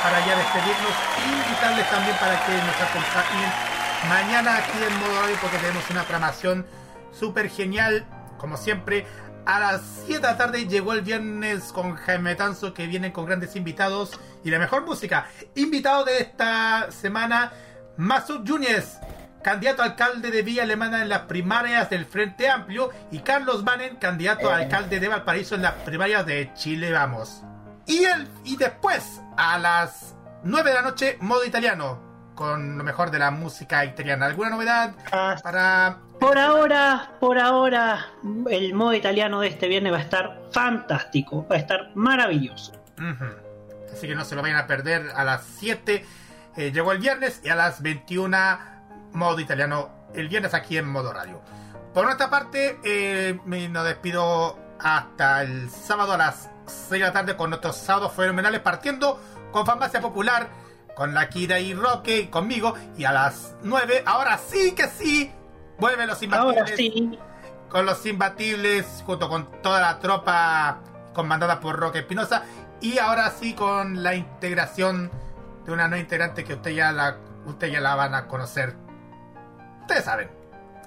para 0.02 0.26
ya 0.26 0.38
despedirnos 0.38 0.95
y 1.23 1.49
invitarles 1.49 1.90
también 1.90 2.18
para 2.18 2.45
que 2.45 2.53
nos 2.53 2.76
acompañen 2.82 3.76
mañana 4.10 4.57
aquí 4.57 4.77
en 4.88 4.99
Modo 4.99 5.22
Radio 5.22 5.36
porque 5.41 5.57
tenemos 5.57 5.90
una 5.90 6.02
programación 6.03 6.65
súper 7.11 7.49
genial, 7.49 8.06
como 8.38 8.57
siempre. 8.57 9.06
A 9.45 9.60
las 9.60 9.82
7 10.07 10.22
de 10.22 10.27
la 10.27 10.38
tarde 10.38 10.68
llegó 10.68 10.94
el 10.94 11.02
viernes 11.02 11.72
con 11.72 11.95
Jaime 11.95 12.34
Tanzo 12.34 12.73
que 12.73 12.88
vienen 12.88 13.11
con 13.11 13.26
grandes 13.26 13.56
invitados 13.56 14.19
y 14.44 14.49
la 14.49 14.57
mejor 14.57 14.86
música. 14.86 15.27
Invitado 15.53 16.03
de 16.06 16.18
esta 16.19 16.91
semana, 16.91 17.52
Masud 17.98 18.44
Yúñez, 18.44 18.98
candidato 19.45 19.84
a 19.84 19.85
alcalde 19.85 20.31
de 20.31 20.41
Villa 20.41 20.63
Alemana 20.63 21.03
en 21.03 21.09
las 21.09 21.22
primarias 21.22 21.88
del 21.91 22.07
Frente 22.07 22.49
Amplio 22.49 22.89
y 23.11 23.19
Carlos 23.19 23.63
Manen, 23.63 23.97
candidato 23.97 24.49
a 24.49 24.55
alcalde 24.55 24.99
de 24.99 25.07
Valparaíso 25.07 25.53
en 25.53 25.61
las 25.61 25.73
primarias 25.73 26.26
de 26.26 26.51
Chile 26.55 26.91
Vamos. 26.91 27.43
Y, 27.85 28.05
el, 28.05 28.27
y 28.43 28.57
después, 28.57 29.22
a 29.38 29.59
las 29.59 30.15
9 30.41 30.67
de 30.72 30.76
la 30.76 30.81
noche, 30.81 31.17
modo 31.22 31.45
italiano, 31.45 32.34
con 32.34 32.76
lo 32.76 32.84
mejor 32.84 33.11
de 33.11 33.19
la 33.19 33.30
música 33.30 33.85
italiana. 33.85 34.26
¿Alguna 34.26 34.49
novedad 34.49 34.95
para 35.43 35.99
Por 36.19 36.39
ahora, 36.39 37.11
por 37.19 37.38
ahora, 37.38 38.03
el 38.49 38.73
modo 38.73 38.95
italiano 38.95 39.41
de 39.41 39.49
este 39.49 39.67
viernes 39.67 39.93
va 39.93 39.97
a 39.97 40.01
estar 40.01 40.41
fantástico, 40.51 41.47
va 41.47 41.57
a 41.57 41.59
estar 41.59 41.91
maravilloso. 41.93 42.72
Así 43.93 44.07
que 44.07 44.15
no 44.15 44.26
se 44.26 44.34
lo 44.34 44.41
vayan 44.41 44.57
a 44.57 44.65
perder 44.65 45.11
a 45.15 45.23
las 45.23 45.43
7. 45.59 46.03
eh, 46.57 46.72
llegó 46.72 46.93
el 46.93 46.97
viernes 46.97 47.41
y 47.43 47.49
a 47.49 47.55
las 47.55 47.84
21 47.84 48.74
modo 49.15 49.39
italiano 49.39 49.89
el 50.13 50.27
viernes 50.27 50.53
aquí 50.53 50.77
en 50.77 50.87
modo 50.87 51.13
radio. 51.13 51.41
Por 51.93 52.05
nuestra 52.05 52.29
parte, 52.29 52.79
eh, 52.83 53.39
me 53.45 53.67
nos 53.69 53.85
despido 53.85 54.57
hasta 54.79 55.41
el 55.41 55.69
sábado 55.69 56.13
a 56.13 56.17
las 56.17 56.49
6 56.65 56.89
de 56.91 56.99
la 56.99 57.13
tarde 57.13 57.37
con 57.37 57.49
nuestros 57.49 57.77
sábados 57.77 58.13
fenomenales 58.13 58.59
partiendo 58.61 59.19
con 59.51 59.65
Farmacia 59.65 60.01
Popular, 60.01 60.49
con 60.95 61.13
la 61.13 61.29
Kira 61.29 61.59
y 61.59 61.73
Roque 61.73 62.19
y 62.19 62.27
conmigo. 62.27 62.75
Y 62.97 63.05
a 63.05 63.11
las 63.11 63.55
9, 63.63 64.03
ahora 64.05 64.37
sí 64.37 64.73
que 64.73 64.87
sí, 64.87 65.31
vuelven 65.79 66.07
los 66.07 66.21
imbatibles. 66.21 66.57
Ahora 66.57 66.75
sí. 66.75 67.19
Con 67.69 67.85
los 67.85 68.05
imbatibles, 68.05 69.03
junto 69.05 69.29
con 69.29 69.61
toda 69.61 69.79
la 69.79 69.99
tropa 69.99 70.79
comandada 71.13 71.59
por 71.59 71.77
Roque 71.77 71.99
Espinosa. 71.99 72.43
Y 72.81 72.99
ahora 72.99 73.31
sí 73.31 73.53
con 73.53 74.03
la 74.03 74.15
integración 74.15 75.09
de 75.65 75.71
una 75.71 75.87
nueva 75.87 76.01
integrante 76.01 76.43
que 76.43 76.53
usted 76.53 76.71
ya 76.71 76.91
la, 76.91 77.17
usted 77.45 77.67
ya 77.67 77.79
la 77.79 77.95
van 77.95 78.13
a 78.13 78.27
conocer. 78.27 78.75
Ustedes 79.85 80.05
saben 80.05 80.31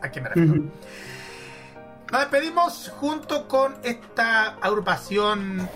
a 0.02 0.08
quién 0.08 0.24
me 0.24 0.30
refiero. 0.30 0.72
Nos 2.10 2.20
despedimos 2.20 2.92
junto 2.96 3.46
con 3.46 3.76
esta 3.84 4.56
agrupación 4.56 5.68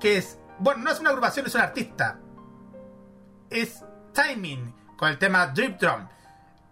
que 0.00 0.16
es, 0.16 0.38
bueno, 0.58 0.82
no 0.84 0.90
es 0.90 0.98
una 0.98 1.10
agrupación, 1.10 1.44
es 1.44 1.54
un 1.54 1.60
artista. 1.60 2.18
Es 3.50 3.84
Timing 4.14 4.74
con 4.96 5.10
el 5.10 5.18
tema 5.18 5.48
Drip 5.48 5.78
Drum. 5.78 6.08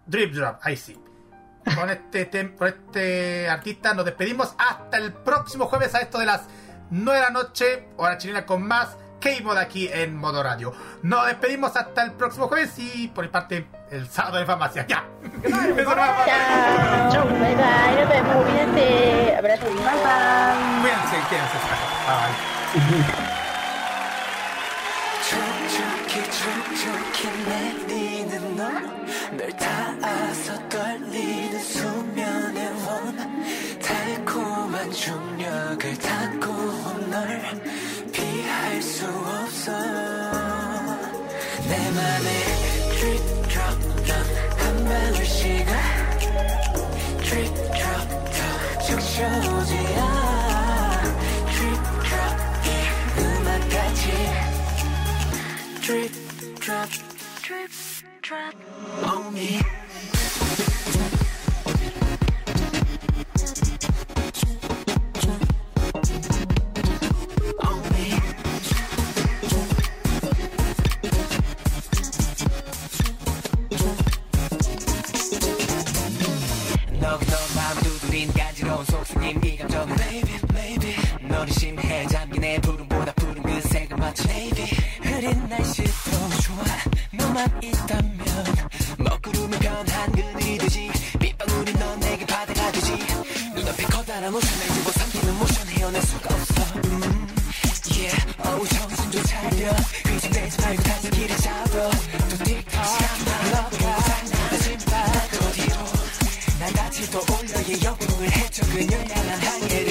Drip 0.07 0.33
Drop, 0.33 0.57
ahí 0.63 0.75
sí. 0.75 0.99
Con 1.75 1.91
este, 1.91 2.55
con 2.55 2.67
este 2.67 3.47
artista 3.47 3.93
nos 3.93 4.05
despedimos 4.05 4.55
hasta 4.57 4.97
el 4.97 5.13
próximo 5.13 5.67
jueves 5.67 5.93
a 5.93 5.99
esto 5.99 6.17
de 6.17 6.25
las 6.25 6.47
9 6.89 7.19
de 7.19 7.25
la 7.25 7.29
noche, 7.31 7.87
hora 7.97 8.17
chilena 8.17 8.47
con 8.47 8.63
más 8.67 8.97
K-Mod 9.20 9.56
aquí 9.56 9.88
en 9.88 10.16
Modo 10.16 10.42
Radio. 10.42 10.72
Nos 11.02 11.26
despedimos 11.26 11.74
hasta 11.76 12.02
el 12.04 12.12
próximo 12.12 12.48
jueves 12.48 12.78
y 12.78 13.08
por 13.08 13.24
mi 13.24 13.30
parte 13.30 13.66
el 13.90 14.08
sábado 14.08 14.38
de 14.38 14.46
farmacia. 14.46 14.86
Ya. 14.86 15.04
Eso 15.42 15.94
nomás. 15.94 16.26
Chao. 17.12 17.24
Bye 17.26 17.54
bye. 17.54 18.00
Nos 18.00 18.08
vemos. 18.08 18.44
Cuídense. 18.44 19.36
Abrazo. 19.38 19.64
Bye 19.66 19.74
bye. 19.74 20.80
Cuídense, 20.82 21.16
quédense. 21.28 21.58
Bye. 22.06 23.36
촉촉히 25.26 26.30
촉촉히 26.30 27.28
내리는 27.48 28.56
넌널 28.56 29.56
닿아서 29.56 30.68
떨리는 30.68 31.58
수면의 31.58 32.68
원 32.86 33.16
달콤한 33.80 34.92
중력을 34.92 35.98
닫고 35.98 36.29
널 36.29 36.29
피할 36.29 36.29
수 36.29 36.29
없어 39.17 39.71
내 41.67 41.91
맘에 41.91 42.27
drip 42.97 43.25
drop 43.49 43.79
drop 44.05 44.27
한 44.57 44.85
방울씩을 44.85 45.71
drip 47.23 47.55
drop 47.79 48.07
drop 48.31 48.59
적셔오지야 48.87 49.99
drip 51.51 51.83
drop 52.07 52.37
이 52.65 52.67
음악같이 53.19 54.05
drip 55.81 56.13
drop 56.59 56.89
drip 57.41 57.71
drop 58.21 58.55
on 59.03 59.21
me 59.33 59.59
부드러운 78.71 78.85
속삭임 78.85 79.43
이 79.43 79.57
감정은 79.57 79.95
Maybe 79.99 80.39
maybe 80.53 80.95
너를 81.27 81.53
심해. 81.53 82.07
잠긴 82.07 82.41
내 82.41 82.59
부름보다 82.61 83.11
푸른 83.13 83.43
그 83.43 83.61
색을 83.67 83.97
맞춰 83.97 84.23
Maybe 84.29 84.65
흐린 85.03 85.49
날씨도 85.49 86.11
좋아. 86.41 86.63
너만 87.11 87.59
있다면 87.61 88.19
먹구름이 88.97 89.57
변한 89.59 90.11
그늘이 90.11 90.57
되지 90.57 90.89
빗방울이 91.19 91.73
넌 91.73 91.99
내게 91.99 92.25
바다가 92.25 92.71
되지 92.71 92.93
눈앞에 93.55 93.83
커다란 93.83 94.33
오션을 94.33 94.67
집어 94.67 94.91
삼키는 94.91 95.35
모션 95.37 95.67
헤어낼 95.67 96.01
수가 96.01 96.33
없어. 96.35 96.63
음, 96.85 97.27
Yeah. 97.91 98.25
어우 98.39 98.67
정신 98.67 99.11
좀 99.11 99.23
차려 99.23 99.69
위장되지 100.07 100.61
말고 100.61 100.83
다시 100.83 101.09
길을 101.11 101.35
잡아. 101.37 101.69
또 101.69 102.43
틱톡 102.43 102.71
시간 102.71 103.25
다 103.25 103.31
흘러가 103.43 103.97
내 104.49 104.57
신발 104.59 105.29
또 105.31 105.51
뒤로 105.51 105.75
난 106.59 106.73
다시 106.73 107.11
또 107.11 107.19
올려 107.19 107.61
예 107.67 107.85
옆 107.85 108.00
해줘. 108.25 108.65
그녀 108.67 108.97
향한 108.97 109.39
항해를 109.39 109.90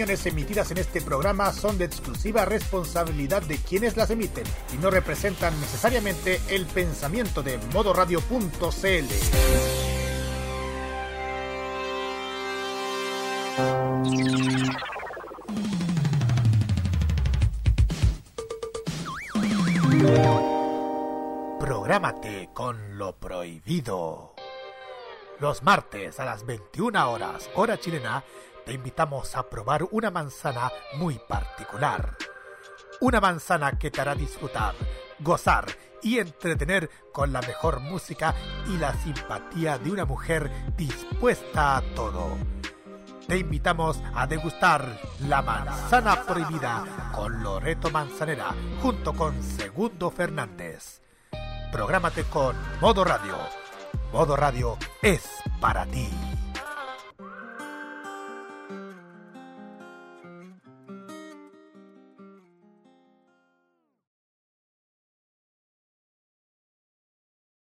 Opiniones 0.00 0.24
emitidas 0.24 0.70
en 0.70 0.78
este 0.78 1.02
programa 1.02 1.52
son 1.52 1.76
de 1.76 1.84
exclusiva 1.84 2.46
responsabilidad 2.46 3.42
de 3.42 3.58
quienes 3.58 3.98
las 3.98 4.08
emiten 4.08 4.44
y 4.72 4.78
no 4.78 4.90
representan 4.90 5.52
necesariamente 5.60 6.40
el 6.48 6.64
pensamiento 6.64 7.42
de 7.42 7.58
modoradio.cl. 7.74 9.04
Prográmate 21.60 22.48
con 22.54 22.96
lo 22.96 23.18
prohibido. 23.18 24.34
Los 25.40 25.62
martes 25.62 26.18
a 26.20 26.24
las 26.24 26.46
21 26.46 27.10
horas, 27.10 27.50
hora 27.54 27.78
chilena, 27.78 28.24
te 28.70 28.74
invitamos 28.74 29.34
a 29.34 29.50
probar 29.50 29.84
una 29.90 30.12
manzana 30.12 30.70
muy 30.94 31.18
particular. 31.28 32.16
Una 33.00 33.20
manzana 33.20 33.76
que 33.76 33.90
te 33.90 34.00
hará 34.00 34.14
disfrutar, 34.14 34.76
gozar 35.18 35.66
y 36.04 36.18
entretener 36.20 36.88
con 37.12 37.32
la 37.32 37.40
mejor 37.40 37.80
música 37.80 38.32
y 38.68 38.76
la 38.76 38.94
simpatía 38.94 39.76
de 39.76 39.90
una 39.90 40.04
mujer 40.04 40.52
dispuesta 40.76 41.78
a 41.78 41.82
todo. 41.96 42.38
Te 43.26 43.38
invitamos 43.38 44.00
a 44.14 44.28
degustar 44.28 45.00
la 45.26 45.42
manzana 45.42 46.22
prohibida 46.22 47.10
con 47.12 47.42
Loreto 47.42 47.90
Manzanera 47.90 48.54
junto 48.80 49.12
con 49.14 49.42
Segundo 49.42 50.12
Fernández. 50.12 51.00
Prográmate 51.72 52.22
con 52.22 52.54
Modo 52.80 53.02
Radio. 53.02 53.34
Modo 54.12 54.36
Radio 54.36 54.78
es 55.02 55.28
para 55.60 55.86
ti. 55.86 56.08